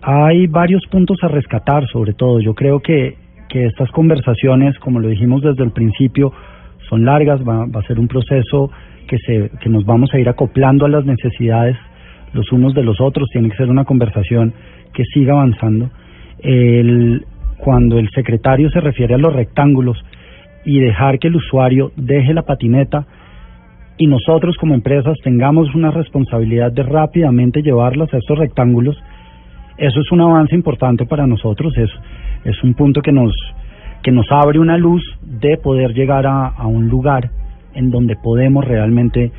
Hay 0.03 0.47
varios 0.47 0.87
puntos 0.87 1.19
a 1.23 1.29
rescatar, 1.29 1.87
sobre 1.89 2.13
todo. 2.13 2.39
Yo 2.41 2.55
creo 2.55 2.81
que, 2.81 3.17
que 3.49 3.67
estas 3.67 3.91
conversaciones, 3.91 4.79
como 4.79 5.01
lo 5.01 5.09
dijimos 5.09 5.43
desde 5.43 5.65
el 5.65 5.73
principio, 5.73 6.33
son 6.89 7.05
largas, 7.05 7.41
va, 7.41 7.67
va 7.67 7.81
a 7.81 7.87
ser 7.87 7.99
un 7.99 8.07
proceso 8.07 8.71
que, 9.09 9.19
se, 9.19 9.51
que 9.61 9.69
nos 9.69 9.85
vamos 9.85 10.15
a 10.15 10.21
ir 10.21 10.29
acoplando 10.29 10.87
a 10.87 10.89
las 10.89 11.05
necesidades 11.05 11.77
los 12.33 12.53
unos 12.53 12.75
de 12.75 12.83
los 12.83 13.01
otros, 13.01 13.29
tiene 13.33 13.49
que 13.49 13.57
ser 13.57 13.69
una 13.69 13.85
conversación 13.85 14.53
que 14.93 15.05
siga 15.13 15.33
avanzando. 15.33 15.91
El, 16.39 17.25
cuando 17.59 17.99
el 17.99 18.11
secretario 18.11 18.71
se 18.71 18.81
refiere 18.81 19.15
a 19.15 19.19
los 19.19 19.33
rectángulos 19.33 20.03
y 20.65 20.81
dejar 20.81 21.19
que 21.19 21.29
el 21.29 21.37
usuario 21.37 21.93
deje 21.97 22.35
la 22.35 22.43
patineta 22.43 23.07
y 23.99 24.07
nosotros 24.07 24.57
como 24.59 24.75
empresas 24.75 25.17
tengamos 25.23 25.75
una 25.75 25.91
responsabilidad 25.91 26.73
de 26.73 26.83
rápidamente 26.83 27.63
llevarlas 27.63 28.13
a 28.13 28.19
estos 28.19 28.39
rectángulos, 28.39 28.97
eso 29.79 30.01
es 30.01 30.13
un 30.13 30.21
avance 30.21 30.55
importante 30.55 31.07
para 31.07 31.27
nosotros, 31.27 31.77
es, 31.79 31.91
es 32.45 32.63
un 32.63 32.75
punto 32.75 33.01
que 33.01 33.13
nos, 33.13 33.33
que 34.03 34.13
nos 34.13 34.27
abre 34.31 34.59
una 34.59 34.77
luz 34.77 35.03
de 35.23 35.57
poder 35.57 35.93
llegar 35.95 36.27
a, 36.27 36.49
a 36.49 36.67
un 36.67 36.89
lugar 36.89 37.31
en 37.75 37.91
donde 37.91 38.17
podemos 38.17 38.65
realmente 38.65 39.33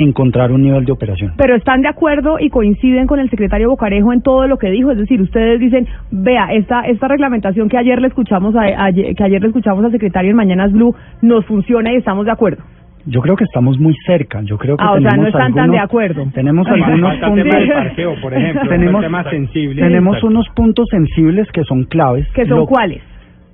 encontrar 0.00 0.50
un 0.52 0.62
nivel 0.62 0.84
de 0.84 0.92
operación. 0.92 1.32
Pero 1.36 1.54
están 1.56 1.82
de 1.82 1.88
acuerdo 1.88 2.38
y 2.40 2.50
coinciden 2.50 3.06
con 3.06 3.20
el 3.20 3.28
secretario 3.30 3.68
Bocarejo 3.70 4.12
en 4.12 4.22
todo 4.22 4.46
lo 4.46 4.56
que 4.58 4.70
dijo, 4.70 4.90
es 4.90 4.98
decir, 4.98 5.20
ustedes 5.20 5.58
dicen, 5.60 5.86
vea, 6.10 6.52
esta 6.52 6.82
esta 6.82 7.08
reglamentación 7.08 7.68
que 7.68 7.76
ayer 7.78 8.00
le 8.00 8.08
escuchamos 8.08 8.54
a, 8.56 8.62
ayer- 8.84 9.14
que 9.14 9.24
ayer 9.24 9.40
le 9.40 9.48
escuchamos 9.48 9.84
al 9.84 9.90
secretario 9.92 10.30
en 10.30 10.36
Mañanas 10.36 10.72
Blue 10.72 10.94
nos 11.22 11.44
funciona 11.46 11.92
y 11.92 11.96
estamos 11.96 12.24
de 12.26 12.32
acuerdo. 12.32 12.62
Yo 13.06 13.20
creo 13.22 13.36
que 13.36 13.44
estamos 13.44 13.78
muy 13.78 13.94
cerca. 14.06 14.42
Yo 14.42 14.58
creo 14.58 14.76
que 14.76 14.84
Ah, 14.84 14.92
o 14.92 15.00
sea, 15.00 15.10
tenemos 15.10 15.22
no 15.22 15.28
están 15.38 15.54
tan 15.54 15.70
de 15.70 15.78
acuerdo. 15.78 16.26
Tenemos 16.34 16.66
algunos 16.66 17.16
puntos 17.16 17.34
tema 17.44 17.58
del 17.58 17.68
parqueo, 17.68 18.14
por 18.20 18.34
ejemplo, 18.34 18.62
un 18.62 18.68
tenemos 18.68 19.00
tema 19.02 19.24
sensible. 19.30 19.82
Tenemos 19.82 20.22
unos 20.22 20.46
puntos 20.54 20.86
sensibles 20.90 21.48
que 21.52 21.62
son 21.64 21.84
claves. 21.84 22.26
¿Que 22.34 22.44
son 22.44 22.58
Lo- 22.58 22.66
cuáles? 22.66 23.00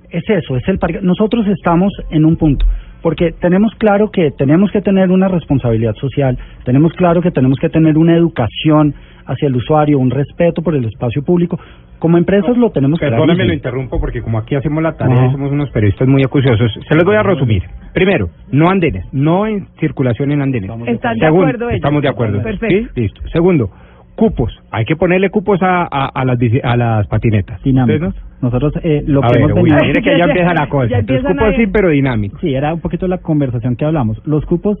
Es 0.09 0.23
eso, 0.29 0.57
es 0.57 0.67
el 0.67 0.77
parque. 0.77 0.99
Nosotros 1.01 1.47
estamos 1.47 1.93
en 2.09 2.25
un 2.25 2.35
punto 2.35 2.65
porque 3.05 3.33
tenemos 3.39 3.71
claro 3.75 4.09
que 4.09 4.31
tenemos 4.31 4.71
que 4.71 4.81
tener 4.81 5.11
una 5.11 5.27
responsabilidad 5.27 5.93
social, 5.93 6.39
tenemos 6.63 6.91
claro 6.93 7.21
que 7.21 7.29
tenemos 7.29 7.59
que 7.59 7.69
tener 7.69 7.99
una 7.99 8.15
educación 8.15 8.95
hacia 9.27 9.47
el 9.47 9.55
usuario, 9.55 9.99
un 9.99 10.09
respeto 10.09 10.63
por 10.63 10.73
el 10.73 10.85
espacio 10.85 11.21
público. 11.23 11.59
Como 11.99 12.17
empresas 12.17 12.57
lo 12.57 12.71
tenemos 12.71 12.99
Perdóname, 12.99 13.27
lo 13.27 13.35
clarísimo. 13.35 13.53
interrumpo 13.53 13.99
porque 13.99 14.23
como 14.23 14.39
aquí 14.39 14.55
hacemos 14.55 14.81
la 14.81 14.93
tarea, 14.93 15.25
Ajá. 15.25 15.33
somos 15.33 15.51
unos 15.51 15.69
periodistas 15.69 16.07
muy 16.07 16.23
acuciosos. 16.23 16.71
Se 16.89 16.95
los 16.95 17.03
voy 17.03 17.15
a 17.15 17.21
resumir. 17.21 17.61
Primero, 17.93 18.29
no 18.51 18.71
andenes, 18.71 19.05
no 19.11 19.45
en 19.45 19.67
circulación 19.79 20.31
en 20.31 20.41
andenes. 20.41 20.71
Están 20.87 21.15
de 21.17 21.27
acuerdo. 21.27 21.69
Estamos 21.69 22.01
de 22.01 22.09
acuerdo. 22.09 22.41
Perfecto. 22.41 22.91
¿Sí? 22.95 23.01
Listo. 23.01 23.21
Segundo, 23.31 23.69
cupos. 24.15 24.51
Hay 24.71 24.85
que 24.85 24.95
ponerle 24.95 25.29
cupos 25.29 25.61
a, 25.61 25.83
a, 25.83 26.05
a 26.07 26.25
las, 26.25 26.37
a 26.63 26.77
las 26.77 27.07
patinetas. 27.07 27.61
Dinámicos. 27.63 28.09
¿Ustedes 28.09 28.41
Nosotros 28.41 28.73
eh, 28.83 29.03
lo 29.07 29.23
A 29.23 29.27
que 29.27 29.39
ver, 29.39 29.49
hemos 29.51 29.63
uy, 29.63 29.69
mire 29.81 30.01
que 30.01 30.17
ya 30.17 30.25
empieza 30.25 30.53
la 30.53 30.67
cosa. 30.67 30.97
Entonces, 30.99 31.25
cupos 31.25 31.55
sí, 31.55 31.67
pero 31.67 31.89
dinámico. 31.89 32.37
Sí, 32.39 32.53
era 32.53 32.73
un 32.73 32.79
poquito 32.79 33.07
la 33.07 33.17
conversación 33.19 33.75
que 33.75 33.85
hablamos. 33.85 34.21
Los 34.25 34.45
cupos 34.45 34.77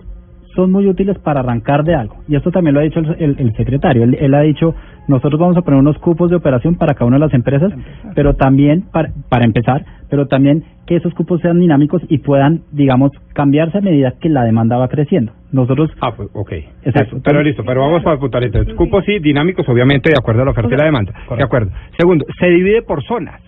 son 0.55 0.71
muy 0.71 0.87
útiles 0.87 1.17
para 1.19 1.41
arrancar 1.41 1.83
de 1.83 1.95
algo. 1.95 2.15
Y 2.29 2.35
esto 2.35 2.49
también 2.51 2.73
lo 2.75 2.79
ha 2.79 2.83
dicho 2.83 2.99
el, 2.99 3.15
el- 3.19 3.35
el 3.39 3.53
secretario. 3.57 4.03
Él, 4.03 4.15
él 4.19 4.33
ha 4.33 4.41
dicho, 4.41 4.73
nosotros 5.07 5.39
vamos 5.39 5.57
a 5.57 5.61
poner 5.63 5.79
unos 5.79 5.97
cupos 5.97 6.29
de 6.29 6.37
operación 6.37 6.75
para 6.75 6.93
cada 6.93 7.07
una 7.07 7.17
de 7.17 7.25
las 7.25 7.33
empresas, 7.33 7.73
pero 8.15 8.35
también, 8.35 8.83
para, 8.91 9.09
para 9.29 9.43
empezar, 9.45 9.83
pero 10.09 10.27
también 10.27 10.63
que 10.85 10.95
esos 10.95 11.13
cupos 11.13 11.41
sean 11.41 11.59
dinámicos 11.59 12.01
y 12.09 12.19
puedan, 12.19 12.61
digamos, 12.71 13.11
cambiarse 13.33 13.77
a 13.77 13.81
medida 13.81 14.13
que 14.21 14.29
la 14.29 14.43
demanda 14.43 14.77
va 14.77 14.87
creciendo. 14.87 15.33
Nosotros... 15.51 15.89
Ah, 16.01 16.13
pues, 16.15 16.29
ok. 16.33 16.51
Exacto. 16.83 17.17
Eso, 17.17 17.21
pero 17.23 17.41
listo, 17.41 17.63
pero 17.65 17.81
vamos 17.81 18.03
para 18.03 18.17
apuntar 18.17 18.43
entonces. 18.43 18.73
Cupos 18.75 19.03
sí, 19.05 19.19
dinámicos, 19.19 19.67
obviamente, 19.67 20.09
de 20.09 20.17
acuerdo 20.17 20.41
a 20.41 20.45
la 20.45 20.51
oferta 20.51 20.73
y 20.73 20.77
la 20.77 20.85
demanda. 20.85 21.13
De 21.35 21.43
acuerdo. 21.43 21.71
Segundo, 21.97 22.25
se 22.39 22.47
divide 22.47 22.81
por 22.81 23.03
zonas. 23.03 23.41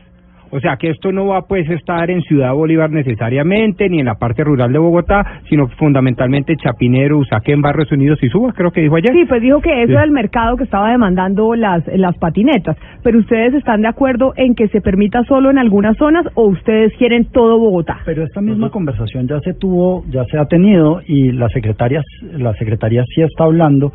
O 0.51 0.59
sea, 0.59 0.77
que 0.77 0.89
esto 0.89 1.11
no 1.11 1.27
va 1.27 1.41
pues 1.47 1.69
estar 1.69 2.09
en 2.09 2.21
Ciudad 2.21 2.53
Bolívar 2.53 2.89
necesariamente, 2.91 3.89
ni 3.89 3.99
en 3.99 4.05
la 4.05 4.15
parte 4.15 4.43
rural 4.43 4.71
de 4.71 4.79
Bogotá, 4.79 5.41
sino 5.49 5.67
fundamentalmente 5.77 6.55
Chapinero, 6.55 7.17
Usaquén, 7.17 7.61
Barrios 7.61 7.91
Unidos 7.91 8.19
y 8.21 8.29
Subas, 8.29 8.53
creo 8.55 8.71
que 8.71 8.81
dijo 8.81 8.95
ayer. 8.95 9.11
Sí, 9.13 9.25
pues 9.27 9.41
dijo 9.41 9.61
que 9.61 9.71
eso 9.83 9.87
Sí. 9.87 9.93
era 9.93 10.03
el 10.03 10.11
mercado 10.11 10.55
que 10.57 10.63
estaba 10.63 10.91
demandando 10.91 11.53
las, 11.55 11.85
las 11.95 12.17
patinetas. 12.17 12.77
Pero 13.03 13.19
ustedes 13.19 13.53
están 13.53 13.81
de 13.81 13.87
acuerdo 13.87 14.33
en 14.35 14.55
que 14.55 14.67
se 14.69 14.81
permita 14.81 15.23
solo 15.23 15.49
en 15.49 15.57
algunas 15.57 15.97
zonas 15.97 16.25
o 16.35 16.47
ustedes 16.47 16.93
quieren 16.97 17.25
todo 17.31 17.59
Bogotá. 17.59 17.99
Pero 18.05 18.23
esta 18.23 18.41
misma 18.41 18.69
conversación 18.69 19.27
ya 19.27 19.39
se 19.41 19.53
tuvo, 19.53 20.03
ya 20.09 20.23
se 20.25 20.37
ha 20.37 20.45
tenido 20.45 21.01
y 21.05 21.31
la 21.31 21.49
secretaria, 21.49 22.01
la 22.37 22.53
secretaria 22.53 23.03
sí 23.13 23.21
está 23.21 23.43
hablando 23.45 23.91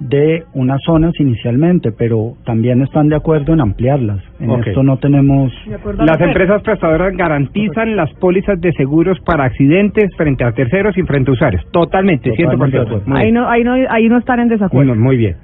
de 0.00 0.44
unas 0.54 0.80
zonas 0.84 1.12
inicialmente, 1.20 1.92
pero 1.92 2.34
también 2.44 2.80
están 2.82 3.08
de 3.08 3.16
acuerdo 3.16 3.52
en 3.52 3.60
ampliarlas. 3.60 4.22
En 4.40 4.50
esto 4.50 4.82
no 4.82 4.96
tenemos. 4.96 5.52
Las 5.98 6.20
empresas 6.20 6.62
prestadoras 6.62 7.14
garantizan 7.14 7.96
las 7.96 8.12
pólizas 8.14 8.60
de 8.60 8.72
seguros 8.72 9.18
para 9.20 9.44
accidentes 9.44 10.10
frente 10.16 10.44
a 10.44 10.52
terceros 10.52 10.96
y 10.96 11.02
frente 11.02 11.30
a 11.30 11.34
usuarios. 11.34 11.62
Totalmente, 11.70 12.30
Totalmente 12.30 12.56
100%. 12.56 12.70
de 12.70 12.80
acuerdo. 12.80 13.02
Muy 13.06 13.20
Ahí 13.20 13.32
no, 13.32 13.48
ahí 13.48 13.62
no, 13.62 13.74
ahí 13.90 14.08
no 14.08 14.18
están 14.18 14.40
en 14.40 14.48
desacuerdo. 14.48 14.94
Muy, 14.94 14.98
muy 14.98 15.16
bien. 15.18 15.36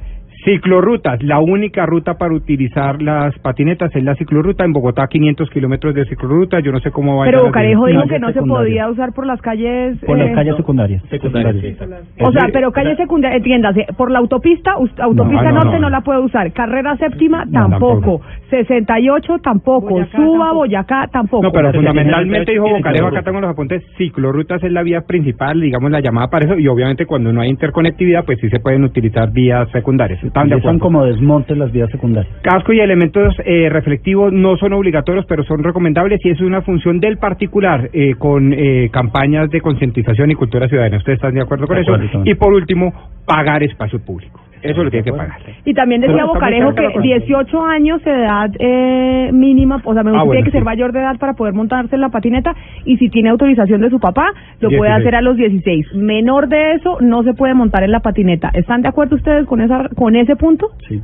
Ciclorrutas, 0.46 1.20
la 1.24 1.40
única 1.40 1.86
ruta 1.86 2.18
para 2.18 2.32
utilizar 2.32 3.02
las 3.02 3.36
patinetas 3.40 3.90
es 3.96 4.04
la 4.04 4.14
ciclorruta. 4.14 4.64
En 4.64 4.72
Bogotá, 4.72 5.08
500 5.08 5.50
kilómetros 5.50 5.92
de 5.92 6.04
ciclorruta. 6.04 6.60
Yo 6.60 6.70
no 6.70 6.78
sé 6.78 6.92
cómo 6.92 7.16
va 7.16 7.24
Pero 7.24 7.46
Bocarejo 7.46 7.86
dijo 7.86 8.06
que 8.06 8.20
no 8.20 8.32
se 8.32 8.40
podía 8.42 8.88
usar 8.88 9.12
por 9.12 9.26
las 9.26 9.42
calles. 9.42 9.98
Por 10.06 10.16
las 10.16 10.28
eh, 10.28 10.34
calles 10.34 10.56
secundarias. 10.56 11.02
O 11.02 12.30
sea, 12.30 12.48
pero 12.52 12.70
calle 12.70 12.94
secundaria, 12.94 13.38
entiéndase, 13.38 13.86
por 13.96 14.12
la 14.12 14.20
autopista, 14.20 14.74
autopista 14.74 15.50
No, 15.50 15.50
no, 15.50 15.64
norte 15.64 15.80
no, 15.80 15.80
no. 15.80 15.90
la 15.90 16.02
puede 16.02 16.20
usar, 16.20 16.52
carrera 16.52 16.96
séptima 16.96 17.44
No, 17.44 17.68
tampoco, 17.68 18.20
68 18.48 19.38
tampoco, 19.42 20.06
suba 20.14 20.52
Boyacá 20.52 21.08
tampoco. 21.10 21.42
No, 21.42 21.50
pero 21.50 21.72
fundamentalmente 21.72 22.52
dijo 22.52 22.68
Bocarejo, 22.68 23.08
acá 23.08 23.22
tengo 23.22 23.40
los 23.40 23.50
apuntes, 23.50 23.82
ciclorrutas 23.98 24.62
es 24.62 24.70
la 24.70 24.84
vía 24.84 25.00
principal, 25.00 25.60
digamos 25.60 25.90
la 25.90 25.98
llamada 25.98 26.28
para 26.28 26.46
eso, 26.46 26.56
y 26.56 26.68
obviamente 26.68 27.04
cuando 27.04 27.32
no 27.32 27.40
hay 27.40 27.48
interconectividad, 27.48 28.24
pues 28.24 28.38
sí 28.38 28.48
se 28.48 28.60
pueden 28.60 28.84
utilizar 28.84 29.32
vías 29.32 29.68
secundarias. 29.72 30.22
¿Están 30.36 30.48
de 30.50 30.54
Empiezan 30.56 30.76
acuerdo? 30.76 30.98
como 30.98 31.04
desmontes 31.06 31.56
las 31.56 31.72
vías 31.72 31.90
secundarias. 31.90 32.34
Casco 32.42 32.72
y 32.74 32.80
elementos 32.80 33.34
eh, 33.42 33.70
reflectivos 33.70 34.34
no 34.34 34.58
son 34.58 34.74
obligatorios, 34.74 35.24
pero 35.26 35.42
son 35.44 35.64
recomendables 35.64 36.20
y 36.24 36.28
es 36.28 36.40
una 36.42 36.60
función 36.60 37.00
del 37.00 37.16
particular 37.16 37.88
eh, 37.94 38.14
con 38.18 38.52
eh, 38.52 38.90
campañas 38.92 39.48
de 39.48 39.62
concientización 39.62 40.30
y 40.30 40.34
cultura 40.34 40.68
ciudadana. 40.68 40.98
¿Ustedes 40.98 41.16
están 41.16 41.34
de 41.34 41.40
acuerdo 41.40 41.66
con 41.66 41.76
De 41.76 41.82
eso? 41.82 41.92
también. 41.92 42.22
Y 42.26 42.34
por 42.34 42.52
último, 42.52 42.92
pagar 43.24 43.62
espacio 43.62 43.98
público. 43.98 44.38
Eso 44.70 44.84
lo 44.84 44.90
tiene 44.90 45.04
que 45.04 45.12
pagar. 45.12 45.38
Y 45.64 45.74
también 45.74 46.00
decía 46.00 46.24
Bocarejo 46.24 46.74
que 46.74 46.84
cosa. 46.86 47.00
18 47.00 47.64
años 47.66 48.02
de 48.04 48.10
edad 48.12 48.50
eh, 48.58 49.30
mínima, 49.32 49.80
o 49.84 49.94
sea, 49.94 50.02
me 50.02 50.16
Ah, 50.16 50.22
tiene 50.24 50.44
que 50.44 50.50
ser 50.50 50.60
sí. 50.60 50.64
mayor 50.64 50.92
de 50.92 51.00
edad 51.00 51.18
para 51.18 51.34
poder 51.34 51.54
montarse 51.54 51.94
en 51.94 52.00
la 52.00 52.08
patineta 52.08 52.54
y 52.84 52.96
si 52.96 53.08
tiene 53.08 53.28
autorización 53.30 53.80
de 53.80 53.90
su 53.90 53.98
papá, 54.00 54.28
lo 54.60 54.68
puede 54.68 54.90
16. 54.90 55.00
hacer 55.00 55.14
a 55.16 55.20
los 55.22 55.36
16. 55.36 55.94
Menor 55.94 56.48
de 56.48 56.72
eso, 56.74 56.98
no 57.00 57.22
se 57.22 57.34
puede 57.34 57.54
montar 57.54 57.82
en 57.82 57.92
la 57.92 58.00
patineta. 58.00 58.50
¿Están 58.54 58.82
de 58.82 58.88
acuerdo 58.88 59.16
ustedes 59.16 59.46
con 59.46 59.60
esa 59.60 59.88
con 59.94 60.16
ese 60.16 60.36
punto? 60.36 60.68
Sí. 60.88 61.00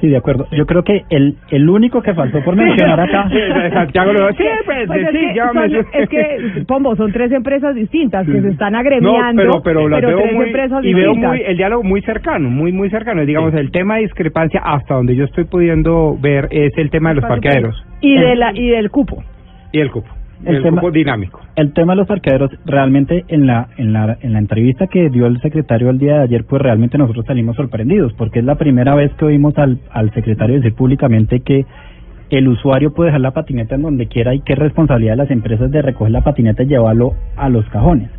Sí, 0.00 0.08
de 0.08 0.16
acuerdo. 0.16 0.46
Yo 0.52 0.64
creo 0.64 0.84
que 0.84 1.02
el, 1.10 1.34
el 1.50 1.68
único 1.68 2.00
que 2.02 2.14
faltó 2.14 2.42
por 2.44 2.54
mencionar 2.54 3.00
acá... 3.00 3.28
Santiago 3.72 4.12
lo 4.12 4.28
sí, 4.30 4.44
pues, 4.64 4.86
Pues 4.86 5.02
es, 5.02 5.08
sí, 5.10 5.18
que 5.18 5.34
ya 5.34 5.52
me- 5.52 5.68
son, 5.68 5.86
es 5.92 6.08
que, 6.08 6.64
Pombo, 6.68 6.94
son 6.94 7.10
tres 7.12 7.32
empresas 7.32 7.74
distintas 7.74 8.24
que 8.26 8.40
se 8.40 8.48
están 8.48 8.76
agremiando, 8.76 9.42
No, 9.44 9.60
pero, 9.62 9.62
pero 9.62 9.88
las 9.88 10.00
veo 10.00 10.18
tres 10.18 10.34
muy, 10.34 10.46
empresas 10.46 10.84
y 10.84 10.94
veo 10.94 11.14
muy, 11.14 11.42
el 11.44 11.56
diálogo 11.56 11.82
muy 11.82 12.00
cercano, 12.02 12.48
muy, 12.48 12.70
muy 12.70 12.90
cercano. 12.90 13.24
Digamos, 13.26 13.54
el 13.54 13.70
tema 13.72 13.96
de 13.96 14.02
discrepancia, 14.02 14.60
hasta 14.64 14.94
donde 14.94 15.16
yo 15.16 15.24
estoy 15.24 15.44
pudiendo 15.44 16.16
ver, 16.20 16.46
es 16.52 16.72
el 16.78 16.90
tema 16.90 17.08
de 17.10 17.16
los 17.16 17.24
parqueaderos. 17.24 17.84
Y 18.00 18.14
de 18.16 18.36
la 18.36 18.52
y 18.54 18.68
del 18.68 18.90
cupo. 18.90 19.22
y 19.72 19.80
el 19.80 19.90
cupo. 19.90 20.08
El 20.44 20.56
El, 20.56 20.62
tema- 20.62 20.80
dinámico. 20.92 21.40
El 21.56 21.72
tema 21.72 21.92
de 21.92 21.96
los 21.98 22.06
parqueaderos, 22.06 22.50
realmente 22.64 23.24
en 23.28 23.46
la, 23.46 23.68
en 23.76 23.92
la 23.92 24.16
en 24.20 24.32
la 24.32 24.38
entrevista 24.38 24.86
que 24.86 25.10
dio 25.10 25.26
el 25.26 25.40
secretario 25.40 25.90
el 25.90 25.98
día 25.98 26.18
de 26.18 26.22
ayer, 26.24 26.44
pues 26.44 26.62
realmente 26.62 26.96
nosotros 26.98 27.26
salimos 27.26 27.56
sorprendidos, 27.56 28.12
porque 28.14 28.38
es 28.38 28.44
la 28.44 28.54
primera 28.54 28.94
vez 28.94 29.12
que 29.14 29.24
oímos 29.24 29.56
al, 29.58 29.78
al 29.90 30.12
secretario 30.14 30.56
decir 30.56 30.74
públicamente 30.74 31.40
que 31.40 31.66
el 32.30 32.46
usuario 32.46 32.92
puede 32.92 33.08
dejar 33.08 33.22
la 33.22 33.30
patineta 33.32 33.74
en 33.74 33.82
donde 33.82 34.06
quiera 34.06 34.34
y 34.34 34.40
que 34.40 34.52
es 34.52 34.58
responsabilidad 34.58 35.14
de 35.14 35.16
las 35.16 35.30
empresas 35.30 35.70
de 35.70 35.82
recoger 35.82 36.12
la 36.12 36.20
patineta 36.22 36.62
y 36.62 36.66
llevarlo 36.66 37.14
a 37.36 37.48
los 37.48 37.64
cajones. 37.70 38.10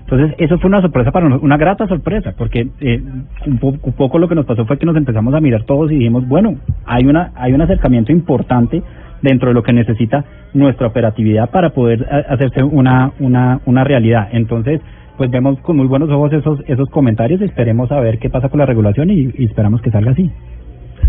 Entonces, 0.00 0.34
eso 0.38 0.58
fue 0.58 0.68
una 0.68 0.80
sorpresa 0.80 1.10
para 1.12 1.24
nosotros, 1.26 1.44
una 1.44 1.58
grata 1.58 1.86
sorpresa, 1.86 2.32
porque 2.38 2.68
eh, 2.80 3.02
un, 3.46 3.58
po- 3.58 3.76
un 3.82 3.92
poco 3.92 4.18
lo 4.18 4.26
que 4.26 4.34
nos 4.34 4.46
pasó 4.46 4.64
fue 4.64 4.78
que 4.78 4.86
nos 4.86 4.96
empezamos 4.96 5.34
a 5.34 5.40
mirar 5.40 5.64
todos 5.64 5.90
y 5.92 5.96
dijimos, 5.96 6.26
bueno, 6.26 6.54
hay 6.86 7.04
una 7.04 7.32
hay 7.34 7.52
un 7.52 7.60
acercamiento 7.60 8.10
importante 8.10 8.82
dentro 9.22 9.48
de 9.48 9.54
lo 9.54 9.62
que 9.62 9.72
necesita 9.72 10.24
nuestra 10.54 10.86
operatividad 10.88 11.50
para 11.50 11.70
poder 11.70 12.06
a- 12.10 12.32
hacerse 12.34 12.62
una 12.62 13.12
una 13.18 13.60
una 13.66 13.84
realidad. 13.84 14.28
Entonces, 14.32 14.80
pues 15.16 15.30
vemos 15.30 15.58
con 15.60 15.76
muy 15.76 15.86
buenos 15.86 16.08
ojos 16.10 16.32
esos 16.32 16.60
esos 16.68 16.88
comentarios, 16.90 17.40
esperemos 17.40 17.90
a 17.92 18.00
ver 18.00 18.18
qué 18.18 18.30
pasa 18.30 18.48
con 18.48 18.58
la 18.60 18.66
regulación 18.66 19.10
y, 19.10 19.30
y 19.36 19.44
esperamos 19.46 19.82
que 19.82 19.90
salga 19.90 20.12
así. 20.12 20.30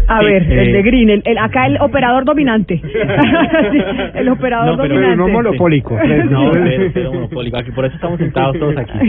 A 0.07 0.19
Sí, 0.19 0.25
ver, 0.25 0.43
el 0.51 0.69
eh, 0.69 0.73
de 0.73 0.81
Green, 0.83 1.09
el, 1.09 1.21
el- 1.25 1.37
acá 1.37 1.67
el 1.67 1.77
operador 1.79 2.25
dominante. 2.25 2.81
Sí, 3.71 3.79
el 4.15 4.29
operador 4.29 4.77
No, 4.77 4.81
pero 4.81 4.95
dominante. 4.95 5.17
no 5.17 5.27
monopólico. 5.27 5.97
No, 6.29 6.53
monopólico. 7.13 7.57
Aquí, 7.57 7.71
por 7.71 7.85
eso 7.85 7.95
estamos 7.95 8.17
sentados 8.19 8.57
todos 8.57 8.75
aquí. 8.77 8.97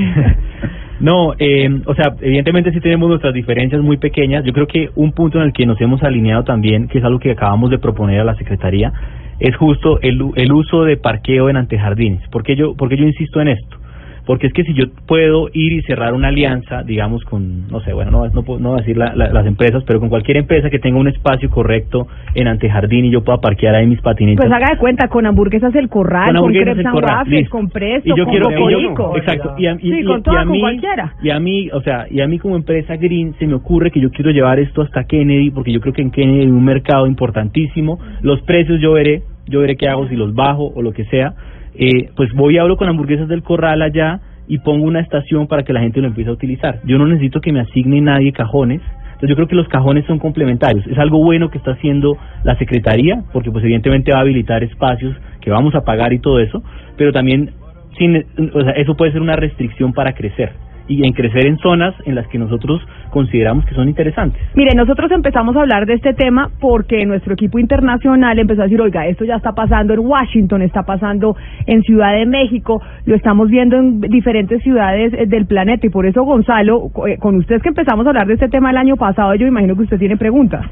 No, 1.01 1.33
eh, 1.39 1.69
o 1.87 1.95
sea, 1.95 2.15
evidentemente 2.21 2.73
sí 2.73 2.81
tenemos 2.81 3.09
nuestras 3.09 3.33
diferencias 3.33 3.81
muy 3.81 3.97
pequeñas. 3.97 4.45
Yo 4.45 4.53
creo 4.53 4.67
que 4.67 4.91
un 4.97 5.13
punto 5.13 5.39
en 5.39 5.45
el 5.45 5.53
que 5.53 5.65
nos 5.65 5.81
hemos 5.81 6.03
alineado 6.03 6.45
también, 6.45 6.89
que 6.89 6.99
es 6.99 7.05
algo 7.05 7.19
que 7.19 7.31
acabamos 7.31 7.71
de 7.71 7.79
proponer 7.79 8.21
a 8.21 8.25
la 8.25 8.35
Secretaría, 8.35 8.93
es 9.39 9.57
justo 9.57 9.99
el, 10.03 10.21
el 10.37 10.53
uso 10.53 10.85
de 10.85 10.99
parqueo 10.99 11.49
en 11.49 11.57
antejardines. 11.57 12.29
¿Por 12.29 12.43
qué 12.43 12.55
yo, 12.55 12.75
por 12.77 12.91
qué 12.91 12.99
yo 12.99 13.05
insisto 13.05 13.41
en 13.41 13.49
esto? 13.49 13.80
Porque 14.27 14.47
es 14.47 14.53
que 14.53 14.63
si 14.65 14.75
yo 14.75 14.85
puedo 15.07 15.49
ir 15.53 15.73
y 15.73 15.83
cerrar 15.83 16.13
una 16.15 16.29
alianza, 16.29 16.83
digamos, 16.83 17.25
con, 17.25 17.67
no 17.69 17.81
sé, 17.81 17.93
bueno, 17.93 18.11
no, 18.11 18.27
no, 18.29 18.43
puedo- 18.43 18.61
no 18.61 18.71
voy 18.71 18.79
a 18.79 18.81
decir 18.83 18.97
la- 18.97 19.15
la- 19.15 19.33
las 19.33 19.47
empresas, 19.47 19.83
pero 19.87 19.99
con 20.01 20.09
cualquier 20.09 20.37
empresa 20.37 20.71
que 20.71 20.79
tenga 20.79 20.99
un 20.99 21.09
espacio 21.09 21.51
correcto 21.51 22.07
en 22.35 22.47
antejardín 22.49 23.07
y 23.07 23.11
yo 23.11 23.23
pueda 23.25 23.39
parquear 23.39 23.75
ahí 23.75 23.87
mis 23.87 24.01
patinetas. 24.01 24.45
Pues 24.47 24.53
haga 24.55 24.73
de 24.75 24.79
cuenta, 24.79 25.09
con 25.09 25.27
hamburguesas 25.27 25.75
el 25.75 25.89
corral, 25.89 26.27
Con 26.27 26.37
con, 26.37 26.37
hamburguesas 26.45 26.75
crepes 26.75 26.87
and 26.87 27.05
waffles, 27.05 27.49
con 27.49 27.69
presto, 27.71 28.09
y 28.09 28.17
yo 28.17 28.25
con 28.25 28.33
quiero 28.33 28.51
y 28.51 28.83
yo- 28.83 29.17
exacto. 29.17 29.55
Y 29.59 29.67
a, 29.67 29.73
y- 29.75 29.79
Sí, 29.91 30.05
con 30.05 30.23
y 30.25 30.37
a 30.37 30.45
con 30.45 30.59
cualquiera. 30.61 31.15
y 31.23 31.31
a 31.31 31.41
mí 31.41 31.69
o 31.73 31.81
sea 31.83 32.07
y 32.11 32.21
a 32.21 32.27
mí 32.29 32.39
como 32.39 32.57
empresa 32.57 32.97
green 32.97 33.35
se 33.39 33.47
me 33.47 33.55
ocurre 33.55 33.91
que 33.91 34.01
yo 34.01 34.11
quiero 34.11 34.31
llevar 34.31 34.59
esto 34.61 34.83
hasta 34.83 35.05
Kennedy 35.05 35.51
porque 35.51 35.73
yo 35.73 35.81
creo 35.81 35.93
que 35.95 36.03
en 36.03 36.11
Kennedy 36.11 36.41
hay 36.41 36.47
un 36.51 36.65
mercado 36.65 37.07
importantísimo. 37.07 37.99
Los 38.23 38.41
precios 38.43 38.81
yo 38.81 38.93
veré 38.93 39.23
yo 39.47 39.61
veré 39.61 39.77
qué 39.77 39.89
hago 39.89 40.07
si 40.09 40.15
los 40.17 40.35
bajo 40.35 40.71
o 40.75 40.83
lo 40.83 40.93
que 40.93 41.05
sea 41.07 41.35
eh, 41.75 42.11
pues 42.17 42.33
voy 42.35 42.55
y 42.55 42.59
hablo 42.59 42.77
con 42.77 42.89
hamburguesas 42.89 43.29
del 43.29 43.43
corral 43.43 43.83
allá 43.83 44.21
y 44.49 44.59
pongo 44.59 44.87
una 44.87 45.01
estación 45.01 45.47
para 45.47 45.63
que 45.63 45.73
la 45.73 45.81
gente 45.81 46.01
lo 46.01 46.09
empiece 46.09 46.31
a 46.31 46.33
utilizar. 46.33 46.81
Yo 46.85 46.99
no 46.99 47.07
necesito 47.07 47.41
que 47.41 47.53
me 47.53 47.61
asigne 47.61 48.01
nadie 48.01 48.33
cajones. 48.33 48.81
Entonces 49.05 49.29
yo 49.29 49.37
creo 49.37 49.49
que 49.49 49.55
los 49.55 49.69
cajones 49.69 50.07
son 50.07 50.19
complementarios. 50.19 50.87
Es 50.87 50.99
algo 50.99 51.23
bueno 51.23 51.51
que 51.51 51.59
está 51.59 51.73
haciendo 51.73 52.17
la 52.43 52.57
Secretaría, 52.57 53.23
porque 53.33 53.51
pues 53.51 53.63
evidentemente 53.65 54.13
va 54.13 54.19
a 54.19 54.23
habilitar 54.23 54.65
espacios 54.65 55.15
que 55.41 55.51
vamos 55.51 55.75
a 55.75 55.83
pagar 55.83 56.13
y 56.13 56.21
todo 56.21 56.41
eso, 56.41 56.63
pero 56.97 57.13
también 57.13 57.51
sin, 57.99 58.17
o 58.17 58.63
sea, 58.63 58.73
eso 58.73 58.97
puede 58.97 59.13
ser 59.13 59.21
una 59.21 59.37
restricción 59.37 59.93
para 59.93 60.15
crecer 60.15 60.53
y 60.91 61.07
en 61.07 61.13
crecer 61.13 61.47
en 61.47 61.57
zonas 61.59 61.95
en 62.05 62.17
las 62.17 62.27
que 62.27 62.37
nosotros 62.37 62.83
consideramos 63.11 63.65
que 63.65 63.77
son 63.77 63.89
interesantes. 63.89 64.43
Mire, 64.55 64.75
nosotros 64.75 65.09
empezamos 65.13 65.55
a 65.57 65.61
hablar 65.61 65.87
de 65.87 65.95
este 65.95 66.15
tema 66.15 66.51
porque 66.61 67.07
nuestro 67.07 67.35
equipo 67.35 67.61
internacional 67.61 68.37
empezó 68.41 68.63
a 68.63 68.65
decir, 68.65 68.81
oiga, 68.81 69.07
esto 69.07 69.25
ya 69.25 69.37
está 69.37 69.53
pasando 69.53 69.95
en 69.95 70.01
Washington, 70.01 70.63
está 70.63 70.83
pasando 70.83 71.37
en 71.67 71.83
Ciudad 71.83 72.13
de 72.15 72.27
México, 72.27 72.83
lo 73.07 73.15
estamos 73.15 73.49
viendo 73.49 73.77
en 73.77 74.01
diferentes 74.01 74.61
ciudades 74.65 75.13
eh, 75.13 75.27
del 75.27 75.47
planeta 75.47 75.87
y 75.87 75.91
por 75.91 76.07
eso, 76.07 76.25
Gonzalo, 76.25 76.91
eh, 77.07 77.19
con 77.19 77.37
ustedes 77.37 77.63
que 77.63 77.69
empezamos 77.69 78.05
a 78.07 78.09
hablar 78.09 78.27
de 78.27 78.35
este 78.35 78.49
tema 78.49 78.71
el 78.71 78.77
año 78.77 78.97
pasado, 78.97 79.33
yo 79.37 79.47
imagino 79.47 79.77
que 79.77 79.83
usted 79.83 79.99
tiene 79.99 80.17
preguntas. 80.17 80.67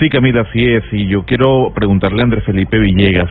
Sí, 0.00 0.08
Camila, 0.10 0.42
así 0.42 0.64
es. 0.64 0.84
Y 0.92 1.06
yo 1.06 1.24
quiero 1.24 1.72
preguntarle 1.74 2.20
a 2.22 2.24
Andrés 2.24 2.44
Felipe 2.44 2.78
Villegas, 2.78 3.30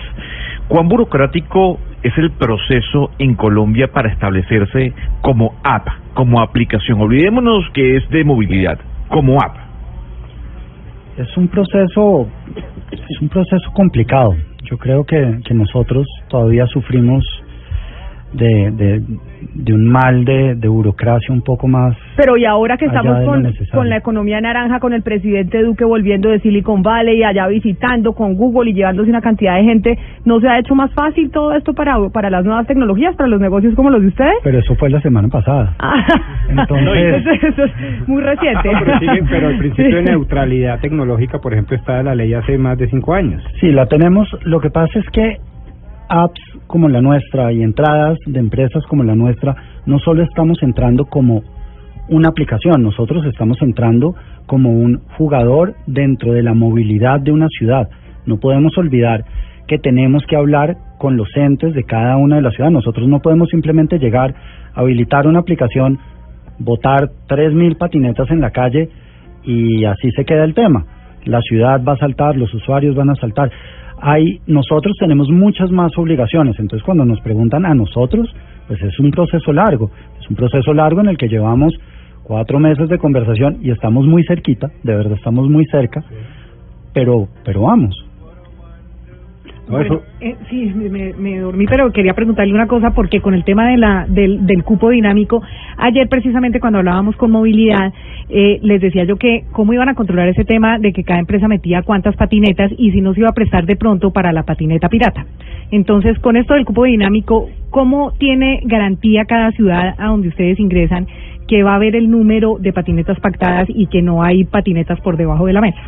¿cuán 0.67 0.87
burocrático 0.87 1.79
es 2.03 2.17
el 2.17 2.31
proceso 2.31 3.11
en 3.19 3.35
Colombia 3.35 3.87
para 3.91 4.09
establecerse 4.11 4.93
como 5.21 5.55
app, 5.63 5.87
como 6.13 6.41
aplicación? 6.41 7.01
Olvidémonos 7.01 7.69
que 7.73 7.97
es 7.97 8.09
de 8.09 8.23
movilidad, 8.23 8.79
como 9.09 9.41
app. 9.41 9.55
Es 11.17 11.35
un 11.35 11.47
proceso, 11.47 12.27
es 12.91 13.21
un 13.21 13.29
proceso 13.29 13.71
complicado. 13.73 14.35
Yo 14.69 14.77
creo 14.77 15.03
que, 15.05 15.39
que 15.45 15.53
nosotros 15.53 16.05
todavía 16.29 16.67
sufrimos 16.67 17.25
de, 18.33 18.71
de, 18.71 19.01
de 19.55 19.73
un 19.73 19.87
mal 19.89 20.25
de, 20.25 20.55
de 20.55 20.67
burocracia 20.67 21.33
un 21.33 21.41
poco 21.41 21.67
más. 21.67 21.95
Pero 22.15 22.37
y 22.37 22.45
ahora 22.45 22.77
que 22.77 22.85
estamos 22.85 23.23
con, 23.25 23.53
con 23.73 23.89
la 23.89 23.97
economía 23.97 24.41
naranja, 24.41 24.79
con 24.79 24.93
el 24.93 25.01
presidente 25.01 25.61
Duque 25.63 25.85
volviendo 25.85 26.29
de 26.29 26.39
Silicon 26.39 26.83
Valley, 26.83 27.23
allá 27.23 27.47
visitando 27.47 28.13
con 28.13 28.35
Google 28.35 28.71
y 28.71 28.73
llevándose 28.73 29.09
una 29.09 29.21
cantidad 29.21 29.55
de 29.55 29.63
gente, 29.63 29.97
¿no 30.25 30.39
se 30.39 30.47
ha 30.47 30.59
hecho 30.59 30.75
más 30.75 30.91
fácil 30.93 31.31
todo 31.31 31.53
esto 31.53 31.73
para, 31.73 31.95
para 32.09 32.29
las 32.29 32.43
nuevas 32.43 32.67
tecnologías, 32.67 33.15
para 33.15 33.29
los 33.29 33.39
negocios 33.39 33.73
como 33.75 33.89
los 33.89 34.01
de 34.01 34.07
ustedes? 34.07 34.35
Pero 34.43 34.59
eso 34.59 34.75
fue 34.75 34.89
la 34.89 35.01
semana 35.01 35.27
pasada. 35.29 35.75
Entonces- 36.49 37.25
eso, 37.25 37.47
eso 37.47 37.63
es 37.63 38.07
muy 38.07 38.21
reciente. 38.21 38.69
Ah, 38.73 38.83
pero, 39.29 39.49
el 39.49 39.57
principio 39.57 39.95
de 39.97 40.03
neutralidad 40.11 40.79
tecnológica, 40.79 41.39
por 41.39 41.53
ejemplo, 41.53 41.75
está 41.75 41.99
en 41.99 42.05
la 42.05 42.15
ley 42.15 42.33
hace 42.33 42.57
más 42.57 42.77
de 42.77 42.87
cinco 42.89 43.13
años. 43.13 43.43
Sí, 43.59 43.71
la 43.71 43.85
tenemos. 43.87 44.27
Lo 44.43 44.59
que 44.59 44.69
pasa 44.69 44.99
es 44.99 45.05
que 45.11 45.37
apps 46.09 46.41
como 46.67 46.89
la 46.89 47.01
nuestra 47.01 47.51
y 47.51 47.61
entradas 47.61 48.17
de 48.25 48.39
empresas 48.39 48.83
como 48.87 49.03
la 49.03 49.15
nuestra, 49.15 49.55
no 49.85 49.99
solo 49.99 50.23
estamos 50.23 50.61
entrando 50.61 51.05
como 51.05 51.43
una 52.09 52.29
aplicación, 52.29 52.83
nosotros 52.83 53.25
estamos 53.25 53.57
entrando 53.61 54.15
como 54.45 54.71
un 54.71 55.01
jugador 55.17 55.75
dentro 55.85 56.31
de 56.31 56.43
la 56.43 56.53
movilidad 56.53 57.19
de 57.19 57.31
una 57.31 57.47
ciudad. 57.49 57.89
No 58.25 58.39
podemos 58.39 58.77
olvidar 58.77 59.25
que 59.67 59.77
tenemos 59.77 60.23
que 60.27 60.37
hablar 60.37 60.77
con 60.97 61.17
los 61.17 61.27
entes 61.35 61.73
de 61.73 61.83
cada 61.83 62.17
una 62.17 62.37
de 62.37 62.41
las 62.41 62.53
ciudades. 62.53 62.73
Nosotros 62.73 63.07
no 63.07 63.19
podemos 63.19 63.49
simplemente 63.49 63.99
llegar, 63.99 64.33
habilitar 64.73 65.27
una 65.27 65.39
aplicación, 65.39 65.99
botar 66.59 67.09
3.000 67.27 67.77
patinetas 67.77 68.29
en 68.31 68.41
la 68.41 68.51
calle 68.51 68.89
y 69.43 69.83
así 69.85 70.11
se 70.11 70.25
queda 70.25 70.43
el 70.43 70.53
tema. 70.53 70.85
La 71.25 71.41
ciudad 71.41 71.83
va 71.83 71.93
a 71.93 71.97
saltar, 71.97 72.37
los 72.37 72.53
usuarios 72.53 72.95
van 72.95 73.09
a 73.09 73.15
saltar. 73.15 73.51
Hay, 73.99 74.41
nosotros 74.45 74.95
tenemos 74.99 75.29
muchas 75.29 75.71
más 75.71 75.91
obligaciones, 75.97 76.59
entonces 76.59 76.85
cuando 76.85 77.03
nos 77.05 77.19
preguntan 77.21 77.65
a 77.65 77.73
nosotros, 77.73 78.33
pues 78.67 78.81
es 78.81 78.99
un 78.99 79.11
proceso 79.11 79.51
largo, 79.51 79.89
es 80.19 80.29
un 80.29 80.35
proceso 80.35 80.73
largo 80.73 81.01
en 81.01 81.09
el 81.09 81.17
que 81.17 81.27
llevamos 81.27 81.73
cuatro 82.23 82.59
meses 82.59 82.89
de 82.89 82.97
conversación 82.99 83.57
y 83.61 83.71
estamos 83.71 84.05
muy 84.05 84.23
cerquita, 84.23 84.69
de 84.83 84.95
verdad 84.95 85.13
estamos 85.13 85.49
muy 85.49 85.65
cerca, 85.65 86.03
pero, 86.93 87.27
pero 87.43 87.61
vamos. 87.61 88.06
Bueno, 89.69 90.01
eh, 90.21 90.35
sí, 90.49 90.71
me, 90.75 90.89
me- 90.89 91.13
me 91.13 91.39
dormí, 91.39 91.65
pero 91.67 91.91
quería 91.91 92.13
preguntarle 92.13 92.53
una 92.53 92.67
cosa 92.67 92.91
porque 92.91 93.19
con 93.19 93.33
el 93.33 93.43
tema 93.43 93.67
de 93.69 93.77
la, 93.77 94.05
del, 94.07 94.45
del 94.45 94.63
cupo 94.63 94.89
dinámico, 94.89 95.41
ayer 95.77 96.07
precisamente 96.07 96.59
cuando 96.61 96.79
hablábamos 96.79 97.15
con 97.17 97.31
movilidad, 97.31 97.91
eh, 98.29 98.59
les 98.61 98.79
decía 98.81 99.03
yo 99.03 99.17
que 99.17 99.43
cómo 99.51 99.73
iban 99.73 99.89
a 99.89 99.93
controlar 99.95 100.29
ese 100.29 100.45
tema 100.45 100.79
de 100.79 100.93
que 100.93 101.03
cada 101.03 101.19
empresa 101.19 101.47
metía 101.49 101.81
cuántas 101.81 102.15
patinetas 102.15 102.71
y 102.77 102.91
si 102.91 103.01
no 103.01 103.13
se 103.13 103.19
iba 103.21 103.29
a 103.29 103.33
prestar 103.33 103.65
de 103.65 103.75
pronto 103.75 104.11
para 104.11 104.31
la 104.31 104.43
patineta 104.43 104.87
pirata. 104.89 105.25
Entonces, 105.71 106.17
con 106.19 106.37
esto 106.37 106.53
del 106.53 106.63
cupo 106.65 106.85
dinámico, 106.85 107.49
¿cómo 107.69 108.13
tiene 108.17 108.61
garantía 108.63 109.25
cada 109.25 109.51
ciudad 109.51 109.95
a 109.97 110.07
donde 110.07 110.29
ustedes 110.29 110.59
ingresan 110.61 111.07
que 111.47 111.63
va 111.63 111.73
a 111.73 111.75
haber 111.75 111.95
el 111.95 112.09
número 112.09 112.57
de 112.59 112.71
patinetas 112.73 113.19
pactadas 113.19 113.67
y 113.69 113.87
que 113.87 114.01
no 114.01 114.23
hay 114.23 114.45
patinetas 114.45 114.99
por 115.01 115.17
debajo 115.17 115.45
de 115.45 115.53
la 115.53 115.61
mesa? 115.61 115.79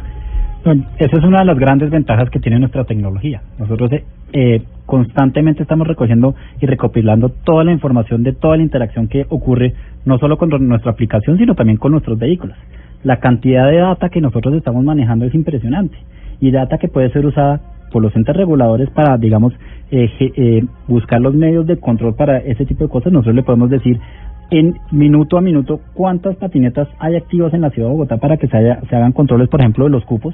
Esa 0.66 1.18
es 1.18 1.24
una 1.24 1.40
de 1.40 1.46
las 1.46 1.58
grandes 1.58 1.90
ventajas 1.90 2.30
que 2.30 2.40
tiene 2.40 2.60
nuestra 2.60 2.84
tecnología. 2.84 3.42
Nosotros 3.58 3.92
eh, 4.34 4.62
constantemente 4.86 5.64
estamos 5.64 5.88
recogiendo 5.88 6.36
y 6.60 6.66
recopilando 6.66 7.30
toda 7.30 7.64
la 7.64 7.72
información 7.72 8.24
de 8.24 8.34
toda 8.34 8.58
la 8.58 8.64
interacción 8.64 9.08
que 9.08 9.26
ocurre, 9.30 9.74
no 10.06 10.20
solo 10.20 10.38
con 10.38 10.50
nuestra 10.68 10.92
aplicación, 10.92 11.38
sino 11.38 11.56
también 11.56 11.78
con 11.78 11.94
nuestros 11.94 12.20
vehículos. 12.20 12.58
La 13.04 13.18
cantidad 13.18 13.70
de 13.70 13.78
data 13.78 14.10
que 14.10 14.20
nosotros 14.20 14.54
estamos 14.56 14.84
manejando 14.84 15.26
es 15.26 15.34
impresionante 15.34 15.98
y 16.42 16.52
data 16.52 16.78
que 16.78 16.90
puede 16.90 17.10
ser 17.12 17.26
usada 17.26 17.62
por 17.92 18.02
los 18.02 18.16
entes 18.16 18.36
reguladores 18.36 18.90
para, 18.90 19.18
digamos, 19.18 19.54
eh, 19.92 20.10
eh, 20.20 20.64
buscar 20.88 21.22
los 21.22 21.34
medios 21.34 21.66
de 21.66 21.78
control 21.78 22.16
para 22.16 22.38
ese 22.40 22.66
tipo 22.66 22.84
de 22.84 22.90
cosas. 22.90 23.14
Nosotros 23.14 23.36
le 23.36 23.44
podemos 23.44 23.70
decir 23.70 24.00
en 24.52 24.76
minuto 24.92 25.38
a 25.38 25.42
minuto 25.42 25.80
cuántas 25.94 26.36
patinetas 26.38 26.88
hay 27.00 27.16
activas 27.16 27.54
en 27.54 27.62
la 27.62 27.70
ciudad 27.70 27.88
de 27.90 27.94
Bogotá 27.94 28.18
para 28.18 28.38
que 28.38 28.48
se, 28.48 28.58
haya- 28.58 28.82
se 28.90 28.96
hagan 28.96 29.12
controles, 29.12 29.48
por 29.50 29.60
ejemplo, 29.62 29.86
de 29.86 29.92
los 29.92 30.06
cupos. 30.06 30.34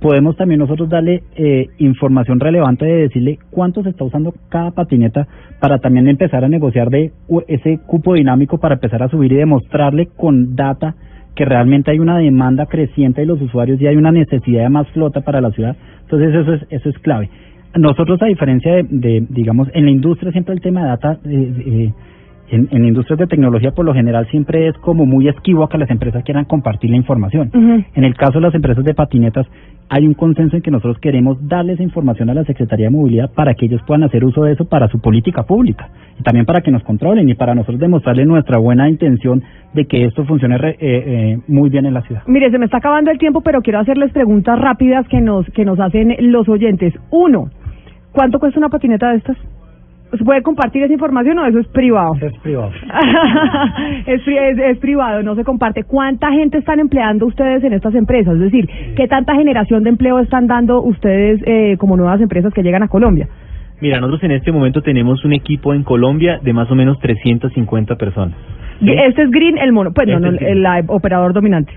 Podemos 0.00 0.36
también 0.36 0.60
nosotros 0.60 0.88
darle 0.90 1.22
eh, 1.36 1.68
información 1.78 2.38
relevante 2.38 2.84
de 2.84 3.02
decirle 3.02 3.38
cuánto 3.50 3.82
se 3.82 3.90
está 3.90 4.04
usando 4.04 4.34
cada 4.50 4.70
patineta 4.72 5.26
para 5.60 5.78
también 5.78 6.06
empezar 6.08 6.44
a 6.44 6.48
negociar 6.48 6.90
de 6.90 7.12
ese 7.48 7.78
cupo 7.86 8.14
dinámico 8.14 8.58
para 8.58 8.74
empezar 8.74 9.02
a 9.02 9.08
subir 9.08 9.32
y 9.32 9.36
demostrarle 9.36 10.08
con 10.16 10.54
data 10.54 10.94
que 11.34 11.44
realmente 11.46 11.90
hay 11.90 11.98
una 11.98 12.18
demanda 12.18 12.66
creciente 12.66 13.22
de 13.22 13.26
los 13.26 13.40
usuarios 13.40 13.80
y 13.80 13.86
hay 13.86 13.96
una 13.96 14.12
necesidad 14.12 14.64
de 14.64 14.68
más 14.70 14.86
flota 14.90 15.22
para 15.22 15.40
la 15.40 15.50
ciudad. 15.50 15.76
Entonces 16.02 16.34
eso 16.34 16.52
es, 16.54 16.62
eso 16.70 16.88
es 16.90 16.98
clave. 16.98 17.30
Nosotros, 17.74 18.20
a 18.22 18.26
diferencia 18.26 18.72
de, 18.74 18.84
de, 18.88 19.26
digamos, 19.28 19.68
en 19.74 19.84
la 19.86 19.90
industria 19.90 20.32
siempre 20.32 20.54
el 20.54 20.60
tema 20.62 20.82
de 20.82 20.88
data, 20.88 21.18
eh, 21.24 21.52
eh, 21.66 21.92
en, 22.50 22.68
en 22.70 22.84
industrias 22.84 23.18
de 23.18 23.26
tecnología 23.26 23.72
por 23.72 23.84
lo 23.84 23.94
general 23.94 24.26
siempre 24.30 24.68
es 24.68 24.76
como 24.78 25.04
muy 25.06 25.28
esquivo 25.28 25.64
a 25.64 25.68
que 25.68 25.78
las 25.78 25.90
empresas 25.90 26.22
quieran 26.24 26.44
compartir 26.44 26.90
la 26.90 26.96
información. 26.96 27.50
En 27.94 28.04
el 28.04 28.14
caso 28.14 28.34
de 28.34 28.40
las 28.42 28.54
empresas 28.54 28.84
de 28.84 28.94
patinetas, 28.94 29.46
hay 29.88 30.04
un 30.06 30.14
consenso 30.14 30.56
en 30.56 30.62
que 30.62 30.70
nosotros 30.70 30.98
queremos 30.98 31.38
darle 31.48 31.74
esa 31.74 31.82
información 31.82 32.28
a 32.30 32.34
la 32.34 32.44
Secretaría 32.44 32.86
de 32.86 32.90
Movilidad 32.90 33.30
para 33.34 33.54
que 33.54 33.66
ellos 33.66 33.80
puedan 33.86 34.02
hacer 34.02 34.24
uso 34.24 34.42
de 34.42 34.52
eso 34.52 34.64
para 34.68 34.88
su 34.88 35.00
política 35.00 35.44
pública 35.44 35.88
y 36.18 36.22
también 36.24 36.44
para 36.44 36.60
que 36.60 36.70
nos 36.72 36.82
controlen 36.82 37.28
y 37.28 37.34
para 37.34 37.54
nosotros 37.54 37.78
demostrarle 37.78 38.24
nuestra 38.26 38.58
buena 38.58 38.88
intención 38.88 39.42
de 39.74 39.84
que 39.84 40.04
esto 40.04 40.24
funcione 40.24 40.58
re- 40.58 40.70
eh, 40.70 40.76
eh, 40.80 41.38
muy 41.46 41.70
bien 41.70 41.86
en 41.86 41.94
la 41.94 42.02
ciudad. 42.02 42.22
Mire, 42.26 42.50
se 42.50 42.58
me 42.58 42.64
está 42.64 42.78
acabando 42.78 43.10
el 43.12 43.18
tiempo, 43.18 43.42
pero 43.42 43.60
quiero 43.62 43.78
hacerles 43.78 44.10
preguntas 44.12 44.58
rápidas 44.58 45.06
que 45.08 45.20
nos 45.20 45.46
que 45.50 45.64
nos 45.64 45.78
hacen 45.78 46.16
los 46.32 46.48
oyentes. 46.48 46.92
Uno, 47.10 47.50
¿cuánto 48.12 48.38
cuesta 48.40 48.58
una 48.58 48.68
patineta 48.68 49.10
de 49.10 49.18
estas? 49.18 49.36
¿Se 50.16 50.24
puede 50.24 50.42
compartir 50.42 50.82
esa 50.82 50.92
información 50.92 51.38
o 51.38 51.46
eso 51.46 51.58
es 51.58 51.66
privado? 51.68 52.14
Es 52.20 52.36
privado. 52.38 52.70
es, 54.06 54.20
es, 54.26 54.58
es 54.58 54.78
privado, 54.78 55.22
no 55.22 55.34
se 55.34 55.44
comparte. 55.44 55.84
¿Cuánta 55.84 56.30
gente 56.32 56.58
están 56.58 56.80
empleando 56.80 57.26
ustedes 57.26 57.62
en 57.64 57.72
estas 57.72 57.94
empresas? 57.94 58.34
Es 58.34 58.40
decir, 58.40 58.68
¿qué 58.96 59.08
tanta 59.08 59.34
generación 59.34 59.82
de 59.82 59.90
empleo 59.90 60.18
están 60.18 60.46
dando 60.46 60.82
ustedes 60.82 61.40
eh, 61.46 61.76
como 61.78 61.96
nuevas 61.96 62.20
empresas 62.20 62.52
que 62.52 62.62
llegan 62.62 62.82
a 62.82 62.88
Colombia? 62.88 63.28
Mira, 63.80 64.00
nosotros 64.00 64.22
en 64.24 64.30
este 64.30 64.52
momento 64.52 64.80
tenemos 64.80 65.24
un 65.24 65.34
equipo 65.34 65.74
en 65.74 65.82
Colombia 65.82 66.38
de 66.42 66.52
más 66.52 66.70
o 66.70 66.74
menos 66.74 66.98
350 67.00 67.96
personas. 67.96 68.34
¿sí? 68.80 68.90
Este 68.90 69.22
es 69.22 69.30
Green, 69.30 69.58
el 69.58 69.72
mono, 69.72 69.92
pues 69.92 70.08
Este 70.08 70.20
no, 70.20 70.28
el, 70.28 70.84
operador 70.88 71.32
dominante. 71.32 71.72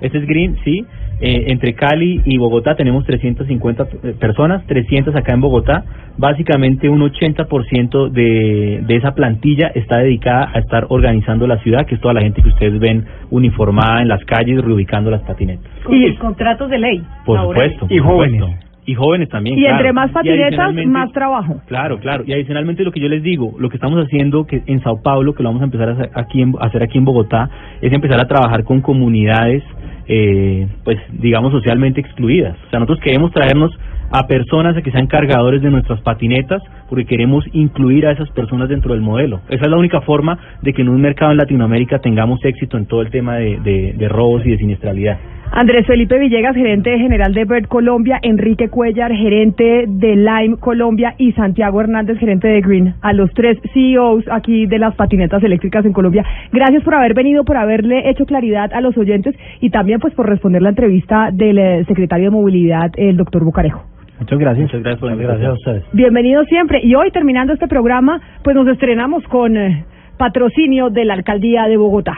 Este 0.00 0.18
es 0.18 0.26
Green, 0.26 0.56
sí. 0.64 0.84
Eh, 1.20 1.44
entre 1.48 1.74
Cali 1.74 2.20
y 2.24 2.38
Bogotá 2.38 2.74
tenemos 2.74 3.04
350 3.04 3.84
p- 3.86 4.12
personas, 4.14 4.66
300 4.66 5.14
acá 5.14 5.32
en 5.32 5.40
Bogotá. 5.40 5.84
Básicamente 6.18 6.88
un 6.88 7.00
80% 7.00 8.10
de, 8.10 8.82
de 8.86 8.96
esa 8.96 9.14
plantilla 9.14 9.68
está 9.74 9.98
dedicada 9.98 10.50
a 10.52 10.58
estar 10.58 10.86
organizando 10.88 11.46
la 11.46 11.58
ciudad, 11.58 11.86
que 11.86 11.94
es 11.96 12.00
toda 12.00 12.14
la 12.14 12.20
gente 12.20 12.42
que 12.42 12.48
ustedes 12.48 12.78
ven 12.78 13.04
uniformada 13.30 14.02
en 14.02 14.08
las 14.08 14.24
calles, 14.24 14.60
reubicando 14.62 15.10
las 15.10 15.22
patinetas. 15.22 15.64
Y 15.88 16.14
contratos 16.16 16.70
de 16.70 16.78
ley. 16.78 17.02
Por 17.24 17.40
supuesto. 17.40 17.86
Y 17.90 17.98
por 18.00 18.08
jóvenes. 18.08 18.40
supuesto. 18.40 18.64
Y 18.86 18.94
jóvenes 18.94 19.28
también. 19.30 19.58
Y 19.58 19.62
claro. 19.62 19.76
entre 19.76 19.92
más 19.94 20.10
patinetas, 20.10 20.74
más 20.86 21.10
trabajo. 21.12 21.56
Claro, 21.66 21.98
claro. 22.00 22.22
Y 22.26 22.34
adicionalmente 22.34 22.84
lo 22.84 22.92
que 22.92 23.00
yo 23.00 23.08
les 23.08 23.22
digo, 23.22 23.54
lo 23.58 23.70
que 23.70 23.76
estamos 23.78 23.98
haciendo 24.04 24.44
que 24.44 24.62
en 24.66 24.82
Sao 24.82 25.00
Paulo, 25.02 25.32
que 25.34 25.42
lo 25.42 25.48
vamos 25.48 25.62
a 25.62 25.64
empezar 25.64 25.88
a 25.88 25.92
hacer 25.92 26.10
aquí 26.14 26.42
en, 26.42 26.52
a 26.60 26.66
hacer 26.66 26.82
aquí 26.82 26.98
en 26.98 27.06
Bogotá, 27.06 27.48
es 27.80 27.90
empezar 27.94 28.20
a 28.20 28.28
trabajar 28.28 28.62
con 28.64 28.82
comunidades, 28.82 29.62
eh, 30.06 30.66
pues 30.84 30.98
digamos 31.12 31.52
socialmente 31.52 32.00
excluidas. 32.00 32.56
O 32.66 32.70
sea, 32.70 32.78
nosotros 32.80 33.00
queremos 33.00 33.32
traernos 33.32 33.72
a 34.10 34.26
personas 34.26 34.76
a 34.76 34.82
que 34.82 34.90
sean 34.90 35.06
cargadores 35.06 35.62
de 35.62 35.70
nuestras 35.70 36.00
patinetas, 36.02 36.62
porque 36.88 37.04
queremos 37.04 37.44
incluir 37.52 38.06
a 38.06 38.12
esas 38.12 38.30
personas 38.30 38.68
dentro 38.68 38.92
del 38.92 39.02
modelo. 39.02 39.40
Esa 39.48 39.64
es 39.64 39.70
la 39.70 39.76
única 39.76 40.00
forma 40.02 40.38
de 40.62 40.72
que 40.72 40.82
en 40.82 40.88
un 40.88 41.00
mercado 41.00 41.32
en 41.32 41.38
Latinoamérica 41.38 41.98
tengamos 41.98 42.44
éxito 42.44 42.76
en 42.76 42.86
todo 42.86 43.02
el 43.02 43.10
tema 43.10 43.36
de, 43.36 43.58
de, 43.60 43.94
de 43.96 44.08
robos 44.08 44.44
y 44.46 44.50
de 44.50 44.58
siniestralidad. 44.58 45.18
Andrés 45.56 45.86
Felipe 45.86 46.18
Villegas, 46.18 46.56
gerente 46.56 46.98
general 46.98 47.32
de 47.32 47.44
Bird 47.44 47.68
Colombia, 47.68 48.18
Enrique 48.22 48.68
Cuellar, 48.70 49.12
gerente 49.12 49.84
de 49.86 50.16
Lime 50.16 50.56
Colombia 50.58 51.14
y 51.16 51.30
Santiago 51.30 51.80
Hernández, 51.80 52.18
gerente 52.18 52.48
de 52.48 52.60
Green, 52.60 52.94
a 53.02 53.12
los 53.12 53.32
tres 53.34 53.56
CEOs 53.72 54.24
aquí 54.32 54.66
de 54.66 54.80
las 54.80 54.96
patinetas 54.96 55.44
eléctricas 55.44 55.84
en 55.84 55.92
Colombia. 55.92 56.24
Gracias 56.50 56.82
por 56.82 56.96
haber 56.96 57.14
venido, 57.14 57.44
por 57.44 57.56
haberle 57.56 58.10
hecho 58.10 58.26
claridad 58.26 58.72
a 58.74 58.80
los 58.80 58.98
oyentes 58.98 59.36
y 59.60 59.70
también 59.70 60.00
pues 60.00 60.12
por 60.14 60.28
responder 60.28 60.60
la 60.60 60.70
entrevista 60.70 61.28
del 61.32 61.58
eh, 61.58 61.84
secretario 61.86 62.30
de 62.30 62.36
Movilidad, 62.36 62.90
el 62.96 63.16
doctor 63.16 63.44
Bucarejo. 63.44 63.84
Muchas 64.18 64.40
gracias. 64.40 64.64
Muchas 64.64 64.82
gracias 64.82 65.00
por 65.00 65.10
la 65.12 65.22
Gracias 65.22 65.48
a 65.50 65.52
ustedes. 65.52 65.84
Bienvenidos 65.92 66.48
siempre. 66.48 66.80
Y 66.82 66.96
hoy, 66.96 67.12
terminando 67.12 67.52
este 67.52 67.68
programa, 67.68 68.20
pues 68.42 68.56
nos 68.56 68.66
estrenamos 68.66 69.22
con 69.28 69.56
eh, 69.56 69.84
patrocinio 70.18 70.90
de 70.90 71.04
la 71.04 71.14
Alcaldía 71.14 71.68
de 71.68 71.76
Bogotá. 71.76 72.14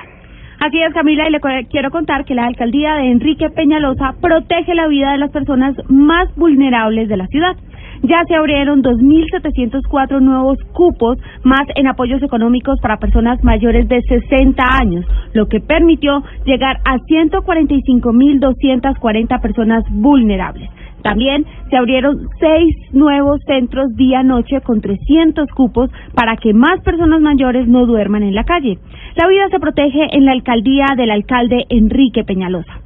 Así 0.58 0.82
es, 0.82 0.94
Camila, 0.94 1.28
y 1.28 1.32
le 1.32 1.40
quiero 1.68 1.90
contar 1.90 2.24
que 2.24 2.34
la 2.34 2.46
alcaldía 2.46 2.94
de 2.94 3.10
Enrique 3.10 3.50
Peñalosa 3.50 4.14
protege 4.20 4.74
la 4.74 4.88
vida 4.88 5.12
de 5.12 5.18
las 5.18 5.30
personas 5.30 5.76
más 5.88 6.34
vulnerables 6.34 7.08
de 7.08 7.18
la 7.18 7.26
ciudad. 7.26 7.54
Ya 8.02 8.24
se 8.26 8.34
abrieron 8.34 8.82
2.704 8.82 10.20
nuevos 10.20 10.58
cupos 10.72 11.18
más 11.44 11.62
en 11.74 11.88
apoyos 11.88 12.22
económicos 12.22 12.78
para 12.80 12.96
personas 12.98 13.44
mayores 13.44 13.86
de 13.88 14.00
60 14.02 14.62
años, 14.80 15.04
lo 15.34 15.48
que 15.48 15.60
permitió 15.60 16.22
llegar 16.44 16.78
a 16.84 16.98
145.240 16.98 19.40
personas 19.40 19.84
vulnerables. 19.90 20.68
También 21.02 21.44
se 21.70 21.76
abrieron 21.76 22.28
seis 22.40 22.74
nuevos 22.92 23.40
centros 23.46 23.94
día-noche 23.94 24.60
con 24.62 24.80
300 24.80 25.48
cupos 25.50 25.88
para 26.14 26.36
que 26.36 26.52
más 26.52 26.80
personas 26.80 27.20
mayores 27.20 27.68
no 27.68 27.86
duerman 27.86 28.24
en 28.24 28.34
la 28.34 28.42
calle. 28.42 28.78
La 29.16 29.26
vida 29.28 29.48
se 29.50 29.58
protege 29.58 30.14
en 30.14 30.26
la 30.26 30.32
alcaldía 30.32 30.88
del 30.94 31.10
alcalde 31.10 31.64
Enrique 31.70 32.22
Peñalosa. 32.22 32.82